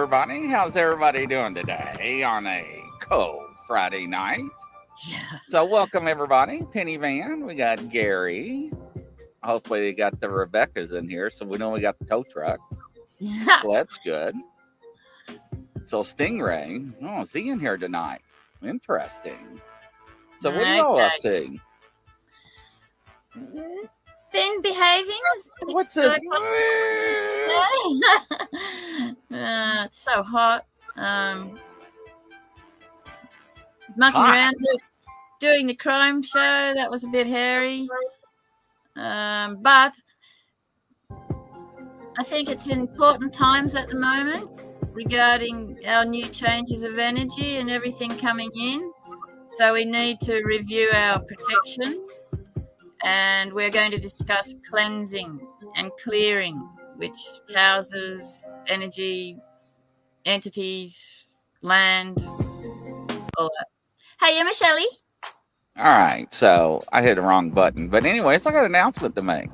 everybody. 0.00 0.46
How's 0.46 0.78
everybody 0.78 1.26
doing 1.26 1.54
today 1.54 2.22
on 2.22 2.46
a 2.46 2.64
cold 3.00 3.42
Friday 3.66 4.06
night? 4.06 4.40
Yeah. 5.06 5.38
So, 5.48 5.62
welcome 5.66 6.08
everybody. 6.08 6.62
Penny 6.72 6.96
Van, 6.96 7.44
we 7.44 7.54
got 7.54 7.90
Gary. 7.90 8.72
Hopefully, 9.42 9.80
they 9.80 9.92
got 9.92 10.18
the 10.18 10.30
Rebecca's 10.30 10.92
in 10.92 11.06
here, 11.06 11.28
so 11.28 11.44
we 11.44 11.58
know 11.58 11.68
we 11.68 11.80
got 11.82 11.98
the 11.98 12.06
tow 12.06 12.22
truck. 12.22 12.60
So 13.60 13.72
that's 13.74 13.98
good. 14.02 14.34
So, 15.84 16.00
Stingray, 16.00 16.94
oh, 17.02 17.20
is 17.20 17.34
he 17.34 17.50
in 17.50 17.60
here 17.60 17.76
tonight? 17.76 18.22
Interesting. 18.62 19.60
So, 20.38 20.48
what 20.48 20.66
are 20.66 20.76
y'all 20.76 20.98
up 20.98 21.12
to? 21.20 21.58
Mm-hmm. 23.36 23.84
Been 24.32 24.62
behaving. 24.62 25.20
What's 25.64 25.94
this? 25.94 26.14
uh, 26.14 26.18
it's 29.30 29.98
so 29.98 30.22
hot. 30.22 30.66
Um, 30.96 31.58
mucking 33.96 34.20
Hot. 34.20 34.30
around 34.30 34.54
doing 35.40 35.66
the 35.66 35.74
crime 35.74 36.22
show. 36.22 36.72
That 36.74 36.90
was 36.90 37.04
a 37.04 37.08
bit 37.08 37.26
hairy. 37.26 37.88
Um, 38.96 39.62
but 39.62 39.94
I 42.18 42.22
think 42.22 42.48
it's 42.48 42.68
important 42.68 43.32
times 43.32 43.74
at 43.74 43.90
the 43.90 43.98
moment 43.98 44.48
regarding 44.92 45.78
our 45.86 46.04
new 46.04 46.26
changes 46.26 46.82
of 46.82 46.98
energy 46.98 47.56
and 47.56 47.70
everything 47.70 48.16
coming 48.18 48.50
in. 48.54 48.92
So 49.50 49.72
we 49.72 49.84
need 49.84 50.20
to 50.20 50.42
review 50.44 50.88
our 50.92 51.20
protection 51.20 52.06
and 53.04 53.52
we're 53.52 53.70
going 53.70 53.90
to 53.90 53.98
discuss 53.98 54.54
cleansing 54.68 55.40
and 55.76 55.90
clearing, 56.02 56.56
which 56.96 57.18
houses 57.54 58.44
energy, 58.66 59.38
entities, 60.24 61.26
land, 61.62 62.18
all 63.38 63.50
that. 63.50 63.66
Hey, 64.20 64.36
yeah, 64.36 64.42
Michelle. 64.42 64.78
All 65.78 65.84
right, 65.84 66.32
so 66.34 66.82
I 66.92 67.02
hit 67.02 67.14
the 67.14 67.22
wrong 67.22 67.50
button. 67.50 67.88
But 67.88 68.04
anyways, 68.04 68.44
I 68.44 68.52
got 68.52 68.60
an 68.60 68.72
announcement 68.72 69.14
to 69.14 69.22
make. 69.22 69.50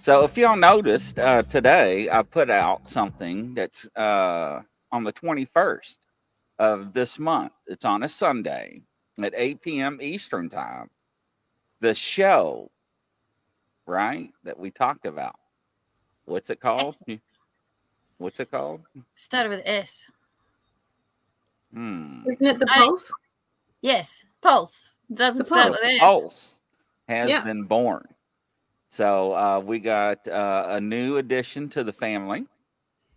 So 0.00 0.24
if 0.24 0.38
y'all 0.38 0.56
noticed, 0.56 1.18
uh, 1.18 1.42
today 1.42 2.08
I 2.08 2.22
put 2.22 2.48
out 2.48 2.88
something 2.88 3.52
that's 3.52 3.86
uh, 3.96 4.62
on 4.92 5.04
the 5.04 5.12
21st 5.12 5.98
of 6.58 6.94
this 6.94 7.18
month. 7.18 7.52
It's 7.66 7.84
on 7.84 8.04
a 8.04 8.08
Sunday 8.08 8.80
at 9.22 9.34
8 9.36 9.60
p.m. 9.60 9.98
Eastern 10.00 10.48
time. 10.48 10.88
The 11.80 11.94
show, 11.94 12.70
right, 13.90 14.30
that 14.44 14.58
we 14.58 14.70
talked 14.70 15.04
about. 15.06 15.36
What's 16.24 16.48
it 16.50 16.60
called? 16.60 16.96
What's 18.18 18.40
it 18.40 18.50
called? 18.50 18.80
Started 19.16 19.48
with 19.50 19.62
S. 19.66 20.06
Hmm. 21.74 22.22
Isn't 22.28 22.46
it 22.46 22.58
the 22.58 22.70
I- 22.70 22.78
pulse? 22.78 23.12
Yes, 23.82 24.24
Pulse. 24.42 24.96
Doesn't 25.12 25.38
The 25.38 25.44
start 25.44 25.66
Pulse. 25.72 25.78
with 25.80 25.90
S. 25.90 25.98
Pulse 26.00 26.60
has 27.08 27.28
Yeah. 27.30 27.40
been 27.42 27.64
born. 27.64 28.06
So 28.90 29.32
uh, 29.34 29.60
we 29.60 29.78
got 29.78 30.26
uh, 30.28 30.66
a 30.70 30.80
new 30.80 31.16
addition 31.18 31.68
to 31.70 31.84
the 31.84 31.92
family. 31.92 32.46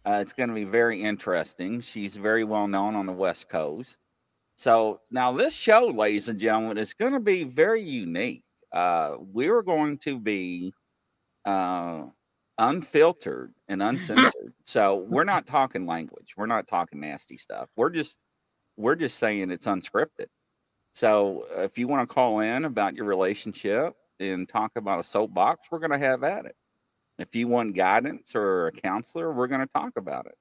Uh, 0.05 0.19
it's 0.21 0.33
going 0.33 0.49
to 0.49 0.55
be 0.55 0.63
very 0.65 1.01
interesting. 1.01 1.81
She's 1.81 2.15
very 2.15 2.43
well 2.43 2.67
known 2.67 2.95
on 2.95 3.05
the 3.05 3.13
West 3.13 3.49
Coast. 3.49 3.99
So 4.55 5.01
now 5.11 5.31
this 5.31 5.53
show, 5.53 5.87
ladies 5.87 6.29
and 6.29 6.39
gentlemen, 6.39 6.77
is 6.77 6.93
going 6.93 7.13
to 7.13 7.19
be 7.19 7.43
very 7.43 7.81
unique. 7.81 8.43
Uh, 8.73 9.17
we're 9.19 9.61
going 9.61 9.97
to 9.99 10.19
be 10.19 10.73
uh, 11.45 12.03
unfiltered 12.57 13.53
and 13.67 13.81
uncensored. 13.83 14.53
so 14.65 15.05
we're 15.09 15.23
not 15.23 15.45
talking 15.45 15.85
language. 15.85 16.33
We're 16.35 16.47
not 16.47 16.67
talking 16.67 16.99
nasty 16.99 17.37
stuff. 17.37 17.69
We're 17.75 17.91
just 17.91 18.17
we're 18.75 18.95
just 18.95 19.17
saying 19.17 19.51
it's 19.51 19.67
unscripted. 19.67 20.27
So 20.93 21.45
if 21.57 21.77
you 21.77 21.87
want 21.87 22.07
to 22.07 22.13
call 22.13 22.39
in 22.39 22.65
about 22.65 22.95
your 22.95 23.05
relationship 23.05 23.93
and 24.19 24.47
talk 24.47 24.71
about 24.75 24.99
a 24.99 25.03
soapbox, 25.03 25.67
we're 25.71 25.79
going 25.79 25.91
to 25.91 25.97
have 25.99 26.23
at 26.23 26.45
it. 26.45 26.55
If 27.19 27.35
you 27.35 27.47
want 27.47 27.75
guidance 27.75 28.35
or 28.35 28.67
a 28.67 28.71
counselor, 28.71 29.31
we're 29.31 29.47
going 29.47 29.61
to 29.61 29.71
talk 29.71 29.93
about 29.97 30.25
it. 30.25 30.35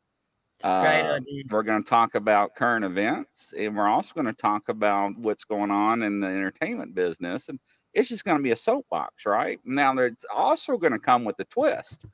Uh. 0.64 1.18
We're 1.50 1.62
going 1.62 1.82
to 1.82 1.88
talk 1.88 2.14
about 2.14 2.54
current 2.54 2.84
events, 2.84 3.52
and 3.58 3.76
we're 3.76 3.88
also 3.88 4.14
going 4.14 4.26
to 4.26 4.32
talk 4.32 4.68
about 4.68 5.16
what's 5.18 5.44
going 5.44 5.70
on 5.70 6.02
in 6.02 6.20
the 6.20 6.28
entertainment 6.28 6.94
business. 6.94 7.48
And 7.48 7.58
it's 7.94 8.08
just 8.08 8.24
going 8.24 8.36
to 8.36 8.42
be 8.42 8.52
a 8.52 8.56
soapbox, 8.56 9.26
right? 9.26 9.60
Now, 9.64 9.96
it's 9.98 10.24
also 10.34 10.76
going 10.76 10.92
to 10.92 10.98
come 10.98 11.24
with 11.24 11.38
a 11.40 11.44
twist. 11.44 12.06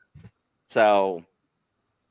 So 0.68 1.24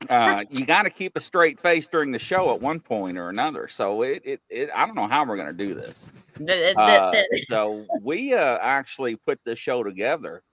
uh, 0.10 0.46
you 0.50 0.66
got 0.66 0.84
to 0.84 0.90
keep 0.90 1.16
a 1.16 1.20
straight 1.20 1.60
face 1.60 1.88
during 1.88 2.12
the 2.12 2.20
show 2.20 2.54
at 2.54 2.62
one 2.62 2.80
point 2.80 3.18
or 3.18 3.30
another. 3.30 3.68
So 3.68 4.04
it, 4.04 4.22
it, 4.24 4.42
it 4.50 4.70
I 4.76 4.86
don't 4.86 4.96
know 4.96 5.08
how 5.08 5.26
we're 5.26 5.36
going 5.36 5.48
to 5.48 5.66
do 5.66 5.74
this. 5.74 6.08
Th- 6.38 6.48
th- 6.50 6.78
Uh, 6.78 7.12
so 7.50 7.86
we 8.02 8.34
uh, 8.34 8.58
actually 8.62 9.16
put 9.16 9.40
this 9.44 9.60
show 9.60 9.84
together. 9.84 10.44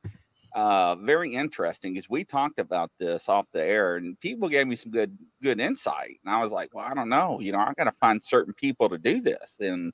Uh, 0.55 0.95
very 0.95 1.35
interesting 1.35 1.95
because 1.95 2.09
we 2.09 2.23
talked 2.23 2.61
about 2.61 2.89
this 3.01 3.29
off 3.29 3.47
the 3.53 3.63
air, 3.63 3.97
and 3.97 4.19
people 4.21 4.49
gave 4.49 4.69
me 4.69 4.77
some 4.77 4.93
good 4.93 5.17
good 5.43 5.59
insight. 5.59 6.21
And 6.25 6.33
I 6.33 6.41
was 6.41 6.53
like, 6.53 6.73
well, 6.73 6.85
I 6.85 6.95
don't 6.95 7.09
know, 7.09 7.41
you 7.41 7.51
know, 7.51 7.59
I 7.59 7.73
got 7.77 7.85
to 7.85 7.93
find 7.93 8.23
certain 8.23 8.55
people 8.55 8.89
to 8.89 8.97
do 8.97 9.21
this, 9.21 9.57
and 9.61 9.93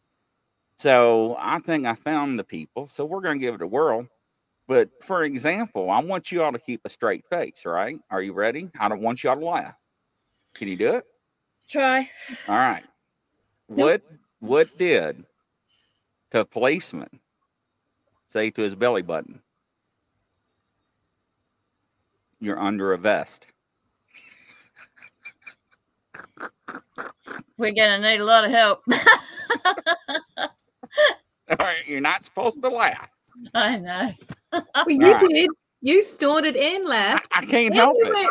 so 0.80 1.36
I 1.38 1.58
think 1.58 1.84
I 1.84 1.94
found 1.94 2.38
the 2.38 2.44
people. 2.44 2.86
So 2.86 3.04
we're 3.04 3.20
going 3.20 3.38
to 3.38 3.44
give 3.44 3.54
it 3.54 3.60
a 3.60 3.66
whirl. 3.66 4.06
But 4.66 4.88
for 5.02 5.24
example, 5.24 5.90
I 5.90 5.98
want 5.98 6.32
you 6.32 6.42
all 6.42 6.52
to 6.52 6.58
keep 6.58 6.80
a 6.86 6.88
straight 6.88 7.26
face, 7.28 7.66
right? 7.66 8.00
Are 8.10 8.22
you 8.22 8.32
ready? 8.32 8.70
I 8.80 8.88
don't 8.88 9.02
want 9.02 9.22
you 9.22 9.28
all 9.28 9.36
to 9.38 9.44
laugh. 9.44 9.74
Can 10.54 10.68
you 10.68 10.76
do 10.76 10.94
it? 10.94 11.04
Try. 11.68 12.08
All 12.48 12.54
right. 12.54 12.84
What 13.66 14.00
what 14.38 14.74
did 14.78 15.22
the 16.30 16.46
policeman 16.46 17.20
say 18.30 18.48
to 18.48 18.62
his 18.62 18.74
belly 18.74 19.02
button? 19.02 19.42
You're 22.40 22.58
under 22.58 22.94
a 22.94 22.98
vest. 22.98 23.46
We're 27.58 27.74
going 27.74 28.00
to 28.00 28.00
need 28.00 28.20
a 28.20 28.24
lot 28.24 28.46
of 28.46 28.50
help. 28.50 28.82
All 31.90 31.94
right, 31.94 31.96
you're 31.96 32.00
not 32.00 32.24
supposed 32.24 32.62
to 32.62 32.68
laugh. 32.68 33.08
I 33.52 33.76
know. 33.78 34.12
Well, 34.52 34.64
you 34.88 35.06
Alright. 35.06 35.28
did. 35.28 35.50
You 35.80 36.02
snorted 36.02 36.54
and 36.56 36.84
laughed. 36.84 37.32
I 37.34 37.40
can't 37.44 37.66
And 37.66 37.74
help 37.74 37.96
you 37.98 38.06
it. 38.06 38.14
went, 38.14 38.28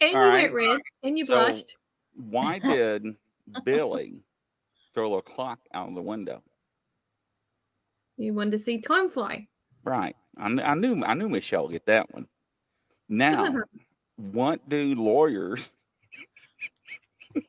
and 0.00 0.10
you 0.12 0.18
Alright. 0.18 0.52
went 0.52 0.54
red. 0.54 0.80
And 1.02 1.18
you 1.18 1.26
So- 1.26 1.34
blushed. 1.34 1.76
Why 2.14 2.58
did 2.64 3.04
Billy 3.64 4.22
throw 4.94 5.14
a 5.16 5.22
clock 5.22 5.58
out 5.74 5.88
of 5.88 5.94
the 5.94 6.00
window? 6.02 6.42
You 8.16 8.32
wanted 8.34 8.52
to 8.52 8.58
see 8.58 8.80
time 8.80 9.10
fly. 9.10 9.46
Right. 9.84 10.14
I, 10.38 10.46
I 10.46 10.74
knew 10.74 11.02
I 11.04 11.12
knew 11.14 11.28
Michelle 11.28 11.64
would 11.64 11.72
get 11.72 11.86
that 11.86 12.12
one. 12.14 12.26
Now, 13.08 13.54
what 14.16 14.66
do 14.68 14.94
lawyers 14.94 15.70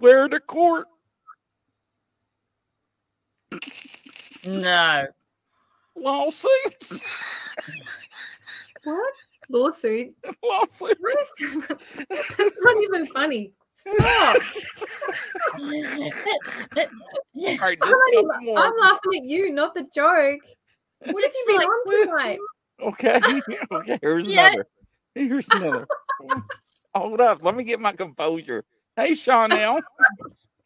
wear 0.00 0.28
to 0.28 0.40
court? 0.40 0.86
No. 4.46 5.06
Lawsuits. 5.96 7.00
What? 8.84 9.12
Lawsuit? 9.48 10.14
Lawsuit. 10.44 10.96
What 11.00 11.16
is 11.40 11.66
That's 12.08 12.56
not 12.60 12.82
even 12.82 13.06
funny. 13.06 13.52
Stop. 13.76 14.36
All 15.58 15.64
right, 15.66 16.88
I'm, 17.36 17.72
a 17.72 17.76
couple 17.76 17.94
only- 18.16 18.44
more. 18.44 18.58
I'm 18.58 18.72
laughing 18.80 19.16
at 19.20 19.24
you, 19.24 19.52
not 19.52 19.74
the 19.74 19.86
joke. 19.94 20.40
What 21.04 21.22
have 21.22 21.32
you 21.34 21.44
been 21.46 21.56
like- 21.56 21.66
on 21.66 22.06
tonight? 22.06 22.38
Okay. 22.80 23.20
Okay. 23.72 23.98
Here's 24.02 24.26
Yeah. 24.26 24.48
another. 24.48 24.66
Here's 25.14 25.48
another. 25.50 25.86
Hold 26.94 27.20
up. 27.20 27.42
Let 27.42 27.54
me 27.56 27.64
get 27.64 27.80
my 27.80 27.92
composure. 27.92 28.64
Hey, 28.96 29.14
Chanel. 29.14 29.80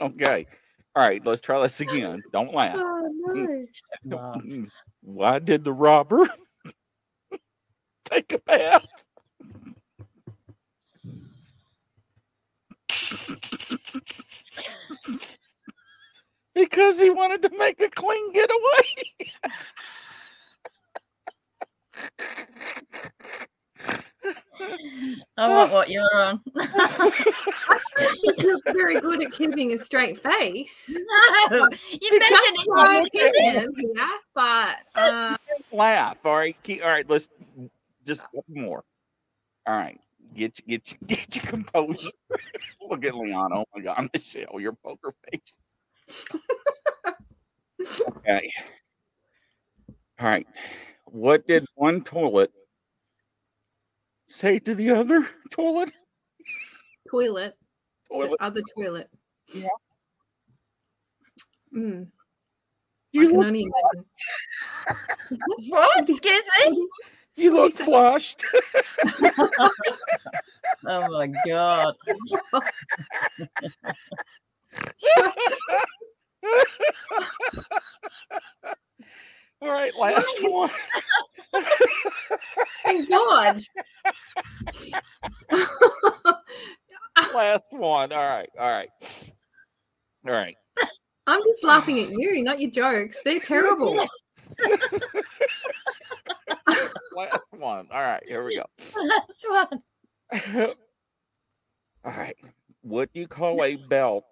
Okay. 0.00 0.47
All 0.96 1.02
right. 1.02 1.25
Let's 1.25 1.43
try 1.43 1.60
this 1.62 1.81
again. 1.81 2.22
Don't 2.32 2.54
laugh. 2.54 2.78
Oh 2.78 3.10
mm, 3.37 3.66
no. 4.04 4.16
Mm, 4.16 4.46
mm. 4.46 4.70
Why 5.02 5.38
did 5.38 5.62
the 5.62 5.72
robber 5.72 6.26
take 8.06 8.32
a 8.32 8.38
bath? 8.38 8.87
because 16.54 16.98
he 16.98 17.10
wanted 17.10 17.43
to 17.43 17.50
make 17.58 17.81
a 17.82 17.90
clean 17.90 18.32
getaway. 18.32 19.28
I 25.37 25.49
want 25.49 25.73
what 25.73 25.90
you're 25.90 26.08
on. 26.14 26.40
I 26.56 27.11
think 28.20 28.43
you're 28.43 28.61
very 28.64 29.00
good 29.00 29.23
at 29.23 29.32
keeping 29.32 29.73
a 29.73 29.78
straight 29.78 30.23
face. 30.23 30.88
no, 31.50 31.69
you 31.90 32.19
mentioned 32.19 32.56
it. 32.58 32.69
My 32.69 33.00
you 33.12 33.20
did 33.20 33.34
it. 33.34 33.56
opinion, 33.64 33.94
yeah, 33.96 34.11
but 34.34 34.76
uh, 34.94 35.37
laugh. 35.73 36.19
All 36.25 36.37
right. 36.37 36.56
Keep, 36.62 36.82
all 36.82 36.88
right. 36.88 37.08
Let's 37.08 37.28
just 38.05 38.23
a 38.23 38.37
couple 38.37 38.55
more. 38.55 38.84
All 39.67 39.75
right. 39.75 40.00
Get 40.34 40.58
you, 40.58 40.64
get 40.67 40.93
you, 40.93 40.99
get 41.06 41.37
your 41.37 41.44
composure. 41.44 42.11
Look 42.88 43.05
at 43.05 43.14
Leon. 43.14 43.50
Oh 43.55 43.64
my 43.75 43.82
God, 43.82 44.08
Michelle, 44.12 44.61
your 44.61 44.72
poker 44.72 45.12
face. 45.31 45.58
okay. 48.08 48.50
All 50.19 50.29
right. 50.29 50.46
What 51.06 51.46
did 51.46 51.67
one 51.75 52.02
toilet 52.02 52.50
say 54.28 54.58
to 54.61 54.75
the 54.75 54.90
other 54.90 55.28
toilet? 55.50 55.93
Toilet. 57.11 57.55
Toilet. 58.11 58.31
The 58.31 58.44
other 58.44 58.61
toilet. 58.76 59.08
Yeah. 59.55 59.69
Mm, 61.74 62.06
I 62.06 62.08
You 63.12 63.29
can 63.29 63.36
look, 63.36 63.46
only 63.46 63.62
imagine. 63.62 64.06
What? 65.69 66.08
Excuse 66.08 66.48
me? 66.67 66.89
you 67.36 67.55
look 67.55 67.74
flushed. 67.74 68.44
Oh 70.86 71.08
my 71.08 71.27
god. 71.46 71.94
All 79.63 79.70
right, 79.70 79.93
last 79.98 80.39
one. 80.43 80.70
Thank 82.84 83.08
God. 83.08 83.60
Last 87.34 87.69
one. 87.70 88.13
All 88.13 88.29
right. 88.29 88.48
All 88.58 88.70
right. 88.70 88.89
All 90.27 90.32
right. 90.32 90.56
I'm 91.27 91.41
just 91.44 91.65
laughing 91.65 91.98
at 92.01 92.10
you, 92.10 92.43
not 92.44 92.60
your 92.60 92.70
jokes. 92.70 93.19
They're 93.25 93.41
terrible. 93.41 94.06
Last 97.17 97.41
one. 97.51 97.89
All 97.91 98.03
right. 98.03 98.22
Here 98.27 98.44
we 98.44 98.56
go. 98.56 98.67
That's 99.08 99.44
one. 99.48 99.82
All 102.05 102.13
right. 102.13 102.36
What 102.82 103.13
do 103.13 103.20
you 103.20 103.27
call 103.27 103.65
a 103.65 103.77
belt 103.89 104.25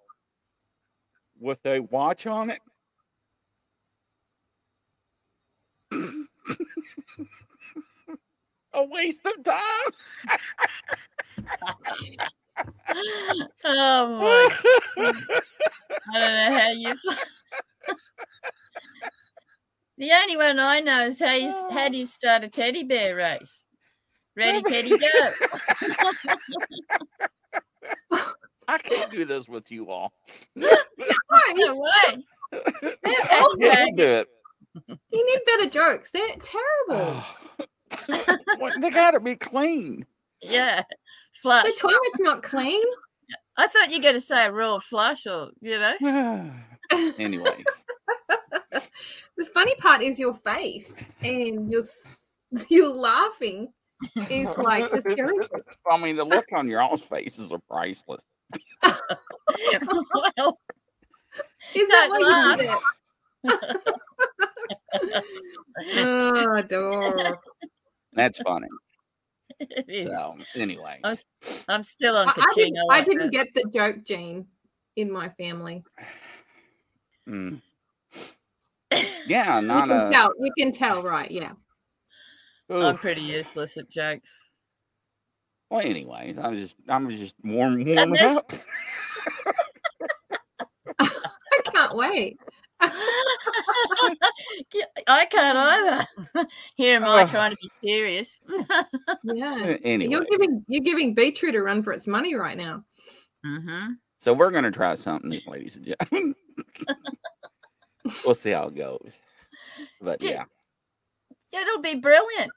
with 1.39 1.59
a 1.65 1.79
watch 1.79 2.27
on 2.27 2.49
it? 2.49 2.59
A 8.73 8.83
waste 8.85 9.25
of 9.25 9.43
time. 9.43 9.57
Oh 13.65 14.07
my 14.17 14.49
I 14.97 15.11
don't 16.13 16.51
know 16.53 16.57
how 16.57 16.69
you. 16.71 16.95
the 19.97 20.11
only 20.13 20.37
one 20.37 20.57
I 20.59 20.79
know 20.79 21.07
is 21.07 21.19
how 21.19 21.33
you 21.33 21.49
oh. 21.51 21.69
how 21.71 21.89
do 21.89 21.97
you 21.97 22.05
start 22.05 22.45
a 22.45 22.47
teddy 22.47 22.83
bear 22.83 23.17
race? 23.17 23.65
Ready, 24.37 24.61
teddy, 24.63 24.89
go! 24.89 25.31
I 28.67 28.77
can't 28.77 29.11
do 29.11 29.25
this 29.25 29.47
with 29.47 29.71
you 29.71 29.89
all. 29.89 30.13
No, 30.55 30.69
No 31.55 31.75
way! 31.75 32.23
I 32.53 33.55
can't 33.59 33.97
do 33.97 34.03
it. 34.03 34.27
You 35.15 35.25
need 35.25 35.39
better 35.45 35.69
jokes. 35.69 36.11
They're 36.11 36.35
terrible. 36.41 37.23
Ah. 37.23 37.37
They 38.81 38.89
gotta 38.89 39.19
be 39.21 39.35
clean. 39.35 40.05
Yeah, 40.41 40.83
flush. 41.41 41.63
The 41.63 41.73
toilet's 41.79 42.19
not 42.19 42.43
clean. 42.43 42.83
I 43.57 43.67
thought 43.67 43.91
you 43.91 43.97
were 43.99 44.03
going 44.03 44.15
to 44.15 44.21
say 44.21 44.45
a 44.45 44.51
raw 44.51 44.79
flush, 44.79 45.25
or 45.25 45.51
you 45.61 45.79
know. 45.79 46.51
anyway. 47.17 47.63
the 49.37 49.45
funny 49.53 49.75
part 49.75 50.01
is 50.01 50.19
your 50.19 50.33
face 50.33 50.99
and 51.23 51.71
your 51.71 51.81
s- 51.81 52.33
your 52.69 52.89
laughing 52.89 53.71
is 54.29 54.49
like 54.57 54.91
hysterical. 54.91 55.47
I 55.89 55.97
mean, 55.97 56.17
the 56.17 56.25
look 56.25 56.47
on 56.53 56.67
your 56.67 56.81
all's 56.81 57.03
faces 57.03 57.53
are 57.53 57.59
priceless. 57.69 58.23
well, 58.83 60.59
Is 61.73 61.87
that 61.89 62.09
Don't 62.11 62.21
why 62.21 62.51
you 62.51 62.57
did 62.57 62.69
it? 62.69 63.93
Oh, 65.97 66.53
adore. 66.55 67.39
That's 68.13 68.39
funny. 68.39 68.67
it 69.59 69.85
is. 69.89 70.05
So, 70.05 70.35
anyways, 70.55 71.01
I 71.03 71.09
was- 71.09 71.25
I'm 71.67 71.83
still 71.83 72.15
on 72.15 72.29
I, 72.29 72.33
I 72.37 72.53
didn't, 72.55 72.77
I 72.77 72.83
like 72.83 73.05
didn't 73.05 73.31
get 73.31 73.47
the 73.53 73.65
joke, 73.73 73.97
Gene, 74.05 74.47
in 74.95 75.11
my 75.11 75.27
family. 75.29 75.83
mm. 77.27 77.61
yeah, 79.27 79.59
You 79.59 79.67
not 79.67 79.89
can 79.89 79.97
a. 80.07 80.11
tell. 80.11 80.31
You 80.39 80.51
can 80.57 80.71
tell, 80.71 81.03
right? 81.03 81.29
Yeah. 81.29 81.51
I'm 82.69 82.95
pretty 82.97 83.21
useless 83.21 83.75
at 83.77 83.89
jokes. 83.89 84.33
Well, 85.69 85.81
anyways, 85.81 86.37
I'm 86.37 86.57
just, 86.57 86.75
I'm 86.87 87.09
just 87.09 87.35
warm, 87.43 87.83
warming 87.83 88.11
this- 88.13 88.37
up. 88.37 88.51
I 90.99 91.09
can't 91.65 91.95
wait. 91.95 92.39
I 92.81 92.89
can't 95.29 95.57
either. 95.57 96.07
Here 96.75 96.95
am 96.95 97.05
I 97.05 97.23
Ugh. 97.23 97.29
trying 97.29 97.51
to 97.51 97.57
be 97.61 97.69
serious. 97.87 98.39
Yeah. 99.23 99.77
anyway, 99.83 100.11
You're 100.11 100.25
giving 100.29 100.63
you're 100.67 100.83
giving 100.83 101.13
Beetroot 101.13 101.55
a 101.55 101.61
run 101.63 101.83
for 101.83 101.93
its 101.93 102.07
money 102.07 102.35
right 102.35 102.57
now. 102.57 102.83
hmm 103.45 103.93
so 104.19 104.33
we're 104.33 104.49
gonna 104.51 104.71
try 104.71 104.95
something, 104.95 105.39
ladies 105.45 105.75
and 105.75 105.85
gentlemen. 105.85 106.33
we'll 108.25 108.33
see 108.33 108.51
how 108.51 108.67
it 108.67 108.75
goes. 108.75 109.13
But 110.01 110.19
Did- 110.19 110.31
yeah. 110.31 110.45
It'll 111.53 111.81
be 111.81 111.95
brilliant. 111.95 112.51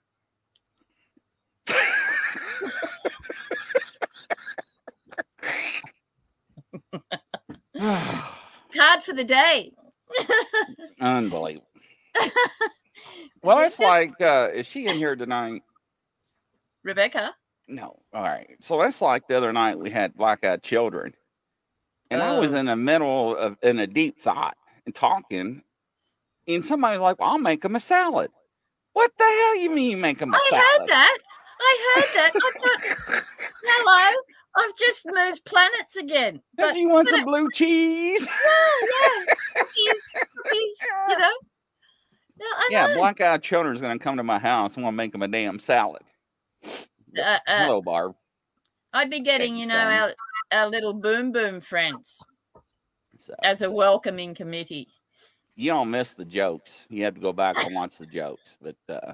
Card 7.77 9.03
for 9.05 9.13
the 9.15 9.25
day. 9.25 9.73
Unbelievable. 11.01 11.67
Well, 13.41 13.61
it's 13.61 13.79
like, 13.79 14.21
uh, 14.21 14.49
is 14.53 14.67
she 14.67 14.87
in 14.89 14.97
here 14.97 15.15
tonight? 15.15 15.63
Rebecca. 16.83 17.35
No. 17.69 18.01
All 18.13 18.23
right. 18.23 18.49
So 18.61 18.81
that's 18.81 19.01
like 19.01 19.29
the 19.29 19.37
other 19.37 19.53
night 19.53 19.79
we 19.79 19.91
had 19.91 20.15
black 20.17 20.45
eyed 20.45 20.63
children. 20.65 21.15
And 22.11 22.21
I 22.21 22.39
was 22.41 22.53
Oh. 22.53 22.57
in 22.59 22.67
the 22.67 22.75
middle 22.75 23.37
of 23.37 23.57
in 23.63 23.79
a 23.79 23.87
deep 23.87 24.21
thought 24.21 24.57
and 24.87 24.95
talking. 24.95 25.63
And 26.49 26.67
somebody's 26.67 27.01
like, 27.01 27.21
well, 27.21 27.31
I'll 27.31 27.39
make 27.39 27.63
them 27.63 27.77
a 27.77 27.81
salad. 27.81 28.33
What 28.95 29.13
the 29.17 29.25
hell 29.25 29.57
you 29.57 29.71
mean 29.71 29.91
you 29.93 29.97
make 29.97 30.19
them 30.19 30.35
a 30.35 30.37
I 30.37 30.47
salad? 30.51 30.65
I 30.65 30.79
heard 30.81 30.89
that. 30.89 31.19
I 31.61 31.95
heard 31.95 32.09
that. 32.17 32.33
I 32.35 32.51
thought, 32.59 33.25
hello, 33.65 34.23
I've 34.59 34.77
just 34.77 35.07
moved 35.07 35.45
planets 35.45 35.97
again. 35.97 36.43
Does 36.57 36.73
But 36.73 36.77
you 36.77 36.89
want 36.89 37.07
but 37.07 37.11
some 37.13 37.21
it- 37.21 37.27
blue 37.27 37.49
cheese? 37.53 38.27
yeah, 38.83 39.35
cookies, 39.57 40.11
cookies, 40.15 40.79
you 41.09 41.19
know. 41.19 41.33
Yeah, 42.71 42.89
yeah, 42.89 42.95
black 42.95 43.21
eyed 43.21 43.43
children's 43.43 43.81
gonna 43.81 43.99
come 43.99 44.17
to 44.17 44.23
my 44.23 44.39
house 44.39 44.77
I'm 44.77 44.83
going 44.85 44.93
to 44.93 44.97
make 44.97 45.13
them 45.13 45.23
a 45.23 45.29
damn 45.29 45.59
salad. 45.59 46.03
Uh, 46.65 47.21
uh, 47.23 47.39
Hello, 47.47 47.81
Barb. 47.83 48.15
I'd 48.93 49.11
be 49.11 49.21
getting, 49.21 49.57
you 49.57 49.67
know, 49.67 49.77
our, 49.77 50.13
our 50.53 50.69
little 50.69 50.95
boom 50.95 51.33
boom 51.33 51.61
friends 51.61 52.23
So 53.19 53.35
as 53.43 53.63
a 53.63 53.71
welcoming 53.71 54.35
committee. 54.35 54.87
you 55.57 55.71
don't 55.73 55.91
miss 55.91 56.15
the 56.15 56.25
jokes. 56.25 56.87
You 56.91 57.05
have 57.05 57.15
to 57.15 57.21
go 57.21 57.33
back 57.33 57.57
and 57.65 57.75
watch 57.75 57.99
the 57.99 58.07
jokes. 58.07 58.57
But 58.63 58.77
uh 58.89 59.13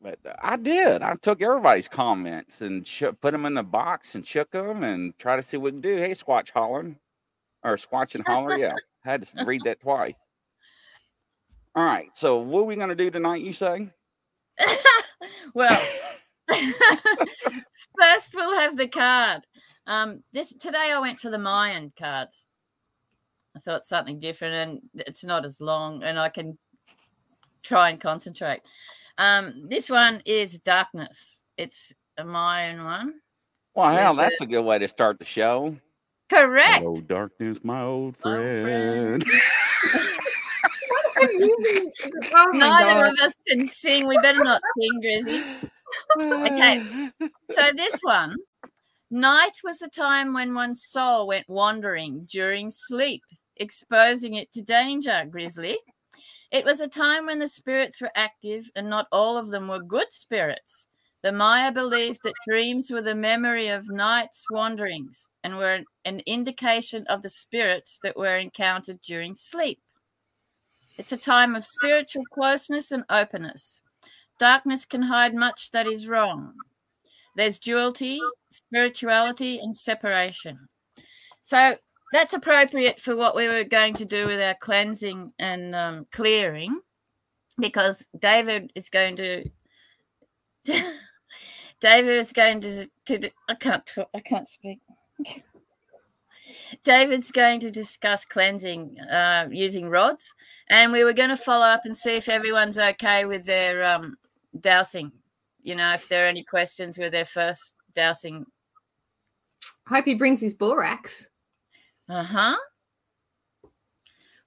but 0.00 0.18
uh, 0.24 0.34
I 0.42 0.56
did. 0.56 1.02
I 1.02 1.14
took 1.16 1.42
everybody's 1.42 1.88
comments 1.88 2.60
and 2.60 2.86
sh- 2.86 3.04
put 3.20 3.32
them 3.32 3.46
in 3.46 3.54
the 3.54 3.62
box 3.62 4.14
and 4.14 4.24
shook 4.24 4.50
them 4.50 4.84
and 4.84 5.16
try 5.18 5.36
to 5.36 5.42
see 5.42 5.56
what 5.56 5.64
we 5.66 5.70
can 5.72 5.80
do. 5.80 5.96
Hey, 5.96 6.12
Squatch 6.12 6.50
hollering 6.50 6.96
or 7.64 7.76
Squatch 7.76 8.14
and 8.14 8.26
holler. 8.26 8.56
Yeah, 8.56 8.74
I 9.04 9.10
had 9.10 9.26
to 9.26 9.44
read 9.44 9.62
that 9.64 9.80
twice. 9.80 10.14
All 11.74 11.84
right. 11.84 12.10
So 12.14 12.38
what 12.38 12.60
are 12.60 12.64
we 12.64 12.76
gonna 12.76 12.94
do 12.94 13.10
tonight? 13.10 13.42
You 13.42 13.52
say? 13.52 13.88
well, 15.54 15.80
first 16.48 18.34
we'll 18.34 18.58
have 18.58 18.76
the 18.76 18.88
card. 18.88 19.46
Um, 19.86 20.22
this 20.32 20.54
today 20.54 20.92
I 20.92 21.00
went 21.00 21.20
for 21.20 21.30
the 21.30 21.38
Mayan 21.38 21.92
cards. 21.98 22.46
I 23.56 23.60
thought 23.60 23.86
something 23.86 24.18
different, 24.18 24.54
and 24.54 25.02
it's 25.06 25.24
not 25.24 25.44
as 25.44 25.60
long, 25.60 26.02
and 26.02 26.18
I 26.18 26.28
can 26.28 26.58
try 27.62 27.90
and 27.90 28.00
concentrate. 28.00 28.60
Um, 29.18 29.66
this 29.68 29.90
one 29.90 30.22
is 30.24 30.58
darkness. 30.60 31.42
It's 31.56 31.92
my 32.24 32.70
own 32.72 32.84
one. 32.84 33.14
Well, 33.74 33.92
Yeah, 33.92 34.00
hell, 34.00 34.14
but- 34.16 34.22
that's 34.22 34.40
a 34.40 34.46
good 34.46 34.62
way 34.62 34.78
to 34.78 34.88
start 34.88 35.18
the 35.18 35.24
show. 35.24 35.76
Correct. 36.30 36.82
Hello, 36.82 37.00
darkness, 37.00 37.58
my 37.64 37.82
old 37.82 38.16
friend. 38.16 39.22
friend. 39.22 39.24
oh 41.20 42.50
Neither 42.52 42.92
God. 42.92 43.12
of 43.12 43.18
us 43.20 43.32
can 43.48 43.66
sing. 43.66 44.06
We 44.06 44.18
better 44.18 44.44
not 44.44 44.60
sing, 44.78 45.00
Grizzy. 45.00 45.42
Okay. 46.20 47.10
So 47.50 47.62
this 47.74 47.98
one, 48.02 48.36
night 49.10 49.52
was 49.64 49.80
a 49.82 49.88
time 49.88 50.34
when 50.34 50.54
one's 50.54 50.84
soul 50.84 51.26
went 51.26 51.48
wandering 51.48 52.26
during 52.30 52.70
sleep, 52.70 53.22
exposing 53.56 54.34
it 54.34 54.52
to 54.52 54.62
danger, 54.62 55.24
Grizzly. 55.30 55.78
It 56.50 56.64
was 56.64 56.80
a 56.80 56.88
time 56.88 57.26
when 57.26 57.38
the 57.38 57.48
spirits 57.48 58.00
were 58.00 58.10
active 58.14 58.70
and 58.74 58.88
not 58.88 59.06
all 59.12 59.36
of 59.36 59.48
them 59.48 59.68
were 59.68 59.80
good 59.80 60.10
spirits. 60.12 60.88
The 61.22 61.32
Maya 61.32 61.72
believed 61.72 62.20
that 62.22 62.34
dreams 62.46 62.90
were 62.90 63.02
the 63.02 63.14
memory 63.14 63.68
of 63.68 63.88
night's 63.88 64.44
wanderings 64.50 65.28
and 65.42 65.58
were 65.58 65.80
an 66.04 66.20
indication 66.26 67.04
of 67.08 67.22
the 67.22 67.28
spirits 67.28 67.98
that 68.02 68.16
were 68.16 68.36
encountered 68.36 69.02
during 69.02 69.34
sleep. 69.34 69.80
It's 70.96 71.12
a 71.12 71.16
time 71.16 71.54
of 71.54 71.66
spiritual 71.66 72.24
closeness 72.32 72.92
and 72.92 73.04
openness. 73.10 73.82
Darkness 74.38 74.84
can 74.84 75.02
hide 75.02 75.34
much 75.34 75.70
that 75.72 75.86
is 75.86 76.08
wrong. 76.08 76.54
There's 77.36 77.58
duality, 77.58 78.20
spirituality, 78.50 79.58
and 79.58 79.76
separation. 79.76 80.58
So 81.40 81.76
that's 82.12 82.34
appropriate 82.34 83.00
for 83.00 83.16
what 83.16 83.36
we 83.36 83.48
were 83.48 83.64
going 83.64 83.94
to 83.94 84.04
do 84.04 84.26
with 84.26 84.40
our 84.40 84.54
cleansing 84.54 85.32
and 85.38 85.74
um, 85.74 86.06
clearing, 86.10 86.80
because 87.58 88.06
David 88.18 88.72
is 88.74 88.88
going 88.88 89.16
to. 89.16 89.44
David 91.80 92.18
is 92.18 92.32
going 92.32 92.60
to, 92.62 92.88
to 93.06 93.30
I 93.48 93.54
can't 93.54 93.86
talk, 93.86 94.08
I 94.12 94.18
can't 94.18 94.48
speak. 94.48 94.80
David's 96.84 97.30
going 97.30 97.60
to 97.60 97.70
discuss 97.70 98.24
cleansing 98.24 98.98
uh, 99.00 99.48
using 99.50 99.88
rods, 99.88 100.34
and 100.68 100.92
we 100.92 101.04
were 101.04 101.12
going 101.12 101.28
to 101.28 101.36
follow 101.36 101.64
up 101.64 101.82
and 101.84 101.96
see 101.96 102.16
if 102.16 102.28
everyone's 102.28 102.78
okay 102.78 103.24
with 103.24 103.44
their 103.44 103.84
um, 103.84 104.16
dowsing. 104.60 105.12
You 105.62 105.76
know, 105.76 105.92
if 105.92 106.08
there 106.08 106.24
are 106.24 106.28
any 106.28 106.44
questions 106.44 106.98
with 106.98 107.12
their 107.12 107.24
first 107.24 107.74
dowsing. 107.94 108.44
Hope 109.86 110.04
he 110.04 110.14
brings 110.14 110.40
his 110.40 110.54
borax. 110.54 111.28
Uh 112.08 112.22
huh. 112.22 112.56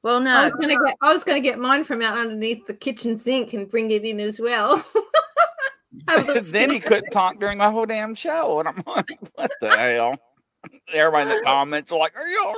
Well, 0.03 0.20
no. 0.20 0.32
I 0.36 0.44
was 0.46 0.51
gonna 0.53 0.75
get 0.84 0.96
I 1.01 1.13
was 1.13 1.24
gonna 1.24 1.39
get 1.41 1.60
mine 1.60 1.84
from 1.84 2.01
out 2.01 2.18
underneath 2.18 2.65
the 2.65 2.74
kitchen 2.74 3.20
sink 3.20 3.53
and 3.53 3.70
bring 3.70 3.91
it 3.91 4.03
in 4.03 4.20
as 4.20 4.39
well. 4.39 4.77
Have 6.08 6.24
a 6.24 6.34
little 6.34 6.51
then 6.51 6.72
he 6.72 6.80
couldn't 6.80 7.12
talk 7.12 7.39
during 7.39 7.60
the 7.60 7.70
whole 7.70 7.86
damn 7.86 8.15
show. 8.15 8.60
And 8.60 8.70
I'm 8.70 8.82
like, 8.88 9.10
what 9.36 9.51
the 9.62 9.70
hell? 9.70 10.15
Everybody 10.91 11.30
in 11.32 11.38
the 11.38 11.44
comments 11.44 11.91
are 11.91 12.00
like, 12.00 12.15
are 12.15 12.27
you 12.27 12.44
all 12.44 12.56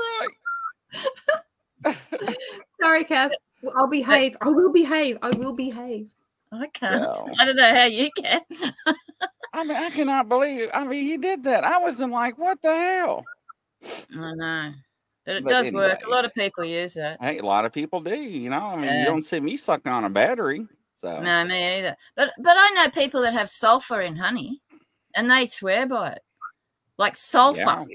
right? 1.86 1.98
Sorry, 2.82 3.04
Cath. 3.04 3.32
I'll 3.76 3.88
behave. 3.88 4.38
I 4.42 4.50
will 4.50 4.72
behave. 4.72 5.18
I 5.22 5.32
will 5.32 5.54
behave. 5.54 6.10
I 6.52 6.68
can't. 6.68 7.14
So- 7.16 7.28
I 7.40 7.46
don't 7.46 7.56
know 7.56 7.74
how 7.74 7.86
you 7.86 8.10
can. 8.16 8.42
I 9.54 9.64
mean, 9.64 9.78
I 9.78 9.90
cannot 9.90 10.30
believe. 10.30 10.70
I 10.74 10.84
mean, 10.86 11.04
he 11.06 11.18
did 11.18 11.44
that. 11.44 11.64
I 11.64 11.80
wasn't 11.80 12.12
like, 12.12 12.38
what 12.38 12.62
the 12.62 12.74
hell? 12.74 13.24
I 14.18 14.34
know, 14.36 14.74
but 15.26 15.36
it 15.38 15.44
But 15.44 15.50
does 15.52 15.72
work. 15.72 16.04
A 16.06 16.10
lot 16.10 16.26
of 16.26 16.34
people 16.34 16.64
use 16.66 16.94
that. 16.96 17.22
Hey, 17.22 17.40
a 17.40 17.46
lot 17.46 17.66
of 17.66 17.72
people 17.74 18.02
do. 18.02 18.16
You 18.16 18.50
know, 18.50 18.58
I 18.58 18.76
mean, 18.76 18.86
Yeah. 18.86 19.00
you 19.00 19.06
don't 19.06 19.24
see 19.24 19.40
me 19.40 19.58
sucking 19.58 19.92
on 19.92 20.06
a 20.06 20.10
battery. 20.10 20.68
So 20.98 21.20
No, 21.22 21.44
me 21.46 21.80
either. 21.80 21.96
But 22.16 22.32
but 22.40 22.56
I 22.58 22.70
know 22.72 22.90
people 22.90 23.22
that 23.22 23.34
have 23.34 23.50
sulfur 23.50 24.02
in 24.02 24.16
honey, 24.16 24.62
and 25.16 25.30
they 25.30 25.46
swear 25.46 25.86
by 25.86 26.12
it, 26.14 26.24
like 26.98 27.16
sulfur. 27.16 27.60
yeah, 27.60 27.86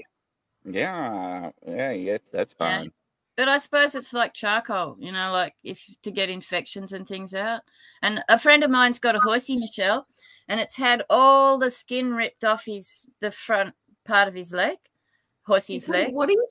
yeah, 0.65 1.51
yeah, 1.65 1.91
yes, 1.91 2.21
that's 2.31 2.53
Yeah. 2.59 2.79
fine. 2.79 2.91
But 3.35 3.47
I 3.47 3.57
suppose 3.57 3.95
it's 3.95 4.11
like 4.11 4.33
charcoal, 4.33 4.97
you 4.99 5.13
know, 5.13 5.31
like 5.31 5.55
if 5.63 5.87
to 6.03 6.11
get 6.11 6.29
infections 6.29 6.91
and 6.91 7.07
things 7.07 7.33
out. 7.33 7.61
And 8.01 8.21
a 8.27 8.37
friend 8.37 8.63
of 8.65 8.69
mine's 8.69 8.99
got 8.99 9.15
a 9.15 9.19
horsey, 9.19 9.55
Michelle, 9.57 10.05
and 10.49 10.59
it's 10.59 10.75
had 10.75 11.03
all 11.09 11.57
the 11.57 11.71
skin 11.71 12.13
ripped 12.13 12.43
off 12.43 12.65
his 12.65 13.05
the 13.21 13.31
front 13.31 13.73
part 14.05 14.27
of 14.27 14.33
his 14.33 14.51
leg, 14.51 14.77
horsey's 15.43 15.87
leg. 15.87 16.13
What 16.13 16.27
are 16.27 16.33
you? 16.33 16.47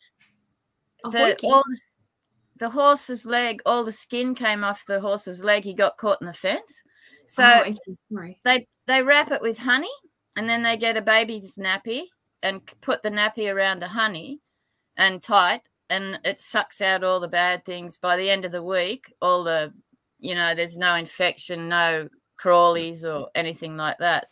A 1.04 1.10
The 1.10 1.36
all 1.44 1.62
the, 1.68 1.80
the 2.58 2.70
horse's 2.70 3.24
leg, 3.26 3.60
all 3.66 3.84
the 3.84 3.92
skin 3.92 4.34
came 4.34 4.64
off 4.64 4.84
the 4.86 5.00
horse's 5.00 5.42
leg. 5.44 5.64
He 5.64 5.74
got 5.74 5.96
caught 5.96 6.20
in 6.20 6.26
the 6.26 6.32
fence. 6.32 6.82
So 7.26 7.42
Oh, 7.44 7.74
they 8.44 8.66
they 8.86 9.02
wrap 9.02 9.30
it 9.30 9.42
with 9.42 9.58
honey 9.58 9.90
and 10.36 10.48
then 10.48 10.62
they 10.62 10.76
get 10.76 10.96
a 10.96 11.02
baby's 11.02 11.56
nappy 11.56 12.04
and 12.42 12.60
put 12.80 13.02
the 13.02 13.10
nappy 13.10 13.52
around 13.52 13.80
the 13.80 13.88
honey 13.88 14.40
and 14.96 15.22
tight 15.22 15.60
and 15.90 16.18
it 16.24 16.40
sucks 16.40 16.80
out 16.80 17.04
all 17.04 17.20
the 17.20 17.28
bad 17.28 17.64
things 17.64 17.98
by 17.98 18.16
the 18.16 18.30
end 18.30 18.44
of 18.46 18.52
the 18.52 18.62
week 18.62 19.12
all 19.20 19.44
the 19.44 19.72
you 20.20 20.34
know 20.34 20.54
there's 20.54 20.78
no 20.78 20.94
infection 20.94 21.68
no 21.68 22.08
crawlies 22.42 23.04
or 23.04 23.28
anything 23.34 23.76
like 23.76 23.98
that 23.98 24.28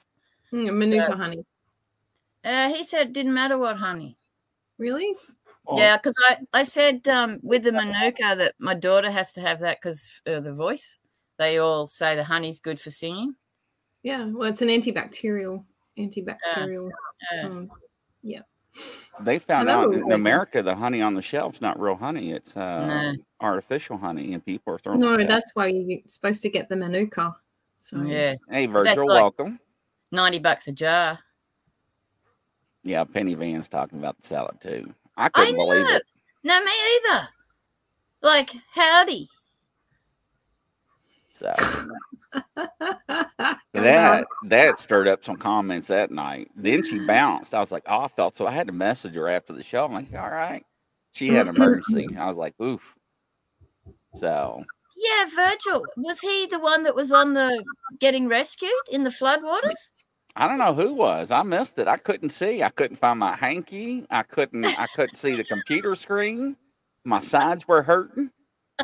Mm, 0.53 0.79
Manuka 0.79 1.07
So- 1.13 1.17
honey. 1.17 1.45
uh, 2.45 2.69
he 2.69 2.83
said 2.85 3.09
it 3.09 3.13
didn't 3.13 3.35
matter 3.35 3.59
what 3.59 3.77
honey 3.77 4.17
Really? 4.79 5.15
Well, 5.67 5.79
yeah 5.79 5.97
because 5.97 6.15
I, 6.29 6.39
I 6.53 6.63
said 6.63 7.07
um, 7.09 7.39
with 7.43 7.63
the 7.65 7.73
manuka 7.73 8.35
that 8.37 8.55
my 8.59 8.75
daughter 8.75 9.11
has 9.11 9.33
to 9.35 9.41
have 9.41 9.61
that 9.61 9.79
because 9.81 10.21
of 10.27 10.45
the 10.45 10.53
voice 10.55 10.97
they 11.39 11.59
all 11.59 11.87
say 11.87 12.17
the 12.17 12.25
honey's 12.25 12.59
good 12.61 12.81
for 12.81 12.91
singing 12.91 13.35
Yeah. 14.03 14.25
Well, 14.27 14.49
it's 14.49 14.63
an 14.63 14.69
antibacterial. 14.69 15.65
Antibacterial. 15.99 16.91
Yeah. 17.33 17.45
Um, 17.45 17.71
They 19.25 19.39
found 19.39 19.69
out 19.69 19.93
in 19.95 20.13
America 20.13 20.63
the 20.63 20.75
honey 20.75 21.01
on 21.03 21.15
the 21.15 21.23
shelf's 21.23 21.61
not 21.63 21.81
real 21.81 21.97
honey; 21.97 22.33
it's 22.33 22.57
uh, 22.57 22.87
No. 22.87 23.15
artificial 23.41 23.97
honey, 23.97 24.35
and 24.35 24.45
people 24.45 24.75
are 24.75 24.79
throwing. 24.79 25.01
no, 25.01 25.15
it 25.15 25.27
that's 25.27 25.51
why 25.55 25.67
you're 25.69 26.01
supposed 26.07 26.43
to 26.43 26.51
get 26.51 26.69
the 26.69 26.77
Manuka. 26.77 27.35
So 27.79 28.03
yeah 28.03 28.37
Hey, 28.51 28.67
That's 28.67 28.89
Virgil, 28.89 29.09
like- 29.09 29.23
welcome. 29.23 29.59
90 30.13 30.39
bucks 30.41 30.69
a 30.69 30.73
jar 30.73 31.19
Yeah, 32.85 33.05
Penny 33.05 33.35
Van's 33.35 33.69
talking 33.69 33.99
about 33.99 34.21
the 34.21 34.27
salad 34.27 34.61
too. 34.61 34.95
I 35.17 35.27
I 35.27 35.29
couldn't 35.29 35.57
believe 35.57 35.85
know. 35.85 35.95
it. 35.97 36.03
No, 36.45 36.61
me 36.63 36.71
either. 36.95 37.29
Like, 38.23 38.51
howdy. 38.73 39.29
So 41.33 41.53
that 43.75 44.27
that 44.45 44.81
stirred 44.81 45.09
up 45.09 45.25
some 45.25 45.37
comments 45.37 45.89
that 45.89 46.11
night. 46.11 46.51
Then 46.57 46.83
she 46.83 46.99
mm. 46.99 47.07
bounced. 47.07 47.55
I 47.55 47.61
was 47.61 47.73
like, 47.73 47.85
oh, 47.87 48.01
I 48.01 48.09
felt 48.09 48.37
so. 48.37 48.47
I 48.47 48.51
had 48.51 48.67
to 48.69 48.73
message 48.73 49.15
her 49.15 49.29
after 49.29 49.53
the 49.53 49.63
show. 49.63 49.85
I'm 49.85 49.93
like, 49.93 50.13
all 50.15 50.31
right. 50.31 50.65
She 51.13 51.29
had 51.29 51.49
an 51.49 51.57
emergency. 51.57 52.09
I 52.19 52.27
was 52.27 52.37
like, 52.37 52.55
oof. 52.61 52.95
So 54.15 54.65
Yeah, 54.97 55.25
Virgil. 55.35 55.85
Was 55.97 56.21
he 56.21 56.47
the 56.47 56.59
one 56.59 56.83
that 56.85 56.95
was 56.95 57.13
on 57.13 57.33
the 57.33 57.65
getting 58.01 58.29
rescued 58.29 58.71
in 58.91 59.05
the 59.05 59.11
floodwaters? 59.11 59.91
I 60.39 60.47
don't 60.47 60.59
know 60.59 60.75
who 60.75 60.93
was. 60.93 61.31
I 61.31 61.43
missed 61.43 61.79
it. 61.79 61.89
I 61.89 61.97
couldn't 61.97 62.29
see. 62.29 62.63
I 62.63 62.69
couldn't 62.69 62.99
find 62.99 63.19
my 63.19 63.35
hanky. 63.35 64.05
I 64.11 64.23
couldn't. 64.23 64.67
I 64.67 64.87
couldn't 64.95 65.17
see 65.17 65.35
the 65.35 65.45
computer 65.45 65.95
screen. 65.95 66.57
My 67.05 67.21
sides 67.21 67.67
were 67.67 67.83
hurting. 67.83 68.31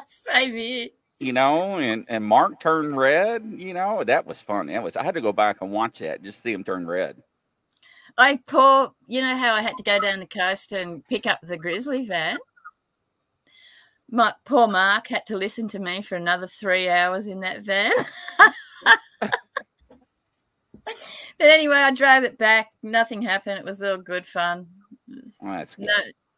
Same. 0.06 0.88
You 1.20 1.32
know, 1.34 1.78
and 1.78 2.06
and 2.08 2.24
Mark 2.24 2.58
turned 2.58 2.96
red. 2.96 3.44
You 3.54 3.74
know, 3.74 4.02
that 4.02 4.26
was 4.26 4.40
fun. 4.40 4.68
That 4.68 4.82
was. 4.82 4.96
I 4.96 5.04
had 5.04 5.14
to 5.14 5.20
go 5.20 5.32
back 5.32 5.58
and 5.60 5.70
watch 5.70 5.98
that 5.98 6.22
just 6.22 6.42
see 6.42 6.52
him 6.52 6.64
turn 6.64 6.86
red. 6.86 7.22
I 8.16 8.40
poor, 8.46 8.92
you 9.06 9.20
know 9.20 9.36
how 9.36 9.54
I 9.54 9.62
had 9.62 9.76
to 9.76 9.82
go 9.82 9.98
down 9.98 10.20
the 10.20 10.26
coast 10.26 10.72
and 10.72 11.04
pick 11.06 11.26
up 11.26 11.40
the 11.42 11.58
grizzly 11.58 12.06
van? 12.06 12.38
My 14.10 14.34
poor 14.44 14.68
Mark 14.68 15.08
had 15.08 15.26
to 15.26 15.36
listen 15.36 15.68
to 15.68 15.78
me 15.78 16.02
for 16.02 16.16
another 16.16 16.46
three 16.46 16.88
hours 16.88 17.26
in 17.26 17.40
that 17.40 17.62
van. 17.62 17.92
but 21.38 21.48
anyway, 21.48 21.76
I 21.76 21.90
drove 21.92 22.24
it 22.24 22.38
back. 22.38 22.68
Nothing 22.82 23.22
happened. 23.22 23.58
It 23.58 23.64
was 23.64 23.82
all 23.82 23.98
good 23.98 24.26
fun. 24.26 24.66
Well, 25.40 25.52
that's 25.52 25.76
good. 25.76 25.86
No, 25.86 25.94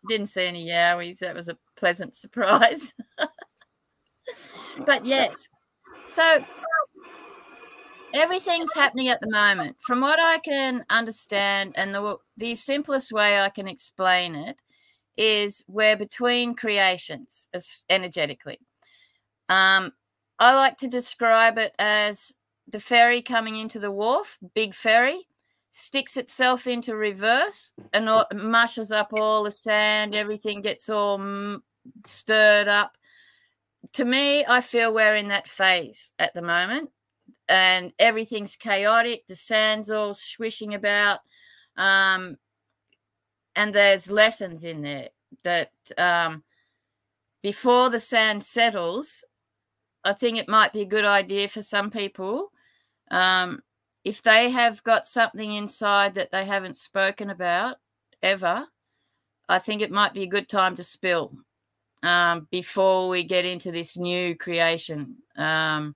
didn't 0.08 0.26
see 0.26 0.46
any 0.46 0.66
yowies. 0.66 1.18
That 1.18 1.34
was 1.34 1.48
a 1.48 1.58
pleasant 1.76 2.14
surprise. 2.14 2.94
but 4.86 5.04
yes, 5.06 5.48
so 6.06 6.44
everything's 8.12 8.74
happening 8.74 9.08
at 9.08 9.20
the 9.20 9.30
moment. 9.30 9.76
From 9.80 10.00
what 10.00 10.18
I 10.20 10.38
can 10.38 10.84
understand, 10.90 11.74
and 11.76 11.94
the 11.94 12.18
the 12.36 12.54
simplest 12.54 13.12
way 13.12 13.40
I 13.40 13.50
can 13.50 13.68
explain 13.68 14.34
it 14.34 14.56
is 15.16 15.64
we're 15.68 15.96
between 15.96 16.54
creations 16.54 17.48
as 17.54 17.82
energetically. 17.88 18.58
Um, 19.48 19.92
I 20.38 20.54
like 20.54 20.76
to 20.78 20.88
describe 20.88 21.58
it 21.58 21.74
as 21.78 22.32
the 22.68 22.80
ferry 22.80 23.22
coming 23.22 23.56
into 23.56 23.78
the 23.78 23.90
wharf, 23.90 24.38
big 24.54 24.74
ferry, 24.74 25.26
sticks 25.70 26.16
itself 26.16 26.66
into 26.66 26.94
reverse 26.94 27.72
and 27.92 28.08
all, 28.08 28.26
mushes 28.32 28.92
up 28.92 29.10
all 29.12 29.42
the 29.42 29.50
sand. 29.50 30.14
Everything 30.14 30.62
gets 30.62 30.88
all 30.88 31.18
mm, 31.18 31.60
stirred 32.06 32.68
up. 32.68 32.96
To 33.94 34.04
me, 34.04 34.44
I 34.46 34.60
feel 34.60 34.94
we're 34.94 35.16
in 35.16 35.28
that 35.28 35.48
phase 35.48 36.12
at 36.18 36.32
the 36.32 36.42
moment, 36.42 36.90
and 37.48 37.92
everything's 37.98 38.56
chaotic. 38.56 39.26
The 39.26 39.36
sand's 39.36 39.90
all 39.90 40.14
swishing 40.14 40.74
about, 40.74 41.20
um, 41.76 42.36
and 43.56 43.74
there's 43.74 44.10
lessons 44.10 44.64
in 44.64 44.80
there 44.80 45.10
that 45.42 45.70
um, 45.98 46.42
before 47.42 47.90
the 47.90 48.00
sand 48.00 48.42
settles, 48.42 49.22
I 50.04 50.12
think 50.12 50.38
it 50.38 50.48
might 50.48 50.72
be 50.72 50.80
a 50.80 50.86
good 50.86 51.04
idea 51.04 51.48
for 51.48 51.62
some 51.62 51.90
people. 51.90 52.52
Um, 53.10 53.62
if 54.04 54.22
they 54.22 54.50
have 54.50 54.82
got 54.84 55.06
something 55.06 55.54
inside 55.54 56.14
that 56.14 56.30
they 56.30 56.44
haven't 56.44 56.76
spoken 56.76 57.30
about 57.30 57.76
ever, 58.22 58.66
I 59.48 59.58
think 59.58 59.82
it 59.82 59.90
might 59.90 60.14
be 60.14 60.22
a 60.22 60.28
good 60.28 60.48
time 60.48 60.76
to 60.76 60.84
spill 60.84 61.32
um, 62.02 62.46
before 62.50 63.08
we 63.08 63.24
get 63.24 63.44
into 63.44 63.72
this 63.72 63.96
new 63.96 64.36
creation 64.36 65.16
um, 65.36 65.94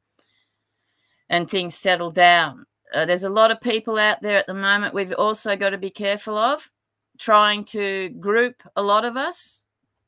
and 1.28 1.50
things 1.50 1.74
settle 1.74 2.10
down. 2.10 2.66
uh, 2.94 3.04
there's 3.04 3.24
a 3.24 3.30
lot 3.30 3.50
of 3.50 3.60
people 3.60 3.98
out 3.98 4.22
there 4.22 4.38
at 4.38 4.46
the 4.46 4.54
moment. 4.54 4.94
We've 4.94 5.12
also 5.12 5.56
got 5.56 5.70
to 5.70 5.78
be 5.78 5.90
careful 5.90 6.36
of 6.36 6.70
trying 7.18 7.64
to 7.64 8.08
group 8.20 8.62
a 8.76 8.82
lot 8.82 9.04
of 9.04 9.16
us 9.16 9.64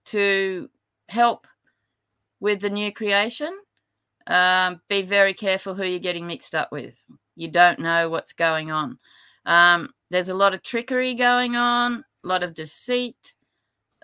to 0.06 0.70
help 1.08 1.46
with 2.40 2.60
the 2.60 2.70
new 2.70 2.92
creation. 2.92 3.54
Um, 4.30 4.80
be 4.88 5.02
very 5.02 5.34
careful 5.34 5.74
who 5.74 5.84
you're 5.84 5.98
getting 5.98 6.26
mixed 6.26 6.54
up 6.54 6.70
with. 6.70 7.02
You 7.34 7.48
don't 7.48 7.80
know 7.80 8.08
what's 8.08 8.32
going 8.32 8.70
on. 8.70 8.96
Um, 9.44 9.92
there's 10.10 10.28
a 10.28 10.34
lot 10.34 10.54
of 10.54 10.62
trickery 10.62 11.14
going 11.14 11.56
on, 11.56 12.04
a 12.24 12.28
lot 12.28 12.44
of 12.44 12.54
deceit, 12.54 13.34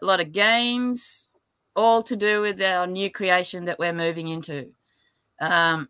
a 0.03 0.05
lot 0.05 0.21
of 0.21 0.33
games, 0.33 1.29
all 1.77 2.03
to 2.03 2.17
do 2.17 2.41
with 2.41 2.61
our 2.61 2.89
new 2.89 3.09
creation 3.09 3.65
that 3.67 3.79
we're 3.79 3.93
moving 3.93 4.27
into. 4.29 4.73
Um, 5.41 5.89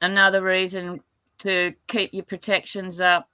another 0.00 0.42
reason 0.42 1.00
to 1.38 1.72
keep 1.86 2.12
your 2.12 2.24
protections 2.24 3.00
up 3.00 3.28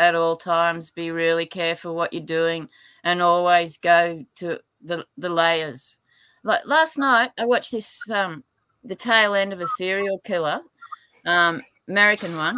at 0.00 0.16
all 0.16 0.36
times. 0.36 0.90
Be 0.90 1.12
really 1.12 1.46
careful 1.46 1.94
what 1.94 2.12
you're 2.12 2.22
doing, 2.22 2.68
and 3.04 3.22
always 3.22 3.76
go 3.76 4.24
to 4.36 4.58
the 4.82 5.06
the 5.18 5.28
layers. 5.28 5.98
Like 6.42 6.66
last 6.66 6.98
night, 6.98 7.30
I 7.38 7.44
watched 7.44 7.70
this 7.70 8.10
um 8.10 8.42
the 8.88 8.96
tail 8.96 9.34
end 9.34 9.52
of 9.52 9.60
a 9.60 9.66
serial 9.66 10.18
killer, 10.20 10.60
um, 11.26 11.62
American 11.88 12.34
one, 12.36 12.56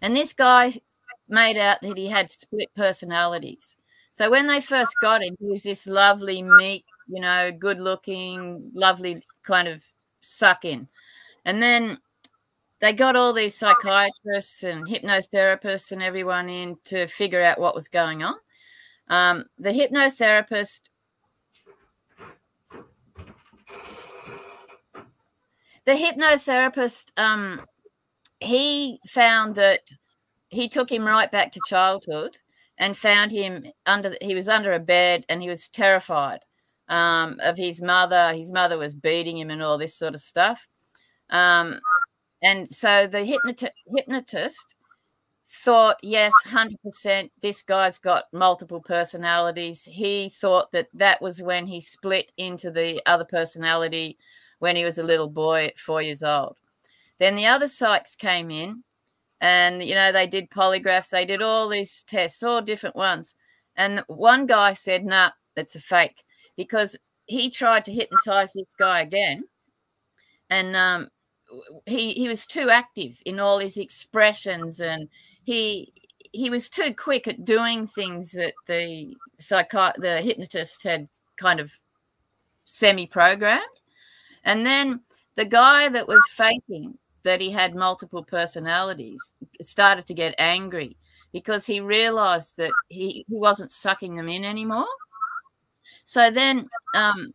and 0.00 0.16
this 0.16 0.32
guy 0.32 0.72
made 1.28 1.56
out 1.56 1.80
that 1.82 1.98
he 1.98 2.06
had 2.06 2.30
split 2.30 2.68
personalities. 2.76 3.76
So 4.12 4.30
when 4.30 4.46
they 4.46 4.60
first 4.60 4.92
got 5.02 5.24
him, 5.24 5.36
he 5.40 5.46
was 5.46 5.64
this 5.64 5.86
lovely, 5.86 6.42
meek, 6.42 6.84
you 7.08 7.20
know, 7.20 7.50
good 7.50 7.80
looking, 7.80 8.70
lovely 8.72 9.22
kind 9.42 9.66
of 9.66 9.84
suck 10.20 10.64
in. 10.64 10.88
And 11.44 11.62
then 11.62 11.98
they 12.80 12.92
got 12.92 13.16
all 13.16 13.32
these 13.32 13.54
psychiatrists 13.54 14.62
and 14.62 14.86
hypnotherapists 14.86 15.90
and 15.90 16.02
everyone 16.02 16.48
in 16.48 16.76
to 16.84 17.06
figure 17.06 17.42
out 17.42 17.58
what 17.58 17.74
was 17.74 17.88
going 17.88 18.22
on. 18.22 18.34
Um, 19.08 19.46
the 19.58 19.70
hypnotherapist 19.70 20.82
the 25.86 25.92
hypnotherapist 25.92 27.10
um, 27.16 27.60
he 28.40 28.98
found 29.08 29.54
that 29.54 29.80
he 30.48 30.68
took 30.68 30.90
him 30.90 31.04
right 31.04 31.30
back 31.30 31.52
to 31.52 31.60
childhood 31.66 32.36
and 32.78 32.96
found 32.96 33.30
him 33.30 33.64
under 33.86 34.14
he 34.20 34.34
was 34.34 34.48
under 34.48 34.72
a 34.72 34.80
bed 34.80 35.24
and 35.28 35.42
he 35.42 35.48
was 35.48 35.68
terrified 35.68 36.40
um, 36.88 37.38
of 37.40 37.56
his 37.56 37.80
mother 37.80 38.32
his 38.34 38.50
mother 38.50 38.78
was 38.78 38.94
beating 38.94 39.38
him 39.38 39.50
and 39.50 39.62
all 39.62 39.78
this 39.78 39.96
sort 39.96 40.14
of 40.14 40.20
stuff 40.20 40.66
um, 41.30 41.80
and 42.42 42.68
so 42.68 43.06
the 43.06 43.18
hypnot- 43.18 43.70
hypnotist 43.86 44.74
thought, 45.62 45.96
yes, 46.02 46.32
100%, 46.46 47.30
this 47.42 47.62
guy's 47.62 47.98
got 47.98 48.24
multiple 48.32 48.80
personalities. 48.80 49.84
He 49.84 50.30
thought 50.40 50.72
that 50.72 50.88
that 50.94 51.22
was 51.22 51.40
when 51.40 51.66
he 51.66 51.80
split 51.80 52.32
into 52.36 52.70
the 52.70 53.00
other 53.06 53.24
personality 53.24 54.18
when 54.58 54.76
he 54.76 54.84
was 54.84 54.98
a 54.98 55.02
little 55.02 55.28
boy 55.28 55.66
at 55.66 55.78
four 55.78 56.02
years 56.02 56.22
old. 56.22 56.56
Then 57.18 57.36
the 57.36 57.46
other 57.46 57.66
psychs 57.66 58.16
came 58.16 58.50
in 58.50 58.82
and, 59.40 59.82
you 59.82 59.94
know, 59.94 60.12
they 60.12 60.26
did 60.26 60.50
polygraphs, 60.50 61.10
they 61.10 61.24
did 61.24 61.42
all 61.42 61.68
these 61.68 62.02
tests, 62.06 62.42
all 62.42 62.62
different 62.62 62.96
ones. 62.96 63.34
And 63.76 64.02
one 64.06 64.46
guy 64.46 64.72
said, 64.72 65.04
nah, 65.04 65.30
that's 65.54 65.76
a 65.76 65.80
fake 65.80 66.24
because 66.56 66.96
he 67.26 67.50
tried 67.50 67.84
to 67.84 67.92
hypnotize 67.92 68.52
this 68.52 68.72
guy 68.78 69.02
again. 69.02 69.44
And 70.50 70.76
um, 70.76 71.08
he 71.86 72.12
he 72.12 72.28
was 72.28 72.46
too 72.46 72.70
active 72.70 73.20
in 73.24 73.40
all 73.40 73.58
his 73.58 73.76
expressions 73.76 74.80
and 74.80 75.08
he 75.44 75.92
he 76.32 76.50
was 76.50 76.68
too 76.68 76.92
quick 76.94 77.28
at 77.28 77.44
doing 77.44 77.86
things 77.86 78.32
that 78.32 78.54
the 78.66 79.14
psycho 79.38 79.92
the 79.98 80.20
hypnotist 80.20 80.82
had 80.82 81.08
kind 81.36 81.60
of 81.60 81.72
semi-programmed 82.64 83.62
and 84.44 84.66
then 84.66 85.00
the 85.36 85.44
guy 85.44 85.88
that 85.88 86.06
was 86.06 86.22
faking 86.32 86.96
that 87.22 87.40
he 87.40 87.50
had 87.50 87.74
multiple 87.74 88.22
personalities 88.22 89.34
started 89.60 90.06
to 90.06 90.14
get 90.14 90.34
angry 90.38 90.96
because 91.32 91.66
he 91.66 91.80
realized 91.80 92.56
that 92.56 92.72
he, 92.88 93.24
he 93.28 93.34
wasn't 93.34 93.72
sucking 93.72 94.14
them 94.14 94.28
in 94.28 94.44
anymore 94.44 94.86
so 96.04 96.30
then 96.30 96.68
um, 96.94 97.32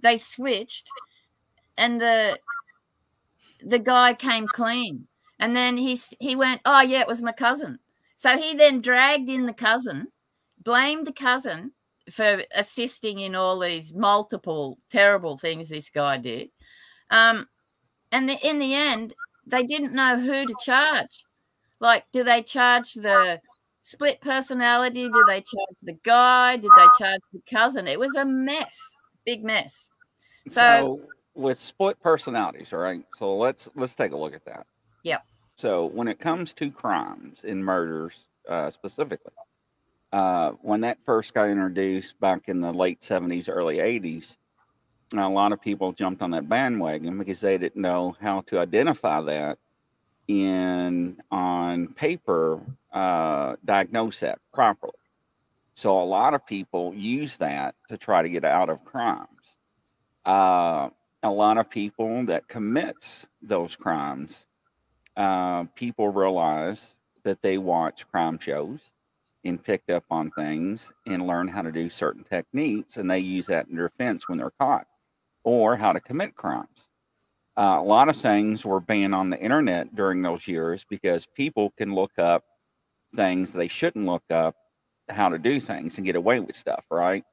they 0.00 0.16
switched 0.16 0.88
and 1.76 2.00
the 2.00 2.38
the 3.64 3.78
guy 3.78 4.14
came 4.14 4.46
clean. 4.48 5.06
And 5.38 5.56
then 5.56 5.76
he, 5.76 5.98
he 6.20 6.36
went, 6.36 6.60
Oh, 6.64 6.80
yeah, 6.80 7.00
it 7.00 7.08
was 7.08 7.22
my 7.22 7.32
cousin. 7.32 7.78
So 8.16 8.36
he 8.36 8.54
then 8.54 8.80
dragged 8.80 9.28
in 9.28 9.46
the 9.46 9.52
cousin, 9.52 10.08
blamed 10.62 11.06
the 11.06 11.12
cousin 11.12 11.72
for 12.12 12.42
assisting 12.54 13.20
in 13.20 13.34
all 13.34 13.58
these 13.58 13.94
multiple 13.94 14.78
terrible 14.90 15.38
things 15.38 15.68
this 15.68 15.90
guy 15.90 16.18
did. 16.18 16.50
Um, 17.10 17.48
and 18.10 18.28
the, 18.28 18.38
in 18.46 18.58
the 18.58 18.74
end, 18.74 19.14
they 19.46 19.62
didn't 19.62 19.94
know 19.94 20.18
who 20.18 20.46
to 20.46 20.54
charge. 20.64 21.24
Like, 21.80 22.04
do 22.12 22.22
they 22.22 22.42
charge 22.42 22.94
the 22.94 23.40
split 23.80 24.20
personality? 24.20 25.08
Do 25.08 25.24
they 25.26 25.40
charge 25.40 25.78
the 25.82 25.98
guy? 26.04 26.56
Did 26.56 26.70
they 26.76 26.86
charge 27.04 27.20
the 27.32 27.42
cousin? 27.50 27.88
It 27.88 27.98
was 27.98 28.14
a 28.14 28.24
mess, 28.24 28.96
big 29.24 29.42
mess. 29.44 29.88
So, 30.48 30.60
so 30.60 31.00
with 31.34 31.58
split 31.58 32.00
personalities, 32.00 32.72
all 32.72 32.78
right. 32.78 33.04
So 33.16 33.36
let's 33.36 33.68
let's 33.74 33.94
take 33.94 34.12
a 34.12 34.16
look 34.16 34.34
at 34.34 34.44
that. 34.44 34.66
Yeah. 35.02 35.18
So 35.56 35.86
when 35.86 36.08
it 36.08 36.20
comes 36.20 36.52
to 36.54 36.70
crimes 36.70 37.44
and 37.44 37.64
murders 37.64 38.26
uh, 38.48 38.70
specifically, 38.70 39.32
uh, 40.12 40.50
when 40.60 40.82
that 40.82 40.98
first 41.04 41.34
got 41.34 41.48
introduced 41.48 42.20
back 42.20 42.48
in 42.48 42.60
the 42.60 42.72
late 42.72 43.02
seventies, 43.02 43.48
early 43.48 43.80
eighties, 43.80 44.36
a 45.14 45.28
lot 45.28 45.52
of 45.52 45.60
people 45.60 45.92
jumped 45.92 46.22
on 46.22 46.30
that 46.32 46.48
bandwagon 46.48 47.18
because 47.18 47.40
they 47.40 47.58
didn't 47.58 47.80
know 47.80 48.16
how 48.20 48.42
to 48.42 48.58
identify 48.58 49.20
that 49.20 49.58
in 50.28 51.16
on 51.30 51.88
paper, 51.88 52.60
uh, 52.92 53.56
diagnose 53.64 54.20
that 54.20 54.38
properly. 54.52 54.92
So 55.74 56.00
a 56.00 56.04
lot 56.04 56.34
of 56.34 56.46
people 56.46 56.94
use 56.94 57.36
that 57.38 57.74
to 57.88 57.96
try 57.96 58.22
to 58.22 58.28
get 58.28 58.44
out 58.44 58.68
of 58.68 58.84
crimes. 58.84 59.56
Uh, 60.24 60.90
a 61.22 61.30
lot 61.30 61.56
of 61.56 61.70
people 61.70 62.26
that 62.26 62.48
commits 62.48 63.26
those 63.40 63.76
crimes, 63.76 64.46
uh, 65.16 65.64
people 65.74 66.08
realize 66.08 66.94
that 67.22 67.42
they 67.42 67.58
watch 67.58 68.08
crime 68.08 68.38
shows 68.38 68.92
and 69.44 69.62
picked 69.62 69.90
up 69.90 70.04
on 70.10 70.30
things 70.30 70.92
and 71.06 71.26
learn 71.26 71.48
how 71.48 71.62
to 71.62 71.72
do 71.72 71.90
certain 71.90 72.24
techniques, 72.24 72.96
and 72.96 73.10
they 73.10 73.18
use 73.18 73.46
that 73.46 73.68
in 73.68 73.76
their 73.76 73.88
defense 73.88 74.28
when 74.28 74.38
they're 74.38 74.52
caught, 74.58 74.86
or 75.44 75.76
how 75.76 75.92
to 75.92 76.00
commit 76.00 76.34
crimes. 76.34 76.88
Uh, 77.56 77.76
a 77.78 77.82
lot 77.82 78.08
of 78.08 78.16
things 78.16 78.64
were 78.64 78.80
banned 78.80 79.14
on 79.14 79.28
the 79.28 79.38
internet 79.38 79.94
during 79.94 80.22
those 80.22 80.48
years 80.48 80.86
because 80.88 81.26
people 81.36 81.70
can 81.76 81.94
look 81.94 82.18
up 82.18 82.44
things 83.14 83.52
they 83.52 83.68
shouldn't 83.68 84.06
look 84.06 84.24
up 84.30 84.54
how 85.10 85.28
to 85.28 85.38
do 85.38 85.60
things 85.60 85.98
and 85.98 86.06
get 86.06 86.16
away 86.16 86.40
with 86.40 86.56
stuff, 86.56 86.84
right? 86.90 87.24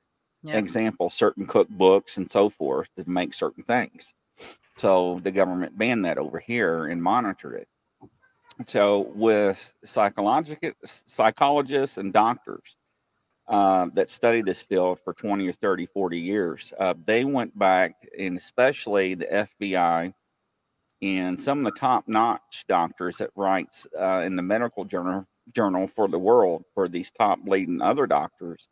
yeah. 0.44 0.58
example, 0.58 1.10
certain 1.10 1.46
cookbooks 1.46 2.18
and 2.18 2.30
so 2.30 2.50
forth 2.50 2.90
to 2.98 3.10
make 3.10 3.34
certain 3.34 3.64
things. 3.64 4.14
So 4.78 5.20
the 5.22 5.32
government 5.32 5.78
banned 5.78 6.06
that 6.06 6.18
over 6.18 6.40
here 6.40 6.86
and 6.86 7.04
monitored 7.04 7.56
it. 7.56 7.68
So 8.66 9.12
with 9.16 9.74
psychological 9.86 10.72
psychologists 10.86 11.98
and 11.98 12.12
doctors 12.12 12.78
uh, 13.48 13.88
that 13.94 14.10
study 14.10 14.42
this 14.42 14.62
field 14.62 15.00
for 15.04 15.14
20 15.14 15.48
or 15.48 15.54
30, 15.54 15.86
40 15.88 16.20
years, 16.20 16.74
uh, 16.80 16.94
they 17.06 17.24
went 17.24 17.58
back 17.58 17.96
and 18.18 18.38
especially 18.38 19.16
the 19.16 19.26
FBI 19.26 20.14
and 21.02 21.42
some 21.42 21.60
of 21.60 21.64
the 21.64 21.80
top-notch 21.80 22.66
doctors 22.68 23.18
that 23.18 23.30
writes 23.36 23.88
uh, 23.98 24.22
in 24.26 24.36
the 24.36 24.42
medical 24.42 24.84
journal 24.84 25.26
journal 25.54 25.88
for 25.88 26.08
the 26.08 26.20
world 26.20 26.64
for 26.76 26.88
these 26.88 27.10
top 27.10 27.40
leading 27.46 27.82
other 27.82 28.06
doctors 28.06 28.68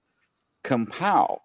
compile 0.64 1.42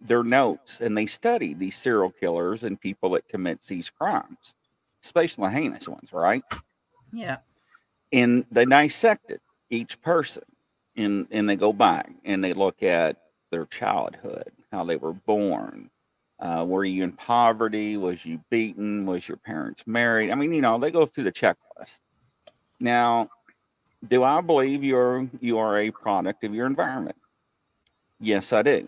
their 0.00 0.22
notes 0.22 0.80
and 0.80 0.96
they 0.96 1.06
study 1.06 1.54
these 1.54 1.76
serial 1.76 2.10
killers 2.10 2.64
and 2.64 2.80
people 2.80 3.10
that 3.10 3.26
commits 3.28 3.66
these 3.66 3.90
crimes, 3.90 4.54
especially 5.02 5.50
heinous 5.50 5.88
ones, 5.88 6.12
right? 6.12 6.42
Yeah. 7.12 7.38
And 8.12 8.44
they 8.50 8.64
dissected 8.64 9.40
each 9.70 10.00
person 10.00 10.44
and 10.96 11.26
and 11.30 11.48
they 11.48 11.56
go 11.56 11.72
back 11.72 12.10
and 12.24 12.42
they 12.42 12.52
look 12.52 12.82
at 12.82 13.16
their 13.50 13.66
childhood, 13.66 14.50
how 14.72 14.84
they 14.84 14.96
were 14.96 15.12
born. 15.12 15.90
Uh, 16.38 16.64
were 16.68 16.84
you 16.84 17.02
in 17.02 17.12
poverty? 17.12 17.96
Was 17.96 18.24
you 18.26 18.40
beaten? 18.50 19.06
Was 19.06 19.26
your 19.26 19.38
parents 19.38 19.84
married? 19.86 20.30
I 20.30 20.34
mean, 20.34 20.52
you 20.52 20.60
know, 20.60 20.78
they 20.78 20.90
go 20.90 21.06
through 21.06 21.24
the 21.24 21.32
checklist. 21.32 22.00
Now, 22.78 23.30
do 24.08 24.22
I 24.22 24.40
believe 24.40 24.84
you're 24.84 25.28
you 25.40 25.58
are 25.58 25.78
a 25.78 25.90
product 25.90 26.44
of 26.44 26.54
your 26.54 26.66
environment? 26.66 27.16
Yes, 28.20 28.52
I 28.52 28.62
do 28.62 28.86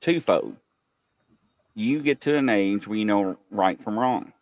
twofold. 0.00 0.56
You 1.74 2.00
get 2.00 2.20
to 2.22 2.36
an 2.36 2.48
age 2.48 2.86
where 2.86 2.98
you 2.98 3.04
know 3.04 3.36
right 3.50 3.80
from 3.80 3.98
wrong. 3.98 4.32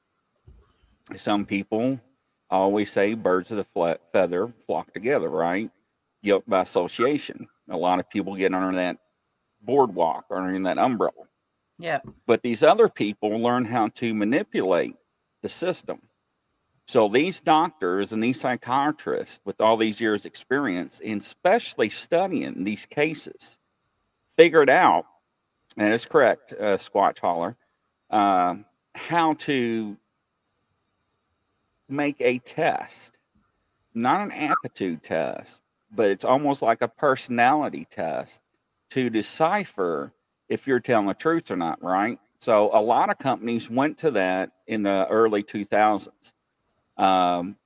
Some 1.16 1.44
people 1.44 2.00
I 2.50 2.56
always 2.56 2.90
say 2.90 3.14
birds 3.14 3.50
of 3.50 3.58
the 3.58 3.98
feather 4.12 4.52
flock 4.66 4.92
together, 4.92 5.28
right? 5.28 5.70
Guilt 6.22 6.44
by 6.46 6.62
association. 6.62 7.46
A 7.70 7.76
lot 7.76 8.00
of 8.00 8.08
people 8.08 8.34
get 8.34 8.54
under 8.54 8.76
that 8.76 8.98
boardwalk 9.62 10.26
or 10.30 10.38
under 10.38 10.58
that 10.64 10.78
umbrella. 10.78 11.12
Yeah. 11.78 12.00
But 12.26 12.42
these 12.42 12.62
other 12.62 12.88
people 12.88 13.38
learn 13.38 13.64
how 13.64 13.88
to 13.88 14.14
manipulate 14.14 14.96
the 15.42 15.48
system. 15.48 16.00
So 16.86 17.06
these 17.06 17.40
doctors 17.40 18.12
and 18.12 18.22
these 18.22 18.40
psychiatrists 18.40 19.40
with 19.44 19.60
all 19.60 19.76
these 19.76 20.00
years 20.00 20.24
experience 20.24 21.00
and 21.04 21.20
especially 21.20 21.90
studying 21.90 22.64
these 22.64 22.86
cases 22.86 23.58
figured 24.30 24.70
out, 24.70 25.04
and 25.76 25.92
it's 25.92 26.06
correct, 26.06 26.54
uh, 26.58 26.78
Squatch 26.78 27.18
Holler, 27.18 27.56
uh, 28.10 28.54
how 28.94 29.34
to 29.34 29.96
make 31.88 32.16
a 32.20 32.38
test, 32.38 33.18
not 33.94 34.20
an 34.20 34.32
aptitude 34.32 35.02
test, 35.02 35.60
but 35.94 36.10
it's 36.10 36.24
almost 36.24 36.62
like 36.62 36.82
a 36.82 36.88
personality 36.88 37.86
test 37.90 38.40
to 38.90 39.10
decipher 39.10 40.12
if 40.48 40.66
you're 40.66 40.80
telling 40.80 41.06
the 41.06 41.14
truth 41.14 41.50
or 41.50 41.56
not, 41.56 41.82
right? 41.82 42.18
So 42.38 42.70
a 42.72 42.80
lot 42.80 43.10
of 43.10 43.18
companies 43.18 43.68
went 43.68 43.98
to 43.98 44.10
that 44.12 44.52
in 44.66 44.82
the 44.82 45.06
early 45.08 45.42
2000s. 45.42 46.32
Um, 46.96 47.56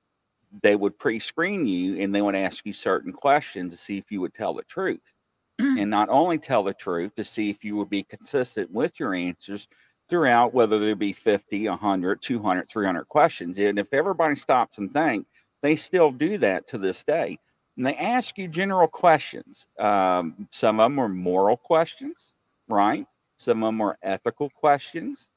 they 0.61 0.75
would 0.75 0.97
pre-screen 0.99 1.65
you 1.65 2.01
and 2.01 2.13
they 2.13 2.21
would 2.21 2.35
ask 2.35 2.65
you 2.65 2.73
certain 2.73 3.11
questions 3.11 3.73
to 3.73 3.77
see 3.77 3.97
if 3.97 4.11
you 4.11 4.21
would 4.21 4.33
tell 4.33 4.53
the 4.53 4.63
truth 4.63 5.13
and 5.59 5.89
not 5.89 6.09
only 6.09 6.37
tell 6.37 6.63
the 6.63 6.73
truth 6.73 7.15
to 7.15 7.23
see 7.23 7.49
if 7.49 7.63
you 7.63 7.75
would 7.75 7.89
be 7.89 8.03
consistent 8.03 8.69
with 8.71 8.99
your 8.99 9.13
answers 9.13 9.67
throughout 10.09 10.53
whether 10.53 10.79
there 10.79 10.95
be 10.95 11.13
50 11.13 11.69
100 11.69 12.21
200 12.21 12.69
300 12.69 13.05
questions 13.05 13.59
and 13.59 13.79
if 13.79 13.93
everybody 13.93 14.35
stops 14.35 14.77
and 14.79 14.93
think 14.93 15.27
they 15.61 15.75
still 15.75 16.11
do 16.11 16.37
that 16.39 16.67
to 16.67 16.77
this 16.77 17.03
day. 17.03 17.39
And 17.77 17.85
they 17.85 17.95
ask 17.95 18.37
you 18.37 18.47
general 18.47 18.87
questions. 18.87 19.67
Um, 19.79 20.47
some 20.51 20.79
of 20.79 20.91
them 20.91 20.99
are 20.99 21.09
moral 21.09 21.57
questions 21.57 22.35
right? 22.69 23.07
Some 23.37 23.63
of 23.63 23.69
them 23.69 23.81
are 23.81 23.97
ethical 24.03 24.49
questions. 24.49 25.29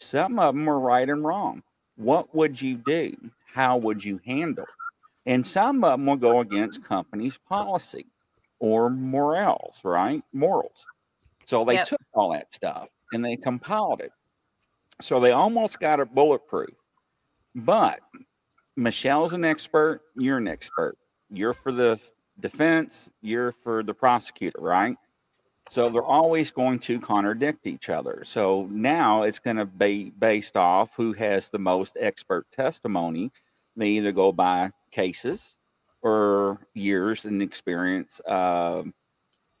Some 0.00 0.38
of 0.38 0.54
them 0.54 0.68
are 0.68 0.80
right 0.80 1.08
and 1.08 1.24
wrong. 1.24 1.62
What 1.96 2.34
would 2.34 2.60
you 2.60 2.76
do? 2.76 3.16
How 3.46 3.76
would 3.78 4.04
you 4.04 4.20
handle? 4.26 4.66
And 5.26 5.46
some 5.46 5.84
of 5.84 5.92
them 5.92 6.06
will 6.06 6.16
go 6.16 6.40
against 6.40 6.84
companies 6.84 7.38
policy 7.48 8.06
or 8.60 8.90
morals, 8.90 9.80
right? 9.84 10.22
Morals. 10.32 10.88
So 11.46 11.64
they 11.64 11.78
Yep. 11.78 11.88
took 11.88 12.00
all 12.14 12.32
that 12.32 12.52
stuff 12.52 12.88
and 13.12 13.24
they 13.24 13.36
compiled 13.36 14.00
it. 14.00 14.12
So 15.00 15.20
they 15.20 15.32
almost 15.32 15.80
got 15.80 16.00
it 16.00 16.14
bulletproof. 16.14 16.70
But 17.54 18.00
Michelle's 18.76 19.32
an 19.32 19.44
expert, 19.44 20.00
you're 20.16 20.38
an 20.38 20.48
expert. 20.48 20.96
You're 21.30 21.54
for 21.54 21.72
the 21.72 21.98
defense, 22.40 23.10
you're 23.20 23.52
for 23.52 23.82
the 23.82 23.94
prosecutor, 23.94 24.60
right? 24.60 24.96
So 25.70 25.88
they're 25.88 26.04
always 26.04 26.50
going 26.50 26.80
to 26.80 27.00
contradict 27.00 27.66
each 27.66 27.88
other. 27.88 28.22
So 28.24 28.68
now 28.70 29.22
it's 29.22 29.38
going 29.38 29.56
to 29.56 29.64
be 29.64 30.10
based 30.10 30.56
off 30.56 30.94
who 30.96 31.12
has 31.14 31.48
the 31.48 31.58
most 31.58 31.96
expert 32.00 32.46
testimony. 32.50 33.30
They 33.76 33.88
either 33.90 34.12
go 34.12 34.32
by 34.32 34.70
cases 34.90 35.56
or 36.02 36.66
years 36.74 37.24
and 37.24 37.40
experience 37.40 38.20
um, 38.26 38.92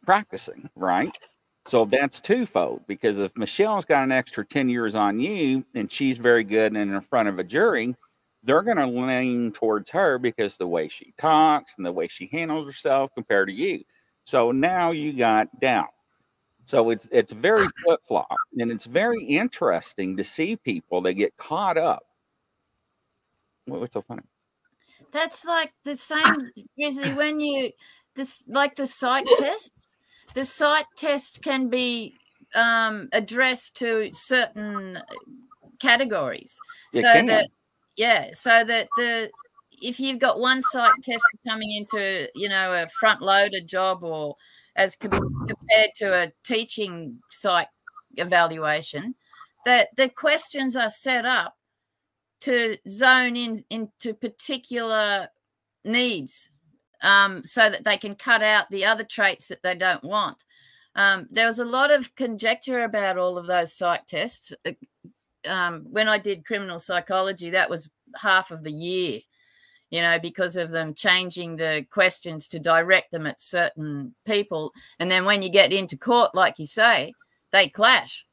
practicing, 0.04 0.68
right? 0.76 1.10
So 1.64 1.84
that's 1.84 2.20
twofold 2.20 2.82
because 2.88 3.18
if 3.18 3.36
Michelle's 3.36 3.84
got 3.84 4.02
an 4.02 4.12
extra 4.12 4.44
10 4.44 4.68
years 4.68 4.94
on 4.94 5.20
you 5.20 5.64
and 5.74 5.90
she's 5.90 6.18
very 6.18 6.42
good 6.44 6.76
and 6.76 6.92
in 6.92 7.00
front 7.02 7.28
of 7.28 7.38
a 7.38 7.44
jury, 7.44 7.94
they're 8.42 8.62
going 8.62 8.78
to 8.78 8.86
lean 8.86 9.52
towards 9.52 9.88
her 9.90 10.18
because 10.18 10.56
the 10.56 10.66
way 10.66 10.88
she 10.88 11.14
talks 11.16 11.74
and 11.76 11.86
the 11.86 11.92
way 11.92 12.08
she 12.08 12.26
handles 12.32 12.66
herself 12.66 13.12
compared 13.14 13.48
to 13.48 13.54
you. 13.54 13.84
So 14.24 14.50
now 14.50 14.90
you 14.90 15.12
got 15.12 15.60
doubt. 15.60 15.90
So 16.64 16.90
it's 16.90 17.08
it's 17.12 17.32
very 17.32 17.66
flip 17.84 18.00
flop, 18.06 18.28
and 18.58 18.70
it's 18.70 18.86
very 18.86 19.24
interesting 19.24 20.16
to 20.16 20.24
see 20.24 20.54
people 20.56 21.00
that 21.02 21.14
get 21.14 21.36
caught 21.36 21.76
up. 21.76 22.04
What- 23.66 23.80
What's 23.80 23.94
so 23.94 24.02
funny? 24.02 24.22
That's 25.12 25.44
like 25.44 25.72
the 25.84 25.96
same, 25.96 26.50
Grizzly, 26.76 27.12
when 27.14 27.40
you 27.40 27.72
this 28.14 28.44
like 28.48 28.76
the 28.76 28.86
psych 29.00 29.26
tests. 29.38 29.88
The 30.34 30.44
psych 30.44 30.86
test 30.96 31.42
can 31.42 31.68
be 31.68 32.16
um, 32.54 33.08
addressed 33.12 33.76
to 33.78 34.10
certain 34.12 34.98
categories, 35.80 36.58
It 36.92 37.02
so 37.02 37.12
can. 37.12 37.26
that 37.26 37.48
yeah, 37.96 38.30
so 38.32 38.64
that 38.64 38.88
the 38.96 39.30
if 39.82 39.98
you've 39.98 40.18
got 40.18 40.38
one 40.40 40.62
psych 40.62 40.94
test 41.02 41.24
coming 41.46 41.70
into 41.72 42.28
you 42.34 42.48
know 42.48 42.72
a 42.72 42.88
front 43.00 43.20
loaded 43.22 43.66
job 43.68 44.02
or 44.02 44.36
as 44.76 44.96
com- 44.96 45.10
compared 45.46 45.90
to 45.96 46.12
a 46.24 46.32
teaching 46.44 47.18
psych 47.30 47.68
evaluation, 48.16 49.14
that 49.66 49.88
the 49.96 50.08
questions 50.08 50.76
are 50.76 50.90
set 50.90 51.26
up 51.26 51.54
to 52.40 52.76
zone 52.88 53.36
in 53.36 53.64
into 53.70 54.14
particular 54.14 55.28
needs 55.84 56.50
um, 57.02 57.44
so 57.44 57.68
that 57.68 57.84
they 57.84 57.96
can 57.96 58.14
cut 58.14 58.42
out 58.42 58.70
the 58.70 58.84
other 58.84 59.04
traits 59.04 59.48
that 59.48 59.62
they 59.62 59.74
don't 59.74 60.04
want. 60.04 60.44
Um, 60.94 61.28
there 61.30 61.46
was 61.46 61.58
a 61.58 61.64
lot 61.64 61.90
of 61.90 62.14
conjecture 62.14 62.84
about 62.84 63.18
all 63.18 63.38
of 63.38 63.46
those 63.46 63.72
psych 63.72 64.06
tests. 64.06 64.52
Uh, 64.66 64.72
Um, 65.44 65.86
when 65.90 66.08
I 66.08 66.18
did 66.18 66.46
criminal 66.46 66.78
psychology, 66.78 67.50
that 67.50 67.68
was 67.68 67.90
half 68.14 68.52
of 68.52 68.62
the 68.62 68.70
year, 68.70 69.20
you 69.90 70.00
know, 70.00 70.20
because 70.20 70.54
of 70.54 70.70
them 70.70 70.94
changing 70.94 71.56
the 71.56 71.84
questions 71.90 72.46
to 72.48 72.60
direct 72.60 73.10
them 73.10 73.26
at 73.26 73.40
certain 73.40 74.14
people. 74.24 74.70
And 75.00 75.10
then 75.10 75.24
when 75.24 75.42
you 75.42 75.50
get 75.50 75.72
into 75.72 75.96
court, 75.96 76.32
like 76.32 76.60
you 76.60 76.66
say, 76.66 77.12
they 77.50 77.68
clash. 77.68 78.24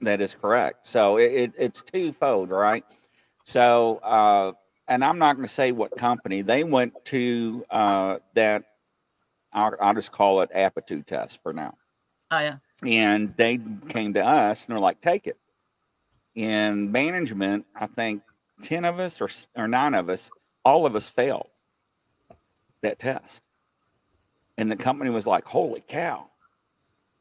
That 0.00 0.22
is 0.22 0.34
correct. 0.34 0.86
So 0.86 1.18
it, 1.18 1.32
it, 1.32 1.52
it's 1.58 1.82
twofold, 1.82 2.48
right? 2.48 2.84
So, 3.44 4.00
uh, 4.02 4.52
and 4.88 5.04
I'm 5.04 5.18
not 5.18 5.36
going 5.36 5.46
to 5.46 5.52
say 5.52 5.72
what 5.72 5.96
company 5.96 6.42
they 6.42 6.64
went 6.64 7.04
to 7.06 7.64
uh, 7.70 8.18
that. 8.34 8.64
I'll, 9.52 9.74
I'll 9.80 9.94
just 9.94 10.12
call 10.12 10.40
it 10.40 10.50
aptitude 10.54 11.06
test 11.06 11.42
for 11.42 11.52
now. 11.52 11.74
Oh, 12.30 12.38
yeah. 12.38 12.56
And 12.84 13.34
they 13.36 13.60
came 13.88 14.14
to 14.14 14.24
us 14.24 14.64
and 14.64 14.74
they're 14.74 14.80
like, 14.80 15.00
take 15.00 15.26
it. 15.26 15.36
In 16.34 16.90
management, 16.90 17.66
I 17.76 17.86
think 17.86 18.22
10 18.62 18.86
of 18.86 18.98
us 18.98 19.20
or, 19.20 19.28
or 19.54 19.68
nine 19.68 19.92
of 19.92 20.08
us, 20.08 20.30
all 20.64 20.86
of 20.86 20.96
us 20.96 21.10
failed 21.10 21.48
that 22.80 22.98
test. 22.98 23.42
And 24.56 24.70
the 24.70 24.76
company 24.76 25.10
was 25.10 25.26
like, 25.26 25.44
holy 25.44 25.82
cow. 25.86 26.26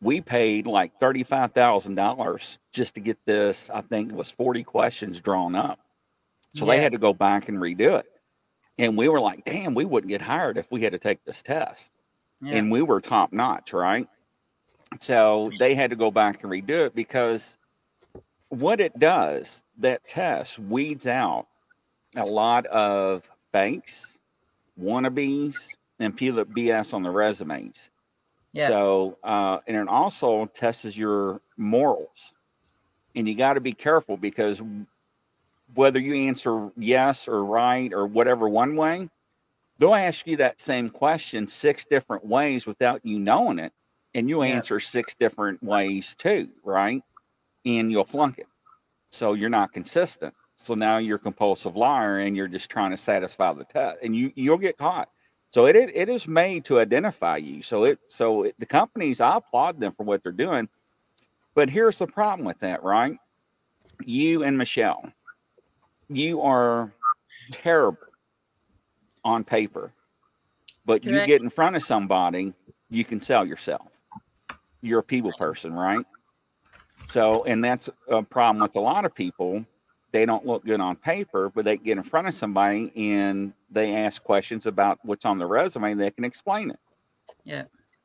We 0.01 0.21
paid 0.21 0.65
like 0.65 0.99
$35,000 0.99 2.57
just 2.71 2.95
to 2.95 3.01
get 3.01 3.17
this, 3.25 3.69
I 3.69 3.81
think 3.81 4.11
it 4.11 4.15
was 4.15 4.31
40 4.31 4.63
questions 4.63 5.21
drawn 5.21 5.55
up. 5.55 5.79
So 6.53 6.65
they 6.65 6.81
had 6.81 6.91
to 6.91 6.97
go 6.97 7.13
back 7.13 7.47
and 7.49 7.57
redo 7.59 7.97
it. 7.99 8.05
And 8.77 8.97
we 8.97 9.07
were 9.07 9.19
like, 9.21 9.45
damn, 9.45 9.73
we 9.73 9.85
wouldn't 9.85 10.09
get 10.09 10.21
hired 10.21 10.57
if 10.57 10.71
we 10.71 10.81
had 10.81 10.91
to 10.91 10.99
take 10.99 11.23
this 11.23 11.41
test 11.41 11.91
Yeah. 12.41 12.55
and 12.55 12.71
we 12.71 12.81
were 12.81 12.99
top 12.99 13.31
notch, 13.31 13.73
right? 13.73 14.07
So 14.99 15.51
they 15.59 15.75
had 15.75 15.89
to 15.91 15.95
go 15.95 16.11
back 16.11 16.43
and 16.43 16.51
redo 16.51 16.85
it 16.87 16.95
because 16.95 17.57
what 18.49 18.79
it 18.81 18.97
does, 18.99 19.63
that 19.77 20.05
test 20.07 20.59
weeds 20.59 21.07
out 21.07 21.47
a 22.17 22.25
lot 22.25 22.65
of 22.67 23.29
fakes, 23.53 24.17
wannabes, 24.79 25.55
and 25.99 26.15
people 26.15 26.37
that 26.37 26.49
BS 26.53 26.93
on 26.93 27.03
the 27.03 27.09
resumes. 27.11 27.89
yeah. 28.51 28.67
So, 28.67 29.17
uh, 29.23 29.59
and 29.67 29.77
it 29.77 29.87
also 29.87 30.45
tests 30.47 30.97
your 30.97 31.39
morals. 31.55 32.33
And 33.15 33.27
you 33.27 33.35
got 33.35 33.53
to 33.53 33.61
be 33.61 33.73
careful 33.73 34.17
because 34.17 34.61
whether 35.75 35.99
you 35.99 36.15
answer 36.27 36.71
yes 36.77 37.27
or 37.27 37.45
right 37.45 37.93
or 37.93 38.07
whatever 38.07 38.49
one 38.49 38.75
way, 38.75 39.09
they'll 39.79 39.95
ask 39.95 40.27
you 40.27 40.37
that 40.37 40.61
same 40.61 40.89
question 40.89 41.47
six 41.47 41.85
different 41.85 42.25
ways 42.25 42.67
without 42.67 43.05
you 43.05 43.19
knowing 43.19 43.59
it. 43.59 43.73
And 44.13 44.29
Yeah. 44.45 44.55
answer 44.55 44.79
six 44.79 45.15
different 45.15 45.63
ways 45.63 46.15
too, 46.17 46.49
right? 46.63 47.03
And 47.65 47.91
you'll 47.91 48.05
flunk 48.05 48.39
it. 48.39 48.47
So 49.11 49.33
you're 49.33 49.49
not 49.49 49.73
consistent. 49.73 50.33
So 50.57 50.75
now 50.75 50.97
you're 50.99 51.17
a 51.17 51.19
compulsive 51.19 51.75
liar 51.77 52.19
and 52.19 52.35
you're 52.37 52.47
just 52.49 52.69
trying 52.69 52.91
to 52.91 52.97
satisfy 52.97 53.53
the 53.53 53.65
test 53.65 53.99
and 54.03 54.15
you, 54.15 54.31
you'll 54.35 54.57
get 54.57 54.77
caught. 54.77 55.09
So 55.51 55.67
it, 55.67 55.75
it 55.75 55.91
it 55.95 56.09
is 56.09 56.27
made 56.27 56.65
to 56.65 56.79
identify 56.79 57.37
you. 57.37 57.61
So 57.61 57.85
it 57.85 57.99
so 58.09 58.43
it, 58.43 58.55
the 58.59 58.65
companies 58.65 59.21
I 59.21 59.37
applaud 59.37 59.79
them 59.79 59.93
for 59.93 60.03
what 60.03 60.23
they're 60.23 60.31
doing. 60.33 60.69
But 61.55 61.69
here's 61.69 61.99
the 61.99 62.07
problem 62.07 62.45
with 62.45 62.59
that, 62.59 62.83
right? 62.83 63.17
You 64.05 64.43
and 64.43 64.57
Michelle, 64.57 65.11
you 66.11 66.41
are 66.41 66.91
terrible 67.51 67.99
on 69.23 69.43
paper, 69.43 69.91
but 70.85 71.03
you 71.03 71.11
get 71.25 71.41
in 71.41 71.49
front 71.49 71.75
of 71.75 71.83
somebody, 71.83 72.53
you 72.89 73.05
can 73.05 73.21
sell 73.21 73.45
yourself. 73.45 73.87
You're 74.81 74.99
a 74.99 75.03
people 75.03 75.31
person, 75.37 75.73
right? 75.73 76.05
So, 77.07 77.43
and 77.45 77.63
that's 77.63 77.89
a 78.09 78.23
problem 78.23 78.61
with 78.61 78.75
a 78.75 78.79
lot 78.79 79.05
of 79.05 79.13
people 79.13 79.65
they 80.11 80.25
don't 80.25 80.45
look 80.45 80.65
good 80.65 80.81
on 80.81 80.97
paper, 80.97 81.49
but 81.49 81.63
they 81.63 81.77
get 81.77 81.97
in 81.97 82.03
front 82.03 82.27
of 82.27 82.33
somebody 82.33 82.91
and 82.95 83.53
they 83.69 83.95
ask 83.95 84.21
questions 84.23 84.67
about 84.67 84.99
what's 85.03 85.25
on 85.25 85.37
the 85.37 85.45
resume, 85.45 85.93
they 85.93 86.11
can 86.11 86.25
explain 86.25 86.69
it. 86.69 86.79
Yeah. 87.45 87.63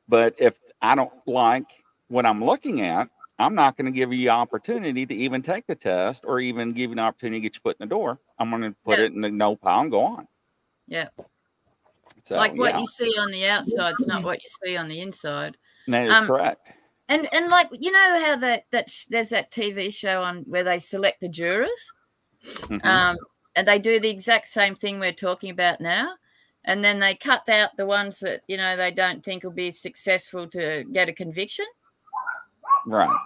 But 0.08 0.34
if 0.38 0.58
I 0.80 0.94
don't 0.94 1.12
like 1.26 1.66
what 2.08 2.24
I'm 2.24 2.44
looking 2.44 2.82
at, 2.82 3.08
I'm 3.38 3.54
not 3.54 3.76
going 3.76 3.86
to 3.86 3.90
give 3.92 4.12
you 4.12 4.30
opportunity 4.30 5.04
to 5.04 5.14
even 5.14 5.42
take 5.42 5.66
the 5.66 5.74
test 5.74 6.24
or 6.26 6.40
even 6.40 6.70
give 6.70 6.90
you 6.90 6.92
an 6.92 6.98
opportunity 6.98 7.38
to 7.40 7.42
get 7.42 7.54
your 7.56 7.60
foot 7.60 7.76
in 7.80 7.88
the 7.88 7.94
door. 7.94 8.18
I'm 8.38 8.50
going 8.50 8.62
to 8.62 8.74
put 8.84 8.98
Yeah. 8.98 9.06
it 9.06 9.12
in 9.12 9.20
the 9.20 9.30
no 9.30 9.56
pile 9.56 9.80
and 9.82 9.90
go 9.90 10.02
on. 10.02 10.26
Yeah. 10.88 11.08
So, 12.22 12.36
like 12.36 12.54
what 12.56 12.74
yeah, 12.74 12.80
you 12.80 12.86
see 12.86 13.10
on 13.18 13.30
the 13.30 13.46
outside 13.46 13.94
is 13.98 14.06
not 14.06 14.22
what 14.24 14.42
you 14.42 14.48
see 14.64 14.76
on 14.76 14.88
the 14.88 15.00
inside. 15.00 15.56
that 15.88 16.06
is 16.06 16.12
um, 16.12 16.26
correct. 16.26 16.72
And 17.08 17.32
and 17.34 17.48
like 17.48 17.68
you 17.72 17.92
know 17.92 18.20
how 18.24 18.36
that 18.36 18.64
that 18.72 18.88
sh- 18.90 19.06
there's 19.08 19.28
that 19.28 19.50
TV 19.52 19.92
show 19.92 20.22
on 20.22 20.38
where 20.48 20.64
they 20.64 20.78
select 20.78 21.20
the 21.20 21.28
jurors, 21.28 21.92
Mhm. 22.42 22.84
um, 22.84 23.16
and 23.54 23.68
they 23.68 23.78
do 23.78 24.00
the 24.00 24.10
exact 24.10 24.48
same 24.48 24.74
thing 24.74 24.98
we're 24.98 25.12
talking 25.12 25.50
about 25.50 25.80
now, 25.80 26.14
and 26.64 26.82
then 26.84 26.98
they 26.98 27.14
cut 27.14 27.48
out 27.48 27.76
the 27.76 27.86
ones 27.86 28.18
that 28.20 28.42
you 28.48 28.56
know 28.56 28.76
they 28.76 28.90
don't 28.90 29.24
think 29.24 29.44
will 29.44 29.52
be 29.52 29.70
successful 29.70 30.48
to 30.50 30.84
get 30.92 31.08
a 31.08 31.12
conviction. 31.12 31.66
Right. 32.86 33.16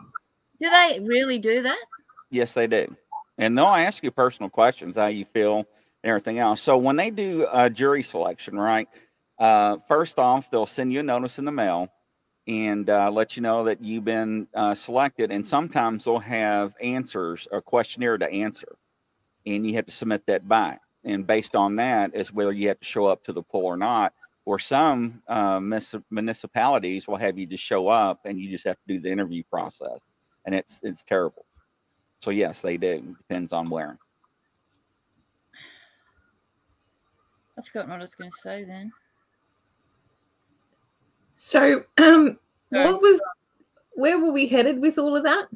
Do 0.60 0.68
they 0.68 1.00
really 1.02 1.38
do 1.38 1.62
that? 1.62 1.84
Yes, 2.30 2.54
they 2.54 2.66
do. 2.66 2.96
And 3.38 3.56
they'll 3.56 3.66
ask 3.66 4.02
you 4.02 4.10
personal 4.10 4.50
questions, 4.50 4.96
how 4.96 5.06
you 5.06 5.24
feel, 5.24 5.58
and 6.02 6.10
everything 6.10 6.38
else. 6.38 6.60
So 6.60 6.76
when 6.76 6.96
they 6.96 7.10
do 7.10 7.46
a 7.52 7.70
jury 7.70 8.02
selection, 8.02 8.58
right? 8.58 8.88
Uh, 9.38 9.78
first 9.88 10.18
off, 10.18 10.50
they'll 10.50 10.66
send 10.66 10.92
you 10.92 11.00
a 11.00 11.02
notice 11.02 11.38
in 11.38 11.46
the 11.46 11.52
mail 11.52 11.88
and 12.46 12.90
uh, 12.90 13.10
let 13.10 13.36
you 13.36 13.42
know 13.42 13.64
that 13.64 13.82
you've 13.82 14.04
been 14.04 14.46
uh, 14.54 14.74
selected. 14.74 15.30
And 15.30 15.46
sometimes 15.46 16.04
they'll 16.04 16.18
have 16.18 16.74
answers, 16.82 17.48
a 17.52 17.62
questionnaire 17.62 18.18
to 18.18 18.30
answer, 18.30 18.76
and 19.46 19.66
you 19.66 19.74
have 19.74 19.86
to 19.86 19.92
submit 19.92 20.26
that 20.26 20.46
back. 20.46 20.82
And 21.04 21.26
based 21.26 21.56
on 21.56 21.76
that 21.76 22.14
is 22.14 22.32
whether 22.32 22.52
you 22.52 22.68
have 22.68 22.80
to 22.80 22.84
show 22.84 23.06
up 23.06 23.22
to 23.24 23.32
the 23.32 23.42
poll 23.42 23.64
or 23.64 23.76
not. 23.76 24.12
Or 24.50 24.58
some 24.58 25.22
uh, 25.28 25.60
mis- 25.60 25.94
municipalities 26.10 27.06
will 27.06 27.18
have 27.18 27.38
you 27.38 27.46
just 27.46 27.62
show 27.62 27.86
up 27.86 28.22
and 28.24 28.36
you 28.36 28.50
just 28.50 28.64
have 28.66 28.74
to 28.74 28.94
do 28.94 28.98
the 28.98 29.08
interview 29.08 29.44
process, 29.48 30.00
and 30.44 30.56
it's 30.56 30.80
it's 30.82 31.04
terrible. 31.04 31.44
So 32.20 32.32
yes, 32.32 32.60
they 32.60 32.76
do. 32.76 33.14
Depends 33.16 33.52
on 33.52 33.70
where. 33.70 33.96
I've 37.56 37.64
forgotten 37.64 37.90
what 37.90 38.00
I 38.00 38.02
was 38.02 38.16
going 38.16 38.28
to 38.28 38.36
say 38.38 38.64
then. 38.64 38.90
So, 41.36 41.84
um, 41.98 42.36
Sorry. 42.72 42.84
what 42.86 43.00
was, 43.00 43.20
where 43.92 44.18
were 44.18 44.32
we 44.32 44.48
headed 44.48 44.80
with 44.80 44.98
all 44.98 45.14
of 45.14 45.22
that? 45.22 45.46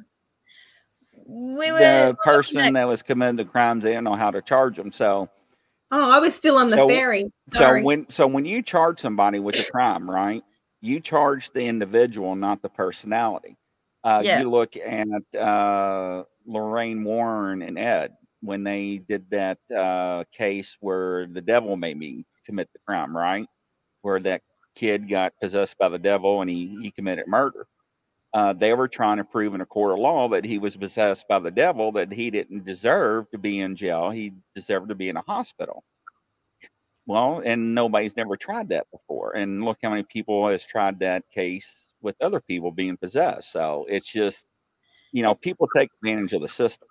We 1.27 1.73
were 1.73 1.79
The 1.81 2.17
person 2.23 2.59
that- 2.59 2.75
that 2.75 2.85
was 2.87 3.03
committing 3.03 3.35
the 3.35 3.45
crimes, 3.45 3.83
they 3.83 3.91
didn't 3.91 4.05
know 4.05 4.15
how 4.15 4.31
to 4.31 4.41
charge 4.41 4.77
them. 4.77 4.93
So 4.93 5.29
Oh, 5.91 6.11
I 6.11 6.19
was 6.19 6.35
still 6.35 6.57
on 6.59 6.69
the 6.69 6.77
So- 6.77 6.89
ferry. 6.89 7.31
so 7.53 7.81
when 7.83 8.09
so 8.11 8.27
when 8.27 8.45
you 8.45 8.63
charge 8.63 8.99
somebody 9.01 9.39
with 9.39 9.59
a 9.61 9.71
crime, 9.71 10.11
right? 10.11 10.43
You 10.81 11.01
charge 11.01 11.51
the 11.53 11.65
individual, 11.65 12.35
not 12.35 12.63
the 12.63 12.69
personality. 12.69 13.57
Uh, 14.03 14.21
Yeah. 14.25 14.41
You 14.41 14.51
look 14.51 14.77
at 14.77 15.07
uh, 15.35 16.25
Lorraine 16.47 17.05
Warren 17.05 17.63
and 17.63 17.79
Ed 17.79 18.13
when 18.41 18.65
they 18.65 18.99
did 18.99 19.31
that 19.31 19.59
uh, 19.75 20.25
case 20.33 20.77
where 20.81 21.27
the 21.27 21.41
devil 21.41 21.77
made 21.77 21.97
me 21.99 22.27
commit 22.45 22.69
the 22.75 22.81
crime, 22.87 23.17
right? 23.17 23.47
Where 24.03 24.21
that 24.21 24.43
kid 24.75 25.09
got 25.09 25.33
possessed 25.41 25.79
by 25.79 25.89
the 25.89 25.99
devil 25.99 26.43
and 26.43 26.51
he, 26.51 26.77
he 26.83 26.91
committed 26.91 27.27
murder. 27.29 27.67
Uh, 28.35 28.53
they 28.53 28.75
were 28.75 28.89
trying 28.89 29.17
to 29.17 29.25
prove 29.25 29.55
in 29.55 29.61
a 29.63 29.67
court 29.67 29.93
of 29.93 29.99
law 30.01 30.29
that 30.29 30.45
he 30.45 30.59
was 30.59 30.77
possessed 30.77 31.27
by 31.29 31.39
the 31.39 31.51
devil, 31.53 31.93
that 31.93 32.13
he 32.13 32.31
didn't 32.31 32.65
deserve 32.65 33.31
to 33.31 33.39
be 33.39 33.61
in 33.61 33.77
jail. 33.77 34.11
He 34.11 34.35
deserved 34.57 34.89
to 34.91 34.95
be 34.97 35.09
in 35.09 35.17
a 35.17 35.23
hospital. 35.23 35.85
Well, 37.07 37.43
and 37.45 37.75
nobody's 37.75 38.17
never 38.17 38.37
tried 38.37 38.69
that 38.71 38.87
before. 38.91 39.33
And 39.37 39.65
look 39.65 39.79
how 39.83 39.91
many 39.91 40.03
people 40.05 40.49
has 40.49 40.65
tried 40.67 40.99
that 41.01 41.23
case 41.31 41.95
with 42.03 42.17
other 42.21 42.41
people 42.41 42.73
being 42.73 42.97
possessed. 42.97 43.53
So 43.53 43.87
it's 43.89 44.11
just, 44.11 44.47
you 45.13 45.23
know, 45.23 45.35
people 45.35 45.69
take 45.75 45.91
advantage 46.03 46.33
of 46.33 46.43
the 46.43 46.49
system. 46.49 46.89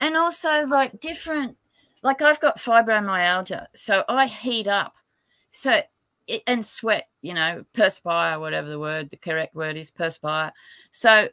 and 0.00 0.16
also 0.16 0.66
like 0.66 0.98
different 1.00 1.56
like 2.02 2.22
i've 2.22 2.40
got 2.40 2.58
fibromyalgia 2.58 3.66
so 3.74 4.04
i 4.08 4.26
heat 4.26 4.66
up 4.66 4.94
so 5.50 5.80
it, 6.30 6.42
and 6.46 6.64
sweat 6.64 7.08
you 7.22 7.34
know 7.34 7.64
perspire 7.74 8.38
whatever 8.38 8.68
the 8.68 8.78
word 8.78 9.10
the 9.10 9.16
correct 9.16 9.54
word 9.54 9.76
is 9.76 9.90
perspire 9.90 10.52
so 10.90 11.28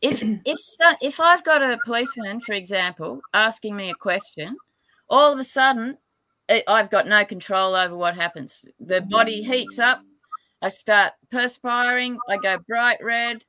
if 0.00 0.22
if 0.44 0.58
if 1.02 1.20
i've 1.20 1.44
got 1.44 1.62
a 1.62 1.78
policeman 1.84 2.40
for 2.40 2.52
example 2.52 3.20
asking 3.34 3.76
me 3.76 3.90
a 3.90 3.94
question 3.94 4.56
all 5.10 5.32
of 5.32 5.38
a 5.38 5.44
sudden 5.44 5.96
I- 6.48 6.64
i've 6.68 6.90
got 6.90 7.06
no 7.06 7.24
control 7.24 7.74
over 7.74 7.96
what 7.96 8.14
happens 8.14 8.64
the 8.80 9.02
body 9.02 9.42
heats 9.42 9.78
up 9.78 10.02
i 10.62 10.68
start 10.68 11.12
perspiring 11.30 12.18
i 12.28 12.36
go 12.36 12.58
bright 12.66 12.98
red 13.02 13.44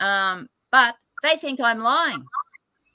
um, 0.00 0.48
but 0.72 0.96
they 1.22 1.36
think 1.36 1.60
i'm 1.60 1.78
lying 1.80 2.24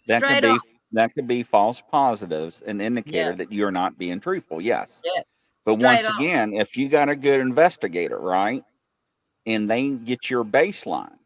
That 0.08 0.23
could 0.23 0.41
be 0.41 0.47
off 0.47 0.62
that 0.91 1.13
could 1.13 1.27
be 1.27 1.43
false 1.43 1.84
positives, 1.91 2.62
an 2.63 2.82
indicator 2.82 3.29
Yeah. 3.29 3.36
that 3.36 3.51
you're 3.51 3.71
not 3.71 3.97
being 3.99 4.19
truthful. 4.19 4.60
Yes. 4.60 5.03
Yeah, 5.05 5.21
But 5.75 5.79
straight 5.79 5.86
once 5.95 6.05
off. 6.08 6.19
again, 6.19 6.53
if 6.53 6.75
you 6.77 6.89
got 6.89 7.10
a 7.10 7.15
good 7.15 7.41
investigator, 7.41 8.19
right, 8.19 8.63
and 9.45 9.69
they 9.69 9.89
get 9.89 10.29
your 10.29 10.43
baseline, 10.45 11.17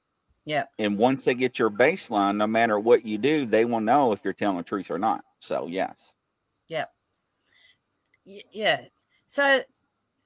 Yeah. 0.46 0.66
and 0.80 0.98
once 0.98 1.26
they 1.26 1.34
get 1.34 1.60
your 1.60 1.70
baseline, 1.70 2.38
no 2.38 2.48
matter 2.48 2.80
what 2.80 3.06
you 3.06 3.18
do, 3.18 3.46
they 3.46 3.66
will 3.66 3.82
know 3.82 4.12
if 4.12 4.22
you're 4.24 4.34
telling 4.34 4.58
the 4.58 4.64
truth 4.64 4.90
or 4.92 5.00
not. 5.00 5.24
So 5.40 5.68
yes. 5.68 6.14
Y- 8.26 8.42
yeah 8.52 8.82
so 9.26 9.62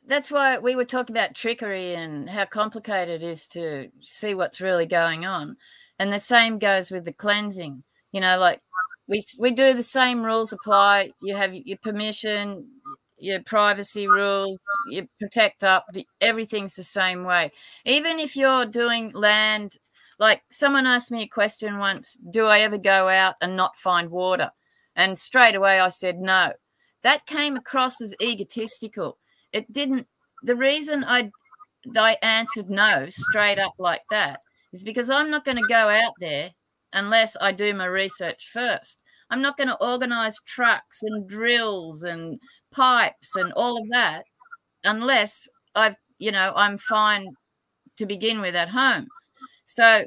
that's 0.06 0.32
why 0.32 0.58
we 0.60 0.76
were 0.76 0.86
talking 0.86 1.16
about 1.16 1.34
trickery 1.36 1.96
and 1.96 2.30
how 2.30 2.46
complicated 2.46 3.24
it 3.24 3.26
is 3.26 3.48
to 3.48 3.90
see 4.02 4.36
what's 4.36 4.62
really 4.62 4.86
going 4.86 5.26
on 5.26 5.58
and 6.00 6.14
the 6.14 6.20
same 6.20 6.60
goes 6.60 6.92
with 6.92 7.06
the 7.06 7.14
cleansing 7.14 7.84
you 8.12 8.22
know 8.22 8.38
like 8.38 8.62
we 9.08 9.24
we 9.40 9.50
do 9.52 9.74
the 9.74 9.82
same 9.82 10.22
rules 10.24 10.54
apply 10.54 11.10
you 11.24 11.36
have 11.36 11.56
your 11.56 11.78
permission 11.80 12.68
your 13.18 13.42
privacy 13.44 14.08
rules 14.08 14.60
you 14.90 15.08
protect 15.20 15.64
up 15.64 15.86
everything's 16.22 16.76
the 16.76 16.84
same 16.84 17.24
way 17.24 17.52
even 17.86 18.20
if 18.20 18.36
you're 18.36 18.66
doing 18.66 19.12
land 19.12 19.78
like 20.20 20.44
someone 20.52 20.86
asked 20.86 21.12
me 21.12 21.24
a 21.24 21.28
question 21.28 21.80
once 21.80 22.18
do 22.30 22.46
i 22.46 22.60
ever 22.60 22.78
go 22.78 23.08
out 23.08 23.36
and 23.42 23.56
not 23.56 23.76
find 23.76 24.10
water 24.10 24.52
and 24.96 25.18
straight 25.18 25.56
away 25.56 25.80
i 25.80 25.90
said 25.90 26.20
no 26.20 26.52
that 27.04 27.26
came 27.26 27.56
across 27.56 28.02
as 28.02 28.16
egotistical. 28.22 29.18
It 29.54 29.72
didn't. 29.72 30.08
The 30.44 30.56
reason 30.56 31.06
I 31.06 31.32
I 31.96 32.18
answered 32.22 32.70
no 32.70 33.08
straight 33.10 33.60
up 33.60 33.76
like 33.78 34.02
that 34.12 34.42
is 34.74 34.84
because 34.84 35.10
I'm 35.10 35.30
not 35.30 35.46
going 35.46 35.58
to 35.58 35.68
go 35.70 35.88
out 35.88 36.14
there 36.20 36.52
unless 36.92 37.38
I 37.40 37.54
do 37.54 37.74
my 37.74 37.86
research 37.86 38.50
first. 38.52 39.04
I'm 39.30 39.42
not 39.42 39.58
going 39.58 39.70
to 39.70 39.84
organize 39.86 40.38
trucks 40.46 41.04
and 41.04 41.30
drills 41.30 42.04
and 42.04 42.40
pipes 42.72 43.36
and 43.36 43.52
all 43.54 43.82
of 43.82 43.88
that 43.90 44.24
unless 44.84 45.48
I've 45.76 45.96
you 46.20 46.32
know 46.32 46.54
I'm 46.56 46.78
fine 46.78 47.28
to 47.98 48.06
begin 48.06 48.42
with 48.42 48.56
at 48.56 48.70
home. 48.70 49.08
So 49.66 50.06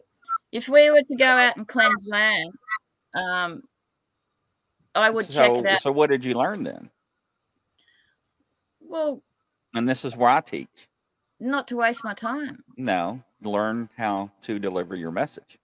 if 0.53 0.68
we 0.68 0.90
were 0.90 1.03
to 1.03 1.16
go 1.16 1.27
out 1.27 1.57
and 1.57 1.66
cleanse 1.66 2.07
land, 2.09 2.53
um, 3.14 3.62
I 4.94 5.11
would 5.11 5.29
check 5.29 5.51
it 5.53 5.66
out. 5.66 5.81
so 5.81 5.92
what 5.92 6.11
did 6.11 6.25
you 6.25 6.35
learn 6.35 6.62
then? 6.64 6.90
Well, 8.81 9.23
And 9.75 9.88
this 9.88 10.05
is 10.05 10.16
where 10.16 10.31
I 10.31 10.40
teach. 10.40 10.88
not 11.38 11.68
to 11.68 11.77
waste 11.77 12.03
my 12.05 12.14
time. 12.14 12.64
No, 12.77 13.23
learn 13.42 13.88
how 13.96 14.31
to 14.42 14.59
deliver 14.59 14.96
your 14.96 15.12
message. 15.12 15.59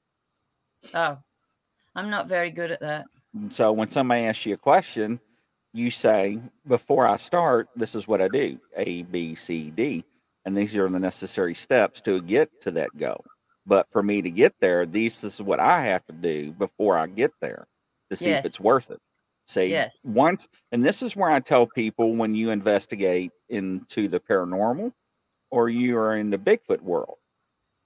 Oh, 0.95 1.19
I'm 1.95 2.11
not 2.11 2.29
very 2.29 2.51
good 2.51 2.71
at 2.71 2.81
that. 2.81 3.07
So 3.51 3.73
when 3.73 3.91
somebody 3.91 4.23
asks 4.25 4.47
you 4.47 4.55
a 4.55 4.59
question, 4.59 5.19
you 5.73 5.91
say, 5.91 6.41
before 6.67 7.07
I 7.07 7.17
start, 7.17 7.69
this 7.77 7.95
is 7.95 8.09
what 8.09 8.23
I 8.23 8.29
do 8.29 8.59
A, 8.77 9.03
B, 9.03 9.35
C, 9.35 9.71
D. 9.71 10.05
And 10.45 10.57
these 10.57 10.77
are 10.77 10.89
the 10.89 10.99
necessary 11.01 11.55
steps 11.55 12.01
to 12.03 12.23
get 12.23 12.51
to 12.63 12.71
that 12.73 12.97
goal. 12.97 13.25
But 13.67 13.89
for 13.91 14.03
me 14.03 14.23
to 14.23 14.31
get 14.31 14.55
there, 14.61 14.87
these 14.87 15.25
is 15.25 15.43
what 15.43 15.59
I 15.61 15.83
have 15.83 16.07
to 16.07 16.13
do 16.13 16.53
before 16.53 16.97
I 16.97 17.09
get 17.09 17.33
there 17.41 17.67
to 18.11 18.17
see 18.17 18.31
Yes. 18.31 18.41
if 18.41 18.47
it's 18.47 18.61
worth 18.61 18.91
it. 18.91 19.01
See, 19.49 19.67
Yes. 19.71 19.91
once, 20.05 20.49
and 20.73 20.85
this 20.85 21.03
is 21.03 21.17
where 21.17 21.31
I 21.31 21.41
tell 21.41 21.67
people 21.67 22.15
when 22.15 22.35
you 22.35 22.51
investigate 22.51 23.33
into 23.49 24.09
the 24.09 24.21
paranormal 24.21 24.93
or 25.51 25.69
you 25.69 25.97
are 25.99 26.17
in 26.17 26.31
the 26.31 26.39
Bigfoot 26.39 26.81
world. 26.83 27.17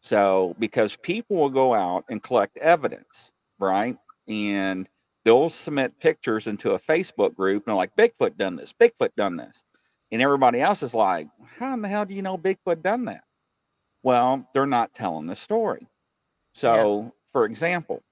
So, 0.03 0.55
because 0.59 0.97
people 0.97 1.37
will 1.37 1.51
go 1.51 1.75
out 1.75 2.05
and 2.11 2.23
collect 2.23 2.57
evidence, 2.59 3.33
right? 3.59 3.97
And 4.29 4.89
they'll 5.25 5.51
submit 5.51 5.99
pictures 6.01 6.47
into 6.47 6.73
a 6.73 6.79
Facebook 6.79 7.35
group 7.35 7.67
and 7.67 7.73
they're 7.73 7.77
like, 7.77 7.97
Bigfoot 7.97 8.37
done 8.37 8.57
this, 8.57 8.73
Bigfoot 8.73 9.15
done 9.15 9.37
this. 9.37 9.65
And 10.13 10.21
everybody 10.21 10.61
else 10.61 10.83
is 10.83 10.95
like, 10.95 11.29
how 11.59 11.75
in 11.75 11.83
the 11.83 11.89
hell 11.89 12.05
do 12.05 12.15
you 12.15 12.23
know 12.23 12.37
Bigfoot 12.37 12.83
done 12.83 13.05
that? 13.05 13.23
Well, 14.03 14.49
they're 14.55 14.67
not 14.67 14.95
telling 14.95 15.27
the 15.27 15.37
story. 15.37 15.87
So, 16.53 17.15
for 17.33 17.45
example, 17.45 18.03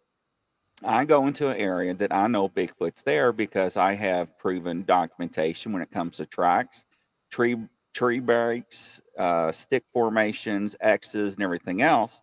I 0.85 1.05
go 1.05 1.27
into 1.27 1.49
an 1.49 1.57
area 1.57 1.95
that 1.95 2.13
I 2.13 2.29
know 2.29 2.49
Bigfoot's 2.49 3.03
there 3.03 3.33
because 3.33 3.77
I 3.77 3.95
have 3.95 4.39
proven 4.39 4.85
documentation 4.85 5.73
when 5.73 5.83
it 5.83 5.91
comes 5.91 6.19
to 6.19 6.27
tracks, 6.27 6.85
tree 7.31 7.57
tree 7.95 8.21
breaks, 8.21 9.01
uh, 9.19 9.51
stick 9.51 9.83
formations, 9.93 10.77
X's, 10.81 11.35
and 11.35 11.43
everything 11.43 11.83
else. 11.83 12.23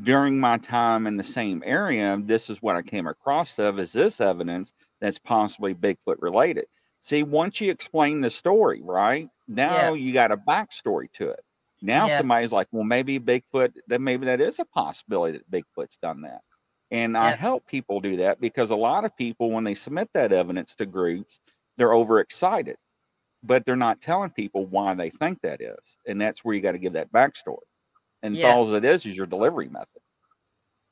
During 0.00 0.40
my 0.40 0.56
time 0.56 1.06
in 1.06 1.16
the 1.18 1.22
same 1.22 1.62
area, 1.66 2.18
this 2.24 2.48
is 2.48 2.62
what 2.62 2.76
I 2.76 2.82
came 2.82 3.06
across 3.06 3.58
of 3.58 3.78
is 3.78 3.92
this 3.92 4.20
evidence 4.22 4.72
that's 5.00 5.18
possibly 5.18 5.74
Bigfoot 5.74 6.16
related. 6.18 6.66
See, 7.00 7.22
once 7.22 7.60
you 7.60 7.70
explain 7.70 8.20
the 8.22 8.30
story, 8.30 8.80
right 8.82 9.28
now 9.48 9.92
you 9.92 10.12
got 10.14 10.32
a 10.32 10.36
backstory 10.36 11.12
to 11.12 11.28
it. 11.30 11.40
Now 11.82 12.06
Yeah. 12.06 12.08
somebody's 12.08 12.52
like, 12.52 12.68
well, 12.72 12.84
maybe 12.84 13.18
Bigfoot, 13.20 13.74
that 13.88 14.00
maybe 14.00 14.24
that 14.26 14.40
is 14.40 14.58
a 14.58 14.64
possibility 14.64 15.36
that 15.38 15.50
Bigfoot's 15.50 15.98
done 15.98 16.22
that. 16.22 16.42
And 16.90 17.16
I 17.16 17.32
help 17.32 17.66
people 17.66 18.00
do 18.00 18.16
that 18.18 18.40
because 18.40 18.70
a 18.70 18.76
lot 18.76 19.04
of 19.04 19.14
people, 19.16 19.50
when 19.50 19.64
they 19.64 19.74
submit 19.74 20.10
that 20.14 20.32
evidence 20.32 20.74
to 20.76 20.86
groups, 20.86 21.40
they're 21.76 21.94
overexcited, 21.94 22.76
but 23.42 23.66
they're 23.66 23.76
not 23.76 24.00
telling 24.02 24.30
people 24.30 24.66
why 24.66 24.94
they 24.94 25.10
think 25.10 25.42
that 25.42 25.60
is. 25.60 25.98
And 26.06 26.20
that's 26.20 26.44
where 26.44 26.54
you 26.54 26.62
got 26.62 26.72
to 26.72 26.78
give 26.78 26.94
that 26.94 27.12
backstory. 27.12 27.58
And 28.22 28.36
Yeah. 28.36 28.54
all 28.54 28.72
it 28.74 28.84
is 28.84 29.04
is 29.06 29.16
your 29.16 29.26
delivery 29.26 29.68
method. 29.68 30.00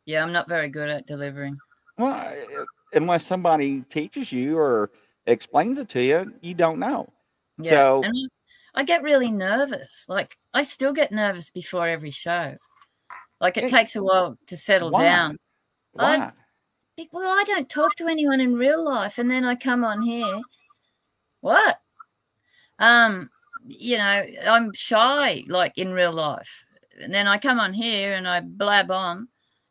Yeah, 0.06 0.22
I'm 0.22 0.32
not 0.32 0.48
very 0.48 0.68
good 0.68 0.88
at 0.88 1.06
delivering. 1.06 1.58
Well, 1.98 2.66
unless 2.92 3.24
somebody 3.24 3.82
teaches 3.82 4.32
you 4.32 4.58
or 4.58 4.90
explains 5.26 5.78
it 5.78 5.88
to 5.90 6.02
you, 6.02 6.34
you 6.40 6.54
don't 6.54 6.78
know. 6.78 7.12
Yeah. 7.58 7.70
So- 7.70 8.02
and 8.04 8.30
I 8.74 8.82
get 8.84 9.02
really 9.02 9.30
nervous. 9.30 10.06
Like 10.08 10.36
I 10.54 10.62
still 10.62 10.92
get 10.92 11.12
nervous 11.12 11.50
before 11.50 11.86
every 11.86 12.10
show. 12.10 12.56
Like 13.40 13.56
it 13.56 13.64
Hey, 13.64 13.70
takes 13.70 13.96
a 13.96 14.02
while 14.02 14.36
to 14.46 14.56
settle 14.56 14.90
why? 14.90 15.02
down. 15.04 15.38
Why? 15.92 16.16
I'd- 16.16 17.08
Well, 17.12 17.30
I 17.38 17.44
don't 17.44 17.68
talk 17.68 17.94
to 17.96 18.08
anyone 18.08 18.40
in 18.40 18.54
real 18.54 18.84
life, 18.84 19.16
and 19.18 19.30
then 19.30 19.44
I 19.44 19.54
come 19.54 19.84
on 19.84 20.02
here. 20.02 20.40
What? 21.40 21.80
Um, 22.78 23.30
you 23.66 23.96
know, 23.96 24.26
I'm 24.46 24.72
shy, 24.74 25.44
like 25.48 25.78
in 25.78 25.92
real 25.92 26.12
life, 26.12 26.62
and 27.00 27.12
then 27.12 27.26
I 27.26 27.38
come 27.38 27.58
on 27.58 27.72
here 27.72 28.14
and 28.14 28.28
I 28.28 28.40
blab 28.40 28.90
on. 28.90 29.28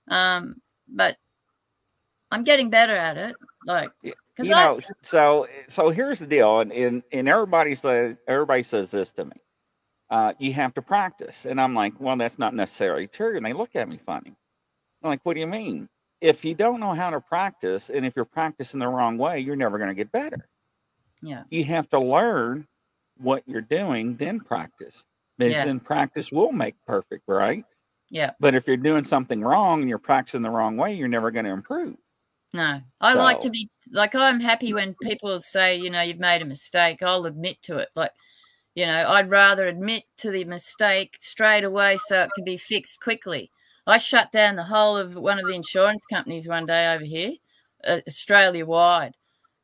Um, 0.08 0.56
but 0.88 1.18
I'm 2.32 2.44
getting 2.44 2.70
better 2.70 2.94
at 2.94 3.18
it. 3.18 3.36
Like, 3.66 3.92
you 4.44 4.54
I, 4.56 4.68
know 4.68 4.80
so 5.02 5.48
so 5.68 5.90
here's 5.90 6.20
the 6.20 6.26
deal 6.26 6.60
and 6.60 6.72
and, 6.72 7.04
and 7.12 7.28
everybody 7.28 7.76
says 7.76 8.20
everybody 8.28 8.64
says 8.64 8.92
this 8.92 9.12
to 9.14 9.26
me 9.26 9.36
uh, 10.10 10.34
you 10.40 10.54
have 10.54 10.74
to 10.74 10.82
practice 10.82 11.46
and 11.46 11.60
i'm 11.60 11.76
like 11.76 11.94
well 12.00 12.18
that's 12.18 12.40
not 12.40 12.54
necessarily 12.56 13.08
true 13.08 13.38
and 13.38 13.46
they 13.46 13.54
look 13.54 13.76
at 13.76 13.88
me 13.88 13.98
funny 13.98 14.34
i'm 15.04 15.10
like 15.10 15.22
what 15.24 15.34
do 15.34 15.40
you 15.40 15.48
mean 15.48 15.88
if 16.22 16.44
you 16.44 16.54
don't 16.54 16.80
know 16.80 16.94
how 16.94 17.10
to 17.10 17.22
practice 17.22 17.90
and 17.90 18.06
if 18.06 18.16
you're 18.16 18.26
practicing 18.26 18.80
the 18.80 18.88
wrong 18.88 19.18
way 19.18 19.40
you're 19.40 19.56
never 19.56 19.78
going 19.78 19.90
to 19.90 19.96
get 19.96 20.12
better 20.12 20.48
yeah, 21.22 21.44
you 21.50 21.66
have 21.66 21.90
to 21.90 22.00
learn 22.00 22.66
what 23.18 23.44
you're 23.46 23.62
doing 23.62 24.16
then 24.16 24.40
practice 24.40 25.06
because 25.40 25.56
Yeah. 25.56 25.66
then 25.66 25.80
practice 25.80 26.32
will 26.32 26.52
make 26.52 26.76
perfect 26.86 27.24
right 27.28 27.66
yeah. 28.12 28.32
but 28.40 28.54
if 28.54 28.68
you're 28.68 28.78
doing 28.78 29.04
something 29.04 29.42
wrong 29.42 29.80
and 29.82 29.90
you're 29.90 29.98
practicing 29.98 30.44
the 30.44 30.50
wrong 30.52 30.78
way 30.78 30.94
you're 30.94 31.08
never 31.08 31.32
going 31.32 31.46
to 31.46 31.52
improve 31.52 31.96
No, 32.54 32.82
I 33.00 33.14
like 33.14 33.40
to 33.42 33.50
be 33.50 33.70
like 33.92 34.14
I'm 34.16 34.40
happy 34.40 34.74
when 34.74 34.96
people 35.02 35.40
say, 35.40 35.76
you 35.76 35.90
know, 35.92 36.02
you've 36.02 36.20
made 36.20 36.42
a 36.42 36.46
mistake. 36.46 37.04
I'll 37.04 37.26
admit 37.28 37.62
to 37.64 37.78
it. 37.78 37.90
Like, 37.96 38.12
you 38.74 38.88
know, 38.88 39.06
I'd 39.08 39.30
rather 39.30 39.68
admit 39.68 40.04
to 40.18 40.32
the 40.32 40.46
mistake 40.46 41.18
straight 41.20 41.64
away 41.64 41.98
so 42.08 42.24
it 42.24 42.32
can 42.34 42.44
be 42.44 42.58
fixed 42.58 43.00
quickly. 43.02 43.52
I 43.86 43.98
shut 44.00 44.32
down 44.32 44.56
the 44.56 44.64
whole 44.64 44.98
of 44.98 45.14
one 45.16 45.38
of 45.40 45.46
the 45.48 45.54
insurance 45.54 46.04
companies 46.08 46.48
one 46.48 46.66
day 46.66 46.94
over 46.94 47.04
here, 47.06 47.34
uh, 47.84 48.02
Australia 48.08 48.66
wide, 48.66 49.16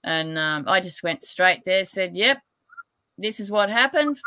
and 0.04 0.38
um, 0.38 0.66
I 0.68 0.80
just 0.80 1.02
went 1.04 1.24
straight 1.24 1.64
there, 1.66 1.86
said, 1.86 2.16
"Yep, 2.16 2.38
this 3.18 3.40
is 3.40 3.50
what 3.50 3.70
happened." 3.72 4.20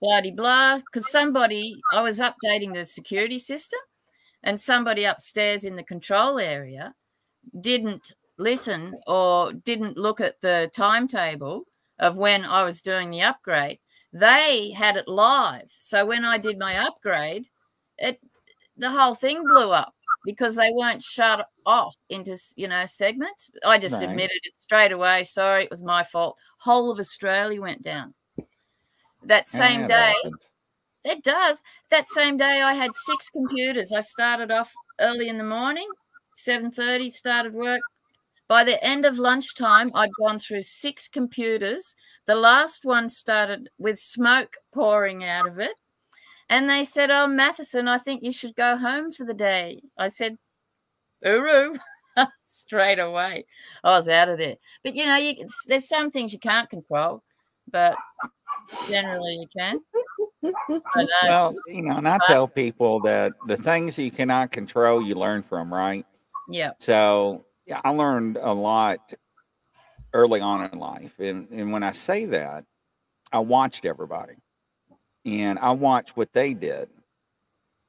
Bloody 0.00 0.30
blah, 0.32 0.78
because 0.78 1.10
somebody 1.10 1.74
I 1.92 2.02
was 2.02 2.20
updating 2.20 2.74
the 2.74 2.84
security 2.84 3.38
system, 3.38 3.78
and 4.42 4.60
somebody 4.60 5.04
upstairs 5.04 5.64
in 5.64 5.76
the 5.76 5.82
control 5.84 6.38
area 6.38 6.94
didn't 7.60 8.12
listen 8.38 8.94
or 9.06 9.52
didn't 9.52 9.96
look 9.96 10.20
at 10.20 10.40
the 10.40 10.70
timetable 10.74 11.64
of 12.00 12.16
when 12.16 12.44
I 12.44 12.64
was 12.64 12.82
doing 12.82 13.10
the 13.10 13.22
upgrade, 13.22 13.78
they 14.12 14.70
had 14.76 14.96
it 14.96 15.08
live. 15.08 15.70
So 15.78 16.04
when 16.04 16.24
I 16.24 16.38
did 16.38 16.58
my 16.58 16.78
upgrade, 16.86 17.46
it 17.98 18.20
the 18.76 18.90
whole 18.90 19.14
thing 19.14 19.42
blew 19.46 19.70
up 19.70 19.94
because 20.24 20.56
they 20.56 20.70
weren't 20.72 21.02
shut 21.02 21.48
off 21.64 21.96
into 22.08 22.36
you 22.56 22.68
know 22.68 22.84
segments. 22.86 23.50
I 23.64 23.78
just 23.78 23.94
Right. 23.94 24.10
admitted 24.10 24.40
it 24.42 24.56
straight 24.60 24.92
away. 24.92 25.24
Sorry, 25.24 25.64
it 25.64 25.70
was 25.70 25.82
my 25.82 26.02
fault. 26.04 26.36
Whole 26.58 26.90
of 26.90 26.98
Australia 26.98 27.60
went 27.60 27.82
down. 27.82 28.14
That 29.24 29.48
same 29.48 29.82
Yeah, 29.82 29.86
day, 29.88 30.14
that 31.04 31.22
does. 31.22 31.62
That 31.90 32.08
same 32.08 32.36
day, 32.36 32.62
I 32.62 32.74
had 32.74 32.94
six 32.94 33.30
computers. 33.30 33.92
I 33.92 34.00
started 34.00 34.50
off 34.50 34.72
early 35.00 35.28
in 35.28 35.38
the 35.38 35.44
morning, 35.44 35.88
seven 36.34 36.70
thirty. 36.70 37.10
Started 37.10 37.54
work. 37.54 37.80
By 38.46 38.64
the 38.64 38.82
end 38.84 39.06
of 39.06 39.18
lunchtime, 39.18 39.90
I'd 39.94 40.12
gone 40.18 40.38
through 40.38 40.62
six 40.62 41.08
computers. 41.08 41.96
The 42.26 42.34
last 42.34 42.84
one 42.84 43.08
started 43.08 43.70
with 43.78 43.98
smoke 43.98 44.54
pouring 44.72 45.24
out 45.24 45.46
of 45.48 45.58
it, 45.58 45.74
and 46.48 46.68
they 46.68 46.84
said, 46.84 47.10
"Oh, 47.10 47.26
Matheson, 47.26 47.88
I 47.88 47.98
think 47.98 48.22
you 48.22 48.32
should 48.32 48.54
go 48.54 48.76
home 48.76 49.12
for 49.12 49.24
the 49.24 49.34
day." 49.34 49.82
I 49.98 50.08
said, 50.08 50.36
"Uru." 51.22 51.74
Straight 52.46 52.98
away, 53.00 53.44
I 53.82 53.90
was 53.90 54.08
out 54.08 54.28
of 54.28 54.38
there. 54.38 54.56
But 54.84 54.94
you 54.94 55.04
know, 55.06 55.16
you, 55.16 55.46
there's 55.66 55.88
some 55.88 56.10
things 56.10 56.32
you 56.32 56.38
can't 56.38 56.70
control, 56.70 57.22
but 57.70 57.96
generally 58.88 59.34
you 59.34 59.46
can. 59.56 59.80
I 60.44 60.50
know. 60.96 61.02
Uh, 61.04 61.06
well, 61.24 61.54
you 61.66 61.82
know, 61.82 61.96
and 61.96 62.08
I 62.08 62.18
tell 62.26 62.46
people 62.46 63.00
that 63.00 63.32
the 63.46 63.56
things 63.56 63.98
you 63.98 64.10
cannot 64.10 64.52
control, 64.52 65.02
you 65.02 65.14
learn 65.14 65.42
from, 65.42 65.72
right? 65.72 66.04
Yeah. 66.48 66.72
So 66.78 67.44
yeah, 67.66 67.80
I 67.84 67.90
learned 67.90 68.38
a 68.40 68.52
lot 68.52 69.12
early 70.12 70.40
on 70.40 70.70
in 70.70 70.78
life. 70.78 71.18
And, 71.18 71.48
and 71.50 71.72
when 71.72 71.82
I 71.82 71.92
say 71.92 72.26
that, 72.26 72.64
I 73.32 73.38
watched 73.38 73.84
everybody 73.84 74.34
and 75.24 75.58
I 75.58 75.72
watched 75.72 76.16
what 76.16 76.32
they 76.32 76.54
did. 76.54 76.88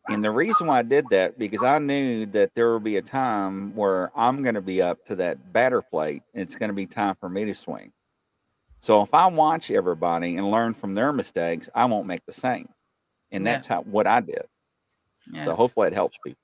And 0.08 0.24
the 0.24 0.32
reason 0.32 0.68
why 0.68 0.80
I 0.80 0.84
did 0.84 1.06
that, 1.10 1.38
because 1.40 1.64
I 1.64 1.80
knew 1.80 2.28
that 2.28 2.54
there 2.54 2.74
would 2.74 2.84
be 2.84 2.98
a 2.98 3.02
time 3.02 3.76
where 3.76 4.12
I'm 4.18 4.44
going 4.44 4.56
to 4.56 4.62
be 4.62 4.82
up 4.82 5.04
to 5.06 5.16
that 5.16 5.52
batter 5.52 5.82
plate. 5.82 6.22
And 6.34 6.44
it's 6.44 6.56
going 6.56 6.70
to 6.70 6.76
be 6.76 6.86
time 6.86 7.16
for 7.20 7.28
me 7.28 7.46
to 7.46 7.56
swing. 7.56 7.92
So 8.86 9.02
if 9.02 9.16
I 9.16 9.26
watch 9.26 9.72
everybody 9.72 10.38
and 10.38 10.52
learn 10.52 10.76
from 10.76 10.94
their 10.94 11.12
mistakes, 11.12 11.68
I 11.74 11.86
won't 11.86 12.06
make 12.06 12.24
the 12.28 12.32
same. 12.32 12.70
And 13.32 13.44
Yeah. 13.44 13.54
that's 13.54 13.66
how 13.66 13.82
what 13.82 14.06
I 14.06 14.20
did. 14.20 14.48
Yeah. 15.34 15.44
So 15.44 15.56
hopefully 15.56 15.88
it 15.88 15.94
helps 15.94 16.20
people. 16.24 16.40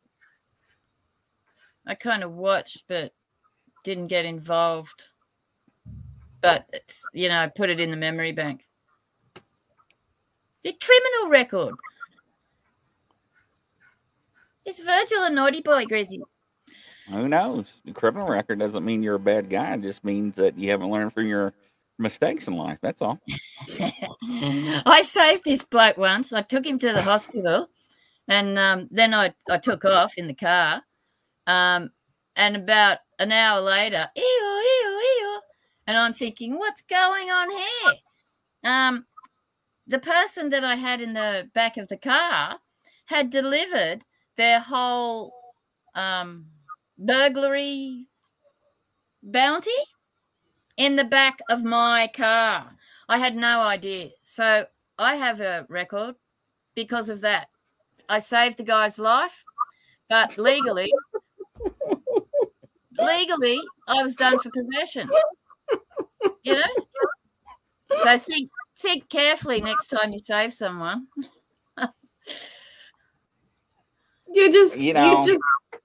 I 1.86 1.94
kind 1.94 2.24
of 2.24 2.32
watched, 2.32 2.86
but 2.88 3.14
didn't 3.84 4.08
get 4.08 4.26
involved. 4.26 5.04
But 6.42 6.68
it's, 6.74 7.06
you 7.14 7.30
know, 7.30 7.38
I 7.38 7.48
put 7.48 7.70
it 7.70 7.80
in 7.80 7.92
the 7.92 7.96
memory 7.96 8.32
bank. 8.32 8.68
The 10.64 10.74
criminal 10.74 11.30
record. 11.30 11.76
Is 14.66 14.80
Virgil 14.80 15.26
a 15.26 15.30
naughty 15.30 15.62
boy, 15.62 15.86
Grizzy? 15.86 16.24
Who 17.08 17.28
knows? 17.30 17.72
The 17.86 17.92
criminal 17.92 18.28
record 18.28 18.58
doesn't 18.58 18.84
mean 18.84 19.04
you're 19.04 19.14
a 19.14 19.20
bad 19.20 19.48
guy. 19.48 19.76
It 19.76 19.84
just 19.84 20.04
means 20.04 20.38
that 20.38 20.58
you 20.58 20.72
haven't 20.72 20.90
learned 20.90 21.14
from 21.14 21.28
your 21.28 21.54
mistakes 22.02 22.48
in 22.48 22.54
life. 22.54 22.80
That's 22.82 23.02
all. 23.02 23.20
I 24.88 25.02
saved 25.04 25.44
this 25.46 25.64
bloke 25.64 25.98
once. 25.98 26.34
I 26.34 26.42
took 26.42 26.66
him 26.66 26.78
to 26.80 26.94
the 26.94 27.02
hospital, 27.02 27.70
and 28.28 28.58
um, 28.60 28.88
then 28.92 29.14
I, 29.14 29.34
I 29.50 29.58
took 29.58 29.86
off 29.86 30.14
in 30.18 30.28
the 30.28 30.34
car. 30.34 30.82
Um, 31.48 31.92
and 32.36 32.56
about 32.56 33.00
an 33.20 33.32
hour 33.32 33.62
later, 33.62 34.08
ew, 34.16 34.24
ew, 34.24 35.02
ew, 35.02 35.40
and 35.88 35.98
I'm 35.98 36.14
thinking, 36.14 36.58
what's 36.58 36.82
going 36.84 37.30
on 37.30 37.50
here? 37.52 37.94
Um, 38.64 39.06
the 39.88 40.00
person 40.00 40.50
that 40.50 40.64
I 40.64 40.76
had 40.76 41.02
in 41.02 41.14
the 41.14 41.50
back 41.54 41.78
of 41.78 41.88
the 41.90 41.98
car 41.98 42.58
had 43.06 43.30
delivered 43.30 44.06
their 44.38 44.60
whole 44.60 45.34
um, 45.96 46.46
burglary 46.98 48.08
bounty 49.24 49.70
in 50.82 50.96
the 50.96 51.04
back 51.04 51.40
of 51.52 51.64
my 51.64 52.10
car. 52.12 52.76
I 53.08 53.20
had 53.20 53.36
no 53.36 53.62
idea. 53.62 54.10
So 54.24 54.66
I 54.98 55.16
have 55.16 55.40
a 55.40 55.68
record 55.70 56.16
because 56.74 57.08
of 57.10 57.22
that. 57.22 57.50
I 58.10 58.18
saved 58.18 58.58
the 58.58 58.64
guy's 58.64 58.98
life, 58.98 59.46
but 60.10 60.40
legally, 60.40 60.92
legally, 62.98 63.62
I 63.88 64.02
was 64.02 64.16
done 64.16 64.40
for 64.40 64.50
possession. 64.50 65.08
You 66.44 66.56
know? 66.56 66.74
So 68.04 68.18
think 68.18 68.50
think 68.80 69.08
carefully 69.08 69.62
next 69.62 69.88
time 69.88 70.12
you 70.14 70.20
save 70.20 70.52
someone. 70.52 71.06
You're 74.34 74.52
just 74.52 74.78
You 74.80 74.88
you 74.88 74.94
know- 74.94 75.18
are 75.18 75.28
just 75.28 75.40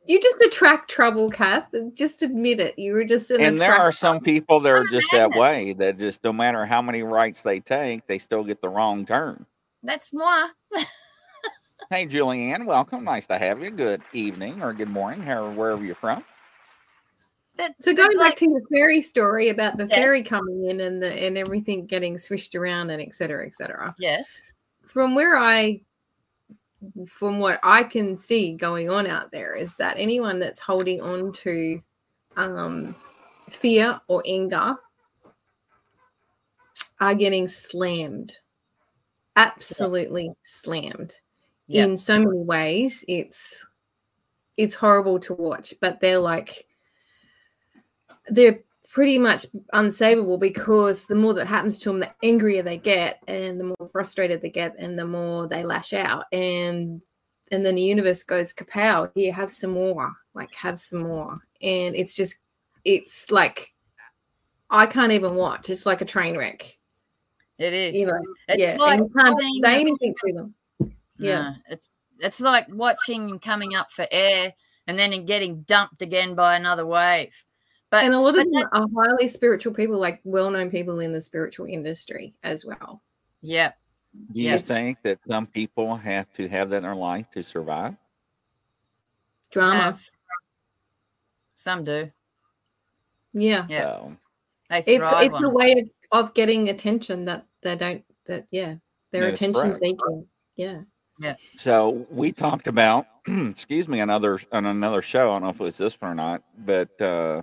You 0.07 0.21
just 0.21 0.41
attract 0.41 0.91
trouble, 0.91 1.31
Cath. 1.31 1.69
Just 1.95 2.23
admit 2.23 2.61
it. 2.61 2.79
You 2.79 2.93
were 2.93 3.05
just 3.05 3.31
an 3.31 3.41
and 3.41 3.59
there 3.59 3.75
are 3.75 3.91
some 3.93 4.21
people 4.21 4.61
that 4.61 4.71
are 4.71 4.87
just 4.87 5.09
that 5.13 5.31
way 5.31 5.73
that 5.75 5.99
just 5.99 6.23
no 6.23 6.33
matter 6.33 6.65
how 6.65 6.81
many 6.81 7.03
rights 7.03 7.41
they 7.41 7.59
take, 7.61 8.07
they 8.07 8.19
still 8.19 8.45
get 8.45 8.61
the 8.63 8.69
wrong 8.69 9.05
turn. 9.05 9.45
That's 9.83 10.13
moi. 10.13 10.49
Hey, 11.91 12.07
Julianne, 12.07 12.67
welcome. 12.67 13.05
Nice 13.05 13.27
to 13.29 13.39
have 13.39 13.63
you. 13.63 13.71
Good 13.71 14.03
evening 14.13 14.61
or 14.63 14.73
good 14.73 14.89
morning, 14.89 15.23
however, 15.23 15.51
wherever 15.53 15.85
you're 15.85 15.95
from. 15.95 16.25
That, 17.57 17.75
So 17.81 17.93
going 17.95 18.17
like- 18.17 18.31
back 18.33 18.37
to 18.39 18.51
your 18.51 18.61
fairy 18.73 19.01
story 19.01 19.49
about 19.51 19.77
the 19.79 19.87
Yes. 19.87 19.99
fairy 19.99 20.23
coming 20.23 20.65
in 20.69 20.81
and 20.81 21.01
the 21.03 21.13
and 21.13 21.39
everything 21.39 21.87
getting 21.87 22.19
swished 22.19 22.55
around 22.57 22.91
and 22.91 23.01
et 23.01 23.15
cetera, 23.15 23.47
et 23.47 23.55
cetera. 23.55 23.95
yes, 23.99 24.53
From 24.85 25.15
where 25.15 25.37
I 25.37 25.81
from 27.09 27.39
what 27.39 27.59
I 27.62 27.85
can 27.85 28.16
see 28.18 28.53
going 28.53 28.91
on 28.91 29.07
out 29.07 29.31
there 29.33 29.55
is 29.55 29.74
that 29.77 29.97
anyone 29.99 30.39
that's 30.39 30.61
holding 30.61 31.01
on 31.01 31.33
to 31.33 31.81
um 32.37 32.95
fear 33.49 33.99
or 34.09 34.22
anger 34.27 34.77
are 37.01 37.14
getting 37.14 37.49
slammed. 37.49 38.39
Absolutely 39.37 40.31
slammed. 40.45 41.14
Yeah. 41.66 41.85
In 41.85 41.97
so 41.97 42.18
many 42.18 42.39
ways, 42.39 43.05
it's 43.09 43.66
it's 44.57 44.74
horrible 44.74 45.18
to 45.20 45.35
watch, 45.35 45.74
but 45.81 46.01
they're 46.01 46.18
like 46.18 46.66
they're 48.29 48.61
pretty 48.89 49.18
much 49.18 49.47
unsavable 49.74 50.39
because 50.39 51.07
the 51.07 51.14
more 51.14 51.34
that 51.34 51.47
happens 51.47 51.78
to 51.78 51.91
them, 51.91 52.01
the 52.01 52.12
angrier 52.22 52.62
they 52.62 52.78
get, 52.78 53.20
and 53.28 53.61
the 53.61 53.64
more 53.64 53.89
frustrated 53.91 54.43
they 54.43 54.51
get, 54.51 54.74
and 54.78 54.99
the 54.99 55.07
more 55.07 55.49
they 55.49 55.64
lash 55.64 55.93
out, 55.93 56.24
and 56.32 57.03
and 57.53 57.64
then 57.64 57.76
the 57.76 57.82
universe 57.82 58.22
goes 58.22 58.53
kapow! 58.53 59.11
Here, 59.14 59.32
have 59.32 59.51
some 59.51 59.70
more, 59.70 60.12
like 60.34 60.55
have 60.55 60.78
some 60.78 61.01
more, 61.01 61.34
and 61.62 61.95
it's 61.95 62.14
just 62.14 62.37
it's 62.84 63.30
like 63.30 63.74
I 64.70 64.87
can't 64.87 65.12
even 65.12 65.34
watch. 65.34 65.70
It's 65.70 65.87
like 65.87 66.01
a 66.01 66.07
train 66.07 66.37
wreck. 66.37 66.78
it 67.59 67.72
is. 67.72 67.97
You 67.97 68.07
know, 68.07 68.20
it's 68.49 68.62
yeah, 68.62 68.76
like 68.76 69.01
and 69.01 69.09
you 69.09 69.22
can't 69.22 69.41
say 69.62 69.80
anything 69.80 70.14
to 70.24 70.32
them. 70.32 70.55
yeah. 71.18 71.43
No, 71.43 71.55
it's 71.70 71.89
it's 72.18 72.41
like 72.41 72.66
watching 72.70 73.30
and 73.30 73.43
coming 73.43 73.74
up 73.74 73.91
for 73.91 74.07
air 74.11 74.53
and 74.87 74.99
then 74.99 75.24
getting 75.26 75.62
dumped 75.62 76.03
again 76.03 76.34
by 76.34 76.57
another 76.57 76.87
wave. 76.87 77.34
But 77.91 78.05
and 78.05 78.14
a 78.14 78.18
lot 78.18 78.37
of 78.39 78.45
but 78.45 78.53
them 78.53 78.68
are 78.72 79.05
highly 79.05 79.28
spiritual 79.28 79.72
people, 79.72 79.99
like 79.99 80.20
well-known 80.24 80.70
people 80.70 81.01
in 81.01 81.12
the 81.12 81.20
spiritual 81.20 81.66
industry 81.66 82.34
as 82.43 82.64
well. 82.64 83.03
yeah, 83.43 83.72
Do 84.32 84.41
you 84.41 84.47
Yes. 84.47 84.62
think 84.62 84.99
that 85.03 85.18
some 85.28 85.47
people 85.47 85.95
have 85.97 86.32
to 86.34 86.49
have 86.49 86.70
that 86.70 86.78
in 86.78 86.82
their 86.82 86.95
life 86.97 87.30
to 87.32 87.45
survive? 87.45 87.95
Drama, 89.51 89.74
have. 89.76 90.03
some 91.55 91.84
do. 91.84 92.11
yeah. 93.32 93.66
Yeah. 93.68 93.82
So 93.82 94.16
They 94.70 94.78
It's 94.78 95.07
it's 95.12 95.43
a 95.43 95.49
way 95.49 95.72
of, 95.72 95.89
of 96.26 96.34
getting 96.34 96.68
attention 96.70 97.24
that 97.26 97.47
they 97.62 97.76
don't. 97.76 98.05
That 98.26 98.47
yeah, 98.51 98.74
they're 99.12 99.28
attention 99.28 99.70
correct. 99.70 99.84
seeking. 99.84 100.26
Yeah 100.57 100.82
yeah. 101.18 101.37
So 101.57 102.07
we 102.11 102.32
talked 102.32 102.66
about, 102.68 103.07
excuse 103.26 103.89
me, 103.89 104.01
another 104.01 104.39
on 104.53 104.66
another 104.66 105.03
show. 105.03 105.30
I 105.30 105.34
don't 105.34 105.43
know 105.43 105.49
if 105.51 105.61
it 105.61 105.64
was 105.64 105.78
this 105.78 106.01
one 106.01 106.12
or 106.12 106.14
not, 106.14 106.43
but 106.59 107.01
uh, 107.01 107.43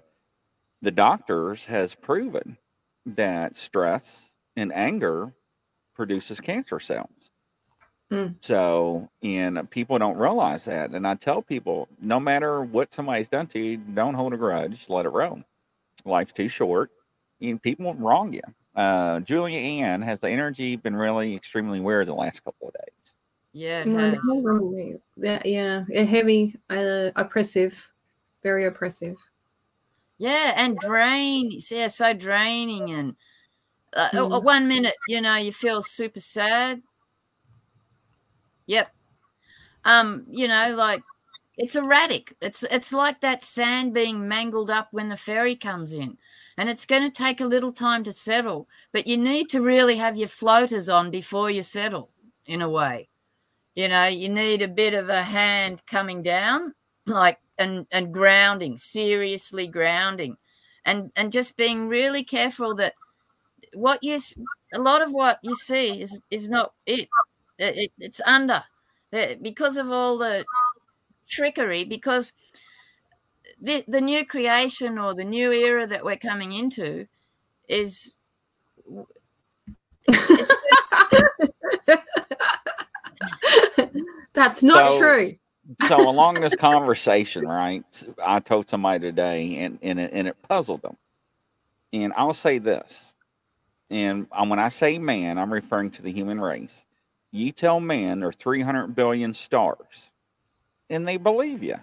the 0.83 0.91
doctors 0.91 1.65
has 1.65 1.95
proven 1.95 2.57
that 3.05 3.55
stress 3.55 4.31
and 4.57 4.71
anger 4.73 5.33
produces 5.95 6.41
cancer 6.41 6.77
cells. 6.79 7.31
Hmm. 8.11 8.27
So, 8.41 9.09
and 9.23 9.69
people 9.71 9.97
don't 9.97 10.17
realize 10.17 10.65
that. 10.65 10.91
And 10.91 11.07
I 11.07 11.15
tell 11.15 11.41
people, 11.41 11.87
no 12.01 12.19
matter 12.19 12.63
what 12.63 12.93
somebody's 12.93 13.29
done 13.29 13.47
to 13.47 13.59
you, 13.59 13.77
don't 13.77 14.13
hold 14.13 14.33
a 14.33 14.37
grudge. 14.37 14.85
Let 14.89 15.05
it 15.05 15.09
roll. 15.09 15.41
Life's 16.03 16.33
too 16.33 16.49
short. 16.49 16.91
And 17.41 17.61
people 17.61 17.85
will 17.85 17.93
wrong 17.95 18.33
you. 18.33 18.41
Uh, 18.75 19.21
Julia 19.21 19.59
Ann 19.59 20.01
has 20.01 20.19
the 20.19 20.29
energy 20.29 20.75
been 20.75 20.95
really 20.95 21.33
extremely 21.33 21.79
weird 21.79 22.09
the 22.09 22.13
last 22.13 22.43
couple 22.43 22.67
of 22.67 22.73
days. 22.73 23.15
Yeah, 23.53 23.81
it 23.81 23.87
No, 23.87 23.99
has. 23.99 24.19
no, 24.25 24.39
no, 24.41 24.57
no. 24.57 25.01
Yeah, 25.15 25.41
yeah, 25.45 25.85
yeah, 25.87 26.03
heavy, 26.03 26.55
uh, 26.69 27.11
oppressive, 27.15 27.89
very 28.43 28.65
oppressive. 28.65 29.15
Yeah, 30.23 30.53
and 30.55 30.79
drain. 30.79 31.59
Yeah, 31.69 31.89
so 31.89 32.13
draining. 32.13 32.91
And 32.91 33.15
uh, 33.93 34.07
uh, 34.13 34.39
Mm. 34.39 34.43
one 34.43 34.67
minute, 34.69 34.95
you 35.09 35.19
know, 35.19 35.35
you 35.35 35.51
feel 35.51 35.81
super 35.81 36.21
sad. 36.21 36.81
Yep. 38.67 38.89
Um, 39.83 40.25
you 40.29 40.47
know, 40.47 40.75
like 40.77 41.03
it's 41.57 41.75
erratic. 41.75 42.37
It's 42.39 42.63
it's 42.63 42.93
like 42.93 43.19
that 43.19 43.43
sand 43.43 43.93
being 43.93 44.25
mangled 44.25 44.69
up 44.69 44.87
when 44.91 45.09
the 45.09 45.17
ferry 45.17 45.57
comes 45.57 45.91
in, 45.91 46.17
and 46.57 46.69
it's 46.69 46.85
going 46.85 47.03
to 47.03 47.09
take 47.09 47.41
a 47.41 47.45
little 47.45 47.73
time 47.73 48.05
to 48.05 48.13
settle. 48.13 48.65
But 48.93 49.07
you 49.07 49.17
need 49.17 49.49
to 49.49 49.59
really 49.61 49.97
have 49.97 50.15
your 50.15 50.29
floaters 50.29 50.87
on 50.87 51.11
before 51.11 51.51
you 51.51 51.63
settle. 51.63 52.11
In 52.45 52.61
a 52.61 52.69
way, 52.69 53.09
you 53.75 53.89
know, 53.89 54.05
you 54.05 54.29
need 54.29 54.61
a 54.61 54.69
bit 54.69 54.93
of 54.93 55.09
a 55.09 55.21
hand 55.21 55.85
coming 55.85 56.23
down, 56.23 56.73
like 57.07 57.39
and 57.57 57.85
and 57.91 58.13
grounding, 58.13 58.77
seriously 58.77 59.67
grounding, 59.67 60.37
and 60.85 61.11
and 61.15 61.31
just 61.31 61.55
being 61.57 61.87
really 61.87 62.23
careful 62.23 62.75
that 62.75 62.93
what 63.73 63.99
you 64.03 64.15
s- 64.15 64.33
a 64.75 64.79
lot 64.79 65.01
of 65.01 65.11
what 65.11 65.39
you 65.43 65.55
see 65.55 66.01
is 66.01 66.19
is 66.31 66.49
not 66.49 66.73
it. 66.85 67.07
It- 67.59 67.77
it- 67.77 67.93
it's 67.99 68.21
under 68.25 68.63
Uh, 69.13 69.35
because 69.41 69.77
of 69.77 69.91
all 69.91 70.17
the 70.17 70.43
trickery 71.27 71.83
because 71.85 72.33
the 73.61 73.83
the 73.87 74.01
new 74.01 74.25
creation 74.25 74.97
or 74.97 75.13
the 75.13 75.23
new 75.23 75.51
era 75.51 75.85
that 75.87 76.03
we're 76.03 76.17
coming 76.17 76.53
into 76.53 77.07
is 77.69 78.15
That's 84.33 84.63
not 84.63 84.91
So- 84.91 84.99
true. 84.99 85.31
So 85.87 86.09
along 86.09 86.35
this 86.35 86.55
conversation, 86.55 87.47
right? 87.47 87.83
I 88.23 88.39
told 88.39 88.67
somebody 88.67 88.99
today, 88.99 89.57
and 89.59 89.79
and 89.81 89.99
it, 89.99 90.11
and 90.13 90.27
it 90.27 90.35
puzzled 90.47 90.81
them. 90.81 90.97
And 91.91 92.13
I'll 92.15 92.33
say 92.33 92.57
this, 92.57 93.13
and 93.89 94.27
um, 94.31 94.49
when 94.49 94.59
I 94.59 94.69
say 94.69 94.97
man, 94.97 95.37
I'm 95.37 95.53
referring 95.53 95.91
to 95.91 96.01
the 96.01 96.11
human 96.11 96.39
race. 96.39 96.85
You 97.31 97.51
tell 97.51 97.79
man 97.79 98.19
there 98.19 98.29
are 98.29 98.33
300 98.33 98.95
billion 98.95 99.33
stars, 99.33 100.11
and 100.89 101.07
they 101.07 101.17
believe 101.17 101.63
you. 101.63 101.77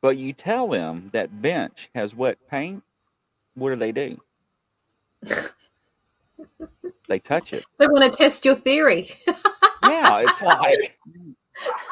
But 0.00 0.16
you 0.16 0.32
tell 0.32 0.68
them 0.68 1.10
that 1.12 1.40
bench 1.40 1.88
has 1.94 2.14
wet 2.14 2.36
paint, 2.50 2.82
what 3.54 3.70
do 3.70 3.76
they 3.76 3.92
do? 3.92 4.20
they 7.08 7.20
touch 7.20 7.52
it. 7.52 7.64
They 7.78 7.86
want 7.86 8.12
to 8.12 8.16
test 8.16 8.44
your 8.44 8.56
theory. 8.56 9.10
Yeah, 9.84 10.20
it's 10.20 10.40
like, 10.42 10.96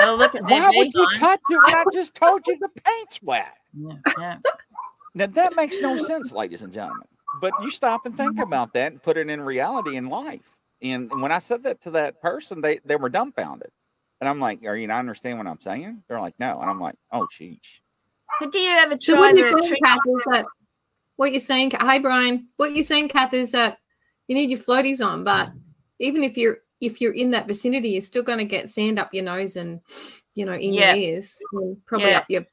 oh 0.00 0.16
look 0.18 0.34
at 0.34 0.42
why 0.44 0.70
would 0.74 0.92
you 0.94 1.08
V-line. 1.10 1.18
touch 1.18 1.40
it 1.50 1.60
when 1.66 1.74
I 1.76 1.84
just 1.92 2.14
told 2.14 2.46
you 2.46 2.58
the 2.58 2.70
paint's 2.84 3.22
wet? 3.22 3.54
yeah, 3.74 3.96
yeah. 4.18 4.38
Now 5.14 5.26
that 5.26 5.56
makes 5.56 5.80
no 5.80 5.96
sense, 5.96 6.32
ladies 6.32 6.62
and 6.62 6.72
gentlemen. 6.72 7.06
But 7.40 7.52
you 7.62 7.70
stop 7.70 8.06
and 8.06 8.16
think 8.16 8.32
mm-hmm. 8.32 8.42
about 8.42 8.72
that 8.74 8.92
and 8.92 9.02
put 9.02 9.16
it 9.16 9.28
in 9.28 9.40
reality 9.40 9.96
in 9.96 10.08
life. 10.08 10.56
And 10.82 11.10
and 11.10 11.20
when 11.20 11.32
I 11.32 11.38
said 11.38 11.62
that 11.64 11.80
to 11.82 11.90
that 11.92 12.20
person, 12.20 12.60
they 12.60 12.80
they 12.84 12.96
were 12.96 13.08
dumbfounded. 13.08 13.70
And 14.20 14.28
I'm 14.28 14.40
like, 14.40 14.64
"Are 14.64 14.76
you 14.76 14.86
not 14.86 14.98
understanding 14.98 15.38
what 15.38 15.50
I'm 15.50 15.60
saying?" 15.60 16.02
They're 16.08 16.20
like, 16.20 16.34
"No." 16.38 16.60
And 16.60 16.70
I'm 16.70 16.80
like, 16.80 16.96
"Oh, 17.12 17.26
sheesh." 17.32 17.80
But 18.38 18.52
do 18.52 18.58
you 18.58 18.70
ever 18.70 18.96
So 19.00 19.14
try 19.14 19.20
what 19.20 19.36
you're 19.36 19.52
saying, 19.52 19.68
trick? 19.68 19.82
Cath, 19.82 19.98
is 20.06 20.22
that 20.32 20.46
what 21.16 21.32
you're 21.32 21.40
saying? 21.40 21.72
Hi, 21.74 21.98
Brian. 21.98 22.48
What 22.56 22.74
you're 22.74 22.84
saying, 22.84 23.08
Cath, 23.08 23.34
is 23.34 23.52
that 23.52 23.78
you 24.28 24.34
need 24.34 24.50
your 24.50 24.60
floaties 24.60 25.04
on, 25.04 25.24
but 25.24 25.50
even 25.98 26.22
if 26.22 26.36
you're 26.36 26.58
if 26.80 27.00
you're 27.00 27.12
in 27.12 27.30
that 27.30 27.46
vicinity, 27.46 27.90
you're 27.90 28.00
still 28.02 28.22
going 28.22 28.38
to 28.38 28.44
get 28.44 28.70
sand 28.70 28.98
up 28.98 29.12
your 29.12 29.24
nose 29.24 29.56
and 29.56 29.80
you 30.34 30.46
know 30.46 30.54
in 30.54 30.74
Yeah. 30.74 30.94
your 30.94 31.02
ears, 31.02 31.38
and 31.52 31.86
probably 31.86 32.10
Yeah. 32.10 32.18
up 32.18 32.26
your 32.28 32.46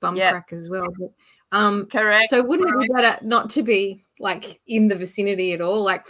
bum 0.00 0.16
Yeah. 0.16 0.30
crack 0.30 0.52
as 0.52 0.68
well. 0.68 0.92
But, 0.98 1.12
um, 1.52 1.86
Correct. 1.86 2.28
so 2.28 2.42
wouldn't 2.42 2.68
it 2.68 2.78
be 2.88 2.92
better 2.94 3.24
not 3.24 3.50
to 3.50 3.62
be 3.62 4.04
like 4.18 4.60
in 4.66 4.88
the 4.88 4.96
vicinity 4.96 5.52
at 5.52 5.60
all, 5.60 5.82
like 5.82 6.06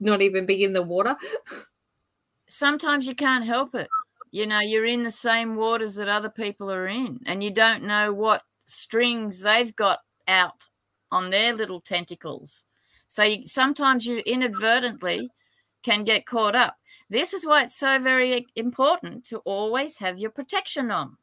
not 0.00 0.22
even 0.22 0.46
be 0.46 0.64
in 0.64 0.72
the 0.72 0.82
water? 0.82 1.16
sometimes 2.48 3.06
you 3.06 3.14
can't 3.14 3.46
help 3.46 3.74
it. 3.74 3.88
You 4.30 4.46
know, 4.46 4.60
you're 4.60 4.86
in 4.86 5.02
the 5.02 5.10
same 5.10 5.56
waters 5.56 5.96
that 5.96 6.08
other 6.08 6.30
people 6.30 6.70
are 6.70 6.86
in, 6.86 7.20
and 7.26 7.42
you 7.42 7.50
don't 7.50 7.82
know 7.82 8.12
what 8.12 8.42
strings 8.64 9.40
they've 9.40 9.74
got 9.76 10.00
out 10.28 10.62
on 11.10 11.30
their 11.30 11.52
little 11.52 11.80
tentacles. 11.80 12.66
So 13.08 13.22
you, 13.24 13.46
sometimes 13.46 14.06
you 14.06 14.22
inadvertently 14.24 15.30
can 15.82 16.04
get 16.04 16.26
caught 16.26 16.54
up. 16.54 16.76
This 17.10 17.34
is 17.34 17.44
why 17.44 17.62
it's 17.64 17.76
so 17.76 17.98
very 17.98 18.46
important 18.56 19.24
to 19.26 19.38
always 19.38 19.98
have 19.98 20.18
your 20.18 20.30
protection 20.30 20.90
on 20.90 21.16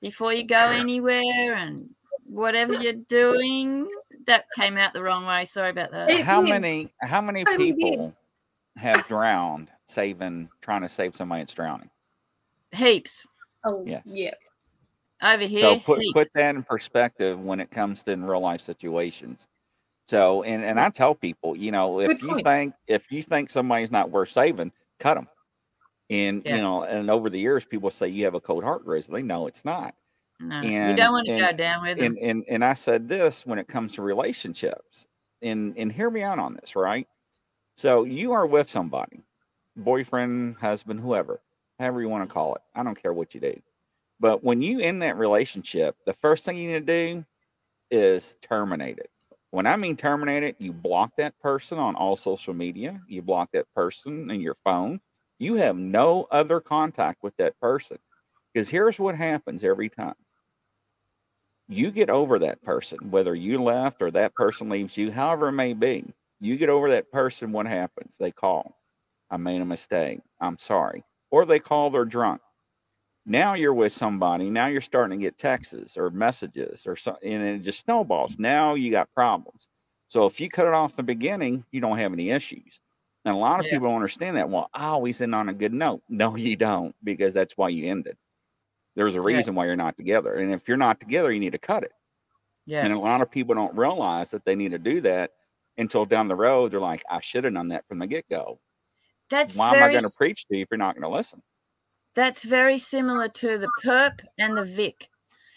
before 0.00 0.32
you 0.32 0.44
go 0.44 0.56
anywhere 0.56 1.54
and 1.56 1.88
whatever 2.24 2.74
you're 2.74 2.92
doing. 3.08 3.88
That 4.26 4.44
came 4.54 4.76
out 4.76 4.92
the 4.92 5.02
wrong 5.02 5.26
way. 5.26 5.44
Sorry 5.46 5.70
about 5.70 5.90
that. 5.92 6.20
How 6.20 6.40
many 6.42 6.92
how 7.00 7.20
many 7.20 7.44
people 7.44 8.14
have 8.76 9.06
drowned 9.08 9.70
saving 9.86 10.50
trying 10.60 10.82
to 10.82 10.88
save 10.88 11.16
somebody 11.16 11.40
that's 11.42 11.54
drowning? 11.54 11.90
Heaps. 12.72 13.26
Oh, 13.64 13.82
Yes. 13.86 14.02
yeah. 14.04 14.34
Over 15.22 15.44
here, 15.44 15.62
So 15.62 15.80
put 15.80 16.00
heaps. 16.00 16.12
put 16.12 16.32
that 16.34 16.54
in 16.54 16.62
perspective 16.62 17.40
when 17.40 17.58
it 17.58 17.70
comes 17.70 18.02
to 18.04 18.12
in 18.12 18.24
real 18.24 18.40
life 18.40 18.60
situations. 18.60 19.48
So 20.08 20.42
and 20.42 20.64
and 20.64 20.80
I 20.80 20.90
tell 20.90 21.14
people, 21.14 21.56
you 21.56 21.70
know, 21.70 22.00
if 22.00 22.22
you 22.22 22.34
think 22.34 22.74
if 22.86 23.12
you 23.12 23.22
think 23.22 23.50
somebody's 23.50 23.92
not 23.92 24.10
worth 24.10 24.30
saving, 24.30 24.72
cut 24.98 25.14
them. 25.14 25.28
And 26.10 26.44
Yeah. 26.44 26.56
you 26.56 26.60
know, 26.62 26.84
and 26.84 27.10
over 27.10 27.30
the 27.30 27.38
years, 27.40 27.64
people 27.64 27.90
say 27.90 28.08
you 28.08 28.24
have 28.24 28.34
a 28.34 28.40
cold 28.40 28.64
heart, 28.64 28.84
Grizzly. 28.84 29.22
No, 29.22 29.46
it's 29.46 29.64
not. 29.64 29.94
no, 30.40 30.70
you 30.80 30.94
don't 30.94 31.12
want 31.12 31.26
to 31.26 31.32
go 31.32 31.52
down 31.56 31.82
with 31.82 31.98
them. 31.98 32.14
And 32.14 32.18
and 32.18 32.44
and 32.48 32.64
I 32.64 32.74
said 32.74 33.08
this 33.08 33.46
when 33.46 33.58
it 33.58 33.68
comes 33.68 33.94
to 33.94 34.02
relationships, 34.02 35.06
and 35.42 35.76
and 35.78 35.92
hear 35.92 36.10
me 36.10 36.22
out 36.22 36.38
on 36.38 36.54
this, 36.54 36.76
right? 36.76 37.08
So 37.76 38.04
you 38.04 38.32
are 38.32 38.46
with 38.46 38.68
somebody, 38.70 39.24
boyfriend, 39.76 40.56
husband, 40.58 41.00
whoever, 41.00 41.42
however 41.78 42.02
you 42.02 42.08
want 42.08 42.28
to 42.28 42.32
call 42.32 42.54
it. 42.56 42.62
I 42.74 42.82
don't 42.84 43.00
care 43.00 43.12
what 43.12 43.34
you 43.34 43.40
do. 43.40 43.60
But 44.20 44.44
when 44.44 44.62
you 44.62 44.80
in 44.80 45.00
that 45.00 45.18
relationship, 45.18 45.96
the 46.06 46.14
first 46.14 46.44
thing 46.44 46.56
you 46.58 46.68
need 46.72 46.86
to 46.86 47.14
do 47.16 47.26
is 47.90 48.36
terminate 48.42 48.98
it. 48.98 49.10
When 49.50 49.66
I 49.66 49.76
mean 49.76 49.96
terminate 49.96 50.42
it, 50.42 50.56
you 50.58 50.72
block 50.72 51.12
that 51.16 51.38
person 51.40 51.78
on 51.78 51.96
all 51.96 52.16
social 52.16 52.54
media, 52.54 53.00
you 53.08 53.22
block 53.22 53.50
that 53.52 53.66
person 53.74 54.30
in 54.30 54.40
your 54.40 54.54
phone. 54.54 55.00
You 55.38 55.54
have 55.54 55.76
no 55.76 56.26
other 56.30 56.60
contact 56.60 57.22
with 57.22 57.36
that 57.38 57.58
person. 57.60 57.98
Because 58.52 58.68
here's 58.68 58.98
what 58.98 59.14
happens 59.14 59.64
every 59.64 59.88
time 59.88 60.14
you 61.68 61.90
get 61.90 62.10
over 62.10 62.38
that 62.38 62.62
person, 62.62 62.98
whether 63.10 63.34
you 63.34 63.62
left 63.62 64.00
or 64.02 64.10
that 64.10 64.34
person 64.34 64.68
leaves 64.70 64.96
you, 64.96 65.12
however 65.12 65.48
it 65.48 65.52
may 65.52 65.74
be, 65.74 66.12
you 66.40 66.56
get 66.56 66.70
over 66.70 66.90
that 66.90 67.10
person, 67.12 67.52
what 67.52 67.66
happens? 67.66 68.16
They 68.18 68.32
call. 68.32 68.74
I 69.30 69.36
made 69.36 69.60
a 69.60 69.66
mistake. 69.66 70.20
I'm 70.40 70.56
sorry. 70.58 71.04
Or 71.30 71.44
they 71.44 71.58
call, 71.58 71.90
they're 71.90 72.06
drunk. 72.06 72.40
Now 73.28 73.54
you're 73.54 73.74
with 73.74 73.92
somebody. 73.92 74.50
Now 74.50 74.68
you're 74.68 74.80
starting 74.80 75.18
to 75.18 75.22
get 75.24 75.38
texts 75.38 75.96
or 75.98 76.10
messages 76.10 76.86
or 76.86 76.96
something, 76.96 77.32
and 77.32 77.44
it 77.44 77.60
just 77.60 77.80
snowballs. 77.80 78.38
Now 78.38 78.74
you 78.74 78.90
got 78.90 79.12
problems. 79.14 79.68
So 80.08 80.26
if 80.26 80.40
you 80.40 80.48
cut 80.50 80.66
it 80.66 80.74
off 80.74 80.96
the 80.96 81.02
beginning, 81.02 81.64
you 81.70 81.80
don't 81.80 81.98
have 81.98 82.12
any 82.14 82.30
issues. 82.30 82.80
And 83.26 83.34
a 83.34 83.38
lot 83.38 83.60
of 83.60 83.66
Yeah. 83.66 83.70
people 83.70 83.86
don't 83.88 83.96
understand 83.96 84.36
that. 84.38 84.48
Well, 84.50 84.70
I 84.74 84.86
always 84.86 85.20
end 85.20 85.34
on 85.34 85.50
a 85.50 85.54
good 85.54 85.74
note. 85.74 86.02
No, 86.10 86.36
you 86.36 86.56
don't, 86.56 86.96
because 87.04 87.34
that's 87.34 87.56
why 87.56 87.68
you 87.70 87.88
ended. 87.90 88.16
There's 88.96 89.16
a 89.16 89.22
reason 89.22 89.54
why 89.56 89.66
you're 89.66 89.76
not 89.76 89.96
together. 89.96 90.34
And 90.36 90.52
if 90.52 90.68
you're 90.68 90.76
not 90.78 91.00
together, 91.00 91.32
you 91.32 91.40
need 91.40 91.52
to 91.52 91.58
cut 91.58 91.84
it. 91.84 91.92
yeah, 92.66 92.84
And 92.84 92.92
a 92.92 92.98
lot 92.98 93.22
of 93.22 93.30
people 93.30 93.54
don't 93.54 93.76
realize 93.76 94.30
that 94.32 94.44
they 94.44 94.56
need 94.56 94.72
to 94.72 94.78
do 94.78 95.00
that 95.02 95.32
until 95.78 96.06
down 96.06 96.28
the 96.28 96.36
road 96.36 96.72
they're 96.72 96.80
like, 96.80 97.04
I 97.10 97.20
should 97.20 97.44
have 97.44 97.54
done 97.54 97.68
that 97.68 97.86
from 97.88 97.98
the 98.00 98.06
get 98.06 98.28
go. 98.28 98.60
that's 99.30 99.54
Why 99.54 99.70
am 99.72 99.82
I 99.82 99.90
going 99.90 100.04
to 100.04 100.10
preach 100.10 100.46
to 100.46 100.56
you 100.56 100.62
if 100.62 100.68
you're 100.70 100.78
not 100.78 100.94
going 100.94 101.02
to 101.10 101.16
listen? 101.16 101.42
That's 102.18 102.42
very 102.42 102.78
similar 102.78 103.28
to 103.28 103.58
the 103.58 103.70
perp 103.84 104.18
and 104.38 104.58
the 104.58 104.64
vic. 104.64 105.08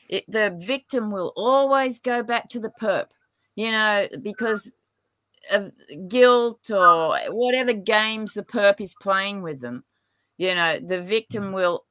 It, 0.10 0.26
the 0.28 0.56
victim 0.64 1.10
will 1.10 1.34
always 1.36 1.98
go 2.00 2.22
back 2.22 2.50
to 2.50 2.60
the 2.60 2.72
perp, 2.80 3.08
you 3.56 3.72
know, 3.72 4.08
because 4.22 4.72
of 5.52 5.72
guilt 6.08 6.70
or 6.70 7.18
whatever 7.30 7.74
games 7.74 8.36
the 8.36 8.44
perp 8.44 8.80
is 8.80 8.94
playing 9.02 9.42
with 9.42 9.60
them. 9.60 9.84
You 10.38 10.54
know, 10.54 10.78
the 10.78 11.02
victim 11.02 11.46
mm. 11.46 11.54
will 11.54 11.86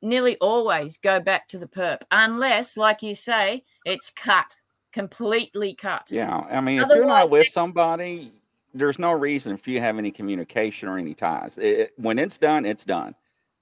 nearly 0.00 0.36
always 0.36 0.96
go 0.98 1.18
back 1.18 1.48
to 1.48 1.58
the 1.58 1.66
perp, 1.66 2.02
unless, 2.12 2.76
like 2.76 3.02
you 3.02 3.16
say, 3.16 3.64
it's 3.84 4.10
cut, 4.10 4.54
completely 4.92 5.74
cut. 5.74 6.06
Yeah. 6.08 6.36
I 6.36 6.60
mean, 6.60 6.80
if 6.80 6.88
you're 6.88 7.04
not 7.04 7.32
with 7.32 7.48
somebody, 7.48 8.30
there's 8.74 9.00
no 9.00 9.10
reason 9.10 9.56
for 9.56 9.70
you 9.70 9.80
to 9.80 9.84
have 9.84 9.98
any 9.98 10.12
communication 10.12 10.88
or 10.88 10.98
any 10.98 11.14
ties. 11.14 11.58
It- 11.58 11.94
when 11.96 12.20
it's 12.20 12.38
done, 12.38 12.64
it's 12.64 12.84
done. 12.84 13.16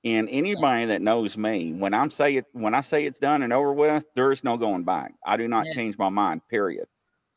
And 0.05 0.28
anybody 0.30 0.86
that 0.86 1.03
knows 1.03 1.36
me, 1.36 1.72
when 1.74 1.92
I'm 1.92 2.11
say 2.11 2.36
it, 2.36 2.46
when 2.53 2.74
I 2.74 2.80
say 2.80 3.05
it's 3.05 3.18
done 3.18 3.42
and 3.42 3.53
over 3.53 3.72
with, 3.72 4.05
there 4.14 4.32
is 4.32 4.42
no 4.42 4.57
going 4.57 4.82
back. 4.84 5.12
I 5.26 5.36
do 5.36 5.46
not 5.46 5.66
Yeah. 5.66 5.74
change 5.74 5.98
my 5.98 6.09
mind. 6.09 6.40
Period. 6.48 6.86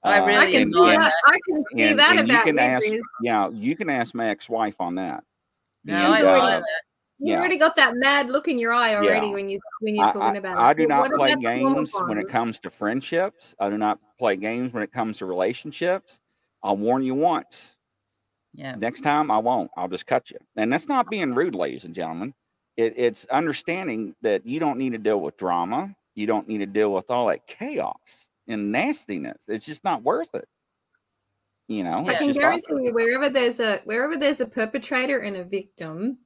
I 0.06 0.20
Uh, 0.20 0.26
really 0.26 0.38
I 0.38 0.52
can 0.52 0.62
and- 0.64 0.74
see 0.74 0.80
and- 0.90 1.04
that. 1.04 1.14
I 1.26 1.38
can 1.48 1.64
see 1.76 1.84
and- 1.84 2.00
that 2.00 2.18
and 2.18 2.28
you 2.28 2.34
about 2.34 2.46
can 2.46 2.56
you, 2.56 2.62
ask- 2.62 2.86
Grizz. 2.86 3.02
Yeah, 3.22 3.50
you 3.50 3.76
can 3.76 3.90
ask 3.90 4.16
my 4.16 4.30
ex-wife 4.30 4.76
on 4.80 4.96
that. 4.96 5.24
No, 5.86 5.94
And, 5.94 6.14
I 6.14 6.16
He's 6.18 6.26
uh, 6.26 6.46
that. 6.60 6.64
You 7.20 7.34
yeah. 7.34 7.40
already 7.40 7.58
got 7.58 7.76
that 7.76 7.96
mad 7.96 8.30
look 8.30 8.48
in 8.48 8.58
your 8.60 8.74
eye 8.74 8.96
already 8.96 9.28
Yeah. 9.28 9.34
when 9.34 9.50
you 9.50 9.60
when 9.82 9.96
you're 9.96 10.06
talking 10.08 10.22
I- 10.22 10.36
about 10.36 10.58
it. 10.58 10.62
I 10.62 10.74
do 10.74 10.84
But 10.84 10.90
not 10.90 11.00
what 11.02 11.12
play 11.20 11.32
about 11.34 11.42
the 11.44 11.60
normal 11.60 11.76
games 11.76 11.94
when 12.08 12.18
it 12.18 12.28
comes 12.28 12.60
to 12.60 12.70
friendships. 12.70 13.56
I 13.60 13.70
do 13.70 13.78
not 13.78 14.00
play 14.20 14.36
games 14.38 14.74
when 14.74 14.84
it 14.84 14.92
comes 14.92 15.18
to 15.20 15.26
relationships. 15.26 16.22
I'll 16.64 16.78
warn 16.78 17.04
you 17.04 17.14
once. 17.16 17.78
Yeah. 18.54 18.76
Next 18.76 19.02
time 19.02 19.32
I 19.32 19.38
won't. 19.38 19.70
I'll 19.78 19.88
just 19.90 20.06
cut 20.08 20.32
you. 20.32 20.38
And 20.56 20.72
that's 20.72 20.88
not 20.88 21.10
being 21.10 21.34
rude, 21.34 21.56
ladies 21.56 21.84
and 21.86 21.94
gentlemen. 21.96 22.34
It, 22.76 22.94
it's 22.98 23.26
understanding 23.26 24.16
that 24.22 24.46
you 24.46 24.60
don't 24.60 24.78
need 24.78 24.94
to 24.94 24.98
deal 24.98 25.20
with 25.22 25.38
drama. 25.38 25.96
You 26.16 26.28
don't 26.28 26.48
need 26.48 26.60
to 26.60 26.66
deal 26.66 26.94
with 26.94 27.10
all 27.12 27.28
that 27.28 27.46
chaos 27.48 28.30
and 28.48 28.72
nastiness. 28.72 29.46
It's 29.48 29.66
just 29.66 29.84
not 29.84 30.04
worth 30.04 30.34
it. 30.34 30.48
You 31.68 31.84
know, 31.84 32.04
I 32.06 32.12
I 32.12 32.16
can 32.16 32.32
guarantee 32.32 32.74
worth 32.74 32.84
you, 32.84 32.94
wherever 32.94 33.30
there's 33.30 33.60
a 33.60 33.80
wherever 33.86 34.18
there's 34.18 34.42
a 34.42 34.46
perpetrator 34.46 35.20
and 35.20 35.38
a 35.38 35.44
victim, 35.44 36.18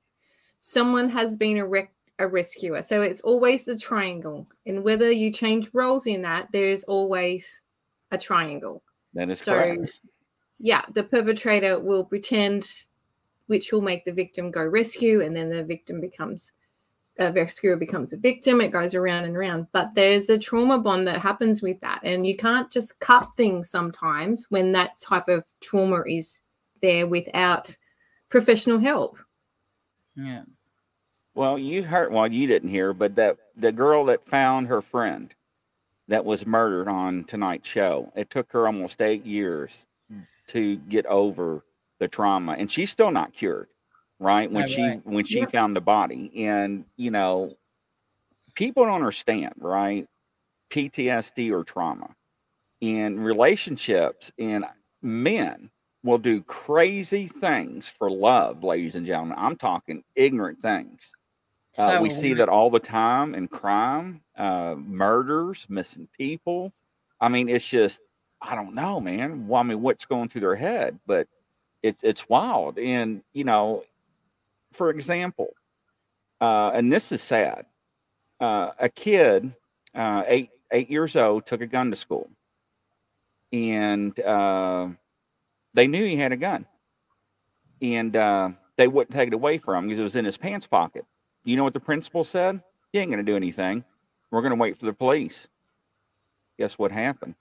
someone 0.61 1.09
has 1.09 1.37
been 1.37 1.57
a 1.57 1.65
rec- 1.67 1.93
a 2.19 2.27
rescuer. 2.27 2.81
So 2.81 3.01
it's 3.01 3.21
always 3.21 3.65
the 3.65 3.77
triangle, 3.77 4.47
and 4.65 4.83
whether 4.83 5.11
you 5.11 5.31
change 5.31 5.69
roles 5.73 6.07
in 6.07 6.23
that, 6.23 6.47
there 6.51 6.65
is 6.65 6.83
always 6.85 7.61
a 8.11 8.17
triangle. 8.17 8.83
That 9.13 9.29
is 9.29 9.39
So, 9.39 9.53
correct. 9.53 9.91
yeah, 10.59 10.83
the 10.93 11.03
perpetrator 11.03 11.79
will 11.79 12.03
pretend, 12.03 12.67
which 13.47 13.71
will 13.71 13.81
make 13.81 14.05
the 14.05 14.13
victim 14.13 14.51
go 14.51 14.65
rescue, 14.65 15.21
and 15.21 15.35
then 15.35 15.49
the 15.49 15.63
victim 15.63 15.99
becomes 15.99 16.53
a 17.19 17.31
rescuer 17.31 17.75
becomes 17.75 18.13
a 18.13 18.17
victim. 18.17 18.61
It 18.61 18.71
goes 18.71 18.93
around 18.93 19.25
and 19.25 19.35
around. 19.35 19.67
But 19.71 19.95
there's 19.95 20.29
a 20.29 20.37
trauma 20.37 20.77
bond 20.77 21.07
that 21.07 21.19
happens 21.19 21.61
with 21.61 21.79
that, 21.81 21.99
and 22.03 22.25
you 22.25 22.35
can't 22.35 22.71
just 22.71 22.99
cut 22.99 23.25
things 23.35 23.69
sometimes 23.69 24.45
when 24.49 24.71
that 24.73 24.99
type 25.01 25.27
of 25.27 25.43
trauma 25.61 26.03
is 26.07 26.39
there 26.81 27.07
without 27.07 27.75
professional 28.29 28.77
help. 28.77 29.17
Yeah. 30.15 30.43
Well, 31.33 31.57
you 31.57 31.83
heard. 31.83 32.11
Well, 32.11 32.31
you 32.31 32.47
didn't 32.47 32.69
hear, 32.69 32.93
but 32.93 33.15
that 33.15 33.37
the 33.55 33.71
girl 33.71 34.05
that 34.05 34.27
found 34.27 34.67
her 34.67 34.81
friend 34.81 35.33
that 36.07 36.23
was 36.23 36.45
murdered 36.45 36.87
on 36.87 37.23
tonight's 37.25 37.67
show. 37.67 38.11
It 38.15 38.29
took 38.29 38.51
her 38.51 38.65
almost 38.65 39.01
eight 39.01 39.25
years 39.25 39.85
to 40.47 40.77
get 40.77 41.05
over 41.07 41.63
the 41.99 42.07
trauma, 42.07 42.53
and 42.53 42.71
she's 42.71 42.91
still 42.91 43.11
not 43.11 43.33
cured. 43.33 43.69
Right 44.19 44.51
when 44.51 44.65
Yeah, 44.67 44.75
she 44.75 44.81
right. 44.81 45.05
when 45.05 45.25
she 45.25 45.41
Yeah. 45.41 45.45
found 45.45 45.75
the 45.75 45.81
body, 45.81 46.45
and 46.47 46.85
you 46.95 47.11
know, 47.11 47.55
people 48.55 48.85
don't 48.85 48.95
understand, 48.95 49.53
right? 49.57 50.07
PTSD 50.71 51.51
or 51.51 51.63
trauma 51.63 52.15
in 52.81 53.19
relationships, 53.19 54.31
and 54.37 54.65
men 55.01 55.69
will 56.03 56.17
do 56.17 56.41
crazy 56.43 57.27
things 57.27 57.89
for 57.89 58.09
love, 58.09 58.63
ladies 58.63 58.95
and 58.95 59.05
gentlemen. 59.05 59.37
I'm 59.39 59.55
talking 59.55 60.03
ignorant 60.15 60.61
things. 60.61 61.13
Uh, 61.77 61.97
So 61.97 62.01
we 62.01 62.09
see 62.09 62.33
that 62.33 62.49
all 62.49 62.69
the 62.69 62.79
time 62.79 63.35
in 63.35 63.47
crime, 63.47 64.21
uh, 64.37 64.75
murders, 64.77 65.65
missing 65.69 66.07
people. 66.17 66.73
I 67.19 67.29
mean, 67.29 67.49
it's 67.49 67.67
just, 67.67 68.01
I 68.41 68.55
don't 68.55 68.75
know, 68.75 68.99
man. 68.99 69.47
Well, 69.47 69.59
I 69.59 69.63
mean, 69.63 69.81
what's 69.81 70.05
going 70.05 70.29
through 70.29 70.41
their 70.41 70.55
head? 70.55 70.99
But 71.05 71.27
it's 71.83 72.03
it's 72.03 72.27
wild. 72.29 72.77
And 72.77 73.21
you 73.33 73.43
know, 73.43 73.83
for 74.73 74.89
example, 74.89 75.49
uh, 76.41 76.71
and 76.73 76.91
this 76.91 77.11
is 77.11 77.21
sad. 77.21 77.65
Uh, 78.39 78.71
a 78.79 78.89
kid, 78.89 79.53
uh, 79.95 80.23
eight 80.27 80.49
eight 80.71 80.89
years 80.89 81.15
old, 81.15 81.45
took 81.45 81.61
a 81.61 81.67
gun 81.67 81.89
to 81.89 81.95
school, 81.95 82.29
and 83.51 84.19
uh, 84.19 84.87
they 85.73 85.87
knew 85.87 86.05
he 86.05 86.17
had 86.17 86.31
a 86.31 86.37
gun, 86.37 86.65
and 87.81 88.15
uh, 88.15 88.49
they 88.75 88.87
wouldn't 88.87 89.13
take 89.13 89.27
it 89.27 89.33
away 89.33 89.57
from 89.57 89.83
him 89.83 89.87
because 89.87 89.99
it 89.99 90.03
was 90.03 90.15
in 90.15 90.25
his 90.25 90.37
pants 90.37 90.67
pocket. 90.67 91.05
You 91.43 91.55
know 91.55 91.63
what 91.63 91.73
the 91.73 91.79
principal 91.79 92.23
said? 92.23 92.61
He 92.91 92.99
ain't 92.99 93.11
going 93.11 93.25
to 93.25 93.31
do 93.31 93.35
anything. 93.35 93.83
We're 94.31 94.41
going 94.41 94.51
to 94.51 94.59
wait 94.59 94.77
for 94.77 94.85
the 94.85 94.93
police. 94.93 95.47
Guess 96.59 96.77
what 96.77 96.91
happened? 96.91 97.35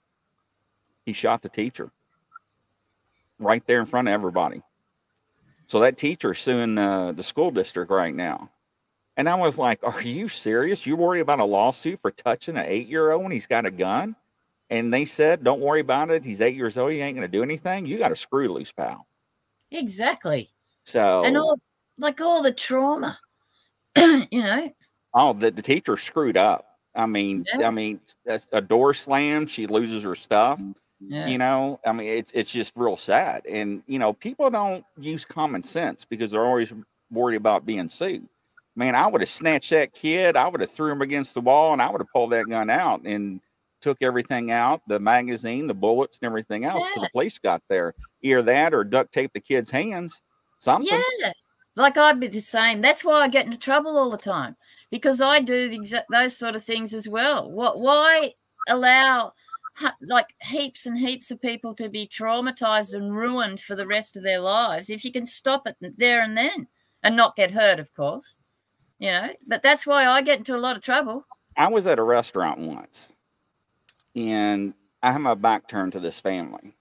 He 1.05 1.13
shot 1.13 1.41
the 1.41 1.49
teacher 1.49 1.91
right 3.39 3.65
there 3.67 3.79
in 3.79 3.85
front 3.85 4.07
of 4.07 4.13
everybody. 4.13 4.61
So 5.65 5.79
that 5.81 5.97
teacher's 5.97 6.39
suing 6.39 6.77
uh, 6.77 7.11
the 7.11 7.23
school 7.23 7.51
district 7.51 7.91
right 7.91 8.15
now. 8.15 8.49
And 9.17 9.27
I 9.27 9.35
was 9.35 9.57
like, 9.57 9.79
Are 9.83 10.01
you 10.01 10.27
serious? 10.27 10.85
You 10.85 10.95
worry 10.95 11.19
about 11.19 11.39
a 11.39 11.45
lawsuit 11.45 11.99
for 12.01 12.11
touching 12.11 12.57
an 12.57 12.65
eight 12.67 12.87
year 12.87 13.11
old 13.11 13.23
when 13.23 13.31
he's 13.31 13.47
got 13.47 13.65
a 13.65 13.71
gun? 13.71 14.15
And 14.69 14.93
they 14.93 15.05
said, 15.05 15.43
Don't 15.43 15.59
worry 15.59 15.81
about 15.81 16.11
it. 16.11 16.23
He's 16.23 16.41
eight 16.41 16.55
years 16.55 16.77
old. 16.77 16.91
He 16.91 16.99
ain't 17.01 17.17
going 17.17 17.29
to 17.29 17.37
do 17.37 17.43
anything. 17.43 17.85
You 17.85 17.97
got 17.97 18.11
a 18.11 18.15
screw 18.15 18.47
loose, 18.47 18.71
pal. 18.71 19.07
Exactly. 19.71 20.49
So, 20.83 21.23
And 21.25 21.37
all 21.37 21.59
like 21.97 22.21
all 22.21 22.41
the 22.41 22.53
trauma. 22.53 23.19
you 23.97 24.27
know. 24.31 24.71
oh, 25.13 25.33
the, 25.33 25.51
the 25.51 25.61
teacher 25.61 25.97
screwed 25.97 26.37
up. 26.37 26.65
I 26.95 27.05
mean, 27.05 27.45
Yeah. 27.55 27.67
I 27.67 27.71
mean, 27.71 27.99
that's 28.25 28.47
a 28.51 28.61
door 28.61 28.93
slammed. 28.93 29.49
She 29.49 29.67
loses 29.67 30.03
her 30.03 30.15
stuff. 30.15 30.61
Yeah. 30.99 31.27
You 31.27 31.37
know, 31.37 31.79
I 31.85 31.91
mean, 31.91 32.07
it's 32.07 32.31
it's 32.33 32.49
just 32.49 32.73
real 32.75 32.97
sad. 32.97 33.45
And 33.45 33.83
you 33.87 33.99
know, 33.99 34.13
people 34.13 34.49
don't 34.49 34.83
use 34.99 35.25
common 35.25 35.61
sense 35.63 36.05
because 36.05 36.31
they're 36.31 36.45
always 36.45 36.73
worried 37.11 37.35
about 37.35 37.65
being 37.65 37.89
sued. 37.89 38.27
man, 38.75 38.95
I 38.95 39.07
would 39.07 39.21
have 39.21 39.29
snatched 39.29 39.69
that 39.71 39.93
kid. 39.93 40.35
I 40.35 40.47
would 40.47 40.61
have 40.61 40.71
threw 40.71 40.91
him 40.91 41.01
against 41.01 41.33
the 41.33 41.41
wall, 41.41 41.73
and 41.73 41.81
I 41.81 41.89
would 41.89 42.01
have 42.01 42.11
pulled 42.13 42.31
that 42.31 42.45
gun 42.49 42.69
out 42.69 43.01
and 43.05 43.41
took 43.81 43.97
everything 44.01 44.51
out, 44.51 44.81
the 44.87 44.99
magazine, 44.99 45.67
the 45.67 45.73
bullets, 45.73 46.17
and 46.21 46.27
everything 46.27 46.65
else. 46.65 46.83
Yeah. 46.95 47.03
the 47.03 47.09
police 47.11 47.37
got 47.37 47.61
there. 47.69 47.93
Either 48.23 48.41
that 48.43 48.73
or 48.73 48.83
duct 48.83 49.13
tape 49.13 49.31
the 49.33 49.39
kid's 49.39 49.69
hands. 49.69 50.21
Something. 50.59 50.99
Yeah, 51.19 51.31
like 51.75 51.97
I'd 51.97 52.19
be 52.19 52.27
the 52.27 52.39
same. 52.39 52.81
That's 52.81 53.03
why 53.03 53.21
I 53.21 53.27
get 53.27 53.45
into 53.45 53.59
trouble 53.59 53.97
all 53.97 54.09
the 54.09 54.17
time 54.17 54.55
because 54.89 55.21
I 55.21 55.41
do 55.41 55.69
the 55.69 56.03
those 56.09 56.35
sort 56.35 56.55
of 56.55 56.63
things 56.63 56.95
as 56.95 57.07
well. 57.07 57.51
What? 57.51 57.79
Why 57.79 58.33
allow? 58.67 59.33
Like 60.01 60.33
heaps 60.41 60.85
and 60.85 60.97
heaps 60.97 61.31
of 61.31 61.41
people 61.41 61.73
to 61.75 61.89
be 61.89 62.07
traumatized 62.07 62.93
and 62.93 63.15
ruined 63.15 63.61
for 63.61 63.75
the 63.75 63.87
rest 63.87 64.17
of 64.17 64.23
their 64.23 64.39
lives 64.39 64.89
if 64.89 65.05
you 65.05 65.11
can 65.11 65.25
stop 65.25 65.67
it 65.67 65.75
there 65.97 66.21
and 66.21 66.35
then 66.35 66.67
and 67.03 67.15
not 67.15 67.35
get 67.35 67.51
hurt 67.51 67.79
of 67.79 67.93
course 67.93 68.37
you 68.99 69.11
know? 69.11 69.29
But 69.45 69.61
that's 69.61 69.85
why 69.85 70.05
i 70.07 70.21
get 70.21 70.39
into 70.39 70.55
a 70.55 70.57
lot 70.57 70.75
of 70.75 70.81
trouble. 70.81 71.25
I 71.55 71.67
was 71.67 71.85
at 71.85 71.99
a 71.99 72.03
restaurant 72.03 72.59
once 72.59 73.09
and 74.15 74.73
i 75.03 75.11
had 75.11 75.21
my 75.21 75.35
back 75.35 75.67
turned 75.67 75.93
to 75.93 75.99
this 75.99 76.19
family 76.19 76.73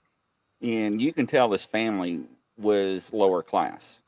and 0.63 1.01
you 1.01 1.13
can 1.13 1.27
tell 1.27 1.49
this 1.49 1.65
family 1.65 2.23
was 2.59 3.13
lower 3.13 3.43
class 3.43 4.01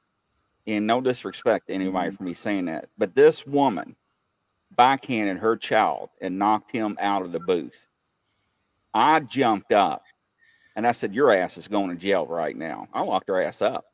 and 0.67 0.87
no 0.87 1.01
disrespect 1.01 1.69
to 1.69 1.75
anybody 1.75 2.09
mm-hmm. 2.09 2.17
for 2.17 2.23
me 2.25 2.33
saying 2.33 2.65
that 2.65 2.89
but 2.97 3.15
this 3.15 3.47
woman 3.47 3.95
backhanded 4.77 5.37
her 5.37 5.57
child 5.57 6.09
and 6.21 6.39
knocked 6.39 6.71
him 6.71 6.97
out 7.01 7.23
of 7.23 7.33
the 7.33 7.41
booth 7.41 7.88
I 8.99 9.21
jumped 9.21 9.73
up 9.73 10.03
and 10.75 10.87
I 10.87 10.93
said, 10.93 11.15
Your 11.15 11.33
ass 11.33 11.57
is 11.57 11.69
going 11.69 11.91
to 11.91 11.97
jail 11.97 12.27
right 12.27 12.57
now. 12.57 12.89
I 12.93 13.03
locked 13.03 13.29
her 13.29 13.41
ass 13.41 13.63
up. 13.63 13.85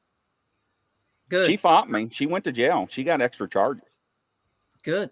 Good. 1.29 1.47
She 1.47 1.57
fought 1.57 1.91
me. 1.91 2.09
She 2.11 2.27
went 2.27 2.45
to 2.45 2.53
jail. 2.53 2.87
She 2.89 3.05
got 3.05 3.21
extra 3.21 3.49
charges. 3.49 3.85
Good. 4.83 5.11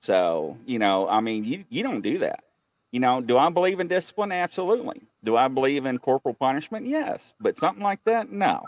So, 0.00 0.56
you 0.66 0.78
know, 0.78 1.08
I 1.08 1.20
mean, 1.20 1.44
you, 1.44 1.64
you 1.68 1.82
don't 1.82 2.00
do 2.02 2.18
that. 2.18 2.44
You 2.92 3.00
know, 3.00 3.20
do 3.20 3.36
I 3.36 3.50
believe 3.50 3.80
in 3.80 3.88
discipline? 3.88 4.32
Absolutely. 4.32 5.02
Do 5.24 5.36
I 5.36 5.48
believe 5.48 5.86
in 5.86 5.98
corporal 5.98 6.34
punishment? 6.34 6.86
Yes. 6.86 7.34
But 7.40 7.58
something 7.58 7.82
like 7.82 8.02
that? 8.04 8.30
No. 8.30 8.62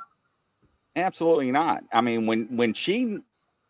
Absolutely 0.96 1.50
not. 1.50 1.84
I 1.92 2.00
mean, 2.00 2.26
when 2.26 2.44
when 2.56 2.74
she 2.74 3.18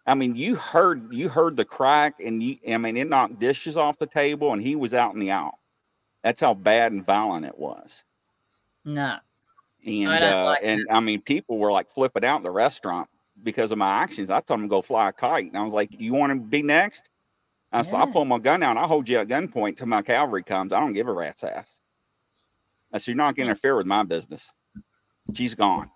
I 0.06 0.14
mean, 0.14 0.34
you 0.34 0.56
heard 0.56 1.12
you 1.12 1.28
heard 1.28 1.56
the 1.56 1.64
crack 1.64 2.14
and 2.24 2.42
you 2.42 2.56
I 2.66 2.78
mean 2.78 2.96
it 2.96 3.08
knocked 3.08 3.38
dishes 3.38 3.76
off 3.76 3.98
the 3.98 4.06
table 4.06 4.52
and 4.52 4.62
he 4.62 4.74
was 4.74 4.94
out 4.94 5.12
in 5.12 5.20
the 5.20 5.30
aisle. 5.30 5.57
That's 6.28 6.42
how 6.42 6.52
bad 6.52 6.92
and 6.92 7.02
violent 7.02 7.46
it 7.46 7.58
was. 7.58 8.04
No. 8.84 9.16
And 9.86 10.10
I 10.10 10.20
uh, 10.20 10.44
like 10.44 10.60
and 10.62 10.86
I 10.90 11.00
mean, 11.00 11.22
people 11.22 11.56
were 11.56 11.72
like 11.72 11.88
flipping 11.88 12.22
out 12.22 12.36
in 12.36 12.42
the 12.42 12.50
restaurant 12.50 13.08
because 13.44 13.72
of 13.72 13.78
my 13.78 13.88
actions. 13.88 14.28
I 14.28 14.40
told 14.40 14.60
them 14.60 14.66
to 14.66 14.68
go 14.68 14.82
fly 14.82 15.08
a 15.08 15.12
kite, 15.12 15.46
and 15.46 15.56
I 15.56 15.62
was 15.62 15.72
like, 15.72 15.88
"You 15.98 16.12
want 16.12 16.34
to 16.34 16.38
be 16.38 16.60
next?" 16.60 17.08
I 17.72 17.80
said, 17.80 17.94
"I'll 17.94 18.12
pull 18.12 18.26
my 18.26 18.38
gun 18.38 18.62
out. 18.62 18.72
and 18.72 18.78
I'll 18.78 18.88
hold 18.88 19.08
you 19.08 19.16
at 19.20 19.28
gunpoint 19.28 19.78
till 19.78 19.86
my 19.86 20.02
cavalry 20.02 20.42
comes. 20.42 20.74
I 20.74 20.80
don't 20.80 20.92
give 20.92 21.08
a 21.08 21.12
rat's 21.14 21.44
ass." 21.44 21.80
I 22.92 22.98
said, 22.98 23.12
"You're 23.12 23.16
not 23.16 23.34
going 23.34 23.46
to 23.46 23.52
interfere 23.52 23.78
with 23.78 23.86
my 23.86 24.02
business. 24.02 24.52
She's 25.34 25.54
gone. 25.54 25.90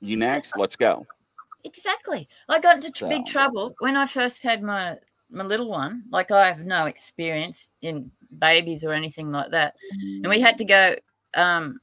You 0.00 0.16
next? 0.16 0.54
Let's 0.58 0.74
go." 0.74 1.06
Exactly. 1.62 2.28
I 2.48 2.58
got 2.58 2.84
into 2.84 2.90
so. 2.96 3.08
big 3.08 3.24
trouble 3.24 3.76
when 3.78 3.96
I 3.96 4.06
first 4.06 4.42
had 4.42 4.64
my 4.64 4.98
my 5.30 5.44
little 5.44 5.68
one. 5.68 6.04
Like 6.10 6.30
I 6.30 6.48
have 6.48 6.60
no 6.60 6.86
experience 6.86 7.70
in 7.82 8.10
babies 8.38 8.84
or 8.84 8.92
anything 8.92 9.30
like 9.30 9.50
that. 9.50 9.74
And 9.90 10.28
we 10.28 10.40
had 10.40 10.58
to 10.58 10.64
go 10.64 10.96
um, 11.34 11.80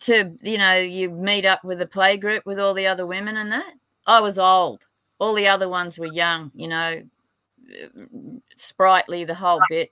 to, 0.00 0.32
you 0.42 0.58
know, 0.58 0.76
you 0.76 1.10
meet 1.10 1.44
up 1.44 1.64
with 1.64 1.80
a 1.82 1.86
play 1.86 2.16
group 2.16 2.44
with 2.46 2.58
all 2.58 2.74
the 2.74 2.86
other 2.86 3.06
women 3.06 3.36
and 3.36 3.52
that. 3.52 3.74
I 4.06 4.20
was 4.20 4.38
old. 4.38 4.86
All 5.18 5.34
the 5.34 5.48
other 5.48 5.68
ones 5.68 5.98
were 5.98 6.06
young, 6.06 6.50
you 6.54 6.68
know, 6.68 7.02
sprightly, 8.56 9.24
the 9.24 9.34
whole 9.34 9.60
bit. 9.68 9.90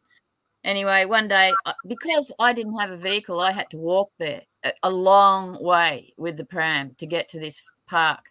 Anyway, 0.62 1.04
one 1.04 1.28
day, 1.28 1.52
uh, 1.66 1.72
because 1.86 2.32
I 2.38 2.52
didn't 2.52 2.78
have 2.78 2.90
a 2.90 2.96
vehicle, 2.96 3.40
I 3.40 3.52
had 3.52 3.68
to 3.70 3.76
walk 3.76 4.10
there 4.18 4.42
a 4.82 4.90
long 4.90 5.62
way 5.62 6.14
with 6.16 6.36
the 6.36 6.44
pram 6.44 6.94
to 6.98 7.06
get 7.06 7.28
to 7.30 7.40
this 7.40 7.70
park. 7.86 8.30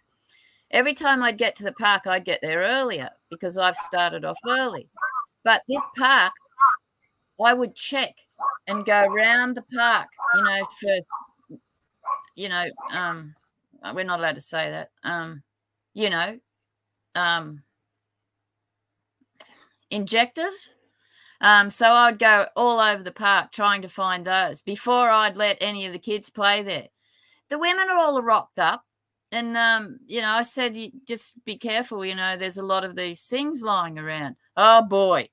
Every 0.70 0.94
time 0.94 1.22
I'd 1.22 1.38
get 1.38 1.54
to 1.56 1.64
the 1.64 1.72
park, 1.72 2.06
I'd 2.06 2.24
get 2.24 2.40
there 2.42 2.60
earlier 2.60 3.10
because 3.34 3.58
I've 3.58 3.76
started 3.76 4.24
off 4.24 4.38
early. 4.46 4.88
But 5.44 5.62
this 5.68 5.82
park 5.96 6.32
I 7.42 7.52
would 7.52 7.74
check 7.74 8.14
and 8.66 8.84
go 8.84 9.02
around 9.02 9.54
the 9.56 9.64
park, 9.74 10.08
you 10.34 10.42
know, 10.42 10.66
for, 10.80 11.58
you 12.36 12.48
know, 12.48 12.64
um, 12.90 13.34
we're 13.94 14.04
not 14.04 14.20
allowed 14.20 14.36
to 14.36 14.40
say 14.40 14.70
that, 14.70 14.90
um, 15.02 15.42
you 15.94 16.10
know, 16.10 16.38
um, 17.14 17.62
injectors. 19.90 20.74
Um, 21.40 21.68
so 21.68 21.90
I'd 21.90 22.18
go 22.18 22.46
all 22.56 22.80
over 22.80 23.02
the 23.02 23.12
park 23.12 23.52
trying 23.52 23.82
to 23.82 23.88
find 23.88 24.24
those 24.24 24.62
before 24.62 25.10
I'd 25.10 25.36
let 25.36 25.58
any 25.60 25.86
of 25.86 25.92
the 25.92 25.98
kids 25.98 26.30
play 26.30 26.62
there. 26.62 26.88
The 27.50 27.58
women 27.58 27.88
are 27.90 27.98
all 27.98 28.22
rocked 28.22 28.58
up. 28.58 28.84
And, 29.34 29.56
um, 29.56 29.98
you 30.06 30.20
know, 30.20 30.28
I 30.30 30.42
said, 30.42 30.76
just 31.06 31.44
be 31.44 31.58
careful. 31.58 32.04
You 32.04 32.14
know, 32.14 32.36
there's 32.36 32.58
a 32.58 32.64
lot 32.64 32.84
of 32.84 32.94
these 32.94 33.26
things 33.26 33.62
lying 33.62 33.98
around. 33.98 34.36
Oh, 34.56 34.82
boy. 34.82 35.28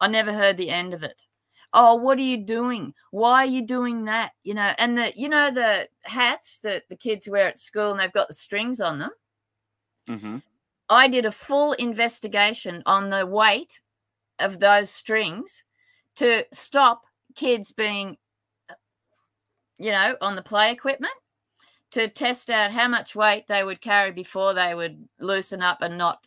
I 0.00 0.08
never 0.08 0.32
heard 0.32 0.56
the 0.56 0.70
end 0.70 0.92
of 0.92 1.02
it 1.02 1.26
oh 1.74 1.94
what 1.96 2.16
are 2.18 2.22
you 2.22 2.38
doing 2.38 2.94
why 3.10 3.42
are 3.42 3.48
you 3.48 3.60
doing 3.60 4.04
that 4.04 4.32
you 4.44 4.54
know 4.54 4.72
and 4.78 4.96
the 4.96 5.12
you 5.14 5.28
know 5.28 5.50
the 5.50 5.86
hats 6.04 6.60
that 6.60 6.84
the 6.88 6.96
kids 6.96 7.28
wear 7.28 7.48
at 7.48 7.58
school 7.58 7.90
and 7.90 8.00
they've 8.00 8.12
got 8.12 8.28
the 8.28 8.34
strings 8.34 8.80
on 8.80 8.98
them 8.98 9.10
mm-hmm. 10.08 10.38
i 10.88 11.06
did 11.08 11.26
a 11.26 11.30
full 11.30 11.72
investigation 11.74 12.82
on 12.86 13.10
the 13.10 13.26
weight 13.26 13.80
of 14.38 14.60
those 14.60 14.88
strings 14.88 15.64
to 16.16 16.44
stop 16.52 17.02
kids 17.34 17.72
being 17.72 18.16
you 19.78 19.90
know 19.90 20.14
on 20.20 20.36
the 20.36 20.42
play 20.42 20.70
equipment 20.70 21.12
to 21.94 22.08
test 22.08 22.50
out 22.50 22.70
how 22.70 22.86
much 22.86 23.16
weight 23.16 23.46
they 23.48 23.64
would 23.64 23.80
carry 23.80 24.12
before 24.12 24.54
they 24.54 24.74
would 24.74 25.08
loosen 25.18 25.62
up 25.62 25.82
and 25.82 25.98
not 25.98 26.26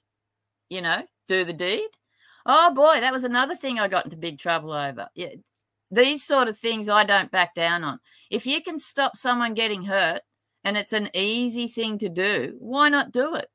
you 0.70 0.82
know 0.82 1.02
do 1.28 1.46
the 1.46 1.54
deed 1.54 1.90
Oh 2.50 2.74
boy, 2.74 3.02
that 3.02 3.12
was 3.12 3.26
another 3.26 3.56
thing 3.56 3.78
I 3.78 3.90
got 3.90 4.06
into 4.06 4.16
big 4.16 4.40
trouble 4.40 4.72
over. 4.72 5.10
Yeah, 5.16 5.36
these 5.92 6.24
sort 6.24 6.48
of 6.48 6.58
things 6.58 6.88
I 6.88 7.04
don't 7.04 7.30
back 7.30 7.54
down 7.54 7.84
on. 7.84 8.00
If 8.32 8.48
you 8.48 8.62
can 8.62 8.80
stop 8.80 9.18
someone 9.18 9.54
getting 9.54 9.84
hurt 9.84 10.22
and 10.64 10.78
it's 10.78 10.94
an 10.94 11.10
easy 11.14 11.68
thing 11.68 11.98
to 12.00 12.10
do, 12.10 12.56
why 12.60 12.88
not 12.88 13.12
do 13.12 13.36
it? 13.36 13.50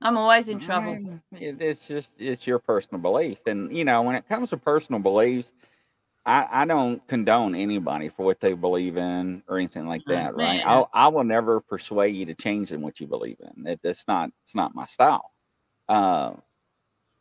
I'm 0.00 0.16
always 0.16 0.48
in 0.48 0.60
trouble. 0.60 1.20
It's 1.32 1.88
just 1.88 2.12
it's 2.20 2.46
your 2.46 2.60
personal 2.60 3.02
belief, 3.02 3.38
and 3.46 3.76
you 3.76 3.84
know 3.84 4.02
when 4.02 4.14
it 4.14 4.28
comes 4.28 4.50
to 4.50 4.56
personal 4.56 5.00
beliefs, 5.00 5.52
I, 6.26 6.46
I 6.50 6.64
don't 6.66 7.06
condone 7.08 7.54
anybody 7.54 8.08
for 8.08 8.24
what 8.24 8.40
they 8.40 8.52
believe 8.52 8.96
in 8.96 9.42
or 9.48 9.56
anything 9.56 9.86
like 9.86 10.02
oh, 10.08 10.12
that, 10.12 10.36
right? 10.36 10.64
I 10.64 10.84
I 10.92 11.08
will 11.08 11.24
never 11.24 11.60
persuade 11.60 12.14
you 12.14 12.26
to 12.26 12.34
change 12.34 12.72
in 12.72 12.82
what 12.82 13.00
you 13.00 13.06
believe 13.06 13.38
in. 13.40 13.66
It, 13.66 13.80
it's 13.82 14.06
not 14.06 14.30
it's 14.44 14.54
not 14.54 14.74
my 14.74 14.84
style. 14.84 15.30
Uh, 15.88 16.32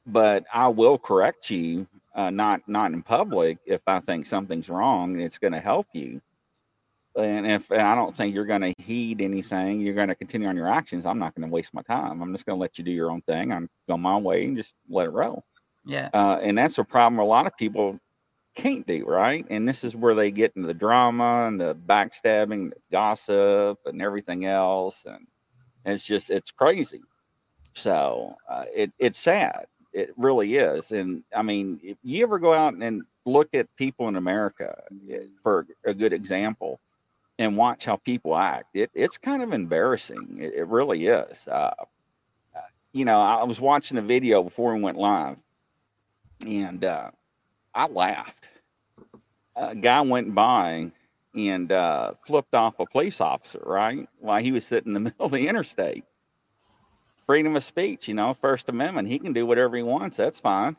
but 0.06 0.46
I 0.54 0.68
will 0.68 0.98
correct 0.98 1.50
you, 1.50 1.88
uh, 2.14 2.30
not 2.30 2.68
not 2.68 2.92
in 2.92 3.02
public. 3.02 3.60
If 3.66 3.82
I 3.88 4.00
think 4.02 4.26
something's 4.26 4.70
wrong, 4.70 5.20
it's 5.20 5.38
going 5.38 5.54
to 5.54 5.60
help 5.60 5.88
you. 5.94 6.22
And 7.18 7.48
if 7.50 7.72
and 7.72 7.82
I 7.82 7.96
don't 7.96 8.16
think 8.16 8.36
you're 8.36 8.46
going 8.46 8.62
to 8.62 8.74
heed 8.78 9.22
anything, 9.22 9.80
you're 9.80 9.96
going 9.96 10.10
to 10.10 10.16
continue 10.16 10.48
on 10.48 10.58
your 10.58 10.72
actions. 10.72 11.06
I'm 11.06 11.20
not 11.20 11.36
going 11.36 11.48
to 11.48 11.54
waste 11.54 11.74
my 11.74 11.82
time. 11.84 12.22
I'm 12.22 12.34
just 12.34 12.46
going 12.46 12.58
to 12.58 12.62
let 12.62 12.78
you 12.78 12.84
do 12.84 12.92
your 12.92 13.12
own 13.12 13.22
thing. 13.22 13.52
I'm 13.54 13.70
going 13.88 14.02
my 14.02 14.18
way 14.18 14.46
and 14.46 14.58
just 14.58 14.74
let 14.90 15.08
it 15.08 15.12
roll. 15.12 15.46
Yeah. 15.86 16.10
Uh, 16.14 16.40
and 16.42 16.58
that's 16.58 16.78
a 16.78 16.84
problem 16.84 17.20
a 17.20 17.24
lot 17.24 17.48
of 17.48 17.56
people 17.58 18.00
can't 18.62 18.86
do, 18.86 19.06
right? 19.06 19.46
And 19.50 19.68
this 19.68 19.84
is 19.84 19.96
where 19.96 20.16
they 20.16 20.32
get 20.32 20.54
into 20.56 20.68
the 20.68 20.74
drama 20.74 21.48
and 21.48 21.60
the 21.60 21.76
backstabbing, 21.76 22.72
the 22.72 22.82
gossip, 22.92 23.80
and 23.86 24.02
everything 24.02 24.46
else. 24.46 25.06
And 25.06 25.26
it's 25.86 26.06
just 26.06 26.30
it's 26.30 26.52
crazy. 26.52 27.02
So 27.74 28.36
uh, 28.50 28.66
it 28.74 28.92
it's 29.00 29.20
sad 29.20 29.66
it 29.94 30.14
really 30.18 30.56
is. 30.56 30.92
And 30.92 31.24
I 31.36 31.42
mean, 31.42 31.80
if 31.84 31.98
you 32.04 32.24
ever 32.24 32.40
go 32.40 32.54
out 32.54 32.74
and 32.74 33.04
look 33.26 33.50
at 33.54 33.74
people 33.76 34.08
in 34.08 34.16
America 34.16 34.82
eh, 35.10 35.24
for 35.42 35.66
a 35.86 35.94
good 35.94 36.14
example 36.14 36.80
and 37.38 37.58
watch 37.58 37.86
how 37.86 37.98
people 37.98 38.36
act, 38.38 38.68
it, 38.74 38.92
it's 38.94 39.18
kind 39.18 39.42
of 39.42 39.54
embarrassing. 39.54 40.38
It, 40.40 40.54
it 40.56 40.68
really 40.68 41.08
is. 41.08 41.48
Uh, 41.48 41.74
uh, 42.56 42.62
you 42.94 43.06
know, 43.06 43.20
I 43.22 43.44
was 43.44 43.60
watching 43.60 43.98
a 43.98 44.02
video 44.02 44.44
before 44.44 44.76
we 44.76 44.82
went 44.82 44.98
live 44.98 45.38
and 46.46 46.84
uh, 46.84 47.12
I 47.74 47.88
laughed. 47.88 48.50
A 49.56 49.76
guy 49.76 50.02
went 50.02 50.34
by 50.34 50.92
and 51.36 51.72
uh, 51.72 52.14
flipped 52.26 52.56
off 52.56 52.80
a 52.80 52.86
police 52.86 53.22
officer, 53.22 53.62
right? 53.66 54.08
While 54.20 54.42
he 54.42 54.52
was 54.52 54.66
sitting 54.66 54.90
in 54.90 54.94
the 54.94 55.00
middle 55.12 55.26
of 55.26 55.32
the 55.32 55.48
interstate 55.48 56.06
freedom 57.30 57.56
of 57.56 57.64
speech, 57.64 58.08
you 58.08 58.16
know, 58.16 58.34
First 58.34 58.70
Amendment. 58.70 59.08
He 59.08 59.20
can 59.20 59.34
do 59.34 59.46
whatever 59.46 59.78
he 59.78 59.84
wants. 59.84 60.18
That's 60.18 60.40
fine. 60.40 60.76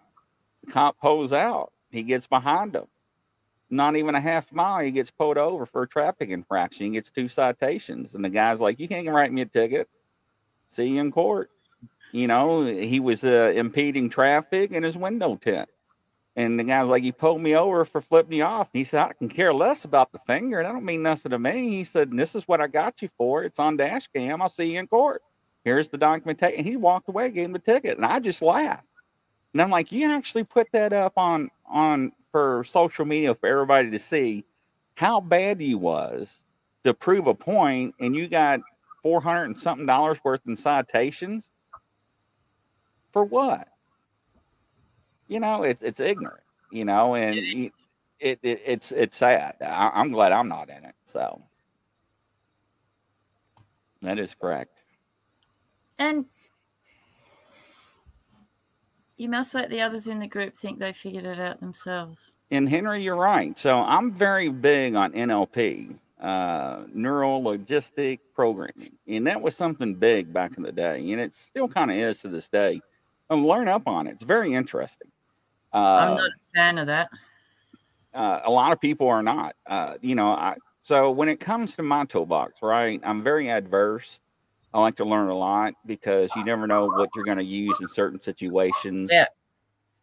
The 0.65 0.73
cop 0.73 0.99
pulls 0.99 1.33
out. 1.33 1.73
He 1.93 2.03
gets 2.03 2.27
behind 2.27 2.75
him. 2.75 2.87
Not 3.71 3.95
even 3.95 4.17
a 4.17 4.21
half 4.21 4.53
mile, 4.53 4.85
he 4.85 4.91
gets 4.91 5.13
pulled 5.13 5.39
over 5.39 5.65
for 5.65 5.83
a 5.83 5.89
traffic 5.89 6.31
infraction. 6.31 6.87
He 6.87 6.93
gets 6.93 7.09
two 7.09 7.29
citations. 7.29 8.17
And 8.17 8.25
the 8.25 8.31
guy's 8.31 8.61
like, 8.61 8.81
You 8.81 8.89
can't 8.89 9.09
write 9.09 9.33
me 9.33 9.43
a 9.43 9.47
ticket. 9.47 9.89
See 10.71 10.87
you 10.89 11.01
in 11.01 11.13
court. 11.13 11.51
You 12.11 12.27
know, 12.27 12.67
he 12.67 12.99
was 12.99 13.23
uh, 13.23 13.53
impeding 13.55 14.11
traffic 14.11 14.73
in 14.73 14.83
his 14.83 14.99
window 14.99 15.37
tint. 15.37 15.69
And 16.37 16.59
the 16.59 16.65
guy 16.65 16.81
was 16.81 16.91
like, 16.91 17.03
he 17.03 17.13
pulled 17.13 17.41
me 17.41 17.57
over 17.57 17.85
for 17.85 18.01
flipping 18.01 18.39
you 18.39 18.45
off." 18.45 18.69
And 18.73 18.79
he 18.79 18.85
said, 18.85 19.05
"I 19.05 19.13
can 19.13 19.29
care 19.29 19.53
less 19.53 19.85
about 19.85 20.13
the 20.13 20.21
finger. 20.21 20.63
That 20.63 20.73
don't 20.73 20.85
mean 20.85 21.03
nothing 21.03 21.31
to 21.31 21.39
me." 21.39 21.71
He 21.71 21.85
said, 21.85 22.11
"This 22.13 22.35
is 22.35 22.47
what 22.47 22.61
I 22.61 22.69
got 22.69 23.03
you 23.03 23.09
for. 23.19 23.43
It's 23.43 23.59
on 23.59 23.77
dash 23.77 24.07
cam. 24.09 24.41
I'll 24.41 24.49
see 24.49 24.73
you 24.73 24.79
in 24.79 24.87
court. 24.87 25.23
Here's 25.65 25.89
the 25.89 25.99
documentation." 25.99 26.65
He 26.65 26.77
walked 26.77 27.09
away, 27.09 27.31
gave 27.31 27.47
him 27.47 27.53
the 27.53 27.59
ticket, 27.59 27.97
and 27.97 28.07
I 28.07 28.21
just 28.21 28.43
laughed. 28.43 28.87
And 29.53 29.61
I'm 29.61 29.71
like, 29.71 29.91
"You 29.91 30.11
actually 30.11 30.45
put 30.45 30.71
that 30.73 30.93
up 30.93 31.15
on 31.17 31.51
on 31.67 32.13
for 32.31 32.63
social 32.65 33.05
media 33.05 33.35
for 33.35 33.49
everybody 33.49 33.91
to 33.91 33.99
see 33.99 34.45
how 34.95 35.21
bad 35.21 35.61
you 35.61 35.79
was 35.79 36.45
to 36.85 36.95
prove 36.95 37.27
a 37.27 37.35
point, 37.35 37.95
and 37.99 38.15
you 38.15 38.29
got 38.29 38.61
four 39.03 39.21
hundred 39.21 39.45
and 39.47 39.59
something 39.59 39.87
dollars 39.87 40.23
worth 40.23 40.47
in 40.47 40.57
citations 40.57 41.51
for 43.13 43.25
what?" 43.25 43.69
You 45.31 45.39
know, 45.39 45.63
it's 45.63 45.85
it's 45.85 46.01
ignorant, 46.01 46.43
you 46.73 46.85
know, 46.85 47.15
and 47.15 47.37
it, 47.39 47.73
it, 48.19 48.41
it 48.43 48.63
it's 48.67 48.91
it's 48.91 49.17
sad. 49.17 49.55
I, 49.61 49.93
I'm 49.95 50.11
glad 50.11 50.33
I'm 50.33 50.49
not 50.49 50.69
in 50.69 50.85
it. 50.85 50.97
So 51.05 51.41
that 54.03 54.19
is 54.19 54.35
correct. 54.35 54.83
And 56.01 56.25
you 59.19 59.29
must 59.29 59.55
let 59.55 59.71
the 59.71 59.81
others 59.81 60.09
in 60.09 60.19
the 60.19 60.27
group 60.27 60.59
think 60.59 60.81
they 60.81 60.93
figured 60.93 61.27
it 61.27 61.39
out 61.39 61.61
themselves. 61.61 62.33
And 62.51 62.69
Henry, 62.69 63.01
you're 63.01 63.15
right. 63.15 63.57
So 63.57 63.83
I'm 63.83 64.13
very 64.13 64.49
big 64.49 64.97
on 64.97 65.13
NLP, 65.13 65.97
uh, 66.21 66.83
neuro 66.93 67.37
linguistic 67.37 68.19
programming, 68.35 68.99
and 69.07 69.25
that 69.29 69.41
was 69.41 69.57
something 69.57 69.95
big 69.95 70.33
back 70.33 70.57
in 70.57 70.65
the 70.65 70.73
day, 70.73 71.09
and 71.13 71.21
it 71.21 71.33
still 71.35 71.69
kind 71.69 71.93
of 71.93 71.97
is 71.97 72.21
to 72.23 72.29
this 72.29 72.49
day. 72.49 72.81
And 73.29 73.47
learn 73.47 73.69
up 73.69 73.87
on 73.87 74.09
it. 74.09 74.15
It's 74.15 74.25
very 74.25 74.55
interesting. 74.55 75.07
Uh, 75.73 75.77
I'm 75.77 76.17
not 76.17 76.31
a 76.31 76.51
fan 76.55 76.79
of 76.79 76.87
that. 76.89 77.11
Uh, 78.13 78.41
a 78.45 78.51
lot 78.51 78.73
of 78.73 78.81
people 78.81 79.09
are 79.09 79.23
not. 79.23 79.55
Uh, 79.67 79.95
you 80.01 80.15
know, 80.15 80.33
I, 80.33 80.57
so 80.81 81.11
when 81.11 81.29
it 81.29 81.39
comes 81.39 81.77
to 81.77 81.83
my 81.83 82.05
toolbox, 82.05 82.63
right, 82.63 83.01
I'm 83.05 83.23
very 83.23 83.51
adverse. 83.51 84.21
I 84.73 84.81
like 84.81 84.97
to 84.97 85.05
learn 85.05 85.29
a 85.29 85.37
lot 85.37 85.75
because 85.87 86.31
you 86.37 86.45
never 86.45 86.67
know 86.67 86.87
what 86.87 87.11
you're 87.15 87.25
going 87.25 87.39
to 87.39 87.45
use 87.45 87.81
in 87.81 87.89
certain 87.89 88.21
situations. 88.21 89.11
Yeah. 89.13 89.27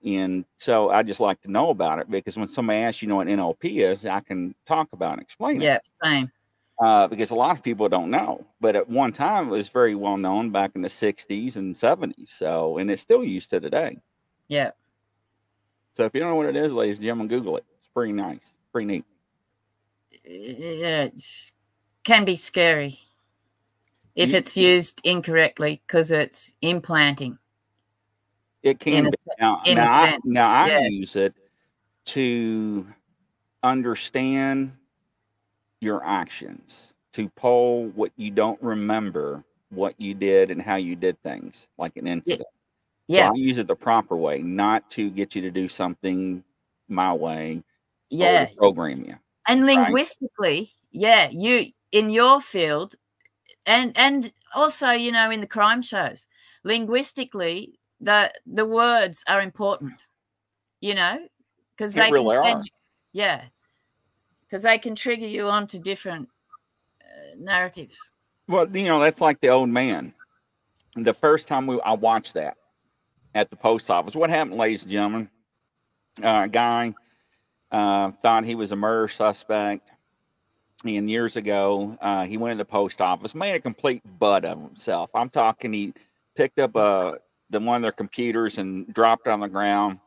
And 0.06 0.46
so 0.58 0.90
I 0.90 1.04
just 1.04 1.20
like 1.20 1.42
to 1.42 1.52
know 1.52 1.70
about 1.70 2.00
it 2.00 2.12
because 2.12 2.38
when 2.38 2.48
somebody 2.48 2.80
asks 2.80 3.02
you 3.02 3.08
know 3.08 3.16
what 3.18 3.28
NLP 3.28 3.90
is, 3.90 4.06
I 4.06 4.20
can 4.20 4.54
talk 4.66 4.94
about 4.94 5.14
and 5.14 5.22
explain 5.22 5.62
yeah, 5.62 5.76
it. 5.76 5.90
Yeah, 6.04 6.10
same. 6.10 6.32
Uh, 6.80 7.08
because 7.08 7.32
a 7.32 7.36
lot 7.36 7.58
of 7.58 7.64
people 7.64 7.90
don't 7.90 8.12
know, 8.12 8.46
but 8.62 8.76
at 8.76 8.88
one 8.88 9.12
time 9.12 9.48
it 9.48 9.52
was 9.52 9.68
very 9.68 9.96
well 9.96 10.16
known 10.16 10.52
back 10.52 10.72
in 10.76 10.82
the 10.82 10.88
60s 10.88 11.56
and 11.56 11.74
70s. 11.74 12.30
So, 12.30 12.78
and 12.78 12.92
it's 12.92 13.02
still 13.02 13.24
used 13.24 13.50
to 13.50 13.60
today. 13.60 13.98
Yeah. 14.48 14.72
So 15.98 16.06
if 16.06 16.14
you 16.14 16.20
don't 16.20 16.30
know 16.30 16.36
what 16.36 16.46
it 16.46 16.56
is, 16.56 16.72
ladies 16.72 16.98
and 16.98 17.06
gentlemen, 17.06 17.28
Google 17.28 17.58
it. 17.58 17.66
It's 17.80 17.90
pretty 17.90 18.14
nice, 18.14 18.52
pretty 18.72 18.86
neat. 18.86 19.06
Yeah, 20.24 21.06
it 21.06 21.52
can 22.04 22.24
be 22.24 22.36
scary 22.36 23.00
if 24.16 24.32
it's 24.36 24.56
used 24.56 25.02
incorrectly 25.04 25.82
because 25.88 26.12
it's 26.12 26.54
implanting. 26.62 27.40
It 28.62 28.80
can 28.80 29.06
be. 29.06 29.10
Now, 29.40 29.60
in 29.66 29.78
now, 29.78 29.86
a 29.86 30.12
sense, 30.12 30.24
I, 30.28 30.40
now 30.40 30.50
I 30.52 30.68
yeah. 30.68 30.88
use 30.88 31.16
it 31.16 31.34
to 32.06 32.86
understand 33.64 34.72
your 35.80 36.06
actions, 36.06 36.94
to 37.14 37.28
pull 37.30 37.88
what 37.96 38.12
you 38.18 38.30
don't 38.30 38.62
remember, 38.62 39.44
what 39.70 40.00
you 40.00 40.14
did 40.14 40.52
and 40.52 40.62
how 40.62 40.76
you 40.76 40.96
did 40.96 41.20
things, 41.24 41.70
like 41.80 41.98
an 41.98 42.06
incident. 42.06 42.48
Yeah, 43.08 43.28
So 43.28 43.34
I 43.34 43.36
use 43.36 43.58
it 43.58 43.68
the 43.68 43.76
proper 43.76 44.16
way, 44.16 44.42
not 44.42 44.90
to 44.92 45.10
get 45.10 45.34
you 45.34 45.42
to 45.42 45.52
do 45.52 45.68
something 45.68 46.44
my 46.90 47.14
way 47.14 47.64
yeah. 48.10 48.48
program 48.58 49.04
you. 49.06 49.16
And 49.48 49.66
right? 49.66 49.78
linguistically, 49.78 50.70
yeah, 50.92 51.30
you 51.32 51.68
in 51.92 52.10
your 52.10 52.42
field, 52.42 52.96
and 53.66 53.98
and 53.98 54.32
also 54.54 54.92
you 54.92 55.12
know 55.12 55.32
in 55.32 55.42
the 55.42 55.48
crime 55.48 55.82
shows, 55.82 56.28
linguistically 56.64 57.80
the 58.02 58.32
the 58.46 58.66
words 58.66 59.24
are 59.28 59.42
important. 59.42 60.08
You 60.82 60.96
know, 60.96 61.20
because 61.76 61.94
they 61.94 62.12
really 62.12 62.36
can 62.36 62.44
send 62.44 62.66
you, 62.66 62.72
yeah, 63.14 63.46
because 64.42 64.64
they 64.64 64.78
can 64.78 64.96
trigger 64.96 65.26
you 65.26 65.48
onto 65.48 65.80
different 65.80 66.30
uh, 67.02 67.36
narratives. 67.40 67.98
Well, 68.48 68.70
you 68.76 68.86
know, 68.86 69.00
that's 69.00 69.22
like 69.22 69.40
the 69.42 69.50
old 69.50 69.70
man. 69.70 70.14
The 70.96 71.14
first 71.14 71.48
time 71.48 71.68
we 71.68 71.82
I 71.82 71.94
watched 71.94 72.34
that 72.36 72.58
at 73.38 73.52
the 73.52 73.56
post 73.56 73.92
office, 73.92 74.16
what 74.16 74.32
happened, 74.32 74.58
ladies 74.58 74.82
and 74.82 74.92
gentlemen? 74.92 75.30
Uh, 76.24 76.42
a 76.46 76.48
guy 76.48 76.92
uh, 77.72 78.12
thought 78.24 78.44
he 78.44 78.56
was 78.56 78.72
a 78.72 78.76
murder 78.76 79.08
suspect. 79.08 79.92
And 80.84 81.10
years 81.10 81.38
ago, 81.38 81.96
uh, 82.02 82.26
he 82.26 82.38
went 82.38 82.54
to 82.54 82.58
the 82.58 82.66
post 82.66 83.00
office, 83.00 83.36
made 83.36 83.54
a 83.54 83.60
complete 83.60 84.02
butt 84.20 84.44
of 84.44 84.60
himself. 84.60 85.12
I'm 85.14 85.30
talking, 85.30 85.72
he 85.72 85.94
picked 86.36 86.58
up 86.58 86.76
uh, 86.76 87.14
the 87.52 87.60
one 87.60 87.78
of 87.78 87.82
their 87.84 87.92
computers 87.92 88.58
and 88.58 88.92
dropped 88.92 89.28
it 89.28 89.32
on 89.32 89.40
the 89.40 89.48
ground 89.48 90.00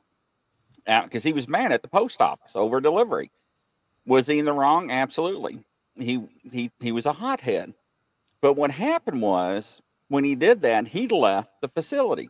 because 0.84 1.22
he 1.22 1.32
was 1.32 1.46
mad 1.46 1.70
at 1.70 1.82
the 1.82 1.88
post 1.88 2.20
office 2.20 2.56
over 2.56 2.80
delivery. 2.80 3.30
Was 4.06 4.26
he 4.26 4.40
in 4.40 4.44
the 4.44 4.52
wrong? 4.52 4.90
Absolutely. 4.90 5.60
He 5.96 6.26
he 6.50 6.70
he 6.80 6.90
was 6.90 7.06
a 7.06 7.12
hothead. 7.12 7.74
But 8.40 8.54
what 8.54 8.70
happened 8.70 9.22
was 9.22 9.80
when 10.08 10.24
he 10.24 10.34
did 10.34 10.62
that, 10.62 10.88
he 10.88 11.06
left 11.06 11.50
the 11.60 11.68
facility. 11.68 12.28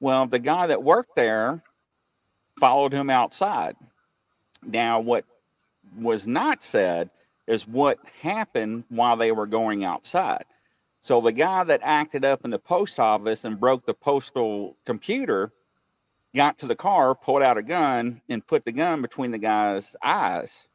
Well, 0.00 0.26
the 0.26 0.38
guy 0.38 0.66
that 0.66 0.82
worked 0.82 1.14
there 1.14 1.62
followed 2.58 2.92
him 2.92 3.10
outside. 3.10 3.76
Now, 4.62 5.00
what 5.00 5.24
was 5.96 6.26
not 6.26 6.62
said 6.62 7.10
is 7.46 7.66
what 7.66 7.98
happened 8.20 8.84
while 8.88 9.16
they 9.16 9.32
were 9.32 9.46
going 9.46 9.84
outside. 9.84 10.44
So, 11.00 11.20
the 11.20 11.32
guy 11.32 11.64
that 11.64 11.80
acted 11.82 12.24
up 12.24 12.44
in 12.44 12.50
the 12.50 12.58
post 12.58 13.00
office 13.00 13.44
and 13.44 13.58
broke 13.58 13.86
the 13.86 13.94
postal 13.94 14.76
computer 14.84 15.52
got 16.34 16.58
to 16.58 16.66
the 16.66 16.76
car, 16.76 17.14
pulled 17.14 17.42
out 17.42 17.58
a 17.58 17.62
gun, 17.62 18.20
and 18.28 18.46
put 18.46 18.64
the 18.64 18.72
gun 18.72 19.02
between 19.02 19.30
the 19.30 19.38
guy's 19.38 19.96
eyes. 20.02 20.68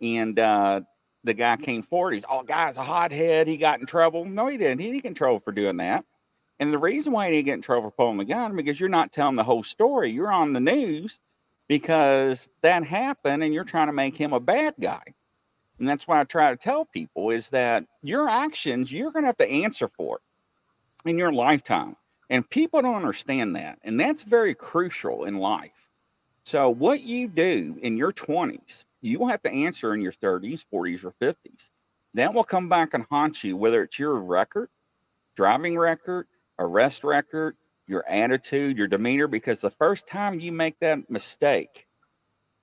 And 0.00 0.38
uh, 0.38 0.82
the 1.24 1.34
guy 1.34 1.56
came 1.56 1.82
forward. 1.82 2.14
He's, 2.14 2.24
oh, 2.28 2.42
guy's 2.42 2.76
a 2.76 2.82
hothead. 2.82 3.46
He 3.46 3.56
got 3.56 3.80
in 3.80 3.86
trouble. 3.86 4.24
No, 4.24 4.48
he 4.48 4.56
didn't. 4.56 4.80
He 4.80 4.90
didn't 4.90 5.02
control 5.02 5.38
for 5.38 5.52
doing 5.52 5.78
that. 5.78 6.04
And 6.58 6.72
the 6.72 6.78
reason 6.78 7.12
why 7.12 7.26
he 7.26 7.36
didn't 7.36 7.46
get 7.46 7.54
in 7.54 7.62
trouble 7.62 7.90
for 7.90 7.96
pulling 7.96 8.18
the 8.18 8.24
gun 8.24 8.56
because 8.56 8.80
you're 8.80 8.88
not 8.88 9.12
telling 9.12 9.36
the 9.36 9.44
whole 9.44 9.62
story. 9.62 10.10
You're 10.10 10.32
on 10.32 10.52
the 10.52 10.60
news 10.60 11.20
because 11.68 12.48
that 12.62 12.84
happened 12.84 13.42
and 13.42 13.52
you're 13.52 13.64
trying 13.64 13.88
to 13.88 13.92
make 13.92 14.16
him 14.16 14.32
a 14.32 14.40
bad 14.40 14.74
guy. 14.80 15.02
And 15.78 15.88
that's 15.88 16.08
why 16.08 16.20
I 16.20 16.24
try 16.24 16.50
to 16.50 16.56
tell 16.56 16.86
people 16.86 17.30
is 17.30 17.50
that 17.50 17.84
your 18.02 18.28
actions, 18.28 18.90
you're 18.90 19.10
going 19.10 19.24
to 19.24 19.28
have 19.28 19.36
to 19.38 19.50
answer 19.50 19.88
for 19.88 20.20
in 21.04 21.18
your 21.18 21.32
lifetime. 21.32 21.96
And 22.30 22.48
people 22.48 22.82
don't 22.82 22.96
understand 22.96 23.54
that. 23.56 23.78
And 23.82 24.00
that's 24.00 24.24
very 24.24 24.54
crucial 24.54 25.24
in 25.24 25.38
life. 25.38 25.90
So, 26.44 26.70
what 26.70 27.02
you 27.02 27.28
do 27.28 27.76
in 27.82 27.96
your 27.96 28.12
20s, 28.12 28.84
you 29.00 29.18
will 29.18 29.28
have 29.28 29.42
to 29.42 29.50
answer 29.50 29.94
in 29.94 30.00
your 30.00 30.12
30s, 30.12 30.64
40s, 30.72 31.04
or 31.04 31.12
50s. 31.20 31.70
That 32.14 32.32
will 32.32 32.44
come 32.44 32.68
back 32.68 32.94
and 32.94 33.04
haunt 33.10 33.44
you, 33.44 33.56
whether 33.56 33.82
it's 33.82 33.98
your 33.98 34.14
record, 34.14 34.70
driving 35.34 35.76
record, 35.76 36.26
arrest 36.58 37.04
record, 37.04 37.56
your 37.86 38.08
attitude, 38.08 38.78
your 38.78 38.88
demeanor, 38.88 39.28
because 39.28 39.60
the 39.60 39.70
first 39.70 40.06
time 40.06 40.40
you 40.40 40.52
make 40.52 40.78
that 40.80 41.10
mistake, 41.10 41.86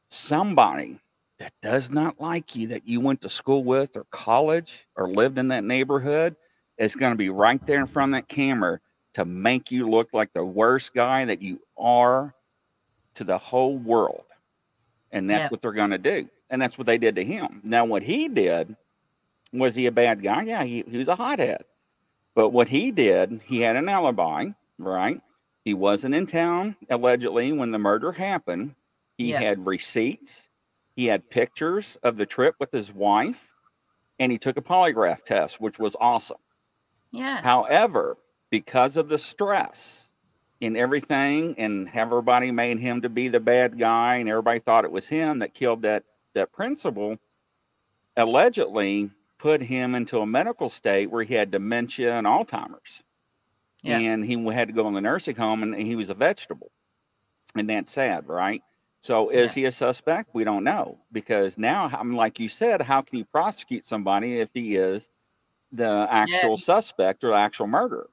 somebody 0.09 0.99
that 1.39 1.53
does 1.61 1.89
not 1.89 2.19
like 2.21 2.55
you, 2.55 2.67
that 2.67 2.87
you 2.87 2.99
went 3.01 3.21
to 3.21 3.29
school 3.29 3.63
with 3.63 3.97
or 3.97 4.05
college 4.11 4.87
or 4.95 5.09
lived 5.09 5.37
in 5.37 5.47
that 5.49 5.63
neighborhood, 5.63 6.35
is 6.77 6.95
going 6.95 7.11
to 7.11 7.17
be 7.17 7.29
right 7.29 7.65
there 7.65 7.79
in 7.79 7.87
front 7.87 8.13
of 8.13 8.17
that 8.17 8.27
camera 8.27 8.79
to 9.13 9.25
make 9.25 9.71
you 9.71 9.87
look 9.87 10.09
like 10.13 10.33
the 10.33 10.43
worst 10.43 10.93
guy 10.93 11.25
that 11.25 11.41
you 11.41 11.59
are 11.77 12.33
to 13.15 13.23
the 13.23 13.37
whole 13.37 13.77
world. 13.77 14.25
And 15.11 15.29
that's 15.29 15.43
Yeah. 15.43 15.49
what 15.51 15.61
they're 15.61 15.71
going 15.71 15.91
to 15.91 15.97
do. 15.97 16.27
And 16.49 16.61
that's 16.61 16.77
what 16.77 16.87
they 16.87 16.97
did 16.97 17.15
to 17.15 17.23
him. 17.23 17.61
Now, 17.63 17.85
what 17.85 18.03
he 18.03 18.27
did 18.27 18.75
was 19.51 19.75
he 19.75 19.85
a 19.85 19.91
bad 19.91 20.23
guy? 20.23 20.43
Yeah, 20.43 20.63
he, 20.63 20.83
he 20.87 20.97
was 20.97 21.07
a 21.07 21.15
hothead. 21.15 21.63
But 22.35 22.49
what 22.49 22.69
he 22.69 22.91
did, 22.91 23.41
he 23.45 23.61
had 23.61 23.75
an 23.75 23.89
alibi, 23.89 24.49
right? 24.77 25.21
He 25.65 25.73
wasn't 25.73 26.15
in 26.15 26.25
town 26.25 26.75
allegedly 26.89 27.51
when 27.51 27.71
the 27.71 27.79
murder 27.79 28.11
happened. 28.11 28.75
He 29.17 29.31
Yeah. 29.31 29.39
had 29.39 29.65
receipts, 29.65 30.49
he 30.95 31.05
had 31.05 31.29
pictures 31.29 31.95
of 32.03 32.17
the 32.17 32.25
trip 32.25 32.55
with 32.59 32.71
his 32.71 32.93
wife, 32.93 33.51
and 34.19 34.31
he 34.31 34.37
took 34.37 34.57
a 34.57 34.61
polygraph 34.61 35.23
test, 35.23 35.61
which 35.61 35.79
was 35.79 35.95
awesome. 35.99 36.37
Yeah. 37.11 37.41
However, 37.41 38.17
because 38.49 38.97
of 38.97 39.09
the 39.09 39.17
stress 39.17 40.09
in 40.61 40.75
everything, 40.75 41.55
and 41.59 41.89
everybody 41.93 42.51
made 42.51 42.79
him 42.79 43.01
to 43.01 43.09
be 43.09 43.27
the 43.27 43.39
bad 43.39 43.77
guy, 43.77 44.15
and 44.15 44.29
everybody 44.29 44.59
thought 44.59 44.85
it 44.85 44.91
was 44.91 45.07
him 45.07 45.39
that 45.39 45.53
killed 45.53 45.81
that 45.83 46.03
that 46.33 46.51
principal, 46.51 47.17
allegedly 48.17 49.11
put 49.43 49.61
him 49.61 49.93
into 49.93 50.19
a 50.19 50.25
medical 50.25 50.69
state 50.69 51.11
where 51.11 51.21
he 51.21 51.33
had 51.33 51.51
dementia 51.51 52.17
and 52.17 52.25
Alzheimer's. 52.25 53.03
Yeah. 53.83 53.99
and 53.99 54.23
he 54.23 54.41
had 54.53 54.69
to 54.69 54.73
go 54.73 54.87
in 54.87 54.93
the 54.93 55.01
nursing 55.01 55.35
home, 55.35 55.63
and 55.63 55.75
he 55.75 55.97
was 55.97 56.09
a 56.09 56.13
vegetable, 56.13 56.71
and 57.53 57.69
that's 57.69 57.91
sad, 57.91 58.29
right? 58.29 58.63
So 59.01 59.27
is 59.27 59.53
he 59.53 59.65
a 59.65 59.71
suspect? 59.73 60.29
We 60.31 60.45
don't 60.45 60.63
know 60.63 60.97
because 61.11 61.57
now, 61.57 61.91
I 61.93 62.01
mean, 62.03 62.15
like 62.15 62.39
you 62.39 62.47
said, 62.47 62.81
how 62.81 63.01
can 63.01 63.19
you 63.19 63.25
prosecute 63.25 63.85
somebody 63.85 64.39
if 64.39 64.47
he 64.53 64.77
is 64.77 65.09
the 65.73 66.07
actual 66.09 66.55
suspect 66.55 67.25
or 67.25 67.31
the 67.31 67.35
actual 67.35 67.67
murderer? 67.67 68.09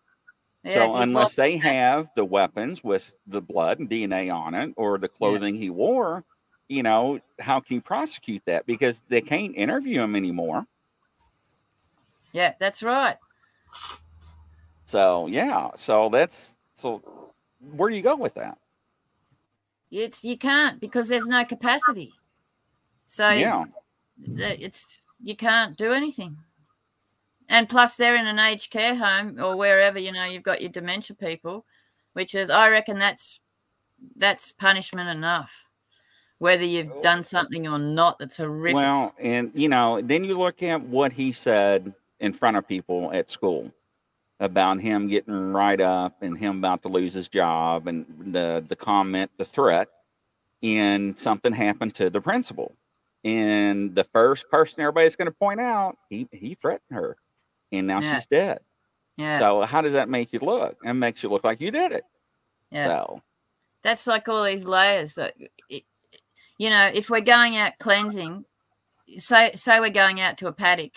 Yeah, 0.65 0.75
so 0.75 0.97
unless 0.97 1.37
they 1.37 1.57
have 1.59 2.09
the 2.17 2.25
weapons 2.25 2.83
with 2.83 3.15
the 3.29 3.41
blood 3.41 3.79
and 3.79 3.89
DNA 3.89 4.35
on 4.35 4.55
it 4.55 4.75
or 4.77 4.99
the 4.99 5.09
clothing 5.09 5.55
he 5.55 5.71
wore, 5.71 6.25
you 6.67 6.83
know, 6.83 7.21
how 7.39 7.61
can 7.61 7.77
you 7.77 7.81
prosecute 7.81 8.43
that? 8.47 8.67
Because 8.67 9.01
they 9.09 9.21
can't 9.21 9.55
interview 9.55 10.03
him 10.03 10.17
anymore. 10.17 10.67
Yeah, 12.33 12.55
that's 12.59 12.83
right. 12.83 13.17
So 14.85 15.27
yeah, 15.27 15.71
so 15.77 16.09
that's 16.09 16.57
so 16.75 17.03
where 17.61 17.91
do 17.91 17.97
you 17.97 18.03
go 18.03 18.17
with 18.17 18.35
that? 18.35 18.59
It's 19.91 20.25
you 20.25 20.39
can't 20.39 20.81
because 20.81 21.09
there's 21.09 21.29
no 21.29 21.45
capacity. 21.45 22.13
So 23.07 23.29
yeah. 23.31 23.65
it's 24.19 25.01
you 25.21 25.37
can't 25.37 25.77
do 25.77 25.93
anything. 25.93 26.37
And 27.49 27.69
plus, 27.69 27.97
they're 27.97 28.15
in 28.15 28.29
an 28.29 28.39
aged 28.39 28.71
care 28.71 28.95
home 28.95 29.41
or 29.41 29.57
wherever 29.57 29.99
you 29.99 30.13
know 30.13 30.25
you've 30.25 30.45
got 30.45 30.61
your 30.61 30.71
dementia 30.71 31.17
people, 31.17 31.65
which 32.13 32.35
is 32.35 32.51
I 32.51 32.69
reckon 32.69 32.99
that's 32.99 33.41
that's 34.17 34.53
punishment 34.53 35.09
enough, 35.09 35.65
whether 36.39 36.65
you've 36.65 37.01
done 37.01 37.23
something 37.23 37.67
or 37.67 37.79
not. 37.79 38.19
That's 38.19 38.37
horrific. 38.37 38.77
Well, 38.77 39.15
and 39.19 39.51
you 39.55 39.69
know, 39.69 40.01
then 40.01 40.25
you 40.25 40.39
look 40.39 40.63
at 40.63 40.81
what 40.81 41.13
he 41.13 41.33
said 41.33 41.93
in 42.21 42.33
front 42.33 42.57
of 42.57 42.67
people 42.69 43.13
at 43.13 43.31
school 43.31 43.71
about 44.41 44.81
him 44.81 45.07
getting 45.09 45.53
right 45.53 45.81
up 45.81 46.23
and 46.23 46.37
him 46.39 46.59
about 46.59 46.83
to 46.83 46.89
lose 46.89 47.13
his 47.13 47.29
job 47.29 47.87
and 47.89 48.07
the 48.33 48.65
the 48.69 48.77
comment, 48.77 49.31
the 49.37 49.45
threat, 49.45 49.89
and 50.63 51.19
something 51.19 51.53
happened 51.53 51.95
to 51.95 52.11
the 52.11 52.21
principal. 52.21 52.75
And 53.25 53.95
the 53.95 54.05
first 54.05 54.49
person 54.51 54.81
everybody's 54.81 55.15
going 55.17 55.27
to 55.27 55.33
point 55.39 55.61
out, 55.61 55.99
he 56.09 56.27
he 56.33 56.55
threatened 56.55 56.91
her, 56.93 57.17
and 57.73 57.87
now 57.87 58.01
Yeah. 58.01 58.15
she's 58.15 58.27
dead. 58.27 58.61
yeah, 59.19 59.39
So 59.39 59.63
how 59.63 59.83
does 59.83 59.93
that 59.93 60.09
make 60.09 60.33
you 60.33 60.39
look? 60.41 60.79
It 60.85 60.95
makes 60.95 61.23
you 61.23 61.29
look 61.29 61.45
like 61.45 61.61
you 61.61 61.71
did 61.71 61.93
it. 61.93 62.05
yeah. 62.71 62.87
So 62.87 63.23
that's 63.83 64.07
like 64.07 64.29
all 64.29 64.45
these 64.45 64.65
layers 64.65 65.15
that 65.17 65.35
it, 65.69 65.85
you 66.59 66.71
know 66.71 66.91
if 66.95 67.09
we're 67.11 67.21
going 67.21 67.57
out 67.57 67.73
cleansing 67.79 68.45
say 69.19 69.51
say 69.55 69.81
we're 69.81 69.91
going 69.91 70.21
out 70.21 70.39
to 70.39 70.47
a 70.49 70.53
paddock 70.53 70.93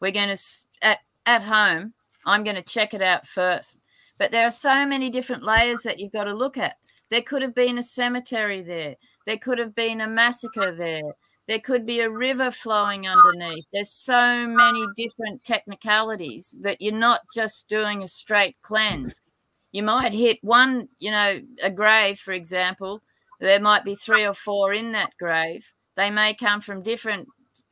we're 0.00 0.12
going 0.12 0.34
to 0.34 0.42
at 0.82 0.98
at 1.26 1.42
home 1.42 1.92
i'm 2.26 2.44
going 2.44 2.56
to 2.56 2.62
check 2.62 2.94
it 2.94 3.02
out 3.02 3.26
first. 3.26 3.80
But 4.18 4.30
there 4.30 4.46
are 4.46 4.50
so 4.50 4.86
many 4.86 5.10
different 5.10 5.42
layers 5.42 5.82
that 5.82 5.98
you've 5.98 6.12
got 6.12 6.24
to 6.24 6.34
look 6.34 6.56
at. 6.56 6.76
There 7.10 7.22
could 7.22 7.42
have 7.42 7.54
been 7.54 7.78
a 7.78 7.82
cemetery 7.82 8.62
there. 8.62 8.96
There 9.26 9.38
could 9.38 9.58
have 9.58 9.74
been 9.74 10.00
a 10.00 10.08
massacre 10.08 10.74
there. 10.74 11.14
There 11.46 11.60
could 11.60 11.84
be 11.84 12.00
a 12.00 12.10
river 12.10 12.50
flowing 12.50 13.06
underneath. 13.06 13.66
There's 13.72 13.92
so 13.92 14.46
many 14.46 14.86
different 14.96 15.44
technicalities 15.44 16.56
that 16.62 16.80
you're 16.80 16.94
not 16.94 17.20
just 17.34 17.68
doing 17.68 18.02
a 18.02 18.08
straight 18.08 18.56
cleanse. 18.62 19.20
You 19.72 19.82
might 19.82 20.14
hit 20.14 20.38
one, 20.42 20.88
you 20.98 21.10
know, 21.10 21.40
a 21.62 21.70
grave, 21.70 22.18
for 22.18 22.32
example. 22.32 23.02
There 23.40 23.60
might 23.60 23.84
be 23.84 23.96
three 23.96 24.24
or 24.24 24.32
four 24.32 24.72
in 24.72 24.92
that 24.92 25.12
grave. 25.18 25.66
They 25.96 26.10
may 26.10 26.34
come 26.34 26.60
from 26.60 26.82
different 26.82 27.28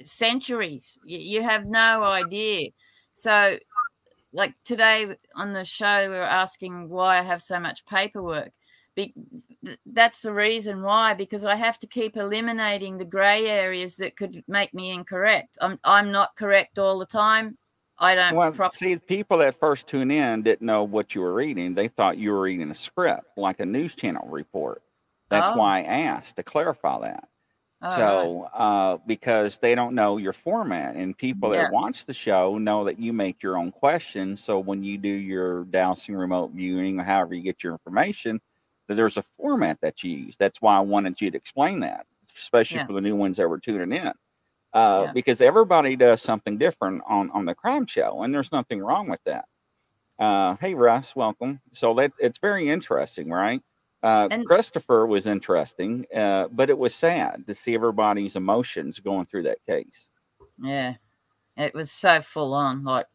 centuries. 0.06 0.98
You, 1.04 1.18
you 1.18 1.42
have 1.42 1.66
no 1.66 2.02
idea. 2.02 2.70
So, 3.12 3.58
like 4.32 4.54
today 4.64 5.16
on 5.34 5.52
the 5.52 5.64
show, 5.64 6.08
we 6.08 6.16
are 6.16 6.22
asking 6.22 6.88
why 6.88 7.18
I 7.18 7.22
have 7.22 7.42
so 7.42 7.60
much 7.60 7.84
paperwork. 7.86 8.50
Be, 8.94 9.14
that's 9.86 10.20
the 10.20 10.34
reason 10.34 10.82
why, 10.82 11.14
because 11.14 11.44
I 11.44 11.54
have 11.54 11.78
to 11.78 11.86
keep 11.86 12.16
eliminating 12.16 12.98
the 12.98 13.06
grey 13.06 13.46
areas 13.48 13.96
that 13.96 14.16
could 14.16 14.42
make 14.48 14.74
me 14.74 14.92
incorrect. 14.92 15.56
I'm 15.60 15.78
I'm 15.84 16.10
not 16.12 16.36
correct 16.36 16.78
all 16.78 16.98
the 16.98 17.06
time. 17.06 17.56
I 17.98 18.14
don't. 18.14 18.34
Well, 18.34 18.52
prop- 18.52 18.74
see, 18.74 18.96
people 18.96 19.38
that 19.38 19.58
first 19.58 19.86
tune 19.86 20.10
in 20.10 20.42
didn't 20.42 20.66
know 20.66 20.82
what 20.82 21.14
you 21.14 21.20
were 21.20 21.32
reading. 21.34 21.74
They 21.74 21.88
thought 21.88 22.18
you 22.18 22.32
were 22.32 22.42
reading 22.42 22.70
a 22.70 22.74
script, 22.74 23.26
like 23.36 23.60
a 23.60 23.66
news 23.66 23.94
channel 23.94 24.26
report. 24.28 24.82
That's 25.30 25.52
Oh. 25.52 25.56
why 25.56 25.80
I 25.80 25.82
asked 25.84 26.36
to 26.36 26.42
clarify 26.42 27.00
that. 27.02 27.28
Oh, 27.82 27.88
so, 27.88 28.42
uh, 28.54 28.98
because 29.06 29.58
they 29.58 29.74
don't 29.74 29.94
know 29.94 30.16
your 30.16 30.32
format, 30.32 30.96
and 30.96 31.16
people 31.16 31.50
Yeah. 31.50 31.50
that 31.50 31.68
watch 31.68 32.06
the 32.06 32.14
show 32.14 32.58
know 32.58 32.84
that 32.84 32.98
you 32.98 33.12
make 33.12 33.42
your 33.42 33.58
own 33.58 33.72
questions. 33.72 34.42
So 34.42 34.58
when 34.60 34.82
you 34.82 34.98
do 34.98 35.08
your 35.08 35.64
dowsing 35.64 36.14
remote 36.16 36.52
viewing 36.52 37.00
or 37.00 37.04
however 37.04 37.34
you 37.34 37.42
get 37.42 37.62
your 37.62 37.72
information, 37.72 38.40
that 38.88 38.94
there's 38.94 39.16
a 39.18 39.22
format 39.22 39.80
that 39.82 40.02
you 40.02 40.10
use. 40.16 40.36
That's 40.38 40.62
why 40.62 40.76
I 40.76 40.80
wanted 40.80 41.20
you 41.20 41.30
to 41.30 41.36
explain 41.36 41.80
that, 41.80 42.06
especially 42.36 42.80
Yeah. 42.80 42.86
for 42.86 42.92
the 42.94 43.00
new 43.02 43.16
ones 43.16 43.36
that 43.38 43.48
were 43.48 43.60
tuning 43.60 43.92
in 43.92 44.12
uh, 44.72 45.06
Yeah. 45.06 45.14
because 45.14 45.40
everybody 45.40 45.96
does 45.96 46.22
something 46.22 46.58
different 46.58 47.02
on 47.06 47.30
on 47.32 47.44
the 47.46 47.54
crime 47.54 47.86
show, 47.86 48.22
and 48.22 48.34
there's 48.34 48.52
nothing 48.52 48.80
wrong 48.80 49.08
with 49.08 49.22
that. 49.24 49.46
Uh, 50.18 50.56
hey 50.56 50.74
Russ, 50.74 51.16
welcome. 51.16 51.60
So 51.72 51.94
that 51.94 52.12
it's 52.20 52.38
very 52.38 52.68
interesting, 52.68 53.30
right? 53.30 53.62
Uh, 54.02 54.28
And- 54.30 54.46
Christopher 54.46 55.06
was 55.06 55.26
interesting, 55.26 56.04
uh, 56.14 56.48
but 56.48 56.70
it 56.70 56.78
was 56.78 56.94
sad 56.94 57.46
to 57.46 57.54
see 57.54 57.74
everybody's 57.74 58.36
emotions 58.36 58.98
going 58.98 59.26
through 59.26 59.44
that 59.44 59.64
case. 59.64 60.10
Yeah, 60.58 60.94
it 61.56 61.72
was 61.74 61.90
so 61.92 62.20
full 62.20 62.52
on. 62.54 62.82
Like 62.84 63.06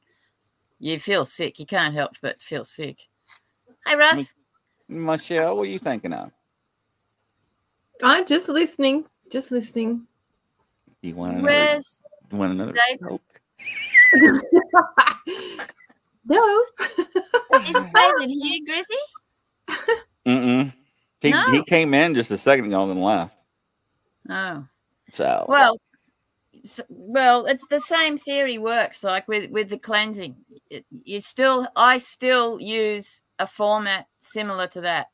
you 0.79 0.99
feel 0.99 1.25
sick. 1.25 1.59
You 1.59 1.65
can't 1.65 1.93
help 1.93 2.13
but 2.21 2.39
feel 2.41 2.63
sick. 2.65 2.99
Hey, 3.85 3.95
Russ. 3.95 4.33
Michelle, 4.87 5.57
what 5.57 5.63
are 5.63 5.65
you 5.65 5.79
thinking 5.79 6.13
of? 6.13 6.31
I'm 8.03 8.25
just 8.25 8.47
listening. 8.47 9.05
Just 9.29 9.51
listening. 9.51 10.07
You 11.01 11.15
want 11.15 11.33
another? 11.33 11.47
Where's 11.47 12.01
you 12.31 12.37
want 12.37 12.53
another 12.53 12.73
Dave? 12.73 12.99
Coke? 13.01 13.41
no. 16.25 16.63
is 17.65 17.85
David 17.85 18.29
here, 18.29 18.59
Grizzy? 18.65 18.97
Mm-mm. 20.27 20.73
He, 21.21 21.31
No. 21.31 21.43
he 21.51 21.63
came 21.63 21.93
in 21.93 22.13
just 22.13 22.29
a 22.31 22.37
second 22.37 22.65
ago 22.65 22.83
and 22.83 22.91
then 22.91 23.01
left. 23.01 23.35
Oh, 24.29 24.65
So 25.11 25.45
well, 25.47 25.79
well, 26.89 27.45
it's 27.45 27.65
the 27.67 27.79
same 27.79 28.17
theory 28.17 28.57
works. 28.57 29.03
Like 29.03 29.27
with 29.27 29.49
with 29.51 29.69
the 29.69 29.79
cleansing, 29.79 30.35
It- 30.69 30.85
you 31.03 31.21
still, 31.21 31.67
I 31.75 31.97
still 31.97 32.59
use 32.59 33.21
a 33.39 33.47
format 33.47 34.07
similar 34.19 34.67
to 34.67 34.81
that, 34.81 35.07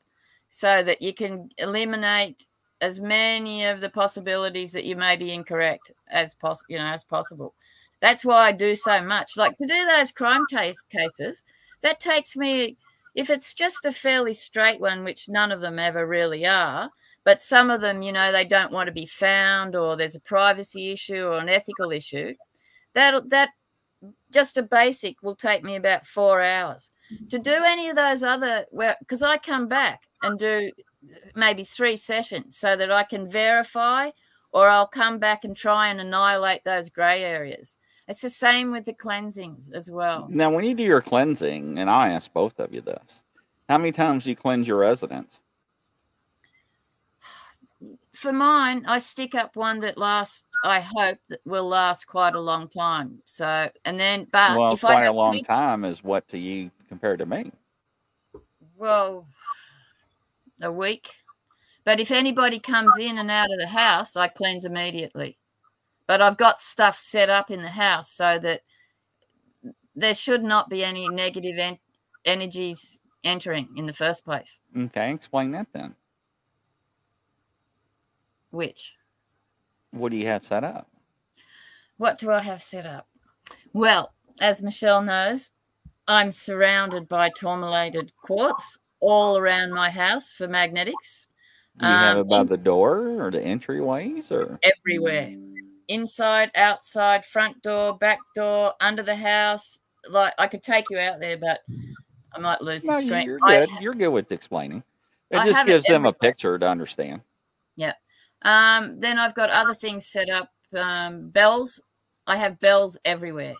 so 0.48 0.82
that 0.82 1.00
you 1.00 1.14
can 1.14 1.48
eliminate 1.58 2.48
as 2.80 2.98
many 3.00 3.64
of 3.64 3.80
the 3.80 3.88
possibilities 3.88 4.72
that 4.72 4.84
you 4.84 4.96
may 4.96 5.16
be 5.16 5.32
incorrect 5.32 5.92
as 6.08 6.34
pos- 6.34 6.64
you 6.68 6.76
know 6.78 6.86
as 6.86 7.04
possible. 7.04 7.54
That's 8.00 8.24
why 8.24 8.48
I 8.48 8.52
do 8.52 8.74
so 8.74 9.00
much. 9.00 9.36
Like 9.36 9.56
to 9.58 9.66
do 9.66 9.86
those 9.86 10.10
crime 10.12 10.44
case 10.50 10.82
cases, 10.82 11.44
that 11.82 12.00
takes 12.00 12.36
me 12.36 12.76
if 13.14 13.30
it's 13.30 13.54
just 13.54 13.84
a 13.84 13.92
fairly 13.92 14.34
straight 14.34 14.80
one, 14.80 15.04
which 15.04 15.28
none 15.28 15.52
of 15.52 15.60
them 15.60 15.78
ever 15.78 16.06
really 16.06 16.46
are, 16.46 16.90
but 17.24 17.40
some 17.40 17.70
of 17.70 17.80
them, 17.80 18.02
you 18.02 18.12
know, 18.12 18.32
they 18.32 18.44
don't 18.44 18.72
want 18.72 18.86
to 18.86 18.92
be 18.92 19.06
found 19.06 19.74
or 19.74 19.96
there's 19.96 20.14
a 20.14 20.20
privacy 20.20 20.92
issue 20.92 21.24
or 21.24 21.38
an 21.38 21.48
ethical 21.48 21.90
issue. 21.90 22.34
That 22.92 23.28
that 23.30 23.50
just 24.30 24.58
a 24.58 24.62
basic 24.62 25.22
will 25.22 25.36
take 25.36 25.64
me 25.64 25.76
about 25.76 26.06
four 26.06 26.42
hours. 26.42 26.90
To 27.30 27.38
do 27.38 27.50
mm-hmm. 27.50 27.64
any 27.64 27.88
of 27.88 27.96
those 27.96 28.22
other 28.22 28.64
well, 28.70 28.94
because 29.00 29.22
I 29.22 29.38
come 29.38 29.68
back 29.68 30.02
and 30.22 30.38
do 30.38 30.70
maybe 31.34 31.64
three 31.64 31.96
sessions 31.96 32.56
so 32.56 32.76
that 32.76 32.90
I 32.90 33.04
can 33.04 33.28
verify 33.28 34.10
or 34.52 34.68
I'll 34.68 34.86
come 34.86 35.18
back 35.18 35.44
and 35.44 35.56
try 35.56 35.88
and 35.88 36.00
annihilate 36.00 36.64
those 36.64 36.90
grey 36.90 37.24
areas. 37.24 37.76
It's 38.06 38.20
the 38.20 38.30
same 38.30 38.70
with 38.70 38.84
the 38.84 38.92
cleansings 38.92 39.70
as 39.70 39.90
well. 39.90 40.26
now, 40.30 40.50
when 40.50 40.64
you 40.64 40.74
do 40.74 40.82
your 40.82 41.00
cleansing, 41.00 41.78
and 41.78 41.88
I 41.88 42.10
ask 42.10 42.32
both 42.32 42.58
of 42.60 42.74
you 42.74 42.82
this, 42.82 43.24
how 43.68 43.78
many 43.78 43.92
times 43.92 44.24
do 44.24 44.30
you 44.30 44.36
cleanse 44.36 44.68
your 44.68 44.78
residence? 44.78 45.40
For 48.12 48.32
mine, 48.32 48.84
I 48.86 48.98
stick 48.98 49.34
up 49.34 49.56
one 49.56 49.80
that 49.80 49.98
lasts. 49.98 50.44
I 50.64 50.80
hope 50.80 51.18
that 51.28 51.40
will 51.44 51.66
last 51.66 52.06
quite 52.06 52.34
a 52.34 52.40
long 52.40 52.68
time. 52.68 53.20
So, 53.26 53.68
and 53.84 53.98
then, 54.00 54.26
but 54.32 54.58
well, 54.58 54.74
if 54.74 54.80
quite 54.80 55.04
a 55.04 55.12
long 55.12 55.32
big- 55.32 55.46
time 55.46 55.84
is 55.84 56.02
what 56.04 56.26
to 56.28 56.38
you 56.38 56.70
compared 56.88 57.18
to 57.18 57.26
me. 57.26 57.52
well, 58.76 59.26
a 60.62 60.70
week. 60.70 61.10
But 61.84 62.00
if 62.00 62.10
anybody 62.10 62.58
comes 62.58 62.96
in 62.98 63.18
and 63.18 63.30
out 63.30 63.52
of 63.52 63.58
the 63.58 63.66
house, 63.66 64.16
I 64.16 64.28
cleanse 64.28 64.64
immediately. 64.64 65.36
But 66.06 66.20
I've 66.20 66.36
got 66.36 66.60
stuff 66.60 66.98
set 66.98 67.30
up 67.30 67.50
in 67.50 67.62
the 67.62 67.68
house 67.68 68.10
so 68.12 68.38
that 68.38 68.60
there 69.96 70.14
should 70.14 70.42
not 70.42 70.68
be 70.68 70.84
any 70.84 71.08
negative 71.08 71.56
en- 71.58 71.78
energies 72.24 73.00
entering 73.22 73.68
in 73.76 73.86
the 73.86 73.92
first 73.92 74.24
place. 74.24 74.60
Okay, 74.76 75.12
explain 75.12 75.50
that 75.52 75.68
then. 75.72 75.94
Which, 78.50 78.94
What 79.90 80.10
do 80.10 80.16
you 80.16 80.26
have 80.26 80.44
set 80.44 80.64
up? 80.64 80.88
what 81.96 82.18
do 82.18 82.30
I 82.32 82.40
have 82.40 82.60
set 82.60 82.86
up? 82.86 83.06
Well, 83.72 84.12
as 84.40 84.62
Michelle 84.62 85.00
knows, 85.02 85.50
I'm 86.08 86.32
surrounded 86.32 87.08
by 87.08 87.30
tourmalated 87.30 88.10
quartz 88.20 88.78
all 89.00 89.38
around 89.38 89.70
my 89.70 89.90
house 89.90 90.32
for 90.32 90.48
magnetics. 90.48 91.28
Do 91.78 91.86
you 91.86 91.92
have 91.92 92.16
Um, 92.18 92.26
it 92.26 92.28
by 92.28 92.42
the 92.44 92.56
door 92.56 93.24
or 93.24 93.30
the 93.30 93.38
entryways 93.40 94.30
or? 94.32 94.58
everywhere 94.64 95.32
inside 95.88 96.50
outside 96.54 97.24
front 97.24 97.60
door 97.62 97.96
back 97.98 98.18
door 98.34 98.72
under 98.80 99.02
the 99.02 99.14
house 99.14 99.78
like 100.10 100.32
i 100.38 100.46
could 100.46 100.62
take 100.62 100.86
you 100.90 100.98
out 100.98 101.20
there 101.20 101.36
but 101.36 101.60
i 102.34 102.38
might 102.38 102.60
lose 102.60 102.84
No, 102.84 102.96
the 102.96 103.06
screen 103.06 103.26
you're 103.26 103.38
good. 103.38 103.68
You're 103.80 103.92
good 103.94 104.08
with 104.08 104.32
explaining. 104.32 104.82
It 105.30 105.38
I 105.38 105.44
just 105.46 105.56
have 105.56 105.68
it 105.68 105.72
gives 105.72 105.86
them 105.86 106.06
a 106.06 106.12
picture 106.12 106.58
to 106.58 106.68
understand. 106.68 107.22
Yeah. 107.76 107.94
Um 108.42 109.00
then 109.00 109.18
i've 109.18 109.34
got 109.34 109.50
other 109.50 109.74
things 109.74 110.06
set 110.06 110.28
up 110.28 110.50
um 110.76 111.30
bells 111.30 111.80
i 112.26 112.36
have 112.36 112.60
bells 112.60 112.98
everywhere 113.04 113.54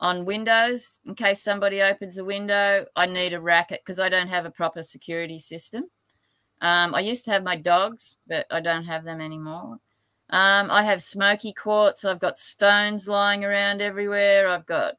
on 0.00 0.24
windows 0.24 0.98
in 1.06 1.14
case 1.14 1.42
somebody 1.42 1.80
opens 1.82 2.18
a 2.18 2.24
window 2.24 2.84
i 2.96 3.06
need 3.06 3.32
a 3.32 3.40
racket 3.40 3.80
because 3.84 3.98
i 3.98 4.08
don't 4.08 4.28
have 4.28 4.44
a 4.44 4.50
proper 4.50 4.82
security 4.82 5.38
system 5.38 5.84
um, 6.60 6.94
i 6.94 7.00
used 7.00 7.24
to 7.24 7.30
have 7.30 7.42
my 7.42 7.56
dogs 7.56 8.16
but 8.26 8.46
i 8.50 8.60
don't 8.60 8.84
have 8.84 9.04
them 9.04 9.20
anymore 9.20 9.78
um, 10.30 10.70
i 10.70 10.82
have 10.82 11.02
smoky 11.02 11.52
quartz 11.52 12.04
i've 12.04 12.20
got 12.20 12.38
stones 12.38 13.08
lying 13.08 13.44
around 13.44 13.80
everywhere 13.80 14.48
i've 14.48 14.66
got 14.66 14.94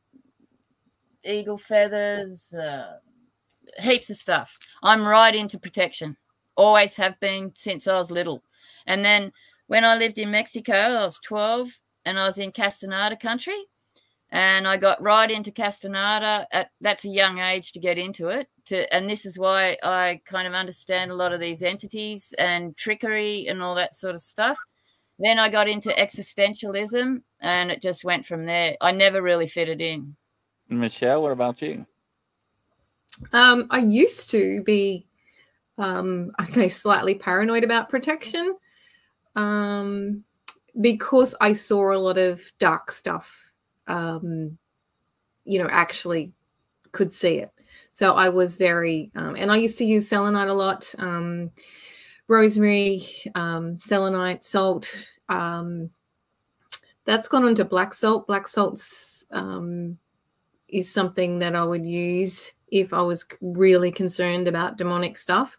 eagle 1.24 1.58
feathers 1.58 2.54
uh, 2.54 2.98
heaps 3.80 4.10
of 4.10 4.18
stuff 4.18 4.58
i'm 4.84 5.06
right 5.06 5.36
into 5.36 5.60
protection 5.60 6.16
always 6.56 6.96
have 6.96 7.20
been 7.20 7.52
since 7.56 7.88
i 7.88 7.96
was 7.96 8.12
little 8.12 8.44
and 8.86 9.04
then 9.04 9.32
when 9.68 9.84
i 9.84 9.96
lived 9.96 10.18
in 10.18 10.32
mexico 10.32 10.74
i 10.74 11.04
was 11.04 11.20
12 11.20 11.70
and 12.06 12.18
i 12.18 12.26
was 12.26 12.38
in 12.38 12.52
castaneda 12.52 13.16
country 13.16 13.66
and 14.32 14.68
I 14.68 14.78
got 14.78 15.02
right 15.02 15.30
into 15.32 15.52
Castaneda 15.52 16.48
at 16.52 16.72
that's 16.82 17.06
a 17.06 17.10
young 17.10 17.40
age 17.40 17.72
to 17.72 17.80
get 17.80 17.98
into 17.98 18.28
it. 18.28 18.50
To 18.66 18.94
and 18.94 19.10
this 19.10 19.26
is 19.26 19.40
why 19.40 19.78
I 19.84 20.22
kind 20.26 20.48
of 20.48 20.54
understand 20.54 21.12
a 21.12 21.16
lot 21.16 21.34
of 21.34 21.40
these 21.40 21.64
entities 21.64 22.34
and 22.38 22.76
trickery 22.76 23.48
and 23.48 23.62
all 23.62 23.76
that 23.76 23.96
sort 23.96 24.16
of 24.16 24.22
stuff. 24.22 24.58
Then 25.20 25.40
I 25.40 25.50
got 25.50 25.68
into 25.68 25.90
existentialism 25.90 27.22
and 27.42 27.72
it 27.72 27.82
just 27.82 28.04
went 28.04 28.26
from 28.26 28.46
there. 28.46 28.78
I 28.82 28.92
never 28.92 29.22
really 29.22 29.48
fitted 29.48 29.82
in. 29.82 30.16
Michelle, 30.70 31.24
what 31.24 31.32
about 31.32 31.62
you? 31.62 31.86
Um, 33.34 33.68
I 33.70 33.80
used 33.80 34.30
to 34.32 34.62
be, 34.64 35.08
um, 35.78 36.32
I 36.40 36.46
think, 36.46 36.72
slightly 36.72 37.16
paranoid 37.16 37.64
about 37.64 37.90
protection, 37.90 38.56
um, 39.36 40.24
because 40.82 41.36
I 41.42 41.54
saw 41.54 41.94
a 41.94 41.98
lot 41.98 42.18
of 42.18 42.42
dark 42.60 42.92
stuff. 42.92 43.52
Um, 43.88 44.58
you 45.46 45.60
know, 45.60 45.70
actually 45.72 46.34
could 46.92 47.12
see 47.12 47.38
it. 47.38 47.52
So 47.94 48.14
I 48.14 48.30
was 48.30 48.58
very, 48.58 49.12
um, 49.16 49.36
and 49.36 49.52
I 49.52 49.58
used 49.58 49.78
to 49.78 49.86
use 49.86 50.08
selenite 50.08 50.50
a 50.50 50.54
lot, 50.54 50.94
um, 51.00 51.52
rosemary, 52.28 53.08
um, 53.36 53.80
selenite, 53.80 54.44
salt. 54.44 55.10
Um, 55.30 55.90
that's 57.06 57.28
gone 57.28 57.46
on 57.46 57.56
to 57.56 57.66
black 57.66 57.94
salt. 57.94 58.28
Black 58.28 58.48
salt's 58.48 59.26
um, 59.32 59.98
is 60.68 60.92
something 60.92 61.40
that 61.40 61.56
I 61.56 61.64
would 61.64 61.86
use 61.86 62.54
if 62.70 62.94
I 62.94 63.02
was 63.02 63.26
really 63.42 63.92
concerned 63.92 64.48
about 64.48 64.78
demonic 64.78 65.18
stuff. 65.18 65.58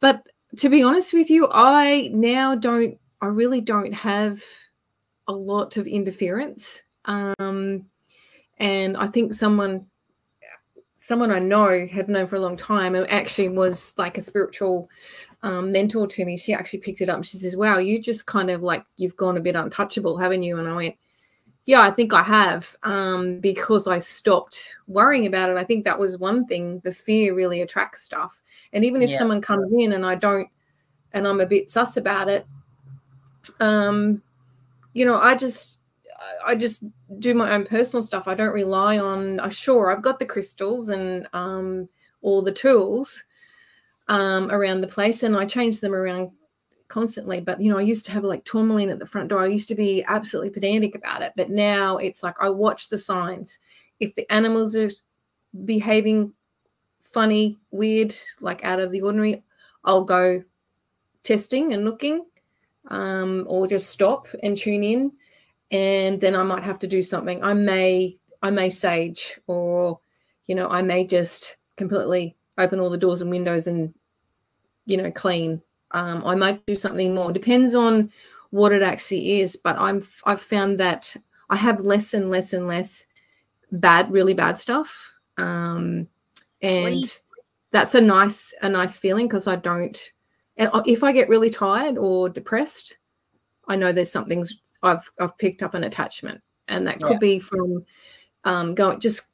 But 0.00 0.26
to 0.58 0.68
be 0.68 0.82
honest 0.82 1.14
with 1.14 1.30
you, 1.30 1.48
I 1.50 2.10
now 2.12 2.54
don't, 2.54 2.98
I 3.20 3.26
really 3.26 3.60
don't 3.60 3.92
have 3.92 4.42
a 5.26 5.32
lot 5.32 5.78
of 5.78 5.86
interference. 5.86 6.82
Um, 7.06 7.86
and 8.58 8.96
I 8.96 9.06
think 9.06 9.32
someone, 9.32 9.86
someone 10.98 11.30
I 11.30 11.38
know, 11.38 11.86
have 11.90 12.08
known 12.08 12.26
for 12.26 12.36
a 12.36 12.40
long 12.40 12.56
time, 12.56 12.94
who 12.94 13.04
actually 13.06 13.48
was 13.48 13.94
like 13.96 14.18
a 14.18 14.22
spiritual 14.22 14.90
um, 15.44 15.70
mentor 15.70 16.08
to 16.08 16.24
me. 16.24 16.36
She 16.36 16.52
actually 16.52 16.80
picked 16.80 17.00
it 17.02 17.08
up. 17.08 17.22
She 17.24 17.36
says, 17.36 17.54
"Wow, 17.56 17.78
you 17.78 18.00
just 18.00 18.26
kind 18.26 18.50
of 18.50 18.62
like 18.62 18.84
you've 18.96 19.16
gone 19.16 19.36
a 19.36 19.40
bit 19.40 19.54
untouchable, 19.54 20.16
haven't 20.16 20.42
you?" 20.42 20.58
And 20.58 20.66
I 20.68 20.74
went, 20.74 20.96
yeah, 21.66 21.80
I 21.80 21.90
think 21.90 22.12
I 22.12 22.22
have 22.22 22.76
um, 22.82 23.40
because 23.40 23.86
I 23.86 23.98
stopped 23.98 24.76
worrying 24.86 25.26
about 25.26 25.48
it. 25.48 25.56
I 25.56 25.64
think 25.64 25.84
that 25.84 25.98
was 25.98 26.18
one 26.18 26.44
thing. 26.46 26.80
The 26.80 26.92
fear 26.92 27.34
really 27.34 27.62
attracts 27.62 28.02
stuff. 28.02 28.42
And 28.72 28.84
even 28.84 29.00
if 29.02 29.10
Yeah. 29.10 29.18
someone 29.18 29.40
comes 29.40 29.72
in 29.72 29.92
and 29.92 30.04
I 30.04 30.14
don't, 30.14 30.48
and 31.12 31.26
I'm 31.26 31.40
a 31.40 31.46
bit 31.46 31.70
sus 31.70 31.96
about 31.96 32.28
it, 32.28 32.46
um, 33.60 34.22
you 34.92 35.06
know, 35.06 35.16
I 35.16 35.34
just, 35.34 35.80
I- 36.46 36.54
just 36.54 36.84
do 37.18 37.32
my 37.34 37.52
own 37.52 37.64
personal 37.64 38.02
stuff. 38.02 38.28
I 38.28 38.34
don't 38.34 38.52
rely 38.52 38.98
on. 38.98 39.40
Uh, 39.40 39.48
sure, 39.48 39.90
I've 39.90 40.02
got 40.02 40.18
the 40.18 40.26
crystals 40.26 40.90
and 40.90 41.26
um, 41.32 41.88
all 42.20 42.42
the 42.42 42.52
tools 42.52 43.24
um, 44.08 44.50
around 44.50 44.80
the 44.80 44.88
place, 44.88 45.22
and 45.22 45.36
I 45.36 45.46
change 45.46 45.80
them 45.80 45.94
around 45.94 46.30
constantly. 46.88 47.40
But 47.40 47.60
you 47.60 47.70
know, 47.70 47.78
I 47.78 47.82
used 47.82 48.06
to 48.06 48.12
have 48.12 48.24
like 48.24 48.44
tourmaline 48.44 48.90
at 48.90 48.98
the 48.98 49.06
front 49.06 49.28
door. 49.28 49.40
I 49.40 49.46
used 49.46 49.68
to 49.68 49.74
be 49.74 50.04
absolutely 50.06 50.50
pedantic 50.50 50.94
about 50.94 51.22
it, 51.22 51.32
but 51.36 51.50
now 51.50 51.96
it's 51.96 52.22
like 52.22 52.36
I 52.40 52.50
watch 52.50 52.88
the 52.88 52.98
signs. 52.98 53.58
If 54.00 54.14
the 54.14 54.30
animals 54.32 54.76
are 54.76 54.90
behaving 55.64 56.32
funny, 57.00 57.58
weird, 57.70 58.14
like 58.40 58.64
out 58.64 58.80
of 58.80 58.90
the 58.90 59.02
ordinary, 59.02 59.42
I'll 59.84 60.04
go 60.04 60.42
testing 61.22 61.72
and 61.72 61.84
looking, 61.84 62.26
um, 62.88 63.44
or 63.48 63.66
just 63.66 63.90
stop 63.90 64.28
and 64.42 64.56
tune 64.56 64.84
in, 64.84 65.12
and 65.70 66.20
then 66.20 66.34
I 66.34 66.42
might 66.42 66.64
have 66.64 66.78
to 66.80 66.86
do 66.86 67.02
something. 67.02 67.42
I 67.42 67.54
may 67.54 68.18
I 68.42 68.50
may 68.50 68.68
sage, 68.70 69.40
or 69.46 70.00
you 70.46 70.54
know, 70.54 70.68
I 70.68 70.82
may 70.82 71.06
just 71.06 71.56
completely 71.76 72.36
open 72.58 72.80
all 72.80 72.90
the 72.90 72.98
doors 72.98 73.20
and 73.20 73.30
windows 73.30 73.66
and 73.66 73.92
you 74.86 74.96
know 74.96 75.10
clean 75.10 75.60
um, 75.94 76.24
I 76.26 76.34
might 76.34 76.66
do 76.66 76.74
something 76.74 77.14
more. 77.14 77.32
Depends 77.32 77.74
on 77.74 78.10
what 78.50 78.72
it 78.72 78.82
actually 78.82 79.40
is. 79.40 79.56
But 79.56 79.78
I'm 79.78 80.02
I've 80.24 80.40
found 80.40 80.78
that 80.80 81.16
I 81.48 81.56
have 81.56 81.80
less 81.80 82.12
and 82.12 82.30
less 82.30 82.52
and 82.52 82.66
less 82.66 83.06
bad, 83.70 84.10
really 84.10 84.34
bad 84.34 84.58
stuff, 84.58 85.14
um, 85.38 86.08
and 86.60 87.20
that's 87.70 87.94
a 87.94 88.00
nice 88.00 88.52
a 88.60 88.68
nice 88.68 88.98
feeling 88.98 89.28
because 89.28 89.46
I 89.46 89.56
don't. 89.56 90.12
And 90.56 90.70
if 90.86 91.02
I 91.04 91.12
get 91.12 91.28
really 91.28 91.50
tired 91.50 91.96
or 91.96 92.28
depressed, 92.28 92.98
I 93.68 93.76
know 93.76 93.92
there's 93.92 94.12
something's 94.12 94.52
I've 94.82 95.08
I've 95.20 95.38
picked 95.38 95.62
up 95.62 95.74
an 95.74 95.84
attachment, 95.84 96.42
and 96.66 96.86
that 96.88 97.00
could 97.00 97.12
Yeah. 97.12 97.18
be 97.20 97.38
from 97.38 97.84
um, 98.42 98.74
going 98.74 98.98
just 98.98 99.28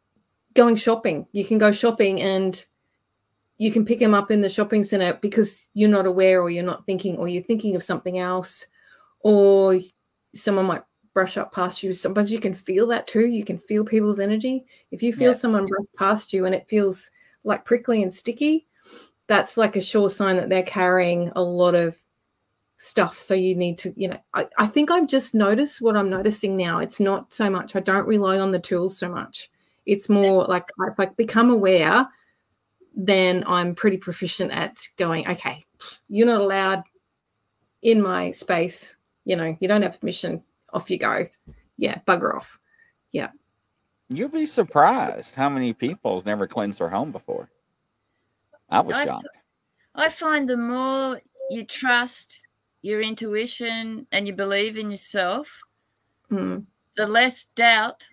going 0.53 0.77
shopping. 0.77 1.27
You 1.33 1.47
can 1.47 1.57
go 1.57 1.73
shopping 1.73 2.21
and 2.21 2.67
you 3.61 3.71
can 3.71 3.85
pick 3.85 3.99
them 3.99 4.15
up 4.15 4.31
in 4.31 4.41
the 4.41 4.49
shopping 4.49 4.83
center 4.83 5.13
because 5.21 5.69
you're 5.75 5.91
not 5.91 6.07
aware 6.07 6.41
or 6.41 6.49
you're 6.49 6.65
not 6.65 6.87
thinking 6.87 7.19
or 7.19 7.29
you're 7.29 7.43
thinking 7.43 7.77
of 7.77 7.83
something 7.83 8.19
else 8.19 8.67
or 9.21 9.79
someone 10.35 10.65
might 10.65 10.83
brush 11.13 11.37
up 11.37 11.53
past 11.53 11.83
you. 11.83 11.93
Sometimes 11.93 12.33
you 12.33 12.41
can 12.41 12.55
feel 12.55 12.87
that 12.87 13.07
too. 13.07 13.27
You 13.27 13.45
can 13.45 13.59
feel 13.59 13.85
people's 13.85 14.19
energy. 14.19 14.65
If 14.93 15.03
you 15.03 15.13
feel 15.13 15.33
Yeah. 15.33 15.37
someone 15.37 15.67
brush 15.67 15.85
past 15.99 16.33
you 16.33 16.47
and 16.47 16.55
it 16.55 16.71
feels 16.71 17.11
like 17.45 17.67
prickly 17.67 18.03
and 18.03 18.13
sticky 18.13 18.67
that's 19.27 19.59
like 19.59 19.77
a 19.77 19.83
sure 19.83 20.09
sign 20.09 20.37
that 20.37 20.49
they're 20.49 20.63
carrying 20.63 21.31
a 21.37 21.43
lot 21.43 21.75
of 21.75 22.01
stuff. 22.79 23.19
So 23.19 23.35
you 23.35 23.55
need 23.55 23.77
to 23.79 23.93
you 23.95 24.09
know 24.09 24.19
I, 24.33 24.47
I 24.59 24.69
think 24.69 24.91
i've 24.91 25.07
just 25.07 25.35
noticed 25.35 25.83
what 25.83 25.99
i'm 25.99 26.09
noticing 26.09 26.57
now. 26.57 26.79
It's 26.79 26.99
not 26.99 27.35
so 27.35 27.51
much 27.51 27.77
i 27.77 27.81
don't 27.81 28.07
rely 28.07 28.39
on 28.39 28.53
the 28.53 28.59
tools 28.59 28.97
so 28.97 29.11
much. 29.11 29.51
It's 29.85 30.09
more 30.09 30.45
like 30.45 30.65
if 30.89 30.99
i 30.99 31.05
become 31.05 31.51
aware 31.51 32.09
then 32.95 33.45
I'm 33.47 33.75
pretty 33.75 33.97
proficient 33.97 34.51
at 34.53 34.79
going, 34.97 35.29
okay, 35.29 35.65
you're 36.09 36.27
not 36.27 36.41
allowed 36.41 36.83
in 37.83 38.03
my 38.03 38.31
space. 38.31 38.97
You 39.25 39.37
know, 39.37 39.57
you 39.61 39.69
don't 39.69 39.83
have 39.83 40.01
permission. 40.01 40.43
Off 40.73 40.91
you 40.91 40.99
go. 40.99 41.27
Yeah, 41.77 41.99
bugger 42.07 42.35
off. 42.35 42.61
Yeah. 43.13 43.31
You'll 44.09 44.29
be 44.29 44.47
surprised 44.47 45.35
how 45.35 45.49
many 45.49 45.73
people 45.73 46.15
has 46.15 46.25
never 46.25 46.47
cleansed 46.47 46.81
their 46.81 46.89
home 46.89 47.13
before. 47.13 47.49
I 48.69 48.81
was 48.81 48.95
I 48.95 49.05
shocked. 49.05 49.29
I 49.95 50.09
find 50.09 50.49
the 50.49 50.57
more 50.57 51.21
you 51.51 51.65
trust 51.65 52.47
your 52.83 53.03
intuition 53.03 54.07
and 54.13 54.27
you 54.27 54.33
believe 54.33 54.77
in 54.77 54.91
yourself, 54.91 55.61
Mm, 56.31 56.65
the 56.97 57.07
less 57.07 57.47
doubt 57.57 58.07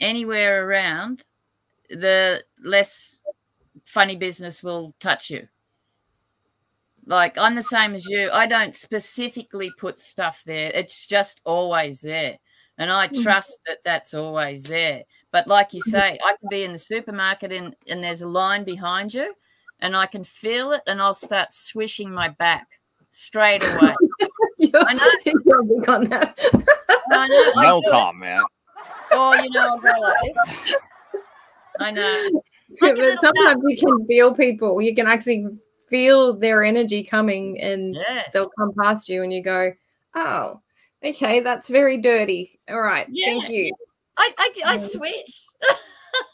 anywhere 0.00 0.66
around, 0.66 1.24
the 1.90 2.42
less 2.62 3.20
funny 3.84 4.16
business 4.16 4.62
will 4.62 4.94
touch 5.00 5.30
you. 5.30 5.46
Like 7.06 7.36
I'm 7.36 7.54
the 7.54 7.62
same 7.62 7.94
as 7.94 8.06
you. 8.06 8.30
I 8.32 8.46
don't 8.46 8.74
specifically 8.74 9.70
put 9.72 9.98
stuff 9.98 10.42
there. 10.46 10.70
It's 10.74 11.06
just 11.06 11.40
always 11.44 12.00
there. 12.00 12.38
And 12.78 12.90
I 12.90 13.08
Mhm. 13.08 13.22
trust 13.22 13.60
that 13.66 13.78
that's 13.84 14.14
always 14.14 14.64
there. 14.64 15.02
But 15.30 15.46
like 15.46 15.74
you 15.74 15.80
say, 15.80 16.18
I 16.24 16.36
can 16.40 16.48
be 16.48 16.64
in 16.64 16.72
the 16.72 16.78
supermarket 16.78 17.52
and, 17.52 17.76
and 17.88 18.02
there's 18.02 18.22
a 18.22 18.28
line 18.28 18.64
behind 18.64 19.12
you 19.14 19.34
and 19.80 19.96
I 19.96 20.06
can 20.06 20.24
feel 20.24 20.72
it 20.72 20.82
and 20.86 21.00
I'll 21.00 21.14
start 21.14 21.52
swishing 21.52 22.10
my 22.12 22.28
back 22.28 22.66
straight 23.10 23.62
away. 23.62 23.94
you're, 24.58 24.82
I 24.82 24.94
know. 24.94 25.10
you're 25.44 25.62
big 25.62 25.88
on 25.88 26.04
that. 26.06 26.38
I 27.12 27.28
know, 27.28 27.52
No 27.62 27.80
do 27.80 27.86
it. 27.86 27.90
comment. 27.90 28.46
Or, 29.16 29.36
you 29.36 29.50
know, 29.50 29.60
I'll 29.60 29.78
go 29.78 30.00
like 30.00 30.16
this. 30.22 30.38
I 31.80 31.90
know. 31.90 32.42
But 32.80 32.92
a 32.92 32.94
little 32.94 33.16
sometimes 33.18 33.62
you 33.66 33.76
can 33.76 34.06
feel 34.06 34.34
people. 34.34 34.80
You 34.80 34.94
can 34.94 35.06
actually 35.06 35.46
feel 35.88 36.34
their 36.36 36.64
energy 36.64 37.04
coming, 37.04 37.60
and 37.60 37.94
Yeah. 37.94 38.22
they'll 38.32 38.50
come 38.58 38.72
past 38.80 39.08
you, 39.08 39.22
and 39.22 39.32
you 39.32 39.42
go, 39.42 39.72
"Oh, 40.14 40.60
okay, 41.04 41.40
that's 41.40 41.68
very 41.68 41.98
dirty. 41.98 42.58
All 42.68 42.80
right, 42.80 43.06
thank 43.24 43.48
you." 43.48 43.72
I, 44.16 44.32
I, 44.38 44.50
I 44.64 44.76
Yeah. 44.76 44.86
swish. 44.86 45.42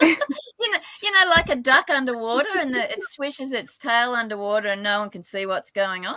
you 0.03 0.71
know, 0.71 0.79
you 1.03 1.13
know, 1.13 1.31
like 1.31 1.51
a 1.51 1.57
duck 1.57 1.91
underwater, 1.91 2.59
and 2.59 2.75
the, 2.75 2.91
it 2.91 3.03
swishes 3.03 3.53
its 3.53 3.79
tail 3.79 4.13
underwater, 4.13 4.69
and 4.69 4.83
no 4.83 5.01
one 5.01 5.11
can 5.11 5.23
see 5.23 5.47
what's 5.47 5.71
going 5.71 6.07
on. 6.07 6.17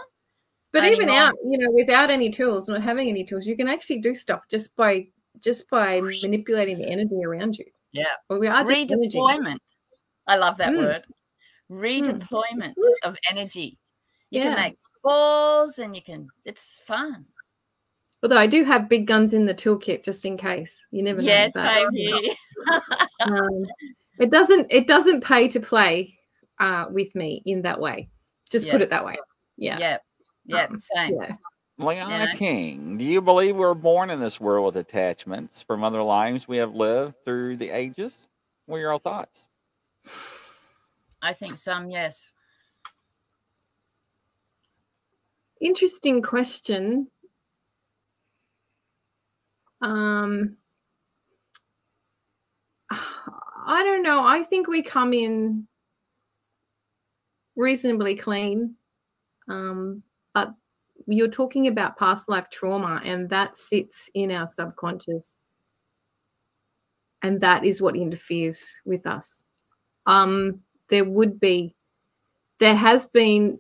But 0.72 0.84
Only 0.84 0.96
even 0.96 1.10
out, 1.10 1.34
you 1.46 1.60
know, 1.60 1.72
without 1.72 2.10
any 2.10 2.32
tools, 2.32 2.68
not 2.68 2.82
having 2.82 3.08
any 3.08 3.24
tools, 3.24 3.46
you 3.46 3.56
can 3.56 3.68
actually 3.68 4.00
do 4.00 4.16
stuff 4.16 4.48
just 4.50 4.76
by 4.76 5.08
just 5.40 5.70
by 5.70 6.02
manipulating 6.02 6.80
the 6.80 6.88
energy 6.88 7.24
around 7.24 7.58
you. 7.58 7.66
Yeah. 7.92 8.06
Well, 8.30 8.40
we 8.40 8.48
are 8.48 8.66
energy. 8.66 9.22
Redeployment. 10.28 10.34
I 10.34 10.36
love 10.38 10.58
that 10.58 10.74
Mm. 10.74 10.78
word. 10.80 11.06
Redeployment 11.72 12.74
of 13.04 13.18
energy. 13.30 13.78
You 14.30 14.42
Yeah. 14.42 14.56
can 14.56 14.62
make 14.62 14.78
balls, 15.04 15.80
and 15.80 15.96
you 15.96 16.02
can. 16.02 16.30
It's 16.46 16.80
fun. 16.86 17.26
Although 18.22 18.38
I 18.38 18.48
do 18.48 18.64
have 18.64 18.88
big 18.88 19.06
guns 19.06 19.34
in 19.34 19.46
the 19.46 19.54
toolkit 19.54 20.04
just 20.04 20.26
in 20.26 20.38
case. 20.38 20.86
You 20.92 21.04
never 21.04 21.22
know. 21.22 21.28
Yeah, 21.28 21.50
but, 21.54 21.64
same 21.64 21.92
here. 21.92 22.36
um, 23.20 23.66
it 24.20 24.32
doesn't 24.32 24.68
it 24.72 24.88
doesn't 24.88 25.22
pay 25.24 25.48
to 25.50 25.60
play 25.60 26.18
uh, 26.60 26.86
with 26.90 27.14
me 27.16 27.42
in 27.46 27.62
that 27.64 27.80
way. 27.80 28.10
Just 28.50 28.70
put 28.70 28.82
it 28.82 28.90
that 28.92 29.04
way. 29.04 29.18
Yeah. 29.58 29.78
Yeah, 29.78 29.98
yeah, 30.46 30.66
Um, 30.66 30.80
same. 30.80 31.16
Yeah. 31.22 31.36
Leona 31.80 32.10
Yeah. 32.30 32.36
King, 32.36 32.98
do 32.98 33.04
you 33.04 33.20
believe 33.20 33.56
we're 33.56 33.74
born 33.74 34.10
in 34.12 34.20
this 34.20 34.40
world 34.40 34.68
with 34.68 34.78
attachments 34.78 35.62
from 35.64 35.84
other 35.84 36.04
lives 36.04 36.48
we 36.48 36.58
have 36.58 36.74
lived 36.76 37.16
through 37.26 37.58
the 37.58 37.72
ages? 37.72 38.30
What 38.68 38.78
are 38.78 38.82
your 38.82 39.00
thoughts? 39.00 39.50
I 41.22 41.34
think 41.34 41.58
some, 41.58 41.90
yes. 41.90 42.32
Interesting 45.62 46.22
question. 46.22 47.08
Um 49.82 50.58
I 53.66 53.84
don't 53.84 54.04
know. 54.04 54.26
I 54.26 54.44
think 54.44 54.68
we 54.68 54.82
come 54.82 55.14
in 55.14 55.68
reasonably 57.56 58.16
clean. 58.16 58.76
Um, 59.50 60.04
but 60.34 60.54
you're 61.08 61.30
talking 61.30 61.68
about 61.68 61.98
past 61.98 62.30
life 62.30 62.50
trauma, 62.50 63.02
and 63.04 63.30
that 63.30 63.58
sits 63.58 64.10
in 64.14 64.32
our 64.32 64.48
subconscious. 64.48 65.36
And 67.22 67.40
that 67.42 67.64
is 67.64 67.82
what 67.82 67.96
interferes 67.96 68.70
with 68.86 69.08
us. 69.08 69.48
Um, 70.06 70.62
there 70.90 71.06
would 71.06 71.40
be, 71.40 71.76
there 72.60 72.76
has 72.76 73.08
been, 73.08 73.60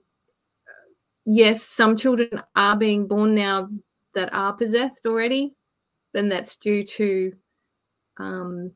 yes, 1.25 1.63
some 1.63 1.95
children 1.95 2.41
are 2.55 2.75
being 2.75 3.07
born 3.07 3.33
now 3.35 3.69
that 4.13 4.33
are 4.33 4.53
possessed 4.53 5.05
already. 5.05 5.53
Then 6.11 6.29
that's 6.29 6.55
due 6.57 6.83
to 6.83 7.33
um, 8.17 8.71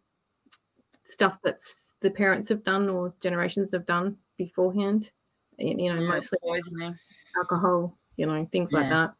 stuff 1.03 1.37
that's 1.43 1.93
the 1.99 2.09
parents 2.09 2.49
have 2.49 2.63
done 2.63 2.89
or 2.89 3.13
generations 3.21 3.71
have 3.71 3.85
done 3.85 4.17
beforehand. 4.37 5.11
You 5.59 5.75
know, 5.75 6.01
Yeah, 6.01 6.07
mostly 6.07 6.39
poisoning. 6.41 6.97
alcohol, 7.37 7.97
you 8.15 8.25
know, 8.25 8.47
things 8.51 8.73
like 8.73 8.89
that. 8.89 9.13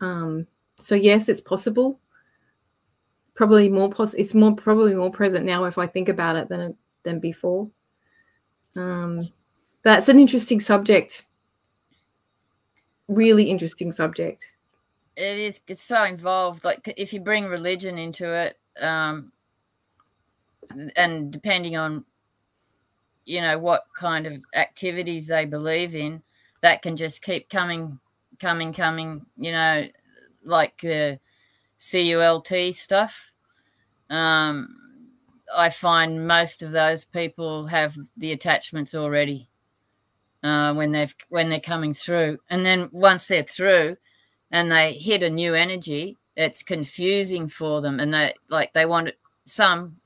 Um, 0.00 0.46
so 0.78 0.94
yes, 0.94 1.28
it's 1.28 1.40
possible. 1.40 2.00
Probably 3.34 3.68
more 3.68 3.90
pos- 3.90 4.14
It's 4.14 4.34
more 4.34 4.54
probably 4.54 4.94
more 4.94 5.10
present 5.10 5.44
now 5.46 5.64
if 5.64 5.78
I 5.78 5.86
think 5.86 6.08
about 6.08 6.36
it 6.36 6.48
than 6.48 6.60
it- 6.60 6.76
than 7.06 7.20
before. 7.20 7.70
Um, 8.74 9.26
that's 9.82 10.10
an 10.10 10.18
interesting 10.20 10.60
subject. 10.60 11.28
Really 13.08 13.44
interesting 13.44 13.92
subject. 13.92 14.56
It 15.16 15.38
is. 15.38 15.60
It's 15.68 15.82
so 15.82 16.02
involved. 16.02 16.64
Like 16.64 16.92
if 16.98 17.14
you 17.14 17.20
bring 17.20 17.46
religion 17.46 17.96
into 17.96 18.30
it, 18.30 18.58
um, 18.82 19.32
and 20.96 21.30
depending 21.32 21.76
on, 21.76 22.04
you 23.24 23.40
know, 23.40 23.58
what 23.58 23.84
kind 23.98 24.26
of 24.26 24.34
activities 24.54 25.28
they 25.28 25.46
believe 25.46 25.94
in, 25.94 26.20
that 26.60 26.82
can 26.82 26.96
just 26.96 27.22
keep 27.22 27.48
coming, 27.48 27.98
coming, 28.40 28.72
coming. 28.72 29.24
You 29.36 29.52
know, 29.52 29.86
like 30.44 30.80
the 30.80 31.20
CULT 31.78 32.74
stuff. 32.74 33.30
Um, 34.10 34.85
I 35.54 35.70
find 35.70 36.26
most 36.26 36.62
of 36.62 36.72
those 36.72 37.04
people 37.04 37.66
have 37.66 37.96
the 38.16 38.32
attachments 38.32 38.94
already 38.94 39.48
uh, 40.42 40.74
when 40.74 40.92
they've 40.92 41.14
when 41.28 41.48
they're 41.48 41.60
coming 41.60 41.94
through, 41.94 42.38
and 42.50 42.64
then 42.64 42.88
once 42.92 43.28
they're 43.28 43.42
through, 43.42 43.96
and 44.50 44.70
they 44.70 44.92
hit 44.92 45.22
a 45.22 45.30
new 45.30 45.54
energy, 45.54 46.16
it's 46.36 46.62
confusing 46.62 47.48
for 47.48 47.80
them, 47.80 48.00
and 48.00 48.12
they 48.12 48.34
like 48.48 48.72
they 48.72 48.86
want 48.86 49.10
some 49.44 49.96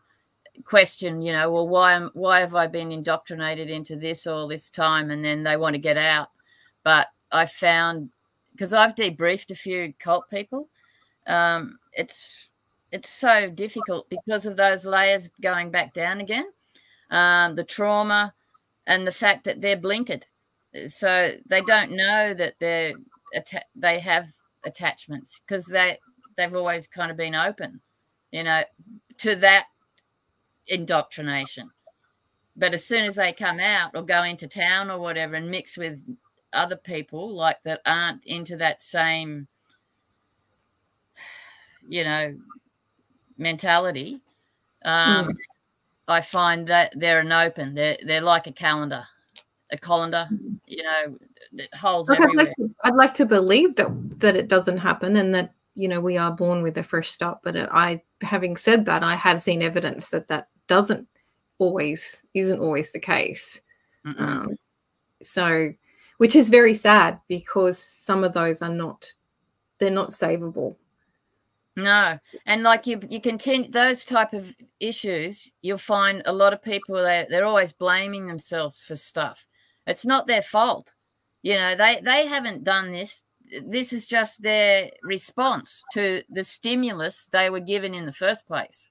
question, 0.65 1.23
you 1.23 1.33
know, 1.33 1.51
well, 1.51 1.69
why 1.69 1.95
am 1.95 2.11
why 2.15 2.41
have 2.41 2.55
I 2.55 2.67
been 2.67 2.93
indoctrinated 2.93 3.71
into 3.71 3.97
this 3.97 4.27
all 4.27 4.47
this 4.47 4.71
time, 4.71 5.11
and 5.11 5.25
then 5.25 5.43
they 5.43 5.57
want 5.57 5.75
to 5.75 5.81
get 5.81 5.97
out, 5.97 6.31
but 6.85 7.09
I 7.33 7.47
found 7.47 8.11
because 8.53 8.73
I've 8.73 8.95
debriefed 8.95 9.51
a 9.51 9.55
few 9.55 9.95
cult 9.99 10.29
people, 10.31 10.69
um, 11.27 11.79
it's 11.93 12.50
it's 12.93 13.09
so 13.09 13.51
difficult 13.51 14.09
because 14.11 14.47
of 14.47 14.57
those 14.57 14.85
layers 14.85 15.29
going 15.41 15.71
back 15.71 15.95
down 15.95 16.21
again, 16.21 16.47
um, 17.11 17.55
the 17.57 17.65
trauma, 17.65 18.35
and 18.87 19.07
the 19.07 19.13
fact 19.13 19.45
that 19.45 19.61
they're 19.61 19.77
blinkered, 19.77 20.23
so 20.89 21.31
they 21.47 21.61
don't 21.63 21.93
know 21.93 22.35
that 22.35 22.55
they're 22.59 22.95
atta- 23.35 23.65
they 23.75 23.99
have 24.01 24.29
attachments 24.65 25.41
because 25.41 25.67
they 25.67 25.99
they've 26.37 26.55
always 26.55 26.87
kind 26.87 27.11
of 27.11 27.17
been 27.17 27.35
open, 27.35 27.81
you 28.33 28.43
know, 28.43 28.63
to 29.19 29.37
that 29.37 29.67
indoctrination. 30.67 31.71
But 32.57 32.75
as 32.75 32.85
soon 32.85 33.05
as 33.05 33.17
they 33.17 33.33
come 33.33 33.61
out 33.61 33.93
or 33.95 34.03
go 34.03 34.23
into 34.23 34.47
town 34.49 34.91
or 34.91 34.99
whatever 34.99 35.35
and 35.35 35.51
mix 35.51 35.77
with 35.77 36.01
other 36.53 36.77
people 36.77 37.33
like 37.33 37.63
that 37.65 37.81
aren't 37.87 38.25
into 38.25 38.57
that 38.57 38.83
same 38.83 39.47
you 41.89 42.05
know 42.05 42.35
mentality 43.41 44.21
um 44.85 45.37
i 46.09 46.21
find 46.21 46.67
that 46.67 46.93
they're 46.97 47.21
an 47.21 47.33
open 47.33 47.75
they're 47.75 47.97
they're 48.07 48.21
like 48.21 48.47
a 48.47 48.53
calendar 48.53 49.05
a 49.73 49.79
colander 49.79 50.29
you 50.67 50.83
know 50.83 51.19
that 51.53 51.73
holes 51.75 52.09
Look, 52.09 52.21
I'd 52.21 52.35
like, 52.35 52.55
to, 52.57 52.75
I'd 52.85 52.95
like 52.95 53.15
to 53.15 53.27
believe 53.27 53.77
that 53.77 53.89
that 54.21 54.37
it 54.37 54.49
doesn't 54.49 54.79
happen 54.79 55.17
and 55.17 55.35
that 55.35 55.53
you 55.75 55.89
know 55.89 56.01
we 56.01 56.17
are 56.19 56.31
born 56.31 56.63
with 56.63 56.79
a 56.79 56.83
fresh 56.83 57.11
start. 57.11 57.41
But 57.43 57.57
it, 57.57 57.69
I, 57.73 58.03
having 58.23 58.57
said 58.57 58.85
that, 58.87 59.03
I 59.03 59.17
have 59.17 59.41
seen 59.41 59.63
evidence 59.63 60.11
that 60.11 60.29
that 60.29 60.49
doesn't 60.69 61.09
always 61.59 62.25
isn't 62.35 62.61
always 62.61 62.93
the 62.93 62.99
case. 62.99 63.61
Um, 64.05 64.57
so, 65.23 65.71
which 66.19 66.35
is 66.37 66.49
very 66.49 66.75
sad 66.75 67.21
because 67.29 67.79
some 67.79 68.25
of 68.25 68.33
those 68.33 68.63
are 68.63 68.71
not 68.71 69.13
they're 69.79 69.91
not 69.91 70.11
savable. 70.11 70.77
No, 71.77 72.17
and 72.47 72.63
like 72.63 72.87
you, 72.87 73.01
you 73.09 73.21
continue 73.21 73.71
those 73.71 74.05
type 74.05 74.33
of 74.33 74.55
issues. 74.81 75.53
You'll 75.63 75.79
find 75.79 76.23
a 76.27 76.33
lot 76.33 76.53
of 76.53 76.63
people 76.63 76.97
they 76.97 77.27
they're 77.31 77.47
always 77.47 77.73
blaming 77.73 78.27
themselves 78.27 78.83
for 78.83 78.97
stuff. 78.97 79.47
It's 79.87 80.05
not 80.05 80.27
their 80.27 80.43
fault, 80.43 80.93
you 81.43 81.55
know. 81.55 81.77
They 81.77 82.01
they 82.03 82.27
haven't 82.27 82.65
done 82.65 82.93
this. 82.93 83.25
This 83.63 83.93
is 83.93 84.07
just 84.07 84.43
their 84.43 84.91
response 85.03 85.83
to 85.93 86.23
the 86.29 86.45
stimulus 86.45 87.29
they 87.33 87.51
were 87.51 87.61
given 87.61 87.95
in 87.95 88.05
the 88.05 88.13
first 88.13 88.47
place. 88.47 88.91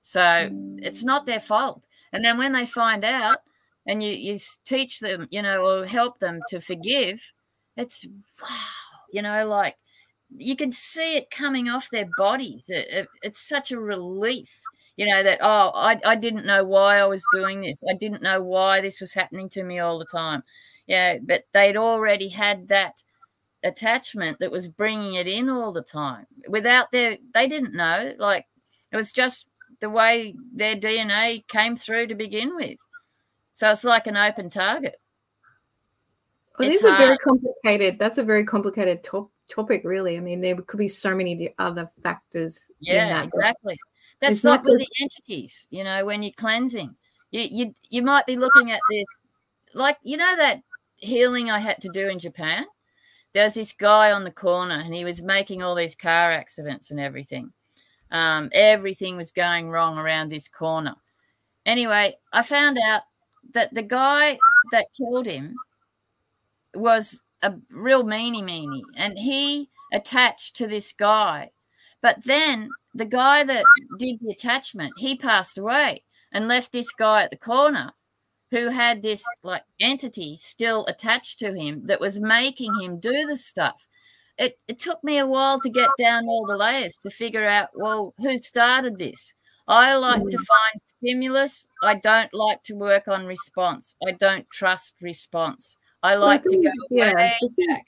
So 0.00 0.50
it's 0.78 1.04
not 1.04 1.26
their 1.26 1.40
fault. 1.40 1.86
And 2.12 2.24
then 2.24 2.38
when 2.38 2.52
they 2.52 2.66
find 2.66 3.04
out, 3.04 3.38
and 3.86 4.02
you 4.02 4.12
you 4.12 4.38
teach 4.64 5.00
them, 5.00 5.28
you 5.30 5.42
know, 5.42 5.62
or 5.64 5.86
help 5.86 6.18
them 6.18 6.40
to 6.48 6.60
forgive, 6.60 7.22
it's 7.76 8.06
wow, 8.42 8.48
you 9.12 9.22
know, 9.22 9.46
like 9.46 9.76
you 10.36 10.56
can 10.56 10.70
see 10.70 11.16
it 11.16 11.30
coming 11.30 11.68
off 11.68 11.88
their 11.90 12.08
bodies. 12.16 12.68
It, 12.68 12.86
it- 12.90 13.08
it's 13.22 13.40
such 13.40 13.72
a 13.72 13.80
relief, 13.80 14.50
you 14.96 15.06
know, 15.06 15.22
that, 15.22 15.38
oh, 15.42 15.70
I, 15.74 15.98
I 16.04 16.14
didn't 16.16 16.46
know 16.46 16.64
why 16.64 16.98
I 16.98 17.06
was 17.06 17.24
doing 17.32 17.60
this. 17.62 17.76
I 17.88 17.94
didn't 17.94 18.22
know 18.22 18.42
why 18.42 18.80
this 18.80 19.00
was 19.00 19.12
happening 19.14 19.48
to 19.50 19.62
me 19.64 19.78
all 19.78 19.98
the 19.98 20.06
time. 20.06 20.42
Yeah, 20.86 21.18
but 21.22 21.44
they'd 21.52 21.76
already 21.76 22.28
had 22.28 22.68
that 22.68 23.02
attachment 23.64 24.38
that 24.38 24.50
was 24.50 24.68
bringing 24.68 25.14
it 25.14 25.26
in 25.26 25.48
all 25.50 25.72
the 25.72 25.82
time 25.82 26.26
without 26.48 26.90
their, 26.92 27.18
they 27.34 27.46
didn't 27.46 27.74
know. 27.74 28.12
Like 28.18 28.46
it 28.92 28.96
was 28.96 29.12
just 29.12 29.46
the 29.80 29.90
way 29.90 30.34
their 30.54 30.76
DNA 30.76 31.46
came 31.48 31.76
through 31.76 32.06
to 32.08 32.14
begin 32.14 32.54
with. 32.56 32.78
So 33.52 33.70
it's 33.70 33.84
like 33.84 34.06
an 34.06 34.16
open 34.16 34.50
target. 34.50 35.00
Well, 36.58 36.68
It's 36.68 36.80
these 36.80 36.90
are 36.90 36.96
very 36.96 37.18
complicated. 37.18 37.98
That's 37.98 38.18
a 38.18 38.24
very 38.24 38.44
complicated 38.44 39.02
top, 39.04 39.30
topic, 39.48 39.82
really. 39.84 40.16
I 40.16 40.20
mean, 40.20 40.40
there 40.40 40.56
could 40.56 40.78
be 40.78 40.88
so 40.88 41.14
many 41.14 41.54
other 41.58 41.90
factors. 42.02 42.70
in 42.82 42.94
Yeah, 42.94 43.08
that. 43.08 43.26
exactly. 43.26 43.76
That's 44.20 44.36
It's 44.36 44.44
not 44.44 44.60
like 44.60 44.66
with 44.66 44.78
the 44.78 44.88
entities, 45.02 45.66
you 45.70 45.84
know, 45.84 46.04
when 46.04 46.22
you're 46.22 46.32
cleansing, 46.36 46.94
You 47.30 47.40
you 47.50 47.74
you 47.88 48.02
might 48.02 48.26
be 48.26 48.36
looking 48.36 48.70
at 48.70 48.80
this 48.90 49.04
like 49.74 49.98
you 50.02 50.16
know 50.16 50.36
that 50.36 50.62
healing 50.96 51.50
I 51.50 51.58
had 51.60 51.80
to 51.82 51.88
do 51.92 52.08
in 52.08 52.18
Japan. 52.18 52.64
There's 53.34 53.54
this 53.54 53.72
guy 53.72 54.12
on 54.12 54.24
the 54.24 54.30
corner, 54.32 54.74
and 54.74 54.94
he 54.94 55.04
was 55.04 55.22
making 55.22 55.62
all 55.62 55.74
these 55.74 55.94
car 55.94 56.32
accidents 56.32 56.90
and 56.90 56.98
everything. 56.98 57.52
Um, 58.10 58.48
everything 58.52 59.16
was 59.16 59.30
going 59.30 59.70
wrong 59.70 59.98
around 59.98 60.30
this 60.30 60.48
corner. 60.48 60.96
Anyway, 61.66 62.14
I 62.32 62.42
found 62.42 62.78
out 62.78 63.02
that 63.52 63.72
the 63.74 63.82
guy 63.82 64.38
that 64.72 64.86
killed 64.96 65.26
him 65.26 65.54
was 66.74 67.22
a 67.42 67.54
real 67.70 68.04
meanie 68.04 68.42
meanie, 68.42 68.82
and 68.96 69.18
he 69.18 69.68
attached 69.92 70.56
to 70.56 70.66
this 70.66 70.92
guy. 70.92 71.50
But 72.00 72.24
then 72.24 72.70
the 72.94 73.06
guy 73.06 73.44
that 73.44 73.64
did 73.98 74.18
the 74.20 74.30
attachment, 74.30 74.92
he 74.96 75.16
passed 75.16 75.58
away 75.58 76.04
and 76.32 76.48
left 76.48 76.72
this 76.72 76.92
guy 76.92 77.22
at 77.24 77.30
the 77.30 77.36
corner 77.36 77.92
who 78.50 78.68
had 78.68 79.02
this 79.02 79.22
like 79.42 79.62
entity 79.80 80.36
still 80.36 80.86
attached 80.86 81.38
to 81.38 81.52
him 81.54 81.86
that 81.86 82.00
was 82.00 82.20
making 82.20 82.74
him 82.80 82.98
do 82.98 83.26
the 83.26 83.36
stuff. 83.36 83.86
It, 84.38 84.58
it 84.68 84.78
took 84.78 85.02
me 85.02 85.18
a 85.18 85.26
while 85.26 85.60
to 85.60 85.68
get 85.68 85.90
down 85.98 86.24
all 86.24 86.46
the 86.46 86.56
layers 86.56 86.98
to 87.02 87.10
figure 87.10 87.46
out, 87.46 87.70
well, 87.74 88.14
who 88.18 88.38
started 88.38 88.98
this? 88.98 89.34
I 89.66 89.96
like 89.96 90.22
to 90.22 90.36
mm. 90.36 90.46
find 90.46 90.80
stimulus. 90.82 91.68
I 91.82 91.96
don't 91.96 92.32
like 92.32 92.62
to 92.64 92.74
work 92.74 93.08
on 93.08 93.26
response. 93.26 93.94
I 94.06 94.12
don't 94.12 94.48
trust 94.50 94.94
response. 95.02 95.76
I 96.02 96.14
like 96.14 96.20
well, 96.20 96.28
I 96.28 96.38
think, 96.38 96.64
to 96.64 96.70
go 96.70 96.86
yeah, 96.90 97.12
back. 97.14 97.86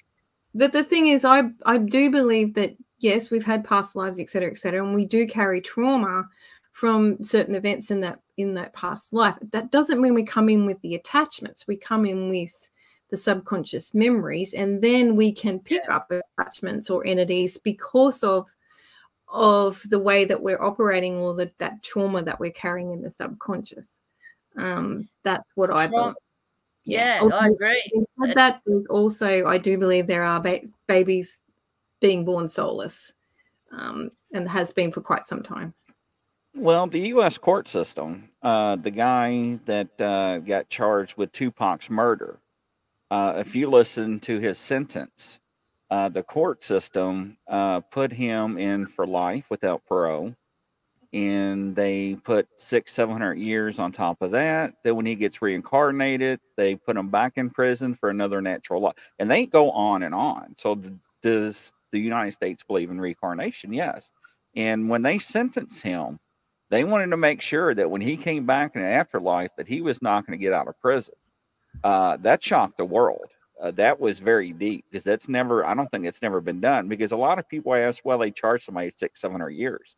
But 0.55 0.73
the 0.73 0.85
thing 0.85 1.09
is, 1.09 1.25
I 1.25 1.45
I 1.65 1.79
do 1.79 2.11
believe 2.11 2.55
that 2.55 2.77
yes, 2.99 3.31
we've 3.31 3.45
had 3.45 3.65
past 3.65 3.97
lives, 3.97 4.21
etc., 4.21 4.51
etc., 4.51 4.85
and 4.85 4.95
we 4.95 5.05
do 5.05 5.27
carry 5.27 5.61
trauma 5.61 6.29
from 6.73 7.23
certain 7.23 7.55
events 7.55 7.91
in 7.91 8.01
that 8.01 8.21
in 8.37 8.55
that 8.55 8.73
past 8.73 9.13
life. 9.13 9.37
That 9.53 9.71
doesn't 9.71 10.01
mean 10.01 10.15
we 10.15 10.25
come 10.25 10.49
in 10.49 10.67
with 10.67 10.81
the 10.83 10.95
attachments. 10.95 11.67
We 11.67 11.77
come 11.77 12.07
in 12.07 12.29
with 12.29 12.69
the 13.11 13.17
subconscious 13.17 13.95
memories, 13.95 14.55
and 14.55 14.83
then 14.83 15.17
we 15.17 15.33
can 15.33 15.59
pick 15.59 15.83
yeah. 15.87 15.97
up 15.97 16.11
attachments 16.39 16.91
or 16.91 17.07
entities 17.07 17.59
because 17.59 18.23
of 18.23 18.49
of 19.29 19.81
the 19.91 19.99
way 19.99 20.25
that 20.25 20.43
we're 20.43 20.63
operating 20.63 21.17
or 21.17 21.35
the, 21.35 21.53
that 21.59 21.83
trauma 21.85 22.23
that 22.23 22.41
we're 22.41 22.51
carrying 22.51 22.93
in 22.93 23.01
the 23.01 23.11
subconscious. 23.11 23.87
Um, 24.57 25.09
that's 25.23 25.49
what 25.55 25.71
I 25.71 25.87
believe. 25.87 26.15
Yeah, 26.85 27.23
yeah 27.23 27.35
I 27.35 27.49
agree. 27.49 28.07
That 28.35 28.63
is 28.67 28.87
also, 28.87 29.47
I 29.47 29.59
do 29.59 29.79
believe 29.79 30.07
there 30.07 30.25
are 30.25 30.41
ba- 30.41 30.63
babies 30.89 31.41
being 32.01 32.25
born 32.25 32.49
soulless, 32.49 33.13
um, 33.73 34.11
and 34.33 34.49
has 34.49 34.73
been 34.73 34.91
for 34.91 35.01
quite 35.01 35.25
some 35.25 35.43
time. 35.43 35.75
Well, 36.55 36.87
the 36.87 37.01
U.S. 37.09 37.39
court 37.39 37.69
system, 37.69 38.29
uh, 38.43 38.77
the 38.77 38.91
guy 38.91 39.59
that 39.67 40.01
uh, 40.01 40.39
got 40.39 40.69
charged 40.69 41.17
with 41.17 41.31
Tupac's 41.33 41.89
murder, 41.89 42.41
uh, 43.11 43.35
if 43.37 43.55
you 43.55 43.69
listen 43.71 44.19
to 44.21 44.39
his 44.39 44.59
sentence, 44.59 45.41
uh, 45.91 46.09
the 46.09 46.23
court 46.23 46.63
system 46.63 47.37
uh, 47.49 47.81
put 47.81 48.13
him 48.13 48.59
in 48.59 48.87
for 48.87 49.07
life 49.07 49.51
without 49.51 49.85
parole, 49.87 50.35
and 51.13 51.75
they 51.75 52.17
put 52.23 52.49
six, 52.57 52.93
seven 52.93 53.13
hundred 53.13 53.39
years 53.39 53.79
on 53.79 53.93
top 53.93 54.23
of 54.23 54.31
that. 54.31 54.75
Then, 54.85 54.97
when 54.97 55.07
he 55.07 55.15
gets 55.15 55.43
reincarnated, 55.43 56.41
they 56.57 56.77
put 56.77 56.97
him 56.97 57.09
back 57.09 57.33
in 57.37 57.51
prison 57.51 57.95
for 57.95 58.11
another 58.11 58.41
natural 58.41 58.81
life, 58.81 58.95
and 59.19 59.31
they 59.31 59.47
go 59.47 59.71
on 59.73 60.03
and 60.03 60.15
on. 60.15 60.55
So, 60.57 60.81
does 61.23 61.73
the 61.93 61.99
United 61.99 62.33
States 62.33 62.63
believe 62.63 62.91
in 62.91 63.01
reincarnation? 63.01 63.73
Yes. 63.73 64.13
And 64.57 64.89
when 64.89 65.03
they 65.03 65.19
sentenced 65.19 65.83
him, 65.83 66.19
they 66.71 66.85
wanted 66.85 67.11
to 67.11 67.17
make 67.17 67.41
sure 67.41 67.75
that 67.75 67.91
when 67.91 68.01
he 68.01 68.17
came 68.17 68.47
back 68.47 68.77
in 68.77 68.83
the 68.83 68.89
afterlife, 68.89 69.51
that 69.57 69.69
he 69.69 69.81
was 69.81 70.01
not 70.03 70.27
going 70.27 70.39
to 70.39 70.43
get 70.43 70.53
out 70.53 70.69
of 70.69 70.81
prison. 70.81 71.15
Uh, 71.85 72.17
that 72.19 72.43
shocked 72.43 72.77
the 72.77 72.85
world. 72.85 73.35
Uh, 73.61 73.71
that 73.73 74.01
was 74.01 74.21
very 74.21 74.53
deep 74.53 74.85
because 74.89 75.05
that's 75.05 75.29
never. 75.29 75.67
I 75.67 75.75
don't 75.75 75.91
think 75.91 76.07
it's 76.07 76.23
never 76.23 76.41
been 76.41 76.61
done 76.61 76.89
because 76.89 77.13
a 77.13 77.17
lot 77.17 77.39
of 77.39 77.49
people 77.49 77.75
ask, 77.75 78.05
well, 78.05 78.19
they 78.19 78.31
charge 78.31 78.65
somebody 78.65 78.91
six, 78.91 79.21
seven 79.21 79.35
hundred 79.35 79.51
years, 79.51 79.97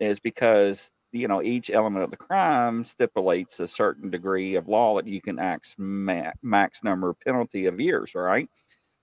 is 0.00 0.20
because 0.20 0.90
you 1.12 1.28
know 1.28 1.42
each 1.42 1.70
element 1.70 2.04
of 2.04 2.10
the 2.10 2.16
crime 2.16 2.84
stipulates 2.84 3.60
a 3.60 3.66
certain 3.66 4.10
degree 4.10 4.56
of 4.56 4.68
law 4.68 4.96
that 4.96 5.06
you 5.06 5.20
can 5.20 5.38
act 5.38 5.76
max 5.78 6.82
number 6.82 7.14
penalty 7.14 7.66
of 7.66 7.80
years, 7.80 8.14
right? 8.14 8.48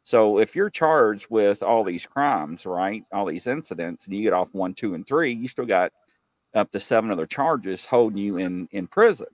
So 0.03 0.39
if 0.39 0.55
you're 0.55 0.69
charged 0.69 1.27
with 1.29 1.61
all 1.63 1.83
these 1.83 2.05
crimes, 2.05 2.65
right, 2.65 3.03
all 3.13 3.25
these 3.25 3.47
incidents, 3.47 4.05
and 4.05 4.15
you 4.15 4.23
get 4.23 4.33
off 4.33 4.53
one, 4.53 4.73
two, 4.73 4.95
and 4.95 5.05
three, 5.05 5.31
you 5.33 5.47
still 5.47 5.65
got 5.65 5.91
up 6.55 6.71
to 6.71 6.79
seven 6.79 7.11
other 7.11 7.27
charges 7.27 7.85
holding 7.85 8.17
you 8.17 8.37
in 8.37 8.67
in 8.71 8.87
prison. 8.87 9.27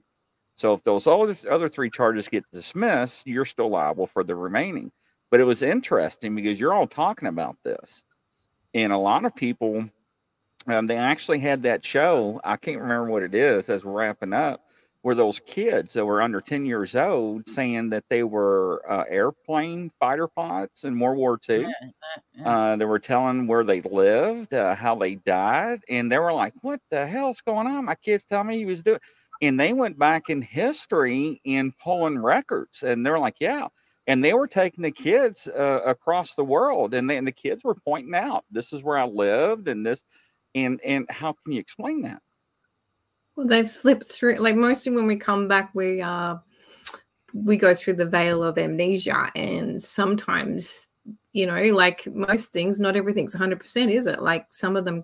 So 0.55 0.73
if 0.73 0.83
those 0.83 1.07
other 1.07 1.69
three 1.69 1.89
charges 1.89 2.27
get 2.27 2.43
dismissed, 2.51 3.27
you're 3.27 3.45
still 3.45 3.69
liable 3.69 4.07
for 4.07 4.23
the 4.23 4.35
remaining. 4.35 4.91
But 5.29 5.39
it 5.39 5.43
was 5.45 5.61
interesting 5.61 6.35
because 6.35 6.59
you're 6.59 6.73
all 6.73 6.87
talking 6.87 7.27
about 7.27 7.57
this, 7.63 8.03
and 8.73 8.91
a 8.93 8.97
lot 8.97 9.25
of 9.25 9.35
people, 9.35 9.87
um, 10.67 10.87
they 10.87 10.95
actually 10.97 11.39
had 11.39 11.63
that 11.63 11.85
show. 11.85 12.39
I 12.43 12.57
can't 12.57 12.81
remember 12.81 13.09
what 13.09 13.23
it 13.23 13.35
is 13.35 13.69
as 13.69 13.85
we're 13.85 13.93
wrapping 13.93 14.33
up 14.33 14.63
where 15.01 15.15
those 15.15 15.39
kids 15.39 15.93
that 15.93 16.05
were 16.05 16.21
under 16.21 16.41
10 16.41 16.65
years 16.65 16.95
old 16.95 17.47
saying 17.47 17.89
that 17.89 18.03
they 18.09 18.23
were 18.23 18.83
uh, 18.89 19.03
airplane 19.07 19.89
fighter 19.99 20.27
pilots 20.27 20.83
in 20.83 20.99
World 20.99 21.17
War 21.17 21.37
II. 21.37 21.69
Yeah, 21.81 21.89
yeah. 22.33 22.45
Uh, 22.45 22.75
they 22.75 22.85
were 22.85 22.99
telling 22.99 23.47
where 23.47 23.63
they 23.63 23.81
lived, 23.81 24.53
uh, 24.53 24.75
how 24.75 24.95
they 24.95 25.15
died, 25.15 25.81
and 25.89 26.11
they 26.11 26.19
were 26.19 26.33
like, 26.33 26.53
"What 26.61 26.81
the 26.91 27.07
hell's 27.07 27.41
going 27.41 27.67
on?" 27.67 27.85
My 27.85 27.95
kids 27.95 28.25
tell 28.25 28.43
me 28.43 28.57
he 28.57 28.65
was 28.65 28.83
doing, 28.83 28.99
and 29.41 29.59
they 29.59 29.73
went 29.73 29.97
back 29.99 30.29
in 30.29 30.41
history 30.41 31.41
and 31.45 31.77
pulling 31.79 32.19
records, 32.19 32.83
and 32.83 33.05
they're 33.05 33.19
like, 33.19 33.37
"Yeah." 33.39 33.67
And 34.07 34.23
they 34.23 34.33
were 34.33 34.47
taking 34.47 34.83
the 34.83 34.91
kids 34.91 35.47
uh, 35.47 35.81
across 35.85 36.35
the 36.35 36.43
world, 36.45 36.93
and, 36.93 37.09
they, 37.09 37.17
and 37.17 37.27
the 37.27 37.31
kids 37.33 37.63
were 37.63 37.75
pointing 37.75 38.15
out, 38.15 38.45
"This 38.51 38.71
is 38.73 38.83
where 38.83 38.97
I 38.97 39.05
lived," 39.05 39.67
and 39.67 39.85
this, 39.85 40.03
and 40.57 40.81
and 40.81 41.05
how 41.09 41.33
can 41.43 41.53
you 41.53 41.59
explain 41.59 42.01
that? 42.01 42.21
Well, 43.35 43.47
they've 43.47 43.69
slipped 43.69 44.05
through. 44.05 44.35
Like 44.35 44.55
mostly 44.55 44.91
when 44.93 45.07
we 45.07 45.17
come 45.17 45.47
back, 45.47 45.71
we 45.73 46.01
uh 46.01 46.37
we 47.33 47.57
go 47.57 47.73
through 47.73 47.93
the 47.93 48.05
veil 48.05 48.43
of 48.43 48.57
amnesia, 48.57 49.31
and 49.35 49.81
sometimes, 49.81 50.87
you 51.33 51.45
know, 51.45 51.61
like 51.73 52.07
most 52.07 52.51
things, 52.51 52.79
not 52.79 52.95
everything's 52.95 53.35
100%, 53.35 53.91
is 53.91 54.07
it? 54.07 54.21
Like 54.21 54.47
some 54.49 54.75
of 54.75 54.85
them 54.85 55.03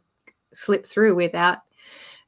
slip 0.54 0.86
through 0.86 1.16
without 1.16 1.60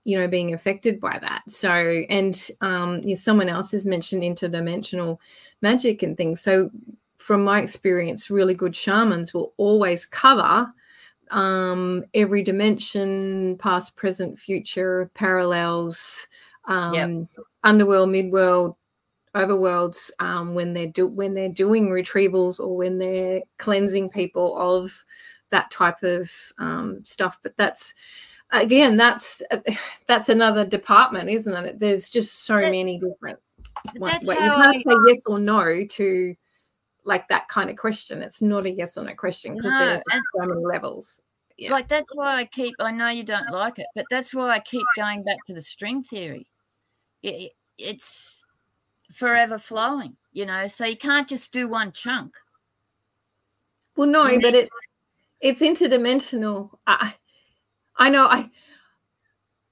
you 0.04 0.18
know 0.18 0.28
being 0.28 0.54
affected 0.54 1.00
by 1.02 1.18
that 1.20 1.42
so 1.50 1.70
and 2.10 2.50
um 2.62 3.02
yeah, 3.04 3.16
someone 3.16 3.50
else 3.50 3.72
has 3.72 3.86
mentioned 3.86 4.22
interdimensional 4.22 5.18
magic 5.62 6.04
and 6.04 6.16
things 6.16 6.42
so 6.42 6.70
from 7.18 7.44
my 7.44 7.62
experience 7.62 8.30
really 8.30 8.54
good 8.54 8.76
shamans 8.76 9.34
will 9.34 9.54
always 9.58 10.06
cover 10.06 10.72
um, 11.32 12.06
every 12.14 12.44
dimension, 12.44 13.58
past, 13.58 13.96
present, 13.96 14.38
future, 14.38 15.10
parallels, 15.14 16.28
um, 16.66 16.94
yep. 16.94 17.46
underworld, 17.64 18.10
midworld, 18.10 18.76
overworlds. 19.36 20.12
Um, 20.20 20.54
when 20.54 20.74
they're 20.74 20.88
do 20.88 21.08
when 21.08 21.34
they're 21.34 21.50
doing 21.50 21.90
retrievals 21.90 22.60
or 22.60 22.76
when 22.76 22.98
they're 22.98 23.42
cleansing 23.58 24.10
people 24.10 24.58
of 24.58 25.06
that 25.52 25.72
type 25.72 26.04
of 26.04 26.32
um, 26.58 27.04
stuff. 27.04 27.40
But 27.42 27.56
that's 27.58 27.94
again, 28.52 28.98
that's 28.98 29.42
that's 30.08 30.30
another 30.30 30.66
department, 30.66 31.30
isn't 31.30 31.66
it? 31.66 31.80
There's 31.80 32.10
just 32.10 32.46
so 32.46 32.60
many 32.60 33.00
different. 33.00 33.40
That's 34.00 34.28
you 34.28 34.36
can't 34.36 34.76
I, 34.76 34.82
say 34.82 34.96
yes 35.08 35.22
or 35.26 35.40
no 35.40 35.86
to 35.86 36.36
like 37.06 37.28
that 37.30 37.48
kind 37.48 37.70
of 37.70 37.78
question. 37.78 38.22
It's 38.22 38.42
not 38.42 38.66
a 38.66 38.72
yes 38.72 38.98
or 38.98 39.04
no 39.04 39.14
question 39.14 39.56
because 39.56 39.72
no, 39.72 40.02
there's 40.10 40.24
so 40.36 40.46
many 40.46 40.66
levels. 40.66 41.22
Yeah. 41.58 41.72
Like 41.72 41.88
that's 41.88 42.14
why 42.14 42.36
I 42.36 42.46
keep. 42.46 42.76
I 42.80 42.92
know 42.92 43.10
you 43.10 43.24
don't 43.24 43.50
like 43.52 43.80
it, 43.80 43.88
but 43.96 44.06
that's 44.12 44.34
why 44.34 44.50
I 44.50 44.60
keep 44.60 44.86
going 44.98 45.24
back 45.24 45.38
to 45.48 45.54
the 45.54 45.62
string 45.62 46.04
theory. 46.04 46.48
It, 47.24 47.54
it's 47.78 48.44
forever 49.14 49.58
flowing, 49.58 50.18
you 50.34 50.46
know. 50.46 50.68
So 50.68 50.86
you 50.86 50.98
can't 50.98 51.28
just 51.28 51.54
do 51.54 51.70
one 51.70 51.92
chunk. 51.94 52.36
Well, 53.96 54.10
no, 54.10 54.40
but 54.42 54.54
it's 54.54 54.70
it's 55.40 55.62
interdimensional. 55.62 56.72
I 56.86 57.14
I 57.96 58.10
know. 58.10 58.28
I 58.28 58.50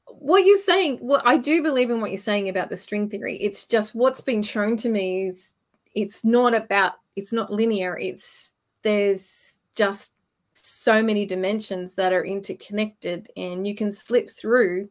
what 0.06 0.46
you're 0.46 0.58
saying. 0.58 1.00
Well, 1.02 1.22
I 1.26 1.36
do 1.36 1.62
believe 1.62 1.90
in 1.90 2.00
what 2.00 2.12
you're 2.12 2.18
saying 2.18 2.48
about 2.48 2.70
the 2.70 2.78
string 2.78 3.10
theory. 3.10 3.38
It's 3.38 3.66
just 3.66 3.94
what's 3.94 4.22
been 4.22 4.44
shown 4.44 4.78
to 4.78 4.90
me 4.90 5.28
is 5.28 5.56
it's 5.96 6.24
not 6.24 6.54
about 6.54 6.94
it's 7.16 7.34
not 7.34 7.52
linear. 7.52 7.98
It's 7.98 8.54
there's 8.82 9.60
just 9.76 10.14
so 10.54 11.02
many 11.02 11.26
dimensions 11.26 11.94
that 11.96 12.14
are 12.14 12.26
interconnected 12.26 13.32
and 13.38 13.68
you 13.68 13.76
can 13.76 13.92
slip 13.92 14.30
through 14.30 14.88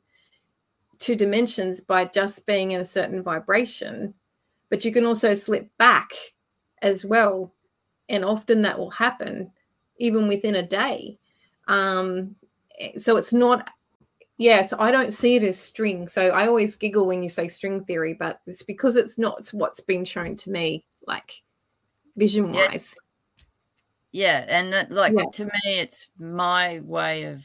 two 0.99 1.15
dimensions 1.15 1.81
by 1.81 2.05
just 2.05 2.47
being 2.47 2.73
in 2.73 2.81
a 2.81 2.85
certain 2.85 3.23
vibration 3.23 4.13
but 4.71 4.85
you 4.85 4.93
can 4.93 5.05
also 5.07 5.35
slip 5.35 5.69
back 5.79 6.13
as 6.83 7.05
well 7.05 7.53
and 8.09 8.25
often 8.25 8.63
that 8.63 8.79
will 8.79 8.91
happen 8.91 9.51
even 9.99 10.27
within 10.29 10.57
a 10.57 10.67
day. 10.67 11.19
Um, 11.69 12.35
so 12.99 13.17
it's 13.17 13.33
not 13.33 13.71
Yeah, 14.39 14.63
so 14.63 14.77
I 14.81 14.91
don't 14.91 15.13
see 15.13 15.37
it 15.37 15.43
as 15.45 15.59
string. 15.59 16.09
So 16.09 16.29
I 16.29 16.47
always 16.49 16.75
giggle 16.77 17.07
when 17.07 17.23
you 17.23 17.29
say 17.29 17.49
string 17.49 17.85
theory, 17.85 18.15
but 18.15 18.41
it's 18.47 18.63
because 18.63 18.97
it's 18.97 19.19
not 19.19 19.49
what's 19.53 19.81
been 19.81 20.05
shown 20.05 20.37
to 20.37 20.51
me, 20.51 20.85
like 21.07 21.43
vision 22.17 22.53
Yeah. 22.53 22.69
wise. 22.69 22.95
Yeah, 24.13 24.45
and 24.49 24.73
that, 24.73 24.91
like 24.91 25.15
Yeah. 25.15 25.25
to 25.33 25.45
me, 25.47 25.51
it's 25.65 26.11
my 26.19 26.81
way 26.81 27.25
of 27.25 27.45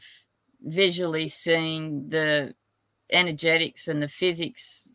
visually 0.62 1.28
seeing 1.28 2.08
the 2.10 2.54
energetics 3.10 3.88
and 3.88 4.02
the 4.02 4.08
physics. 4.08 4.94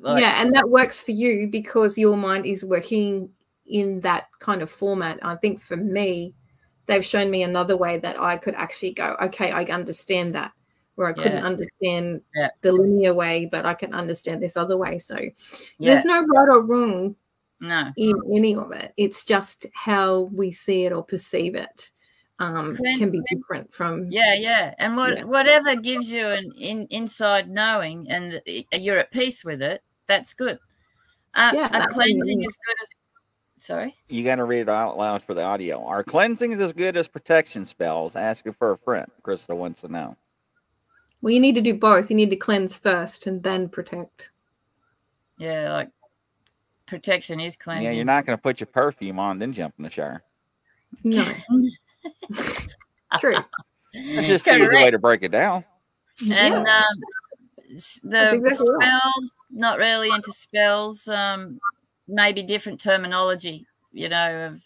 Like, 0.00 0.22
yeah, 0.22 0.40
and 0.40 0.54
that 0.54 0.70
works 0.70 1.02
for 1.02 1.10
you 1.10 1.48
because 1.48 1.98
your 1.98 2.16
mind 2.16 2.46
is 2.46 2.64
working 2.64 3.30
in 3.66 4.00
that 4.00 4.28
kind 4.38 4.62
of 4.62 4.70
format. 4.70 5.18
I 5.22 5.36
think 5.36 5.60
for 5.60 5.76
me, 5.76 6.34
they've 6.86 7.04
shown 7.04 7.30
me 7.30 7.42
another 7.42 7.76
way 7.76 7.98
that 7.98 8.18
I 8.18 8.36
could 8.38 8.54
actually 8.54 8.92
go, 8.92 9.16
okay, 9.22 9.50
I 9.50 9.64
understand 9.64 10.34
that. 10.34 10.52
Where 10.96 11.08
I 11.08 11.12
couldn't 11.12 11.38
Yeah. 11.38 11.46
understand 11.46 12.22
Yeah. 12.34 12.50
the 12.60 12.72
linear 12.72 13.14
way, 13.14 13.46
but 13.50 13.64
I 13.64 13.74
can 13.74 13.94
understand 13.94 14.42
this 14.42 14.56
other 14.56 14.76
way. 14.76 14.98
So 14.98 15.16
yeah, 15.16 15.30
there's 15.78 16.04
no 16.04 16.20
right 16.24 16.48
or 16.48 16.62
wrong 16.62 17.16
no, 17.60 17.90
in 17.96 18.14
any 18.34 18.54
of 18.56 18.72
it. 18.72 18.92
It's 18.96 19.24
just 19.24 19.66
how 19.74 20.30
we 20.32 20.50
see 20.52 20.84
it 20.86 20.92
or 20.92 21.04
perceive 21.04 21.54
it 21.54 21.90
um, 22.38 22.74
Clint- 22.76 22.98
can 22.98 23.10
be 23.10 23.20
different 23.26 23.72
from. 23.72 24.06
yeah, 24.10 24.34
yeah, 24.38 24.74
and 24.78 24.96
what 24.96 25.18
Yeah. 25.18 25.24
whatever 25.24 25.76
gives 25.76 26.10
you 26.10 26.26
an 26.26 26.50
in, 26.58 26.86
inside 26.90 27.50
knowing 27.50 28.08
and 28.10 28.40
you're 28.72 28.98
at 28.98 29.10
peace 29.12 29.44
with 29.44 29.60
it, 29.62 29.82
that's 30.06 30.32
good. 30.34 30.58
Uh, 31.34 31.50
Yeah, 31.54 31.66
a 31.68 31.72
that's 31.72 31.94
cleansing 31.94 32.42
is 32.42 32.58
good 32.66 32.76
as. 32.82 32.88
Sorry. 33.56 33.94
You 34.08 34.24
got 34.24 34.36
to 34.36 34.44
read 34.44 34.60
it 34.62 34.68
out 34.70 34.96
loud 34.96 35.22
for 35.22 35.34
the 35.34 35.42
audio. 35.42 35.84
Are 35.84 36.02
cleansings 36.02 36.60
as 36.60 36.72
good 36.72 36.96
as 36.96 37.06
protection 37.08 37.66
spells? 37.66 38.16
Asking 38.16 38.54
for 38.54 38.72
a 38.72 38.78
friend. 38.78 39.06
Crystal 39.22 39.58
wants 39.58 39.82
to 39.82 39.88
know. 39.88 40.16
Well, 41.20 41.34
you 41.34 41.40
need 41.40 41.56
to 41.56 41.60
do 41.60 41.74
both. 41.74 42.08
You 42.08 42.16
need 42.16 42.30
to 42.30 42.36
cleanse 42.36 42.78
first 42.78 43.26
and 43.26 43.42
then 43.42 43.68
protect. 43.68 44.32
Yeah, 45.36 45.72
like 45.74 45.90
protection 46.90 47.40
is 47.40 47.56
cleansing. 47.56 47.86
Yeah, 47.86 47.92
you're 47.92 48.04
not 48.04 48.26
going 48.26 48.36
to 48.36 48.42
put 48.42 48.60
your 48.60 48.66
perfume 48.66 49.18
on, 49.18 49.38
then 49.38 49.52
jump 49.52 49.74
in 49.78 49.84
the 49.84 49.90
shower. 49.90 50.22
No. 51.04 51.24
True. 53.20 53.36
That's 53.94 54.28
just 54.28 54.44
the 54.44 54.56
easy 54.56 54.74
way 54.76 54.90
to 54.90 54.98
break 54.98 55.22
it 55.22 55.30
down. 55.30 55.64
and 56.22 56.30
Yeah. 56.32 56.58
um, 56.58 57.00
the 58.02 58.28
think 58.32 58.44
that's 58.44 58.58
spells 58.58 59.32
not 59.50 59.78
really 59.78 60.10
into 60.10 60.32
spells 60.32 61.06
um 61.06 61.60
maybe 62.08 62.42
different 62.42 62.80
terminology 62.80 63.64
you 63.92 64.08
know 64.08 64.46
of 64.48 64.60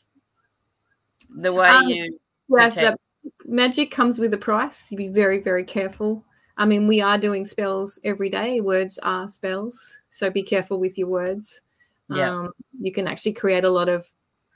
the 1.42 1.52
way 1.52 1.68
Um, 1.68 1.86
you 1.86 2.18
Yes, 2.48 2.74
protect. 2.74 2.98
the 3.22 3.30
magic 3.44 3.90
comes 3.90 4.18
with 4.18 4.32
a 4.34 4.38
price. 4.38 4.90
You 4.90 4.96
be 4.98 5.08
very, 5.08 5.40
very 5.40 5.64
careful. 5.64 6.24
I 6.56 6.66
mean, 6.66 6.86
we 6.86 7.00
are 7.00 7.18
doing 7.18 7.44
spells 7.46 7.98
every 8.04 8.28
day. 8.30 8.60
Words 8.60 8.98
are 9.02 9.28
spells, 9.28 9.98
so 10.10 10.30
be 10.30 10.42
careful 10.42 10.78
with 10.78 10.96
your 10.98 11.08
words. 11.08 11.60
Yeah. 12.08 12.30
Um, 12.30 12.52
you 12.80 12.92
can 12.92 13.06
actually 13.06 13.32
create 13.32 13.64
a 13.64 13.70
lot 13.70 13.88
of, 13.88 14.08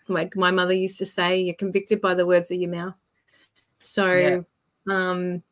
like 0.08 0.36
my 0.36 0.50
mother 0.50 0.74
used 0.74 0.98
to 0.98 1.06
say, 1.06 1.40
you're 1.40 1.54
convicted 1.54 2.00
by 2.00 2.14
the 2.14 2.26
words 2.26 2.50
of 2.50 2.58
your 2.58 2.70
mouth. 2.70 2.94
So, 3.78 4.12
Yeah. 4.12 4.40
um, 4.88 5.42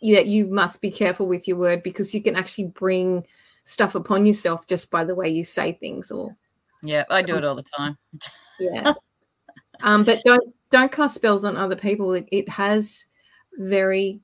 yeah, 0.00 0.20
you 0.20 0.46
must 0.46 0.80
be 0.80 0.90
careful 0.90 1.26
with 1.26 1.46
your 1.46 1.58
word 1.58 1.82
because 1.82 2.14
you 2.14 2.22
can 2.22 2.36
actually 2.36 2.68
bring 2.68 3.26
stuff 3.64 3.94
upon 3.94 4.26
yourself 4.26 4.66
just 4.66 4.90
by 4.90 5.04
the 5.04 5.14
way 5.14 5.28
you 5.28 5.44
say 5.44 5.72
things 5.72 6.10
or 6.10 6.34
yeah 6.82 7.04
i 7.10 7.22
do 7.22 7.36
it 7.36 7.44
all 7.44 7.54
the 7.54 7.62
time 7.62 7.96
yeah 8.58 8.92
um 9.82 10.02
but 10.02 10.20
don't 10.24 10.54
don't 10.70 10.92
cast 10.92 11.14
spells 11.14 11.44
on 11.44 11.56
other 11.56 11.76
people 11.76 12.12
it, 12.12 12.26
it 12.32 12.48
has 12.48 13.06
very 13.58 14.20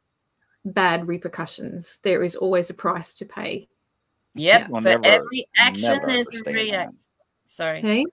bad 0.64 1.06
repercussions 1.06 2.00
there 2.02 2.22
is 2.24 2.34
always 2.34 2.70
a 2.70 2.74
price 2.74 3.14
to 3.14 3.24
pay 3.24 3.68
yep 4.36 4.68
We'll 4.68 4.80
for 4.80 4.88
never- 4.90 5.04
every 5.06 5.46
action 5.58 5.82
Never 5.90 6.06
there's 6.06 6.28
a 6.34 6.42
reaction 6.50 6.96
sorry. 7.46 7.78
Okay 7.78 8.04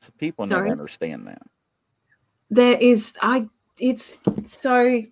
So 0.00 0.12
people 0.18 0.46
Sorry? 0.46 0.62
never 0.68 0.72
understand 0.72 1.26
that. 1.26 1.42
there 2.50 2.78
is 2.80 3.12
i 3.22 3.48
it's 3.78 4.20
so 4.44 5.02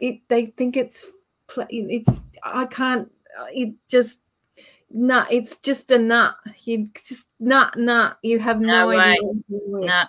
it 0.00 0.20
they 0.28 0.46
think 0.46 0.76
it's 0.76 1.06
pla- 1.46 1.66
it's 1.70 2.22
i 2.42 2.64
can't 2.66 3.10
it 3.52 3.74
just 3.88 4.20
nut 4.90 5.26
it's 5.30 5.58
just 5.58 5.90
a 5.92 5.98
nut 5.98 6.34
you 6.64 6.88
just 7.06 7.26
nut 7.38 7.76
nut 7.78 8.18
you 8.22 8.38
have 8.40 8.60
no, 8.60 8.66
No 8.66 8.98
idea 8.98 9.22
what 9.22 9.86
no 9.86 10.02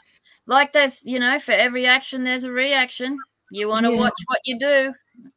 like 0.48 0.74
there's 0.74 1.06
you 1.06 1.20
know 1.20 1.40
for 1.40 1.52
every 1.52 1.86
action 1.86 2.24
there's 2.24 2.44
a 2.46 2.52
reaction. 2.52 3.18
You 3.52 3.68
want 3.68 3.86
to 3.86 3.92
Yeah. 3.92 4.00
watch 4.00 4.14
what 4.26 4.40
you 4.46 4.58
do 4.58 4.94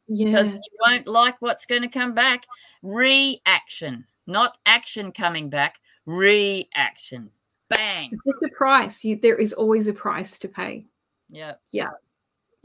yeah. 0.07 0.25
because 0.25 0.51
you 0.51 0.59
won't 0.81 1.07
like 1.07 1.35
what's 1.41 1.65
going 1.65 1.83
to 1.83 1.87
come 1.89 2.13
back. 2.13 2.45
Reaction 2.81 4.05
not 4.27 4.57
action 4.65 5.11
coming 5.11 5.49
back 5.49 5.79
reaction 6.05 7.29
bang 7.69 8.11
it's 8.25 8.41
a 8.43 8.49
price 8.55 9.03
you, 9.03 9.15
there 9.15 9.35
is 9.35 9.53
always 9.53 9.87
a 9.87 9.93
price 9.93 10.37
to 10.37 10.47
pay 10.47 10.85
yep 11.29 11.59
Yeah. 11.71 11.89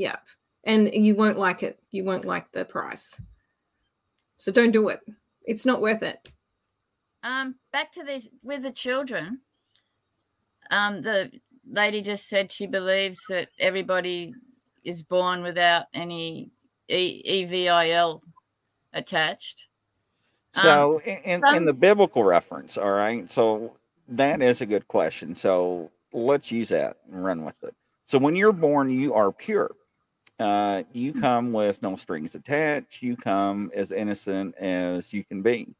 Yeah. 0.01 0.17
And 0.65 0.93
you 0.95 1.15
won't 1.15 1.37
like 1.37 1.63
it. 1.63 1.79
You 1.91 2.05
won't 2.05 2.25
like 2.25 2.51
the 2.53 2.65
price. 2.65 3.21
So 4.39 4.51
don't 4.51 4.73
do 4.73 4.89
it. 4.89 5.01
It's 5.45 5.67
not 5.67 5.83
worth 5.83 6.03
it. 6.03 6.33
Um, 7.23 7.57
back 7.71 7.93
to 7.93 8.03
this 8.03 8.31
with 8.43 8.63
the 8.63 8.71
children. 8.71 9.41
Um, 10.71 11.03
the 11.03 11.31
lady 11.71 12.01
just 12.01 12.31
said 12.31 12.51
she 12.51 12.67
believes 12.67 13.19
that 13.29 13.49
everybody 13.59 14.33
is 14.85 15.03
born 15.03 15.43
without 15.43 15.85
any 15.93 16.51
e- 16.89 17.23
EVIL 17.27 18.23
attached. 18.95 19.67
Um, 20.55 20.63
So, 20.63 20.99
in, 21.01 21.19
in, 21.25 21.45
in 21.57 21.65
the 21.65 21.73
biblical 21.75 22.25
reference, 22.25 22.77
all 22.79 22.93
right. 22.93 23.31
So 23.31 23.77
that 24.09 24.43
is 24.43 24.61
a 24.61 24.67
good 24.67 24.87
question. 24.89 25.37
So 25.37 25.91
let's 26.13 26.51
use 26.51 26.71
that 26.71 26.99
and 27.13 27.25
run 27.25 27.45
with 27.45 27.63
it. 27.63 27.75
So 28.05 28.19
when 28.19 28.37
you're 28.37 28.53
born, 28.53 28.91
you 28.91 29.15
are 29.15 29.33
pure. 29.33 29.71
Uh, 30.41 30.83
you 30.93 31.13
come 31.13 31.53
with 31.53 31.83
no 31.83 31.97
strings 31.97 32.35
attached. 32.35 33.03
You 33.03 33.17
come 33.17 33.71
as 33.75 33.93
innocent 33.93 34.57
as 34.57 35.13
you 35.13 35.25
can 35.25 35.43
be. 35.43 35.75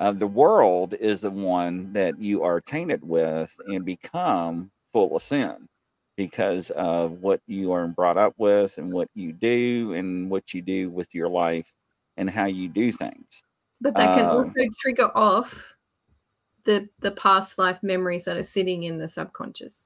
Uh, 0.00 0.12
the 0.12 0.26
world 0.26 0.94
is 0.94 1.22
the 1.22 1.30
one 1.30 1.92
that 1.92 2.18
you 2.20 2.42
are 2.42 2.60
tainted 2.60 3.02
with 3.04 3.54
and 3.66 3.84
become 3.84 4.70
full 4.92 5.16
of 5.16 5.22
sin 5.22 5.68
because 6.16 6.70
of 6.70 7.20
what 7.22 7.40
you 7.46 7.72
are 7.72 7.86
brought 7.88 8.18
up 8.18 8.34
with 8.38 8.78
and 8.78 8.92
what 8.92 9.08
you 9.14 9.32
do 9.32 9.92
and 9.94 10.30
what 10.30 10.54
you 10.54 10.62
do 10.62 10.90
with 10.90 11.14
your 11.14 11.28
life 11.28 11.72
and 12.16 12.30
how 12.30 12.46
you 12.46 12.68
do 12.68 12.92
things. 12.92 13.42
But 13.80 13.94
that 13.96 14.14
can 14.14 14.24
Um, 14.24 14.36
also 14.36 14.52
trigger 14.78 15.10
off 15.14 15.76
the 16.64 16.88
the 17.00 17.12
past 17.12 17.58
life 17.58 17.78
memories 17.82 18.24
that 18.24 18.36
are 18.36 18.44
sitting 18.44 18.84
in 18.84 18.98
the 18.98 19.08
subconscious 19.08 19.76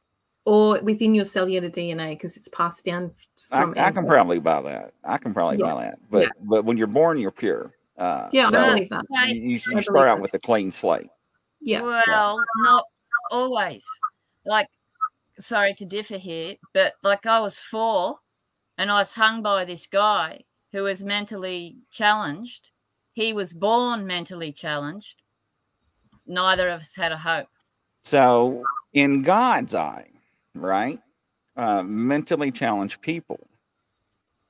or 0.44 0.80
within 0.80 1.14
your 1.14 1.24
cellular 1.24 1.68
DNA 1.68 2.10
because 2.10 2.36
it's 2.36 2.48
passed 2.48 2.84
down 2.84 3.12
I, 3.50 3.62
from 3.62 3.74
I 3.76 3.90
can 3.90 4.06
probably 4.06 4.38
buy 4.38 4.62
that. 4.62 4.94
I 5.04 5.18
can 5.18 5.34
probably 5.34 5.58
Yeah. 5.58 5.74
buy 5.74 5.84
that. 5.84 5.98
But 6.10 6.22
Yeah. 6.22 6.28
but 6.42 6.64
when 6.64 6.76
you're 6.76 6.86
born, 6.86 7.18
you're 7.18 7.30
pure. 7.30 7.74
Uh, 7.98 8.28
Yeah, 8.32 8.48
so 8.48 8.58
I 8.58 8.68
believe 8.74 8.88
that. 8.90 9.04
You, 9.10 9.34
you, 9.34 9.50
you 9.50 9.60
believe 9.60 9.84
start 9.84 10.08
out 10.08 10.16
that. 10.16 10.22
with 10.22 10.34
a 10.34 10.38
clean 10.38 10.70
slate. 10.70 11.10
Yeah. 11.60 11.82
Well, 11.82 12.42
not 12.58 12.84
always. 13.30 13.84
Like, 14.46 14.68
sorry 15.38 15.74
to 15.74 15.84
differ 15.84 16.16
here, 16.16 16.56
but 16.72 16.94
like 17.02 17.26
I 17.26 17.40
was 17.40 17.58
four 17.58 18.18
and 18.78 18.90
I 18.90 18.94
was 18.94 19.12
hung 19.12 19.42
by 19.42 19.66
this 19.66 19.86
guy 19.86 20.44
who 20.72 20.84
was 20.84 21.04
mentally 21.04 21.76
challenged. 21.90 22.70
He 23.12 23.32
was 23.32 23.52
born 23.52 24.06
mentally 24.06 24.52
challenged. 24.52 25.22
Neither 26.26 26.68
of 26.68 26.80
us 26.80 26.96
had 26.96 27.12
a 27.12 27.18
hope. 27.18 27.48
So 28.02 28.62
in 28.92 29.22
God's 29.22 29.74
eye, 29.74 30.08
right, 30.54 31.00
uh, 31.56 31.82
mentally 31.82 32.50
challenged 32.50 33.02
people 33.02 33.40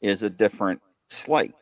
is 0.01 0.23
a 0.23 0.31
different 0.31 0.81
slate. 1.09 1.55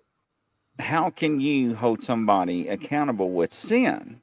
How 0.78 1.10
can 1.10 1.40
you 1.40 1.74
hold 1.74 2.02
somebody 2.02 2.68
accountable 2.68 3.30
with 3.30 3.52
sin 3.52 4.20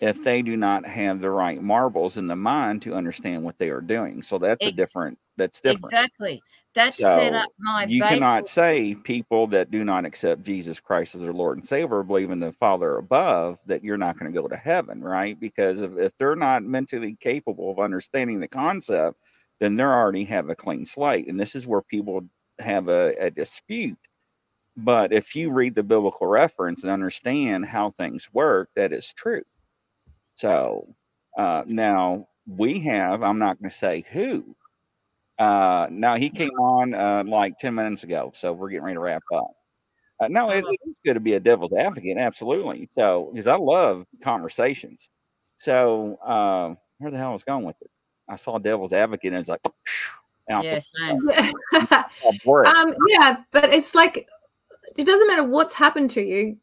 if 0.00 0.22
they 0.22 0.42
do 0.42 0.56
not 0.56 0.86
have 0.86 1.20
the 1.20 1.30
right 1.30 1.62
marbles 1.62 2.16
in 2.16 2.26
the 2.26 2.36
mind 2.36 2.82
to 2.82 2.94
understand 2.94 3.42
what 3.42 3.58
they 3.58 3.68
are 3.68 3.80
doing? 3.80 4.22
So 4.22 4.38
that's 4.38 4.64
a 4.64 4.72
different. 4.72 5.18
That's 5.38 5.60
different. 5.60 5.84
Exactly. 5.84 6.42
That 6.74 6.94
set 6.94 7.32
up 7.32 7.48
my 7.58 7.86
you 7.88 8.00
basis. 8.00 8.18
cannot 8.18 8.48
say 8.48 8.94
people 8.94 9.46
that 9.48 9.70
do 9.70 9.84
not 9.84 10.04
accept 10.04 10.44
Jesus 10.44 10.78
Christ 10.78 11.14
as 11.14 11.22
their 11.22 11.32
Lord 11.32 11.56
and 11.58 11.66
Savior, 11.66 12.02
believe 12.02 12.30
in 12.30 12.40
the 12.40 12.52
Father 12.52 12.98
above, 12.98 13.58
that 13.66 13.82
you're 13.82 13.96
not 13.96 14.18
going 14.18 14.32
to 14.32 14.40
go 14.40 14.46
to 14.46 14.56
heaven, 14.56 15.00
right? 15.00 15.40
Because 15.40 15.82
if, 15.82 15.96
if 15.96 16.16
they're 16.18 16.36
not 16.36 16.62
mentally 16.62 17.16
capable 17.20 17.70
of 17.70 17.78
understanding 17.80 18.38
the 18.38 18.48
concept, 18.48 19.18
then 19.58 19.74
they 19.74 19.82
already 19.82 20.24
have 20.26 20.50
a 20.50 20.54
clean 20.54 20.84
slate. 20.84 21.26
And 21.26 21.40
this 21.40 21.56
is 21.56 21.66
where 21.66 21.82
people 21.82 22.22
have 22.60 22.88
a, 22.88 23.14
a 23.18 23.30
dispute. 23.30 23.98
But 24.76 25.12
if 25.12 25.34
you 25.34 25.50
read 25.50 25.74
the 25.74 25.82
biblical 25.82 26.28
reference 26.28 26.84
and 26.84 26.92
understand 26.92 27.64
how 27.64 27.90
things 27.90 28.28
work, 28.32 28.68
that 28.76 28.92
is 28.92 29.12
true. 29.12 29.42
So 30.36 30.94
uh, 31.36 31.64
now 31.66 32.28
we 32.46 32.78
have, 32.80 33.24
I'm 33.24 33.40
not 33.40 33.60
going 33.60 33.70
to 33.70 33.76
say 33.76 34.04
who, 34.12 34.54
uh, 35.38 35.86
now 35.90 36.16
he 36.16 36.30
came 36.30 36.50
on 36.50 36.94
uh, 36.94 37.24
like 37.26 37.58
10 37.58 37.74
minutes 37.74 38.04
ago, 38.04 38.30
so 38.34 38.52
we're 38.52 38.70
getting 38.70 38.84
ready 38.84 38.96
to 38.96 39.00
wrap 39.00 39.22
up. 39.34 39.50
Uh, 40.20 40.28
no, 40.28 40.50
it, 40.50 40.64
Oh. 40.64 40.70
it 40.70 40.78
is 40.88 40.94
good 41.04 41.14
to 41.14 41.20
be 41.20 41.34
a 41.34 41.40
devil's 41.40 41.72
advocate, 41.72 42.18
absolutely. 42.18 42.88
So, 42.94 43.30
because 43.32 43.46
I 43.46 43.56
love 43.56 44.04
conversations. 44.22 45.10
So, 45.58 46.16
uh, 46.24 46.74
where 46.98 47.10
the 47.10 47.18
hell 47.18 47.32
was 47.32 47.44
going 47.44 47.64
with 47.64 47.76
it? 47.80 47.90
I 48.28 48.36
saw 48.36 48.58
devil's 48.58 48.92
advocate, 48.92 49.32
and 49.32 49.40
it's 49.40 49.48
like, 49.48 49.60
Yeah, 50.48 50.78
same. 50.78 51.28
um, 52.64 52.94
yeah, 53.06 53.36
but 53.52 53.72
it's 53.72 53.94
like 53.94 54.26
it 54.96 55.04
doesn't 55.04 55.26
matter 55.26 55.44
what's 55.44 55.74
happened 55.74 56.10
to 56.12 56.22
you. 56.22 56.56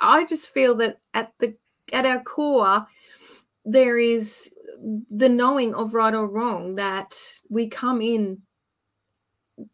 I 0.00 0.24
just 0.24 0.50
feel 0.50 0.74
that 0.76 0.98
at 1.14 1.32
the 1.38 1.56
at 1.92 2.04
our 2.04 2.20
core, 2.22 2.84
there 3.66 3.98
is 3.98 4.48
the 5.10 5.28
knowing 5.28 5.74
of 5.74 5.92
right 5.92 6.14
or 6.14 6.28
wrong 6.28 6.76
that 6.76 7.18
we 7.50 7.66
come 7.66 8.00
in 8.00 8.40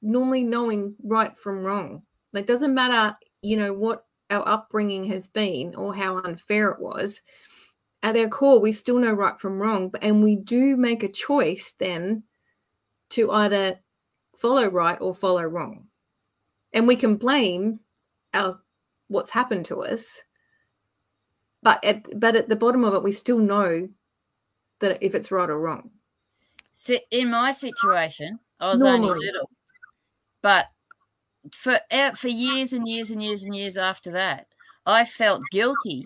normally 0.00 0.42
knowing 0.42 0.96
right 1.04 1.36
from 1.36 1.62
wrong. 1.62 2.02
It 2.34 2.46
doesn't 2.46 2.74
matter, 2.74 3.14
you 3.42 3.58
know, 3.58 3.74
what 3.74 4.06
our 4.30 4.48
upbringing 4.48 5.04
has 5.04 5.28
been 5.28 5.74
or 5.74 5.94
how 5.94 6.18
unfair 6.18 6.70
it 6.70 6.80
was. 6.80 7.20
At 8.02 8.16
our 8.16 8.28
core, 8.28 8.60
we 8.60 8.72
still 8.72 8.98
know 8.98 9.12
right 9.12 9.38
from 9.38 9.60
wrong, 9.60 9.92
and 10.00 10.24
we 10.24 10.36
do 10.36 10.76
make 10.76 11.02
a 11.02 11.08
choice 11.08 11.74
then 11.78 12.22
to 13.10 13.30
either 13.30 13.78
follow 14.38 14.68
right 14.68 14.98
or 15.00 15.14
follow 15.14 15.42
wrong. 15.42 15.86
And 16.72 16.88
we 16.88 16.96
can 16.96 17.16
blame 17.16 17.80
our 18.32 18.58
what's 19.08 19.30
happened 19.30 19.66
to 19.66 19.82
us. 19.82 20.22
But 21.62 21.84
at 21.84 22.18
but 22.18 22.36
at 22.36 22.48
the 22.48 22.56
bottom 22.56 22.84
of 22.84 22.94
it, 22.94 23.02
we 23.02 23.12
still 23.12 23.38
know 23.38 23.88
that 24.80 24.98
if 25.00 25.14
it's 25.14 25.30
right 25.30 25.48
or 25.48 25.60
wrong. 25.60 25.90
Si- 26.72 27.04
in 27.10 27.30
my 27.30 27.52
situation, 27.52 28.38
I 28.58 28.72
was 28.72 28.82
only 28.82 29.06
Normally. 29.06 29.26
little, 29.26 29.50
but 30.42 30.66
for 31.52 31.78
eh, 31.90 32.12
for 32.12 32.28
years 32.28 32.72
and 32.72 32.88
years 32.88 33.10
and 33.10 33.22
years 33.22 33.44
and 33.44 33.54
years 33.54 33.76
after 33.76 34.10
that, 34.12 34.46
I 34.86 35.04
felt 35.04 35.42
guilty. 35.50 36.04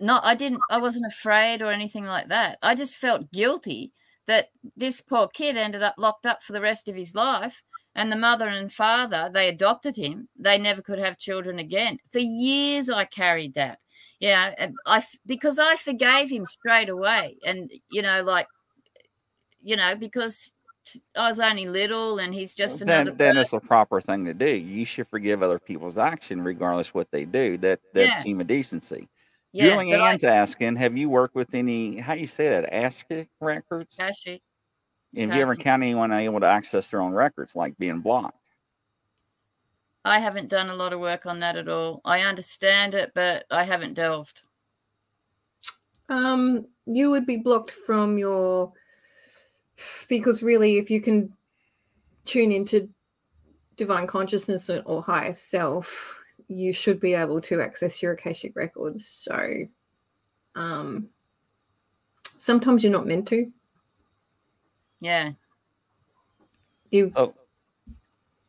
Not, 0.00 0.24
I 0.24 0.34
didn't. 0.34 0.60
I 0.70 0.78
wasn't 0.78 1.06
afraid 1.06 1.62
or 1.62 1.70
anything 1.70 2.04
like 2.04 2.28
that. 2.28 2.58
I 2.62 2.74
just 2.74 2.96
felt 2.96 3.30
guilty 3.32 3.92
that 4.26 4.48
this 4.76 5.00
poor 5.00 5.28
kid 5.28 5.56
ended 5.56 5.82
up 5.82 5.94
locked 5.98 6.26
up 6.26 6.42
for 6.42 6.52
the 6.52 6.60
rest 6.60 6.88
of 6.88 6.94
his 6.94 7.14
life, 7.14 7.62
and 7.94 8.10
the 8.10 8.16
mother 8.16 8.48
and 8.48 8.72
father 8.72 9.30
they 9.32 9.48
adopted 9.48 9.96
him. 9.96 10.28
They 10.38 10.58
never 10.58 10.82
could 10.82 10.98
have 10.98 11.18
children 11.18 11.58
again. 11.58 11.98
For 12.10 12.20
years, 12.20 12.88
I 12.88 13.04
carried 13.06 13.54
that. 13.54 13.80
Yeah, 14.22 14.54
and 14.56 14.76
I 14.86 15.02
because 15.26 15.58
I 15.58 15.74
forgave 15.74 16.30
him 16.30 16.44
straight 16.44 16.88
away, 16.88 17.34
and 17.44 17.68
you 17.90 18.02
know, 18.02 18.22
like 18.22 18.46
you 19.60 19.74
know, 19.76 19.96
because 19.96 20.52
i 21.16 21.28
was 21.28 21.38
only 21.40 21.66
little 21.66 22.18
and 22.18 22.32
he's 22.32 22.54
just 22.54 22.82
another. 22.82 23.10
then, 23.10 23.16
then 23.16 23.36
it's 23.36 23.50
the 23.50 23.58
proper 23.58 24.00
thing 24.00 24.24
to 24.24 24.34
do. 24.34 24.46
You 24.46 24.84
should 24.84 25.08
forgive 25.08 25.42
other 25.42 25.58
people's 25.58 25.98
action, 25.98 26.40
regardless 26.42 26.94
what 26.94 27.08
they 27.10 27.24
do. 27.24 27.58
That 27.58 27.80
that's 27.94 28.10
Yeah. 28.10 28.22
human 28.22 28.46
decency. 28.46 29.08
yeah, 29.52 29.74
Julie 29.74 29.92
I- 29.96 30.16
asking, 30.24 30.76
have 30.76 30.96
you 30.96 31.08
worked 31.08 31.34
with 31.34 31.52
any? 31.52 31.98
How 31.98 32.14
you 32.14 32.28
say 32.28 32.48
that? 32.48 32.72
ASCII 32.72 33.28
records? 33.40 33.96
Actually, 33.98 34.40
Have 35.16 35.34
you 35.34 35.42
ever 35.42 35.54
encountered 35.54 35.86
anyone 35.86 36.12
able 36.12 36.38
to 36.38 36.46
access 36.46 36.88
their 36.92 37.00
own 37.00 37.12
records, 37.12 37.56
like 37.56 37.76
being 37.76 37.98
blocked? 37.98 38.41
I 40.04 40.18
haven't 40.18 40.48
done 40.48 40.70
a 40.70 40.74
lot 40.74 40.92
of 40.92 41.00
work 41.00 41.26
on 41.26 41.40
that 41.40 41.56
at 41.56 41.68
all. 41.68 42.00
I 42.04 42.22
understand 42.22 42.94
it, 42.94 43.12
but 43.14 43.44
I 43.50 43.64
haven't 43.64 43.94
delved. 43.94 44.42
Um, 46.08 46.66
you 46.86 47.10
would 47.10 47.26
be 47.26 47.36
blocked 47.36 47.70
from 47.70 48.18
your 48.18 48.72
because 50.08 50.42
really, 50.42 50.78
if 50.78 50.90
you 50.90 51.00
can 51.00 51.34
tune 52.24 52.52
into 52.52 52.88
divine 53.76 54.06
consciousness 54.06 54.68
or- 54.68 54.82
or 54.84 55.02
higher 55.02 55.34
self, 55.34 56.20
you 56.48 56.72
should 56.72 57.00
be 57.00 57.14
able 57.14 57.40
to 57.40 57.60
access 57.60 58.02
your 58.02 58.12
akashic 58.12 58.54
records. 58.54 59.06
So, 59.06 59.66
um, 60.54 61.08
sometimes 62.36 62.82
you're 62.82 62.92
not 62.92 63.06
meant 63.06 63.28
to. 63.28 63.50
Yeah, 65.00 65.32
You 66.90 67.10
Oh, 67.16 67.34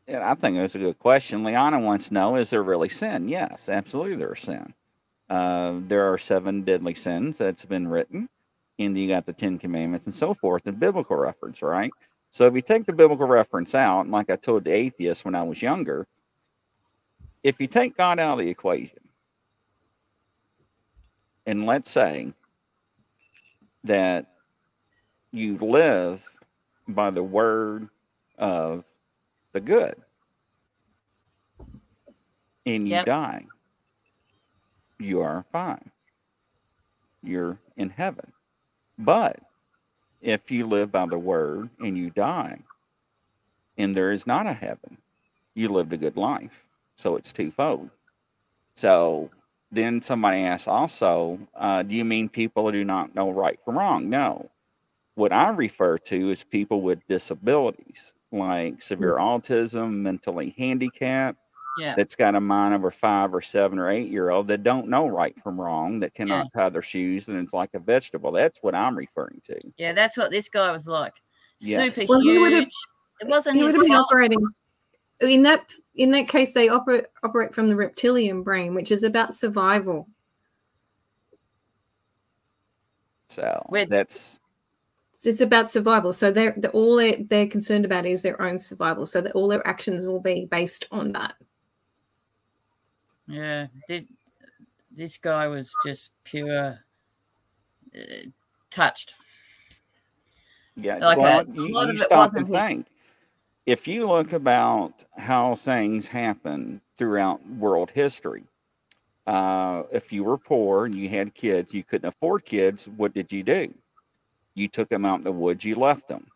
yeah, 0.08 0.30
I 0.30 0.34
think 0.34 0.56
that's 0.56 0.74
a 0.74 0.78
good 0.78 0.98
question. 0.98 1.44
Liana 1.44 1.80
wants 1.80 2.08
to 2.08 2.14
know: 2.14 2.36
Is 2.36 2.50
there 2.50 2.62
really 2.62 2.88
sin? 2.88 3.28
Yes, 3.28 3.68
absolutely, 3.68 4.16
there's 4.16 4.40
sin. 4.40 4.74
Uh, 5.30 5.74
there 5.88 6.12
are 6.12 6.18
seven 6.18 6.62
deadly 6.62 6.94
sins 6.94 7.38
that's 7.38 7.64
been 7.64 7.88
written, 7.88 8.28
and 8.78 8.98
you 8.98 9.08
got 9.08 9.26
the 9.26 9.32
Ten 9.32 9.58
Commandments 9.58 10.06
and 10.06 10.14
so 10.14 10.34
forth, 10.34 10.66
in 10.66 10.74
biblical 10.74 11.16
reference, 11.16 11.62
right? 11.62 11.90
So 12.30 12.46
if 12.46 12.54
you 12.54 12.60
take 12.60 12.84
the 12.84 12.92
biblical 12.92 13.26
reference 13.26 13.74
out, 13.74 14.02
and 14.02 14.10
like 14.10 14.28
I 14.28 14.36
told 14.36 14.64
the 14.64 14.72
atheist 14.72 15.24
when 15.24 15.34
I 15.34 15.42
was 15.42 15.62
younger, 15.62 16.06
if 17.42 17.60
you 17.60 17.66
take 17.66 17.96
God 17.96 18.18
out 18.18 18.40
of 18.40 18.44
the 18.44 18.50
equation, 18.50 18.98
and 21.46 21.64
let's 21.64 21.90
say 21.90 22.32
that 23.84 24.26
you 25.32 25.56
live 25.58 26.24
by 26.88 27.10
the 27.10 27.22
word 27.22 27.88
of 28.38 28.84
the 29.54 29.60
good 29.60 29.96
and 32.66 32.88
you 32.88 32.98
Yep. 32.98 33.04
die, 33.04 33.46
you 34.98 35.20
are 35.22 35.44
fine. 35.52 35.90
You're 37.22 37.58
in 37.76 37.90
heaven. 37.90 38.32
But 38.98 39.40
if 40.22 40.50
you 40.50 40.66
live 40.66 40.92
by 40.92 41.06
the 41.06 41.18
word 41.18 41.70
and 41.80 41.98
you 41.98 42.10
die, 42.10 42.58
and 43.78 43.94
there 43.94 44.12
is 44.12 44.26
not 44.26 44.46
a 44.46 44.54
heaven, 44.54 44.98
you 45.54 45.68
lived 45.68 45.92
a 45.92 45.98
good 45.98 46.16
life. 46.16 46.66
So 46.96 47.16
it's 47.16 47.32
twofold. 47.32 47.90
So 48.76 49.30
then 49.72 50.02
somebody 50.02 50.40
asks 50.42 50.68
also, 50.68 51.38
uh, 51.56 51.82
do 51.82 51.96
you 51.96 52.04
mean 52.04 52.28
people 52.28 52.66
who 52.66 52.72
do 52.72 52.84
not 52.84 53.14
know 53.14 53.30
right 53.30 53.58
from 53.64 53.78
wrong? 53.78 54.10
No. 54.10 54.50
What 55.16 55.32
I 55.32 55.50
refer 55.50 55.98
to 55.98 56.30
is 56.30 56.44
people 56.44 56.82
with 56.82 57.06
disabilities 57.08 58.14
like 58.34 58.82
severe 58.82 59.14
autism, 59.16 59.92
mentally 59.94 60.54
handicapped, 60.58 61.38
yeah, 61.78 61.94
that's 61.96 62.14
got 62.14 62.34
a 62.34 62.40
mind 62.40 62.74
of 62.74 62.84
a 62.84 62.90
five 62.90 63.34
or 63.34 63.40
seven 63.40 63.78
or 63.78 63.90
eight 63.90 64.08
year 64.08 64.30
old 64.30 64.46
that 64.48 64.62
don't 64.62 64.88
know 64.88 65.06
right 65.08 65.34
from 65.42 65.60
wrong, 65.60 65.98
that 66.00 66.14
cannot 66.14 66.52
tie 66.54 66.68
their 66.68 66.82
shoes, 66.82 67.28
and 67.28 67.36
it's 67.38 67.52
like 67.52 67.70
a 67.74 67.78
vegetable. 67.80 68.30
That's 68.32 68.62
what 68.62 68.74
I'm 68.74 68.96
referring 68.96 69.40
to. 69.46 69.60
yeah. 69.76 69.92
That's 69.92 70.16
what 70.16 70.30
this 70.30 70.48
guy 70.48 70.70
was 70.70 70.86
like. 70.86 71.14
Yes. 71.60 71.94
Super 71.94 72.06
Well, 72.08 72.18
would've- 72.24 72.58
huge. 72.58 72.72
It 73.20 73.28
wasn't 73.28 73.56
he 73.56 73.64
his 73.64 73.74
would 73.76 73.82
have 73.82 73.88
been 73.88 73.96
operating 73.96 74.46
in 75.20 75.42
that 75.42 75.70
in 75.94 76.10
that 76.10 76.28
case. 76.28 76.52
They 76.52 76.68
operate 76.68 77.06
operate 77.22 77.54
from 77.54 77.68
the 77.68 77.76
reptilian 77.76 78.42
brain, 78.42 78.74
which 78.74 78.90
is 78.90 79.04
about 79.04 79.34
survival. 79.34 80.08
So 83.28 83.64
With- 83.70 83.88
that's 83.88 84.40
it's 85.26 85.40
about 85.40 85.70
survival. 85.70 86.12
So 86.12 86.30
they're, 86.30 86.54
they're 86.56 86.70
all 86.72 86.96
they're, 86.96 87.16
they're 87.28 87.46
concerned 87.46 87.84
about 87.84 88.06
is 88.06 88.22
their 88.22 88.40
own 88.40 88.58
survival. 88.58 89.06
So 89.06 89.20
that 89.20 89.32
all 89.32 89.48
their 89.48 89.66
actions 89.66 90.06
will 90.06 90.20
be 90.20 90.46
based 90.50 90.86
on 90.90 91.12
that. 91.12 91.34
Yeah, 93.26 93.68
this, 93.88 94.06
this 94.94 95.16
guy 95.16 95.46
was 95.48 95.72
just 95.84 96.10
pure 96.24 96.78
uh, 97.96 98.00
touched. 98.70 99.14
yeah. 100.76 100.98
Like, 100.98 101.18
well, 101.18 101.40
a 101.40 101.44
you, 101.52 101.72
lot 101.72 101.86
you 101.86 101.94
of 101.94 102.00
it 102.00 102.06
wasn't 102.10 102.46
and 102.48 102.56
his- 102.56 102.66
think. 102.66 102.86
If 103.66 103.88
you 103.88 104.06
look 104.06 104.34
about 104.34 105.06
how 105.16 105.54
things 105.54 106.06
happen 106.06 106.82
throughout 106.98 107.40
world 107.48 107.90
history, 107.90 108.44
uh, 109.26 109.84
if 109.90 110.12
you 110.12 110.22
were 110.22 110.36
poor 110.36 110.84
and 110.84 110.94
you 110.94 111.08
had 111.08 111.34
kids, 111.34 111.72
you 111.72 111.82
couldn't 111.82 112.08
afford 112.08 112.44
kids. 112.44 112.86
What 112.98 113.14
did 113.14 113.32
you 113.32 113.42
do? 113.42 113.72
You 114.54 114.68
took 114.68 114.88
them 114.88 115.04
out 115.04 115.18
in 115.18 115.24
the 115.24 115.32
woods. 115.32 115.64
You 115.64 115.74
left 115.74 116.08
them. 116.08 116.26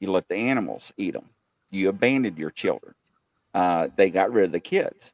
You 0.00 0.10
let 0.12 0.28
the 0.28 0.36
animals 0.36 0.92
eat 0.96 1.14
them. 1.14 1.28
You 1.70 1.88
abandoned 1.88 2.38
your 2.38 2.50
children. 2.50 2.94
Uh, 3.54 3.88
they 3.96 4.10
got 4.10 4.32
rid 4.32 4.46
of 4.46 4.52
the 4.52 4.60
kids. 4.60 5.12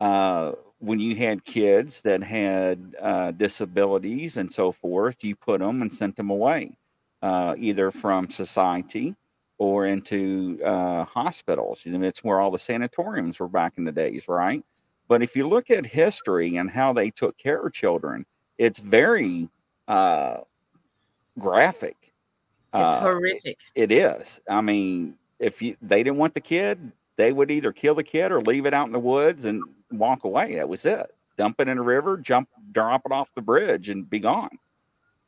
Uh, 0.00 0.52
when 0.78 1.00
you 1.00 1.16
had 1.16 1.44
kids 1.44 2.00
that 2.02 2.22
had 2.22 2.94
uh, 3.00 3.32
disabilities 3.32 4.36
and 4.36 4.52
so 4.52 4.70
forth, 4.70 5.24
you 5.24 5.34
put 5.34 5.60
them 5.60 5.82
and 5.82 5.92
sent 5.92 6.16
them 6.16 6.30
away, 6.30 6.76
uh, 7.22 7.54
either 7.58 7.90
from 7.90 8.28
society 8.30 9.14
or 9.58 9.86
into 9.86 10.60
uh, 10.64 11.04
hospitals. 11.04 11.84
And 11.86 12.04
it's 12.04 12.22
where 12.22 12.40
all 12.40 12.50
the 12.50 12.58
sanatoriums 12.58 13.40
were 13.40 13.48
back 13.48 13.74
in 13.76 13.84
the 13.84 13.92
days, 13.92 14.28
right? 14.28 14.64
But 15.08 15.22
if 15.22 15.34
you 15.34 15.48
look 15.48 15.70
at 15.70 15.84
history 15.84 16.56
and 16.56 16.70
how 16.70 16.92
they 16.92 17.10
took 17.10 17.36
care 17.38 17.60
of 17.66 17.72
children, 17.72 18.24
it's 18.58 18.78
very 18.78 19.48
uh, 19.88 20.38
graphic. 21.38 21.96
It's 22.74 22.82
Uh, 22.82 23.00
horrific. 23.00 23.58
it 23.74 23.90
is. 23.92 24.40
I 24.48 24.60
mean, 24.60 25.16
if 25.38 25.62
you 25.62 25.76
they 25.82 26.02
didn't 26.02 26.18
want 26.18 26.34
the 26.34 26.40
kid, 26.40 26.92
they 27.16 27.32
would 27.32 27.50
either 27.50 27.72
kill 27.72 27.94
the 27.94 28.02
kid 28.04 28.30
or 28.32 28.40
leave 28.42 28.66
it 28.66 28.74
out 28.74 28.86
in 28.86 28.92
the 28.92 28.98
woods 28.98 29.44
and 29.44 29.62
walk 29.90 30.24
away. 30.24 30.56
That 30.56 30.68
was 30.68 30.84
it. 30.84 31.14
Dump 31.36 31.60
it 31.60 31.68
in 31.68 31.78
a 31.78 31.82
river, 31.82 32.16
jump, 32.16 32.48
drop 32.72 33.02
it 33.06 33.12
off 33.12 33.32
the 33.34 33.40
bridge, 33.42 33.88
and 33.90 34.08
be 34.10 34.18
gone. 34.18 34.50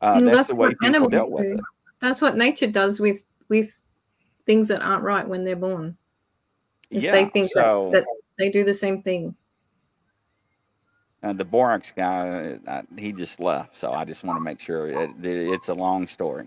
Uh, 0.02 0.14
And 0.16 0.28
that's, 0.28 0.48
the 0.48 0.56
way 0.56 0.74
people 0.80 1.08
dealt 1.08 1.30
with 1.30 1.44
do. 1.44 1.54
it. 1.54 1.60
That's 2.00 2.20
what 2.20 2.36
nature 2.36 2.70
does 2.70 3.00
with 3.00 3.24
with 3.48 3.80
things 4.46 4.68
that 4.68 4.82
aren't 4.82 5.02
right 5.04 5.26
when 5.28 5.44
they're 5.44 5.56
born. 5.56 5.96
If 6.90 7.02
yeah. 7.04 7.12
they 7.12 7.26
think 7.26 7.50
that- 7.54 7.90
that, 7.92 8.06
they 8.38 8.50
do 8.50 8.64
the 8.64 8.74
same 8.74 9.02
thing. 9.02 9.34
Uh, 11.22 11.32
the 11.34 11.44
borax 11.44 11.92
guy, 11.94 12.58
uh, 12.66 12.82
he 12.96 13.12
just 13.12 13.40
left, 13.40 13.76
so 13.76 13.92
I 13.92 14.04
just 14.06 14.24
want 14.24 14.38
to 14.38 14.40
make 14.40 14.58
sure 14.58 14.88
it, 14.88 15.10
it's 15.22 15.68
a 15.68 15.74
long 15.74 16.06
story. 16.06 16.46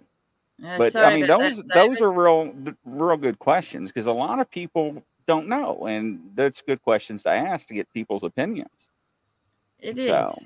Uh, 0.65 0.77
But 0.79 0.95
I 0.95 1.15
mean, 1.15 1.27
those 1.27 1.57
that, 1.57 1.73
those 1.75 2.01
are 2.01 2.11
real 2.11 2.53
real 2.85 3.17
good 3.17 3.37
questions 3.37 3.91
because 3.91 4.07
a 4.07 4.13
lot 4.13 4.39
of 4.39 4.49
people 4.49 5.03
don't 5.27 5.47
know, 5.47 5.85
and 5.87 6.31
that's 6.33 6.61
good 6.61 6.81
questions 6.81 7.21
to 7.23 7.29
ask 7.31 7.67
to 7.67 7.75
get 7.75 7.91
people's 7.93 8.23
opinions. 8.23 8.89
It 9.79 9.97
is. 9.97 10.07
So 10.07 10.39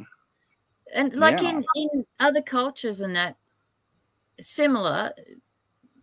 and 0.93 1.13
like 1.15 1.41
Yeah. 1.41 1.49
in 1.49 1.65
in 1.75 2.05
other 2.19 2.41
cultures 2.41 3.01
and 3.01 3.15
that 3.15 3.37
similar 4.39 5.13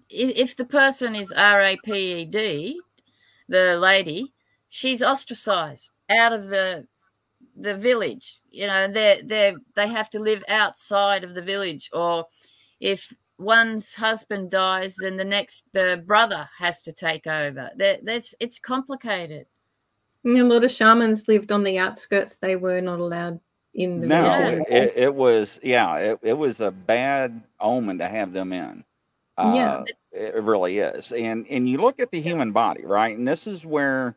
if, 0.08 0.36
if 0.36 0.56
the 0.56 0.64
person 0.64 1.14
is 1.14 1.32
raped 1.36 1.86
the 3.48 3.78
lady 3.78 4.32
she's 4.68 5.02
ostracized 5.02 5.90
out 6.10 6.32
of 6.32 6.48
the 6.48 6.86
the 7.56 7.76
village 7.76 8.38
you 8.50 8.66
know 8.66 8.88
they 8.88 9.22
they 9.24 9.54
they 9.76 9.88
have 9.88 10.10
to 10.10 10.18
live 10.18 10.42
outside 10.48 11.24
of 11.24 11.34
the 11.34 11.42
village 11.42 11.88
or 11.92 12.26
if 12.80 13.12
one's 13.38 13.94
husband 13.94 14.50
dies 14.50 14.96
then 14.96 15.16
the 15.16 15.24
next 15.24 15.66
the 15.72 16.02
brother 16.06 16.48
has 16.58 16.82
to 16.82 16.92
take 16.92 17.26
over 17.26 17.70
there 17.76 17.98
there's 18.02 18.34
it's 18.40 18.58
complicated 18.58 19.46
And 20.24 20.38
a 20.38 20.44
lot 20.44 20.64
of 20.64 20.70
shamans 20.70 21.28
lived 21.28 21.52
on 21.52 21.62
the 21.64 21.78
outskirts. 21.78 22.38
They 22.38 22.56
were 22.56 22.80
not 22.80 22.98
allowed 22.98 23.40
in 23.74 24.00
the 24.00 24.06
no, 24.06 24.22
villages. 24.22 24.64
it, 24.68 24.92
it 24.96 25.14
was 25.14 25.60
yeah, 25.62 25.96
it, 25.96 26.18
it 26.22 26.32
was 26.32 26.60
a 26.60 26.70
bad 26.70 27.42
omen 27.60 27.98
to 27.98 28.08
have 28.08 28.32
them 28.32 28.52
in. 28.52 28.84
Yeah. 29.36 29.78
Uh, 29.78 29.84
it 30.12 30.42
really 30.42 30.78
is. 30.78 31.12
And 31.12 31.46
and 31.50 31.68
you 31.68 31.78
look 31.78 32.00
at 32.00 32.10
the 32.10 32.20
human 32.20 32.52
body, 32.52 32.84
right? 32.86 33.16
And 33.16 33.26
this 33.26 33.46
is 33.46 33.66
where 33.66 34.16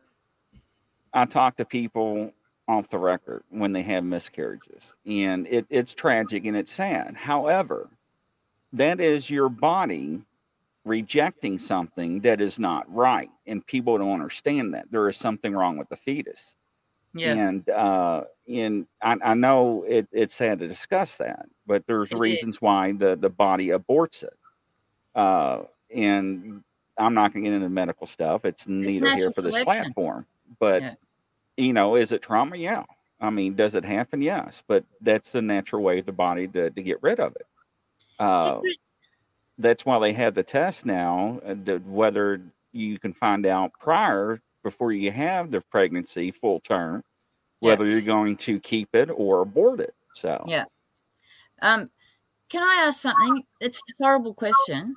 I 1.12 1.26
talk 1.26 1.56
to 1.56 1.64
people 1.64 2.32
off 2.68 2.88
the 2.90 2.98
record 2.98 3.42
when 3.50 3.72
they 3.72 3.82
have 3.82 4.04
miscarriages, 4.04 4.94
and 5.06 5.46
it, 5.48 5.66
it's 5.70 5.94
tragic 5.94 6.44
and 6.44 6.56
it's 6.56 6.72
sad. 6.72 7.16
However, 7.16 7.88
that 8.72 9.00
is 9.00 9.30
your 9.30 9.48
body 9.48 10.22
rejecting 10.84 11.58
something 11.58 12.20
that 12.20 12.40
is 12.40 12.58
not 12.58 12.92
right, 12.92 13.30
and 13.46 13.66
people 13.66 13.98
don't 13.98 14.12
understand 14.12 14.74
that 14.74 14.90
there 14.90 15.08
is 15.08 15.16
something 15.16 15.54
wrong 15.54 15.78
with 15.78 15.88
the 15.88 15.96
fetus. 15.96 16.56
yeah 17.14 17.34
And 17.34 17.68
uh, 17.70 18.24
and 18.48 18.86
I, 19.02 19.16
I 19.22 19.34
know 19.34 19.84
it, 19.84 20.08
it's 20.12 20.34
sad 20.34 20.58
to 20.60 20.68
discuss 20.68 21.16
that, 21.16 21.46
but 21.66 21.86
there's 21.86 22.12
It 22.12 22.18
reasons 22.18 22.56
is. 22.56 22.62
why 22.62 22.92
the, 22.92 23.16
the 23.16 23.30
body 23.30 23.68
aborts 23.68 24.22
it. 24.24 24.34
Uh, 25.14 25.62
and 25.94 26.62
I'm 26.98 27.14
not 27.14 27.32
going 27.32 27.44
to 27.44 27.50
get 27.50 27.56
into 27.56 27.68
medical 27.68 28.06
stuff. 28.06 28.44
It's 28.44 28.66
neither 28.68 29.10
here 29.10 29.30
for 29.32 29.42
this 29.42 29.62
platform. 29.64 30.26
But 30.58 30.82
Yeah. 30.82 30.94
You 31.58 31.72
know, 31.72 31.96
is 31.96 32.12
it 32.12 32.22
trauma? 32.22 32.56
Yeah. 32.56 32.84
I 33.20 33.30
mean, 33.30 33.54
does 33.54 33.74
it 33.74 33.84
happen? 33.84 34.22
Yes. 34.22 34.62
But 34.66 34.84
that's 35.00 35.32
the 35.32 35.42
natural 35.42 35.82
way 35.82 35.98
of 35.98 36.06
the 36.06 36.12
body 36.12 36.46
to, 36.48 36.70
to 36.70 36.82
get 36.82 37.02
rid 37.02 37.18
of 37.18 37.34
it. 37.36 37.46
Uh, 38.18 38.60
that's 39.58 39.84
why 39.84 39.98
they 39.98 40.12
have 40.12 40.34
the 40.34 40.42
test 40.42 40.86
now, 40.86 41.40
uh, 41.44 41.54
whether 41.84 42.40
you 42.72 42.98
can 42.98 43.12
find 43.12 43.44
out 43.44 43.72
prior 43.80 44.40
before 44.62 44.92
you 44.92 45.10
have 45.10 45.50
the 45.50 45.60
pregnancy 45.62 46.30
full 46.30 46.60
term, 46.60 47.02
whether 47.58 47.84
Yeah. 47.84 47.92
you're 47.92 48.00
going 48.02 48.36
to 48.36 48.60
keep 48.60 48.94
it 48.94 49.10
or 49.12 49.40
abort 49.40 49.80
it. 49.80 49.94
So 50.14 50.44
Yeah. 50.46 50.64
Um, 51.60 51.90
can 52.48 52.62
I 52.62 52.84
ask 52.86 53.00
something? 53.00 53.42
It's 53.60 53.78
a 53.78 54.04
horrible 54.04 54.34
question. 54.34 54.94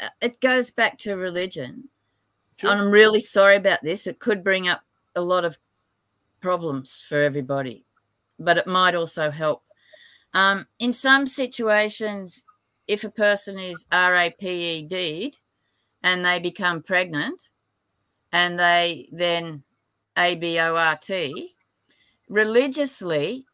Uh, 0.00 0.08
It 0.20 0.38
goes 0.40 0.70
back 0.70 0.98
to 0.98 1.14
religion. 1.16 1.88
Sure. 2.56 2.70
And 2.70 2.80
I'm 2.80 2.90
really 2.90 3.20
sorry 3.20 3.56
about 3.56 3.82
this. 3.82 4.06
It 4.06 4.18
could 4.18 4.44
bring 4.44 4.68
up 4.68 4.82
a 5.16 5.20
lot 5.20 5.44
of 5.44 5.58
problems 6.40 7.04
for 7.08 7.20
everybody, 7.20 7.84
but 8.38 8.58
it 8.58 8.66
might 8.66 8.94
also 8.94 9.30
help. 9.30 9.62
Um, 10.34 10.66
in 10.78 10.92
some 10.92 11.26
situations, 11.26 12.44
if 12.86 13.02
a 13.02 13.10
person 13.10 13.58
is 13.58 13.86
RAPED'd 13.90 15.38
and 16.02 16.24
they 16.24 16.38
become 16.38 16.82
pregnant 16.82 17.50
and 18.32 18.58
they 18.58 19.08
then 19.10 19.62
ABORT, 20.16 21.10
religiously, 22.28 23.44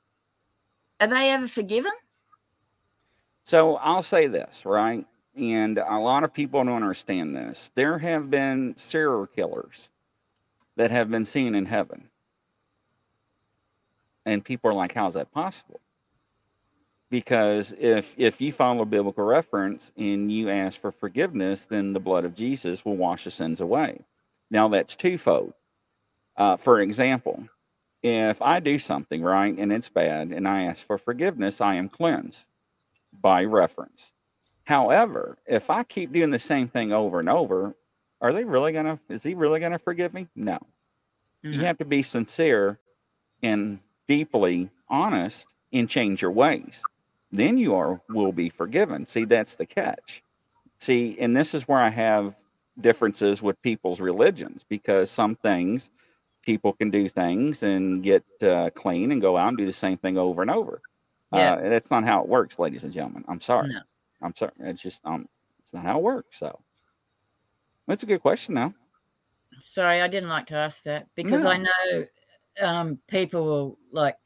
are 1.01 1.07
they 1.07 1.31
ever 1.31 1.49
forgiven? 1.49 1.93
So 3.45 3.77
I'll 3.77 4.03
say 4.03 4.27
this, 4.27 4.65
right? 4.65 5.07
And 5.37 5.79
a 5.79 5.99
lot 5.99 6.25
of 6.25 6.35
people 6.35 6.63
don't 6.63 6.75
understand 6.75 7.35
this. 7.35 7.71
There 7.75 7.99
have 7.99 8.31
been 8.31 8.75
serial 8.77 9.27
killers 9.27 9.89
that 10.77 10.91
have 10.91 11.11
been 11.11 11.25
seen 11.25 11.55
in 11.55 11.67
heaven. 11.67 12.09
And 14.25 14.45
people 14.45 14.71
are 14.71 14.75
like, 14.75 14.95
how's 14.95 15.15
that 15.15 15.33
possible? 15.33 15.81
Because 17.11 17.75
if 17.79 18.15
if 18.17 18.41
you 18.41 18.53
follow 18.53 18.85
biblical 18.87 19.25
reference 19.25 19.93
and 19.99 20.33
you 20.33 20.49
ask 20.49 20.81
for 20.81 20.91
forgiveness, 20.91 21.67
then 21.67 21.93
the 21.93 22.01
blood 22.01 22.25
of 22.25 22.35
Jesus 22.35 22.85
will 22.85 22.97
wash 22.97 23.25
the 23.25 23.31
sins 23.31 23.61
away. 23.61 24.01
Now 24.51 24.69
that's 24.69 24.97
twofold. 24.97 25.53
Uh, 26.37 26.57
for 26.57 26.81
example, 26.81 27.47
if 28.03 28.41
I 28.41 28.61
do 28.61 28.79
something 28.79 29.23
right 29.23 29.57
and 29.57 29.73
it's 29.73 29.91
bad 29.91 30.33
and 30.33 30.49
I 30.49 30.63
ask 30.63 30.87
for 30.87 30.97
forgiveness, 30.97 31.61
I 31.61 31.75
am 31.75 31.89
cleansed 31.89 32.47
by 33.21 33.45
reference. 33.45 34.13
However, 34.65 35.37
if 35.47 35.71
I 35.71 35.83
keep 35.83 36.13
doing 36.13 36.31
the 36.31 36.39
same 36.39 36.69
thing 36.69 36.93
over 36.93 37.21
and 37.21 37.29
over, 37.29 37.75
are 38.23 38.33
they 38.33 38.45
really 38.45 38.73
gonna? 38.73 38.99
Is 39.09 39.23
he 39.23 39.35
really 39.35 39.61
gonna 39.61 39.79
forgive 39.79 40.15
me? 40.15 40.29
No. 40.35 40.59
You 41.43 41.61
have 41.61 41.79
to 41.79 41.85
be 41.85 42.05
sincere 42.05 42.79
and 43.43 43.81
deeply 44.07 44.71
honest 44.89 45.49
and 45.73 45.91
change 45.91 46.23
your 46.23 46.31
ways. 46.31 46.83
Then 47.33 47.59
you 47.59 47.75
are 47.75 48.01
will 48.09 48.31
be 48.31 48.49
forgiven. 48.49 49.07
See, 49.07 49.25
that's 49.25 49.57
the 49.57 49.67
catch. 49.67 50.23
See, 50.79 51.17
and 51.19 51.37
this 51.37 51.53
is 51.53 51.67
where 51.67 51.81
I 51.81 51.89
have 51.89 52.37
differences 52.81 53.43
with 53.43 53.61
people's 53.63 54.01
religions 54.01 54.65
because 54.69 55.11
some 55.11 55.35
things 55.35 55.91
people 56.43 56.73
can 56.73 56.91
do 56.91 57.09
things 57.09 57.63
and 57.63 58.03
get 58.03 58.25
uh, 58.43 58.71
clean 58.71 59.13
and 59.13 59.21
go 59.21 59.37
out 59.37 59.49
and 59.49 59.59
do 59.59 59.67
the 59.67 59.73
same 59.73 59.99
thing 59.99 60.19
over 60.19 60.43
and 60.43 60.51
over. 60.51 60.81
Yeah. 61.33 61.55
Uh, 61.55 61.57
and 61.59 61.73
that's 61.73 61.91
not 61.91 62.05
how 62.05 62.23
it 62.23 62.29
works, 62.29 62.59
ladies 62.59 62.85
and 62.85 62.93
gentlemen. 62.93 63.25
I'm 63.27 63.41
sorry. 63.41 63.69
No. 63.69 63.81
I'm 64.21 64.37
sorry. 64.37 64.53
It's 64.61 64.83
just 64.83 65.01
um, 65.05 65.29
it's 65.61 65.73
not 65.73 65.83
how 65.83 65.99
it 65.99 66.03
works. 66.03 66.39
So 66.39 66.61
that's 67.87 68.03
a 68.03 68.07
good 68.07 68.21
question, 68.21 68.55
now. 68.55 68.75
Sorry, 69.61 70.01
I 70.01 70.09
didn't 70.09 70.29
like 70.29 70.47
to 70.47 70.57
ask 70.57 70.83
that 70.85 71.07
because 71.15 71.45
I 71.45 71.59
know 71.59 72.07
um, 72.61 72.99
people 73.09 73.45
will 73.45 73.79
like 73.93 74.17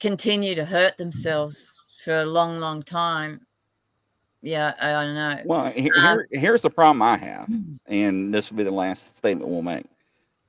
continue 0.00 0.54
to 0.54 0.64
hurt 0.64 0.96
themselves 0.96 1.76
for 2.04 2.20
a 2.20 2.24
long, 2.26 2.58
long 2.58 2.82
time. 2.82 3.46
Yeah, 4.40 4.74
I, 4.80 4.92
I 4.92 5.12
know. 5.12 5.42
Well, 5.44 5.70
he- 5.70 5.90
Um, 5.92 6.20
here's 6.32 6.62
the 6.62 6.70
problem 6.70 7.02
I 7.02 7.16
have, 7.16 7.48
and 7.86 8.32
this 8.34 8.50
will 8.50 8.58
be 8.58 8.64
the 8.64 8.70
last 8.72 9.16
statement 9.16 9.48
we'll 9.50 9.62
make, 9.62 9.86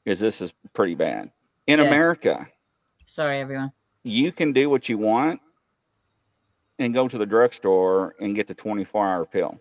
because 0.04 0.20
this 0.20 0.42
is 0.42 0.54
pretty 0.74 0.96
bad. 0.96 1.32
In 1.68 1.80
Yeah. 1.80 1.88
America, 1.88 2.48
Sorry, 3.06 3.40
everyone. 3.40 3.72
you 4.04 4.32
can 4.32 4.52
do 4.54 4.70
what 4.70 4.90
you 4.90 4.98
want 4.98 5.40
and 6.80 6.94
go 6.94 7.08
to 7.08 7.18
the 7.18 7.26
drugstore 7.26 8.16
and 8.20 8.34
get 8.36 8.48
the 8.48 8.56
24 8.56 9.08
hour 9.08 9.26
pill, 9.26 9.60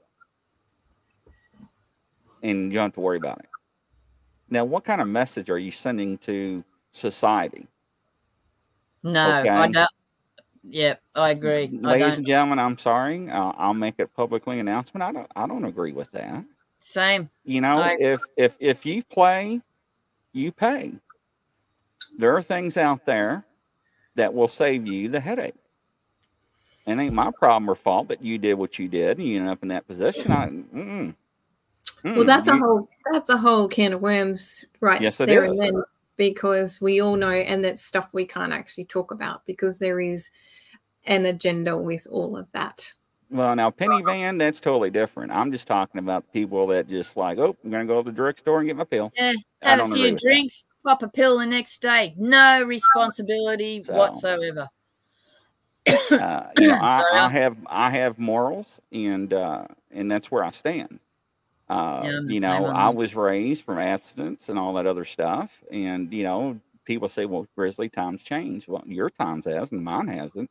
and 2.43 2.73
you 2.73 2.79
don't 2.79 2.87
have 2.87 2.95
to 2.95 3.01
worry 3.01 3.17
about 3.17 3.39
it. 3.39 3.47
Now, 4.51 4.65
what 4.65 4.85
kind 4.85 5.01
of 5.01 5.09
message 5.09 5.49
are 5.51 5.59
you 5.59 5.71
sending 5.71 6.19
to 6.19 6.63
society? 6.91 7.67
No, 9.03 9.21
I 9.21 9.69
don't. 9.69 9.89
Yep, 10.65 11.01
I 11.17 11.31
agree. 11.31 11.69
Ladies 11.73 11.81
don't. 11.83 12.17
and 12.19 12.27
gentlemen, 12.27 12.59
I'm 12.59 12.79
sorry. 12.79 13.29
Uh, 13.29 13.53
I'll 13.57 13.75
make 13.75 13.97
it 13.99 14.15
publicly 14.15 14.61
announcement. 14.61 15.03
I 15.03 15.13
don't. 15.13 15.31
I 15.35 15.47
don't 15.47 15.65
agree 15.65 15.93
with 15.93 16.11
that. 16.13 16.45
Same. 16.79 17.29
You 17.45 17.61
know, 17.61 17.79
I- 17.79 17.97
if 17.99 18.23
if 18.37 18.57
if 18.61 18.87
you 18.87 19.03
play, 19.03 19.61
you 20.33 20.53
pay. 20.53 20.93
There 22.19 22.37
are 22.37 22.43
things 22.43 22.77
out 22.77 23.07
there 23.07 23.45
that 24.15 24.33
will 24.35 24.49
save 24.49 24.87
you 24.87 25.09
the 25.09 25.19
headache. 25.21 25.55
It 26.87 26.99
ain't 26.99 27.15
my 27.15 27.31
problem 27.39 27.71
or 27.71 27.75
fault 27.75 28.09
that 28.09 28.23
you 28.23 28.39
did 28.39 28.55
what 28.55 28.79
you 28.79 28.89
did 28.89 29.19
and 29.19 29.27
you 29.27 29.39
ended 29.39 29.53
up 29.53 29.63
in 29.63 29.69
that 29.69 29.87
position. 29.87 30.33
I, 30.33 30.49
mm-mm. 30.49 31.15
Well, 32.05 32.15
Mm, 32.15 32.27
that's 32.27 32.49
a 32.49 32.57
whole 32.57 32.89
that's 33.13 33.31
a 33.31 33.37
whole 33.37 33.69
can 33.69 33.93
of 33.93 34.01
worms 34.01 34.65
right 34.81 35.01
Yes, 35.01 35.21
it 35.21 35.27
there 35.27 35.45
is. 35.45 35.51
and 35.53 35.61
then 35.61 35.83
because 36.17 36.81
we 36.81 37.01
all 37.01 37.17
know 37.17 37.31
and 37.31 37.65
that's 37.65 37.83
stuff 37.83 38.09
we 38.13 38.27
can't 38.27 38.53
actually 38.53 38.85
talk 38.87 39.11
about 39.13 39.45
because 39.47 39.79
there 39.79 40.01
is 40.01 40.31
an 41.07 41.27
agenda 41.27 41.77
with 41.77 42.07
all 42.11 42.37
of 42.37 42.47
that. 42.53 42.93
Well, 43.31 43.57
now 43.57 43.71
Penny 43.71 44.03
Van, 44.05 44.37
that's 44.37 44.61
totally 44.61 44.91
different. 44.91 45.33
I'm 45.33 45.51
just 45.51 45.67
talking 45.67 45.99
about 46.01 46.31
people 46.33 46.67
that 46.67 46.87
just 46.89 47.17
like, 47.17 47.39
oh, 47.39 47.57
I'm 47.65 47.71
gonna 47.71 47.87
go 47.87 48.03
to 48.03 48.11
the 48.11 48.15
drugstore 48.15 48.59
and 48.59 48.69
get 48.69 48.77
my 48.77 48.85
pill. 48.85 49.11
Yeah, 49.17 49.33
have 49.63 49.81
a 49.81 49.87
few 49.87 50.03
with 50.03 50.13
that. 50.15 50.21
drinks, 50.21 50.65
pop 50.85 51.03
a 51.03 51.09
pill 51.09 51.39
the 51.39 51.47
next 51.47 51.81
day. 51.81 52.15
No 52.19 52.63
responsibility 52.63 53.83
So- 53.85 53.95
whatsoever. 53.97 54.69
uh, 56.11 56.43
you 56.59 56.69
know, 56.69 56.75
I, 56.83 57.03
I 57.13 57.29
have 57.31 57.57
I 57.67 57.91
have 57.91 58.19
morals, 58.19 58.81
and 58.93 59.33
uh, 59.33 59.65
and 59.91 60.11
that's 60.11 60.31
where 60.31 60.45
I 60.45 60.51
stand. 60.51 61.01
Uh, 61.69 62.01
Yeah, 62.05 62.21
you 62.27 62.41
know, 62.41 62.67
I 62.67 62.89
was 62.91 63.15
raised 63.15 63.65
from 63.65 63.79
abstinence 63.79 64.49
and 64.49 64.59
all 64.59 64.75
that 64.75 64.87
other 64.87 65.05
stuff, 65.05 65.63
and 65.71 66.13
you 66.13 66.23
know, 66.25 66.61
people 66.85 67.09
say, 67.09 67.25
well, 67.25 67.47
Grizzly 67.57 67.89
times 67.89 68.23
changed. 68.23 68.69
Well, 68.69 68.83
your 68.87 69.09
times 69.11 69.47
has 69.47 69.73
and 69.73 69.83
mine 69.83 70.09
hasn't. 70.09 70.51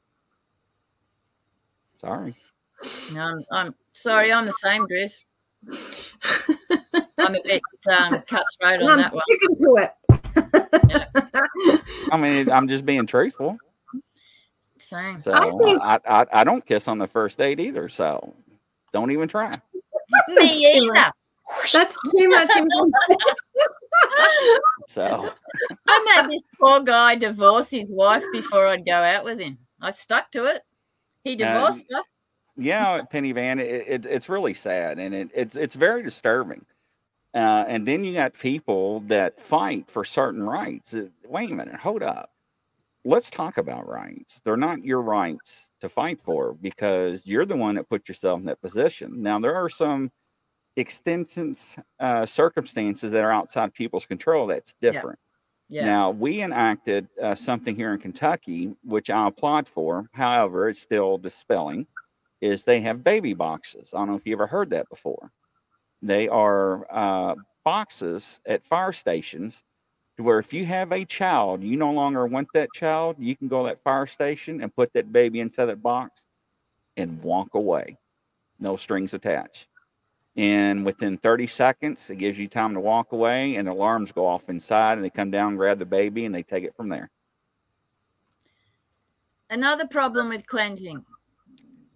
Sorry. 1.99 2.33
No, 3.13 3.21
I'm, 3.21 3.43
I'm 3.51 3.75
sorry, 3.93 4.31
I'm 4.33 4.45
the 4.45 4.53
same, 4.53 4.87
Grizz. 4.87 6.15
I'm 7.19 7.35
a 7.35 7.41
bit 7.43 7.61
um, 7.87 8.21
cutthroat 8.23 8.81
on 8.81 8.89
I'm 8.89 8.97
that 8.99 9.13
one. 9.13 9.23
sticking 9.29 9.55
to 9.57 9.75
it. 9.77 9.93
I 12.11 12.17
mean, 12.17 12.49
I'm 12.49 12.67
just 12.67 12.85
being 12.85 13.05
truthful. 13.05 13.57
Same. 14.79 15.21
So 15.21 15.33
I 15.33 15.51
think- 15.63 15.81
I, 15.81 15.99
I, 16.07 16.25
I 16.33 16.43
don't 16.43 16.65
kiss 16.65 16.87
on 16.87 16.97
the 16.97 17.05
first 17.07 17.37
date 17.37 17.59
either. 17.59 17.87
So 17.89 18.33
don't 18.93 19.11
even 19.11 19.27
try. 19.27 19.51
That's 20.27 20.59
Me 20.59 20.79
too 20.79 20.87
much. 20.87 20.97
either. 20.97 21.11
That's 21.73 21.97
too 22.15 22.29
much 22.29 22.49
information. 22.57 22.95
So 24.87 25.33
I 25.87 26.21
made 26.21 26.31
this 26.31 26.41
poor 26.59 26.79
guy 26.81 27.15
divorce 27.15 27.69
his 27.69 27.91
wife 27.91 28.23
before 28.31 28.67
I'd 28.67 28.85
go 28.85 28.93
out 28.93 29.23
with 29.25 29.39
him. 29.39 29.57
I 29.81 29.91
stuck 29.91 30.31
to 30.31 30.45
it. 30.45 30.63
He 31.23 31.35
divorced 31.35 31.91
her. 31.93 32.01
yeah, 32.57 33.01
Penny 33.09 33.31
Van, 33.31 33.59
it, 33.59 33.85
it, 33.87 34.05
it's 34.05 34.29
really 34.29 34.53
sad 34.53 34.97
and 34.99 35.13
it, 35.13 35.29
it's 35.33 35.55
it's 35.55 35.75
very 35.75 36.03
disturbing. 36.03 36.65
Uh, 37.33 37.63
and 37.67 37.87
then 37.87 38.03
you 38.03 38.13
got 38.13 38.33
people 38.33 38.99
that 39.01 39.39
fight 39.39 39.89
for 39.89 40.03
certain 40.03 40.43
rights. 40.43 40.93
Uh, 40.93 41.07
Wait 41.27 41.51
a 41.51 41.53
minute, 41.53 41.75
hold 41.75 42.03
up. 42.03 42.30
Let's 43.03 43.29
talk 43.29 43.57
about 43.57 43.87
rights. 43.87 44.41
They're 44.43 44.57
not 44.57 44.85
your 44.85 45.01
rights 45.01 45.71
to 45.81 45.89
fight 45.89 46.19
for 46.23 46.53
because 46.53 47.25
you're 47.25 47.45
the 47.45 47.55
one 47.55 47.75
that 47.75 47.89
put 47.89 48.07
yourself 48.07 48.39
in 48.39 48.45
that 48.45 48.61
position. 48.61 49.21
Now 49.21 49.39
there 49.39 49.55
are 49.55 49.69
some 49.69 50.11
extensions, 50.77 51.77
uh, 51.99 52.25
circumstances 52.25 53.11
that 53.11 53.23
are 53.23 53.31
outside 53.31 53.73
people's 53.73 54.05
control. 54.05 54.47
That's 54.47 54.75
different. 54.81 55.19
Yeah. 55.67 55.85
Now, 55.85 56.11
we 56.11 56.41
enacted 56.41 57.07
uh, 57.21 57.33
something 57.33 57.75
here 57.75 57.93
in 57.93 57.99
Kentucky, 57.99 58.73
which 58.83 59.09
I 59.09 59.29
applaud 59.29 59.69
for. 59.69 60.09
However, 60.11 60.67
it's 60.67 60.81
still 60.81 61.17
dispelling, 61.17 61.87
is 62.41 62.65
they 62.65 62.81
have 62.81 63.05
baby 63.05 63.33
boxes. 63.33 63.93
I 63.93 63.99
don't 63.99 64.09
know 64.09 64.15
if 64.15 64.25
you 64.25 64.33
ever 64.33 64.47
heard 64.47 64.69
that 64.71 64.89
before. 64.89 65.31
They 66.01 66.27
are 66.27 66.85
uh, 66.91 67.35
boxes 67.63 68.41
at 68.45 68.65
fire 68.65 68.91
stations 68.91 69.63
where 70.21 70.39
if 70.39 70.53
you 70.53 70.65
have 70.65 70.91
a 70.91 71.05
child, 71.05 71.63
you 71.63 71.75
no 71.75 71.91
longer 71.91 72.25
want 72.25 72.47
that 72.53 72.71
child, 72.73 73.17
you 73.19 73.35
can 73.35 73.47
go 73.47 73.63
to 73.63 73.69
that 73.69 73.83
fire 73.83 74.05
station 74.05 74.61
and 74.61 74.75
put 74.75 74.93
that 74.93 75.11
baby 75.11 75.39
inside 75.39 75.65
that 75.65 75.81
box 75.81 76.25
and 76.97 77.21
walk 77.23 77.55
away. 77.55 77.97
No 78.59 78.77
strings 78.77 79.13
attached. 79.13 79.67
And 80.37 80.85
within 80.85 81.17
30 81.17 81.47
seconds, 81.47 82.09
it 82.09 82.17
gives 82.17 82.39
you 82.39 82.47
time 82.47 82.73
to 82.73 82.79
walk 82.79 83.11
away, 83.11 83.55
and 83.55 83.67
alarms 83.67 84.11
go 84.11 84.25
off 84.25 84.49
inside, 84.49 84.93
and 84.93 85.03
they 85.03 85.09
come 85.09 85.31
down, 85.31 85.57
grab 85.57 85.79
the 85.79 85.85
baby, 85.85 86.25
and 86.25 86.33
they 86.33 86.43
take 86.43 86.63
it 86.63 86.75
from 86.75 86.87
there. 86.87 87.09
Another 89.49 89.85
problem 89.85 90.29
with 90.29 90.47
cleansing. 90.47 91.03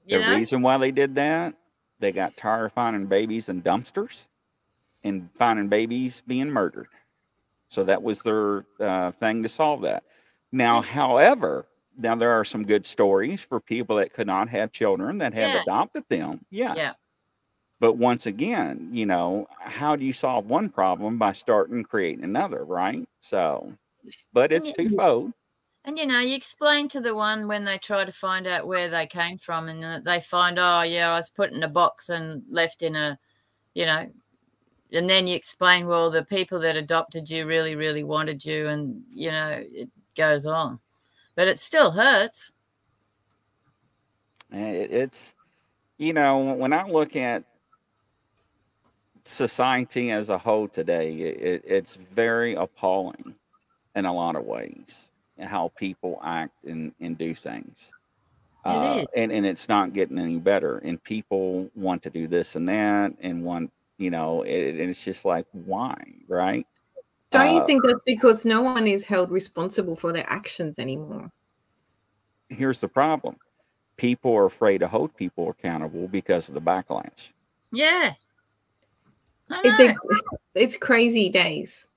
The 0.07 0.19
know, 0.19 0.35
reason 0.35 0.61
why 0.61 0.77
they 0.77 0.91
did 0.91 1.15
that, 1.15 1.55
they 1.99 2.11
got 2.11 2.35
tired 2.35 2.65
of 2.65 2.73
finding 2.73 3.05
babies 3.05 3.47
in 3.47 3.61
dumpsters 3.61 4.27
and 5.05 5.29
finding 5.35 5.69
babies 5.69 6.21
being 6.27 6.49
murdered. 6.49 6.89
So 7.75 7.83
that 7.83 8.01
was 8.01 8.21
their 8.21 8.65
uh, 8.79 9.11
thing 9.11 9.43
to 9.43 9.49
solve 9.49 9.81
that. 9.81 10.03
Now, 10.53 10.81
however, 10.81 11.65
now 11.97 12.15
there 12.15 12.31
are 12.31 12.45
some 12.45 12.63
good 12.63 12.85
stories 12.85 13.43
for 13.43 13.59
people 13.59 13.97
that 13.97 14.13
could 14.13 14.27
not 14.27 14.47
have 14.47 14.71
children 14.71 15.17
that 15.17 15.33
have 15.33 15.53
Yeah. 15.53 15.61
adopted 15.61 16.05
them. 16.07 16.45
Yes. 16.49 17.03
But 17.81 17.97
once 17.97 18.27
again, 18.27 18.89
you 18.93 19.05
know, 19.05 19.47
how 19.59 19.97
do 19.97 20.05
you 20.05 20.13
solve 20.13 20.49
one 20.49 20.69
problem 20.69 21.17
by 21.17 21.33
starting 21.33 21.83
creating 21.83 22.23
another, 22.23 22.63
right? 22.63 23.05
So, 23.19 23.73
but 24.31 24.53
it's 24.53 24.69
Yeah. 24.69 24.73
twofold. 24.75 25.33
and 25.83 25.99
you 25.99 26.05
know, 26.05 26.19
you 26.19 26.35
explain 26.35 26.87
to 26.89 27.01
the 27.01 27.13
one 27.13 27.45
when 27.45 27.65
they 27.65 27.77
try 27.77 28.05
to 28.05 28.11
find 28.11 28.47
out 28.47 28.67
where 28.67 28.87
they 28.87 29.05
came 29.05 29.37
from, 29.37 29.67
and 29.67 30.05
they 30.05 30.21
find, 30.21 30.57
oh 30.57 30.83
yeah, 30.83 31.11
I 31.11 31.17
was 31.17 31.29
put 31.29 31.51
in 31.51 31.61
a 31.63 31.67
box 31.67 32.07
and 32.07 32.41
left 32.49 32.81
in 32.81 32.95
a, 32.95 33.19
you 33.73 33.85
know, 33.85 34.09
and 34.95 35.09
then 35.09 35.27
you 35.27 35.35
explain, 35.35 35.87
well, 35.87 36.09
the 36.09 36.25
people 36.25 36.59
that 36.61 36.75
adopted 36.75 37.29
you 37.29 37.45
really, 37.45 37.75
really 37.75 38.03
wanted 38.03 38.43
you, 38.43 38.67
and 38.67 39.03
you 39.09 39.31
know, 39.31 39.63
it 39.71 39.89
goes 40.15 40.45
on, 40.45 40.79
but 41.35 41.47
it 41.47 41.59
still 41.59 41.91
hurts. 41.91 42.51
It's, 44.51 45.35
you 45.97 46.13
know, 46.13 46.53
when 46.53 46.71
I 46.71 46.87
look 46.87 47.15
at 47.15 47.43
society 49.23 50.11
as 50.11 50.29
a 50.29 50.37
whole 50.37 50.67
today, 50.67 51.13
it, 51.13 51.63
it's 51.65 51.95
very 51.95 52.55
appalling 52.55 53.35
in 53.95 54.05
a 54.05 54.13
lot 54.13 54.35
of 54.35 54.45
ways 54.45 55.09
how 55.39 55.71
people 55.75 56.19
act 56.23 56.63
and, 56.65 56.93
and 57.01 57.17
do 57.17 57.35
things. 57.35 57.91
Uh, 58.63 59.01
is. 59.01 59.07
and, 59.15 59.31
and 59.31 59.45
it's 59.45 59.69
not 59.69 59.93
getting 59.93 60.17
any 60.17 60.39
better. 60.39 60.77
And 60.79 61.03
people 61.03 61.69
want 61.75 62.01
to 62.03 62.09
do 62.09 62.27
this 62.27 62.55
and 62.55 62.67
that 62.69 63.13
and 63.19 63.43
want, 63.43 63.71
you 63.97 64.09
know, 64.09 64.41
it, 64.43 64.75
and 64.75 64.89
it's 64.89 65.03
just 65.03 65.25
like, 65.25 65.45
why? 65.51 65.95
Right. 66.27 66.65
Don't 67.31 67.53
you 67.53 67.61
Uh, 67.61 67.65
think 67.65 67.83
that's 67.85 68.01
because 68.05 68.45
no 68.45 68.61
one 68.61 68.87
is 68.87 69.03
held 69.05 69.31
responsible 69.31 69.95
for 69.95 70.13
their 70.13 70.29
actions 70.29 70.75
anymore? 70.77 71.31
Here's 72.49 72.79
the 72.79 72.87
problem 72.87 73.37
people 73.97 74.35
are 74.35 74.45
afraid 74.45 74.79
to 74.79 74.87
hold 74.87 75.15
people 75.15 75.49
accountable 75.49 76.07
because 76.09 76.49
of 76.49 76.53
the 76.53 76.61
backlash. 76.61 77.31
Yeah. 77.71 78.13
I 79.49 79.61
It- 79.61 79.65
know. 79.65 79.77
they- 79.77 79.95
it's 80.61 80.75
crazy 80.77 81.29
days. 81.29 81.87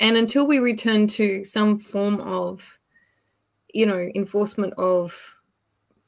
And 0.00 0.16
until 0.16 0.46
we 0.46 0.58
return 0.60 1.08
to 1.08 1.44
some 1.44 1.78
form 1.78 2.20
of, 2.20 2.78
you 3.74 3.84
know, 3.86 3.98
enforcement 4.14 4.72
of 4.78 5.40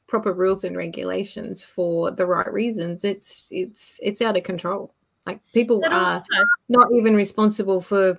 proper 0.07 0.31
rules 0.33 0.63
and 0.63 0.77
regulations 0.77 1.63
for 1.63 2.11
the 2.11 2.25
right 2.25 2.51
reasons, 2.51 3.03
it's 3.03 3.47
it's 3.51 3.99
it's 4.01 4.21
out 4.21 4.37
of 4.37 4.43
control. 4.43 4.93
Like 5.25 5.39
people 5.53 5.81
But 5.81 5.93
are 5.93 6.13
also, 6.15 6.25
not 6.69 6.87
even 6.93 7.15
responsible 7.15 7.81
for 7.81 8.17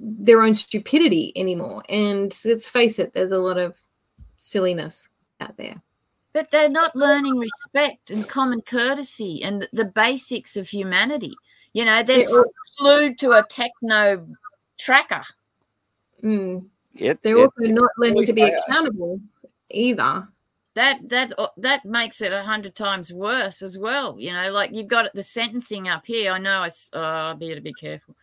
their 0.00 0.42
own 0.42 0.54
stupidity 0.54 1.32
anymore. 1.36 1.82
And 1.88 2.36
let's 2.44 2.68
face 2.68 2.98
it, 2.98 3.12
there's 3.12 3.32
a 3.32 3.38
lot 3.38 3.58
of 3.58 3.78
silliness 4.38 5.08
out 5.40 5.56
there. 5.56 5.80
but 6.32 6.50
they're 6.50 6.70
not 6.70 6.96
learning 6.96 7.36
respect 7.36 8.10
and 8.10 8.26
common 8.26 8.62
courtesy 8.62 9.42
and 9.44 9.68
the 9.72 9.84
basics 9.84 10.56
of 10.56 10.66
humanity. 10.68 11.34
You 11.74 11.84
know, 11.84 12.02
they're 12.02 12.26
They're 12.26 12.44
glued 12.78 13.18
to 13.18 13.32
a 13.32 13.44
techno 13.48 14.26
tracker. 14.78 15.22
Mm. 16.22 16.66
It, 16.94 17.22
They're 17.22 17.36
it- 17.38 17.42
also 17.42 17.72
not 17.72 17.90
learning 17.98 18.24
to 18.24 18.32
be 18.32 18.42
accountable 18.44 19.20
either. 19.70 20.26
That 20.74 21.00
that 21.08 21.34
uh, 21.38 21.48
that 21.58 21.84
makes 21.84 22.22
it 22.22 22.32
a 22.32 22.42
hundred 22.42 22.74
times 22.74 23.12
worse 23.12 23.60
as 23.60 23.76
well. 23.76 24.16
You 24.18 24.32
know, 24.32 24.50
like 24.50 24.70
you've 24.72 24.88
got 24.88 25.12
the 25.12 25.22
sentencing 25.22 25.88
up 25.88 26.04
here. 26.06 26.32
I 26.32 26.38
know 26.38 26.60
I 26.60 26.70
oh, 26.94 27.02
I 27.02 27.34
better 27.34 27.60
be 27.60 27.74
careful. 27.74 28.16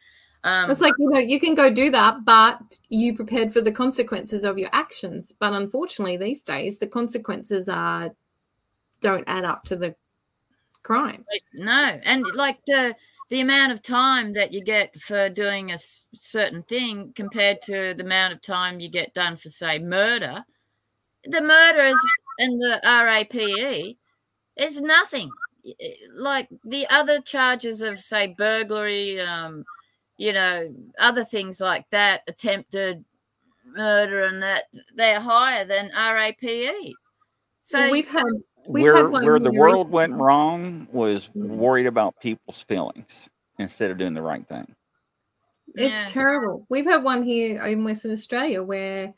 Um, 0.43 0.71
It's 0.71 0.81
like, 0.81 0.93
you 0.97 1.09
know, 1.09 1.19
you 1.19 1.39
can 1.39 1.53
go 1.53 1.69
do 1.69 1.89
that, 1.91 2.23
but 2.23 2.79
you 2.87 3.13
prepared 3.13 3.51
for 3.51 3.61
the 3.61 3.71
consequences 3.71 4.43
of 4.45 4.57
your 4.57 4.69
actions. 4.71 5.33
But 5.37 5.53
unfortunately, 5.53 6.17
these 6.17 6.43
days, 6.43 6.77
the 6.77 6.87
consequences 6.87 7.67
are 7.67 8.11
don't 9.01 9.25
add 9.27 9.43
up 9.43 9.63
to 9.65 9.75
the 9.75 9.95
crime. 10.83 11.25
No, 11.53 11.99
and 12.03 12.25
like 12.33 12.59
the 12.65 12.95
the 13.29 13.41
amount 13.41 13.71
of 13.71 13.81
time 13.81 14.33
that 14.33 14.53
you 14.53 14.63
get 14.63 14.99
for 14.99 15.29
doing 15.29 15.71
a 15.71 15.77
certain 16.17 16.63
thing 16.63 17.11
compared 17.15 17.61
to 17.61 17.93
the 17.93 18.03
amount 18.03 18.33
of 18.33 18.41
time 18.41 18.79
you 18.79 18.89
get 18.89 19.13
done 19.13 19.37
for 19.37 19.49
say 19.49 19.77
murder, 19.77 20.43
the 21.25 21.41
murderers 21.41 21.99
and 22.39 22.59
the 22.61 22.79
RAPE 22.83 23.97
is 24.55 24.81
nothing. 24.81 25.29
I- 25.65 25.75
I- 25.81 25.95
Like 26.13 26.49
the 26.63 26.87
other 26.89 27.21
charges 27.21 27.81
of 27.81 27.99
say 27.99 28.33
burglary, 28.37 29.19
um, 29.19 29.63
you 30.17 30.33
know, 30.33 30.73
other 30.97 31.23
things 31.23 31.61
like 31.61 31.85
that, 31.91 32.23
attempted 32.27 33.03
murder 33.65 34.23
and 34.23 34.41
that 34.41 34.63
they're 34.95 35.19
higher 35.19 35.63
than 35.65 35.91
RAPE. 35.95 36.93
So 37.61 37.79
Well, 37.79 37.91
we've 37.91 38.07
had 38.07 38.23
we've 38.67 38.83
where 38.83 38.95
had 38.95 39.11
where 39.11 39.39
the 39.39 39.51
here 39.51 39.59
world 39.59 39.89
went 39.91 40.13
wrong 40.13 40.87
was 40.91 41.29
Mhm. 41.29 41.57
worried 41.57 41.85
about 41.85 42.19
people's 42.19 42.63
feelings 42.63 43.29
instead 43.59 43.91
of 43.91 43.97
doing 43.97 44.13
the 44.13 44.21
right 44.21 44.47
thing. 44.47 44.75
It's 45.75 45.93
Yeah. 45.93 46.05
terrible. 46.05 46.65
We've 46.69 46.85
had 46.85 47.03
one 47.03 47.21
here 47.21 47.63
in 47.63 47.83
Western 47.83 48.11
Australia 48.11 48.63
where 48.63 49.13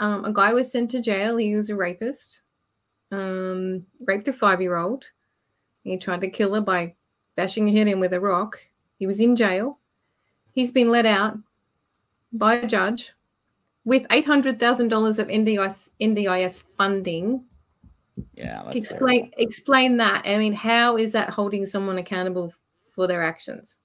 um, 0.00 0.24
a 0.24 0.32
guy 0.32 0.52
was 0.52 0.70
sent 0.70 0.92
to 0.92 1.00
jail. 1.00 1.36
He 1.38 1.56
was 1.56 1.70
a 1.70 1.74
rapist, 1.74 2.42
um, 3.10 3.84
raped 4.00 4.28
a 4.28 4.32
five 4.32 4.60
year 4.60 4.76
old. 4.76 5.10
He 5.84 5.96
tried 5.96 6.20
to 6.20 6.30
kill 6.30 6.54
her 6.54 6.60
by 6.60 6.94
bashing 7.36 7.66
her 7.68 7.72
head 7.72 7.88
in 7.88 8.00
with 8.00 8.12
a 8.12 8.20
rock. 8.20 8.60
He 8.98 9.06
was 9.06 9.20
in 9.20 9.36
jail. 9.36 9.78
He's 10.52 10.72
been 10.72 10.90
let 10.90 11.06
out 11.06 11.38
by 12.32 12.54
a 12.54 12.66
judge 12.66 13.12
with 13.84 14.06
$800,000 14.08 15.18
of 15.18 15.28
NDIS, 15.28 15.88
NDIS 16.00 16.64
funding. 16.76 17.44
Yeah, 18.34 18.62
that's 18.64 18.76
Explain 18.76 19.30
terrible. 19.30 19.34
explain 19.38 19.96
that. 19.98 20.22
I 20.26 20.38
mean, 20.38 20.52
how 20.52 20.96
is 20.96 21.12
that 21.12 21.30
holding 21.30 21.64
someone 21.64 21.98
accountable 21.98 22.52
for 22.90 23.06
their 23.06 23.22
actions? 23.22 23.78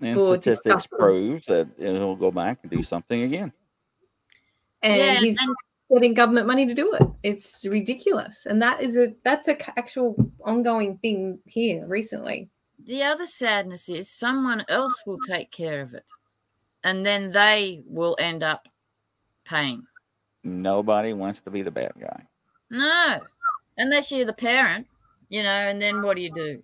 And 0.00 0.14
for 0.14 0.34
statistics 0.34 0.84
disgusting. 0.84 0.98
proves 0.98 1.44
that 1.46 1.68
he'll 1.78 2.16
go 2.16 2.30
back 2.30 2.58
and 2.62 2.70
do 2.70 2.82
something 2.82 3.22
again. 3.22 3.52
and 4.82 4.96
yeah, 4.96 5.14
he's 5.16 5.38
and 5.38 5.54
getting 5.92 6.14
government 6.14 6.46
money 6.46 6.66
to 6.66 6.74
do 6.74 6.92
it. 6.94 7.02
It's 7.22 7.64
ridiculous, 7.66 8.46
and 8.46 8.60
that 8.62 8.82
is 8.82 8.96
a 8.96 9.14
that's 9.24 9.48
a 9.48 9.52
c- 9.54 9.72
actual 9.76 10.16
ongoing 10.44 10.98
thing 10.98 11.38
here 11.46 11.86
recently. 11.86 12.48
the 12.84 13.02
other 13.02 13.26
sadness 13.26 13.88
is 13.88 14.08
someone 14.08 14.64
else 14.68 15.02
will 15.06 15.18
take 15.26 15.50
care 15.50 15.80
of 15.80 15.94
it, 15.94 16.04
and 16.84 17.04
then 17.04 17.32
they 17.32 17.82
will 17.86 18.16
end 18.18 18.42
up 18.42 18.68
paying. 19.44 19.84
Nobody 20.44 21.12
wants 21.12 21.40
to 21.40 21.50
be 21.50 21.62
the 21.62 21.70
bad 21.70 21.92
guy. 22.00 22.22
No, 22.70 23.18
unless 23.78 24.12
you're 24.12 24.24
the 24.26 24.32
parent, 24.32 24.86
you 25.28 25.42
know, 25.42 25.48
and 25.48 25.80
then 25.82 26.02
what 26.02 26.16
do 26.16 26.22
you 26.22 26.32
do? 26.32 26.62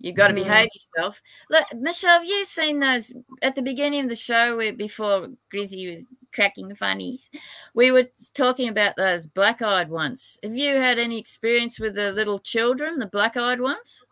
You've 0.00 0.16
got 0.16 0.28
to 0.28 0.34
Mm. 0.34 0.44
behave 0.44 0.68
yourself. 0.74 1.22
Look, 1.48 1.64
Michelle, 1.74 2.18
have 2.18 2.24
you 2.26 2.44
seen 2.44 2.78
those 2.80 3.14
at 3.40 3.54
the 3.54 3.62
beginning 3.62 4.02
of 4.02 4.08
the 4.10 4.16
show 4.16 4.56
where 4.56 4.72
before 4.74 5.28
Grizzy 5.50 5.90
was 5.94 6.04
cracking 6.34 6.74
funnies? 6.74 7.30
We 7.74 7.90
were 7.90 8.08
talking 8.34 8.68
about 8.68 8.96
those 8.96 9.26
black 9.26 9.62
eyed 9.62 9.88
ones. 9.88 10.38
Have 10.42 10.56
you 10.56 10.74
had 10.76 10.98
any 10.98 11.18
experience 11.18 11.78
with 11.78 11.94
the 11.94 12.12
little 12.12 12.40
children, 12.40 12.98
the 12.98 13.06
black 13.06 13.36
eyed 13.36 13.60
ones? 13.60 14.04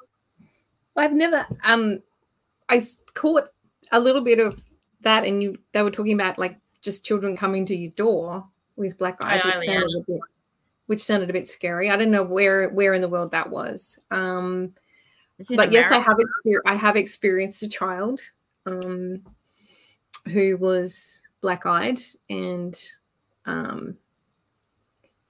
I've 0.97 1.13
never 1.13 1.47
um 1.65 2.03
I 2.69 2.83
caught 3.15 3.49
a 3.91 4.01
little 4.01 4.23
bit 4.23 4.39
of 4.39 4.63
that 5.01 5.25
and 5.25 5.43
you 5.43 5.59
they 5.73 5.83
were 5.83 5.91
talking 5.91 6.15
about 6.15 6.39
like 6.39 6.59
just 6.81 7.05
children 7.05 7.37
coming 7.37 7.67
to 7.67 7.77
your 7.77 7.93
door 7.93 8.45
with 8.77 8.99
black 8.99 9.21
eyes, 9.21 9.45
which 9.45 9.55
Oh, 9.57 9.63
sounded 9.63 9.97
a 9.97 10.01
bit 10.07 10.21
which 10.87 11.03
sounded 11.03 11.31
a 11.31 11.33
bit 11.33 11.47
scary. 11.47 11.91
I 11.91 11.97
don't 11.97 12.11
know 12.11 12.25
where 12.25 12.69
where 12.71 12.95
in 12.95 13.01
the 13.01 13.09
world 13.09 13.31
that 13.33 13.51
was. 13.51 13.99
Um 14.11 14.75
but 15.57 15.73
yes, 15.73 15.91
I 15.91 15.99
have 15.99 16.17
I 16.67 16.75
have 16.75 16.97
experienced 16.97 17.63
a 17.63 17.69
child 17.69 18.21
um 18.67 19.23
who 20.27 20.57
was 20.57 21.22
black 21.43 21.67
eyed 21.67 22.01
and 22.31 22.81
um 23.45 23.97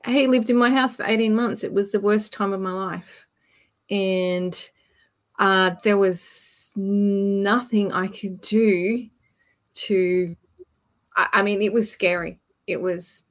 he 0.06 0.26
lived 0.26 0.50
in 0.50 0.56
my 0.56 0.70
house 0.70 0.96
for 0.96 1.04
18 1.04 1.34
months. 1.34 1.64
It 1.64 1.72
was 1.72 1.92
the 1.92 2.00
worst 2.00 2.32
time 2.32 2.52
of 2.52 2.60
my 2.60 2.72
life. 2.72 3.26
And 3.90 4.70
uh, 5.38 5.72
there 5.84 5.96
was 5.96 6.72
nothing 6.76 7.92
I 7.92 8.08
could 8.08 8.40
do 8.40 9.08
to, 9.74 10.36
I, 11.16 11.28
I 11.34 11.42
mean, 11.42 11.62
it 11.62 11.72
was 11.72 11.90
scary. 11.90 12.40
It 12.66 12.80
was 12.80 13.24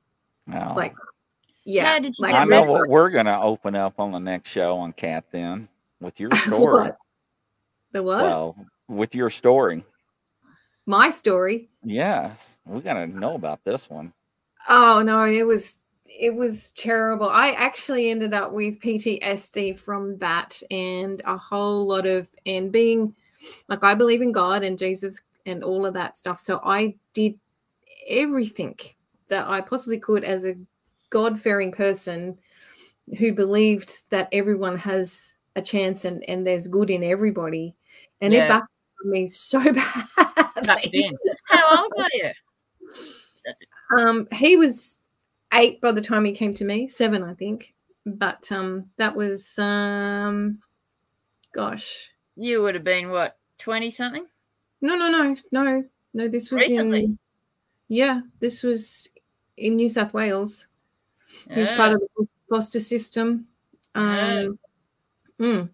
No. 0.47 0.73
like, 0.75 0.93
yeah. 1.65 1.85
How 1.85 1.99
did 1.99 2.17
you 2.17 2.23
like 2.23 2.35
I 2.35 2.43
know 2.45 2.63
what 2.63 2.89
we're 2.89 3.09
gonna 3.09 3.39
open 3.39 3.75
up 3.75 3.99
on 3.99 4.11
the 4.11 4.19
next 4.19 4.49
show 4.49 4.77
on 4.77 4.93
Cath 4.93 5.25
then 5.31 5.69
with 5.99 6.19
your 6.19 6.31
story. 6.35 6.85
What? 6.85 6.97
The 7.91 8.03
what? 8.03 8.19
So 8.19 8.55
with 8.87 9.13
your 9.13 9.29
story. 9.29 9.85
My 10.85 11.11
story. 11.11 11.69
Yes. 11.83 12.57
We 12.65 12.81
gotta 12.81 13.07
know 13.07 13.35
about 13.35 13.63
this 13.63 13.89
one. 13.89 14.13
Oh 14.69 15.01
no, 15.03 15.23
it 15.25 15.45
was 15.45 15.77
it 16.05 16.35
was 16.35 16.71
terrible. 16.71 17.29
I 17.29 17.51
actually 17.51 18.09
ended 18.09 18.33
up 18.33 18.51
with 18.51 18.79
PTSD 18.79 19.77
from 19.79 20.17
that 20.17 20.61
and 20.69 21.21
a 21.25 21.37
whole 21.37 21.87
lot 21.87 22.05
of 22.05 22.29
and 22.45 22.71
being 22.71 23.15
like 23.69 23.83
I 23.83 23.95
believe 23.95 24.21
in 24.21 24.31
God 24.31 24.63
and 24.63 24.77
Jesus 24.77 25.21
and 25.45 25.63
all 25.63 25.85
of 25.85 25.93
that 25.95 26.17
stuff. 26.17 26.39
So 26.39 26.59
I 26.63 26.95
did 27.13 27.39
everything 28.07 28.75
that 29.29 29.47
I 29.47 29.61
possibly 29.61 29.99
could 29.99 30.23
as 30.23 30.45
a 30.45 30.55
God-fearing 31.09 31.71
person 31.71 32.37
who 33.17 33.33
believed 33.33 34.09
that 34.09 34.29
everyone 34.31 34.77
has 34.77 35.33
a 35.55 35.61
chance 35.61 36.05
and 36.05 36.23
and 36.29 36.45
there's 36.45 36.67
good 36.67 36.89
in 36.89 37.03
everybody. 37.03 37.75
And 38.21 38.33
it 38.33 38.37
Yeah. 38.37 38.61
Me 39.05 39.27
so 39.27 39.59
badly. 40.63 41.11
How 41.45 41.83
old 41.83 41.91
are 41.97 42.09
you? 42.13 42.31
Um, 43.97 44.27
he 44.31 44.55
was 44.55 45.03
eight 45.53 45.81
by 45.81 45.91
the 45.91 46.01
time 46.01 46.23
he 46.25 46.31
came 46.31 46.53
to 46.55 46.65
me, 46.65 46.87
seven, 46.87 47.23
I 47.23 47.33
think. 47.33 47.73
But 48.05 48.51
um, 48.51 48.85
that 48.97 49.15
was 49.15 49.57
um, 49.59 50.59
gosh, 51.53 52.09
You 52.35 52.61
would 52.63 52.75
have 52.75 52.83
been 52.83 53.09
what, 53.11 53.37
20 53.59 53.91
something? 53.91 54.25
no, 54.81 54.95
no, 54.95 55.09
no, 55.09 55.35
no, 55.51 55.83
no. 56.13 56.27
This 56.27 56.49
was 56.49 56.61
Recently? 56.61 57.03
in, 57.03 57.19
yeah, 57.89 58.21
this 58.39 58.63
was 58.63 59.09
in 59.57 59.75
New 59.75 59.89
South 59.89 60.13
Wales. 60.13 60.67
He 61.51 61.59
was 61.59 61.69
part 61.71 61.93
of 61.93 62.01
the 62.17 62.27
foster 62.49 62.79
system. 62.79 63.47
Um, 63.93 64.57
mm. 65.39 65.69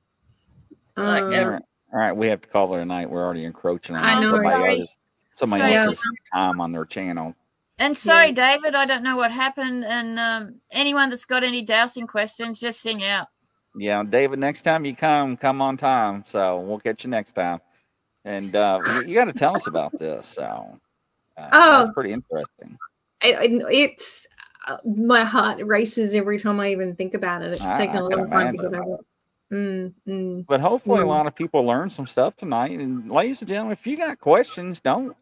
Like 0.97 1.23
Um, 1.23 1.33
every- 1.33 1.59
All 1.93 1.99
right. 1.99 2.03
All 2.03 2.09
right, 2.09 2.17
we 2.17 2.27
have 2.27 2.41
to 2.41 2.47
call 2.47 2.73
it 2.75 2.81
a 2.81 2.85
night. 2.85 3.09
We're 3.09 3.23
already 3.23 3.45
encroaching 3.45 3.95
on 3.95 4.03
I 4.03 4.19
know, 4.21 4.29
somebody 4.31 4.49
sorry. 4.55 4.79
else's 4.81 4.97
somebody 5.33 5.61
Sorry. 5.63 5.75
else's 5.75 6.03
time 6.33 6.59
on 6.61 6.71
their 6.71 6.85
channel. 6.85 7.33
And 7.79 7.95
sorry, 7.95 8.29
Yeah. 8.29 8.55
David, 8.57 8.73
I 8.75 8.85
don't 8.85 9.03
know 9.03 9.15
what 9.17 9.31
happened. 9.31 9.85
And 9.85 10.17
um, 10.19 10.55
anyone 10.71 11.09
that's 11.11 11.25
got 11.25 11.43
any 11.43 11.61
dowsing 11.61 12.07
questions, 12.07 12.59
just 12.59 12.81
sing 12.81 13.03
out. 13.03 13.27
Yeah, 13.75 14.03
David, 14.03 14.39
next 14.39 14.63
time 14.63 14.83
you 14.83 14.95
come, 14.95 15.37
come 15.37 15.61
on 15.61 15.77
time. 15.77 16.23
So 16.25 16.59
we'll 16.61 16.79
catch 16.79 17.03
you 17.03 17.11
next 17.11 17.33
time. 17.33 17.59
And 18.25 18.55
uh, 18.55 18.79
you, 18.95 19.09
you 19.09 19.13
got 19.13 19.25
to 19.25 19.33
tell 19.33 19.55
us 19.55 19.67
about 19.67 19.97
this. 19.99 20.25
So 20.27 20.79
uh, 21.37 21.49
Oh. 21.53 21.83
that's 21.83 21.93
pretty 21.93 22.13
interesting. 22.13 22.77
I- 23.23 23.33
I- 23.35 23.61
it's 23.69 24.25
uh, 24.67 24.77
my 24.83 25.23
heart 25.23 25.63
races 25.63 26.15
every 26.15 26.39
time 26.39 26.59
I 26.59 26.71
even 26.71 26.95
think 26.95 27.13
about 27.13 27.43
it. 27.43 27.51
It's 27.51 27.61
I- 27.61 27.77
taken 27.77 27.97
I 27.97 28.05
a 28.05 28.09
can 28.09 28.17
long 28.19 28.29
time 28.31 28.57
to 28.57 28.63
get 28.63 28.73
over 28.73 28.95
it. 28.95 29.05
Mm, 29.51 29.93
mm. 30.07 30.45
But 30.47 30.59
hopefully, 30.59 30.99
a 31.01 31.03
Mm. 31.03 31.07
lot 31.07 31.27
of 31.27 31.35
people 31.35 31.63
learn 31.63 31.89
some 31.89 32.05
stuff 32.05 32.35
tonight. 32.35 32.71
And 32.71 33.09
ladies 33.09 33.41
and 33.41 33.47
gentlemen, 33.49 33.73
if 33.73 33.87
you 33.87 33.95
got 33.97 34.19
questions, 34.19 34.79
don't 34.81 35.15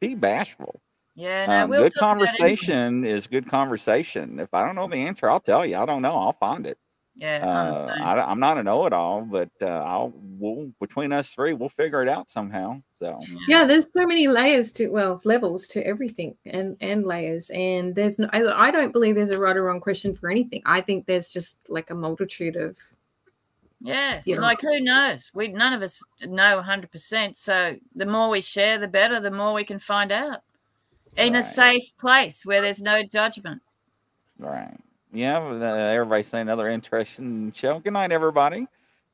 be 0.00 0.14
bashful. 0.14 0.80
Yeah, 1.16 1.46
no, 1.46 1.64
Um, 1.64 1.70
we'll 1.70 1.82
good 1.82 1.94
conversation 1.94 3.04
is 3.04 3.26
good 3.26 3.48
conversation. 3.48 4.38
If 4.40 4.52
I 4.52 4.64
don't 4.64 4.74
know 4.74 4.88
the 4.88 4.96
answer, 4.96 5.30
I'll 5.30 5.40
tell 5.40 5.64
you. 5.64 5.76
I 5.76 5.86
don't 5.86 6.02
know. 6.02 6.16
I'll 6.16 6.32
find 6.32 6.66
it. 6.66 6.78
Yeah, 7.16 7.44
I'm 7.46 7.74
Uh. 7.74 8.04
I, 8.04 8.32
am 8.32 8.40
not 8.40 8.58
a 8.58 8.62
know-it-all, 8.64 9.22
but 9.22 9.48
uh, 9.62 9.66
I'll 9.66 10.12
we'll, 10.16 10.72
between 10.80 11.12
us 11.12 11.28
three, 11.32 11.52
we'll 11.54 11.68
figure 11.68 12.02
it 12.02 12.08
out 12.08 12.28
somehow. 12.28 12.82
So 12.94 13.20
yeah 13.46 13.64
there's 13.64 13.86
so 13.92 14.04
many 14.04 14.26
layers 14.26 14.72
to 14.72 14.88
well 14.88 15.20
levels 15.24 15.68
to 15.68 15.86
everything 15.86 16.36
and 16.46 16.76
and 16.80 17.04
layers 17.04 17.50
and 17.50 17.94
there's 17.94 18.18
no 18.18 18.28
I, 18.32 18.68
I 18.68 18.70
don't 18.72 18.92
believe 18.92 19.14
there's 19.14 19.30
a 19.30 19.38
right 19.40 19.56
or 19.56 19.62
wrong 19.64 19.80
question 19.80 20.14
for 20.16 20.30
anything 20.30 20.62
i 20.64 20.80
think 20.80 21.06
there's 21.06 21.28
just 21.28 21.58
like 21.68 21.90
a 21.90 21.94
multitude 21.94 22.56
of 22.56 22.76
Yeah, 23.84 24.22
you 24.24 24.36
know. 24.36 24.40
like 24.40 24.62
who 24.62 24.80
knows? 24.80 25.30
We 25.34 25.48
none 25.48 25.74
of 25.74 25.82
us 25.82 26.02
know 26.22 26.62
100%. 26.66 27.36
So 27.36 27.76
the 27.94 28.06
more 28.06 28.30
we 28.30 28.40
share, 28.40 28.78
the 28.78 28.88
better. 28.88 29.20
The 29.20 29.30
more 29.30 29.52
we 29.52 29.62
can 29.62 29.78
find 29.78 30.10
out 30.10 30.40
in 31.18 31.36
a 31.36 31.42
safe 31.42 31.94
place 31.98 32.46
where 32.46 32.62
there's 32.62 32.80
no 32.80 33.02
judgment. 33.02 33.60
right, 34.38 34.74
yeah. 35.12 35.38
Uh, 35.38 35.62
everybody's 35.62 36.28
saying 36.28 36.42
another 36.42 36.70
interesting 36.70 37.52
show. 37.52 37.78
Good 37.78 37.92
night, 37.92 38.10
everybody. 38.10 38.66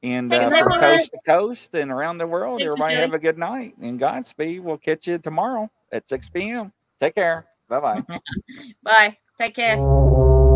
And 0.05 0.33
uh, 0.33 0.49
from 0.49 0.81
coast 0.81 1.11
to 1.11 1.19
coast 1.27 1.75
and 1.75 1.91
around 1.91 2.19
the 2.19 2.27
world, 2.27 2.61
Thanks, 2.61 2.73
everybody 2.73 2.95
have 2.95 3.13
a 3.13 3.19
good 3.19 3.39
night 3.39 3.75
and 3.83 3.99
Godspeed. 3.99 4.61
We'll 4.61 4.79
catch 4.79 5.09
you 5.09 5.19
tomorrow 5.19 5.69
at 5.93 6.09
6 6.09 6.29
p.m. 6.29 6.73
Take 7.01 7.17
care. 7.17 7.45
Bye 7.69 7.81
bye. 7.81 8.03
Bye. 8.83 9.19
Take 9.39 9.57
care. 9.57 9.77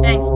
Thanks. 0.03 0.27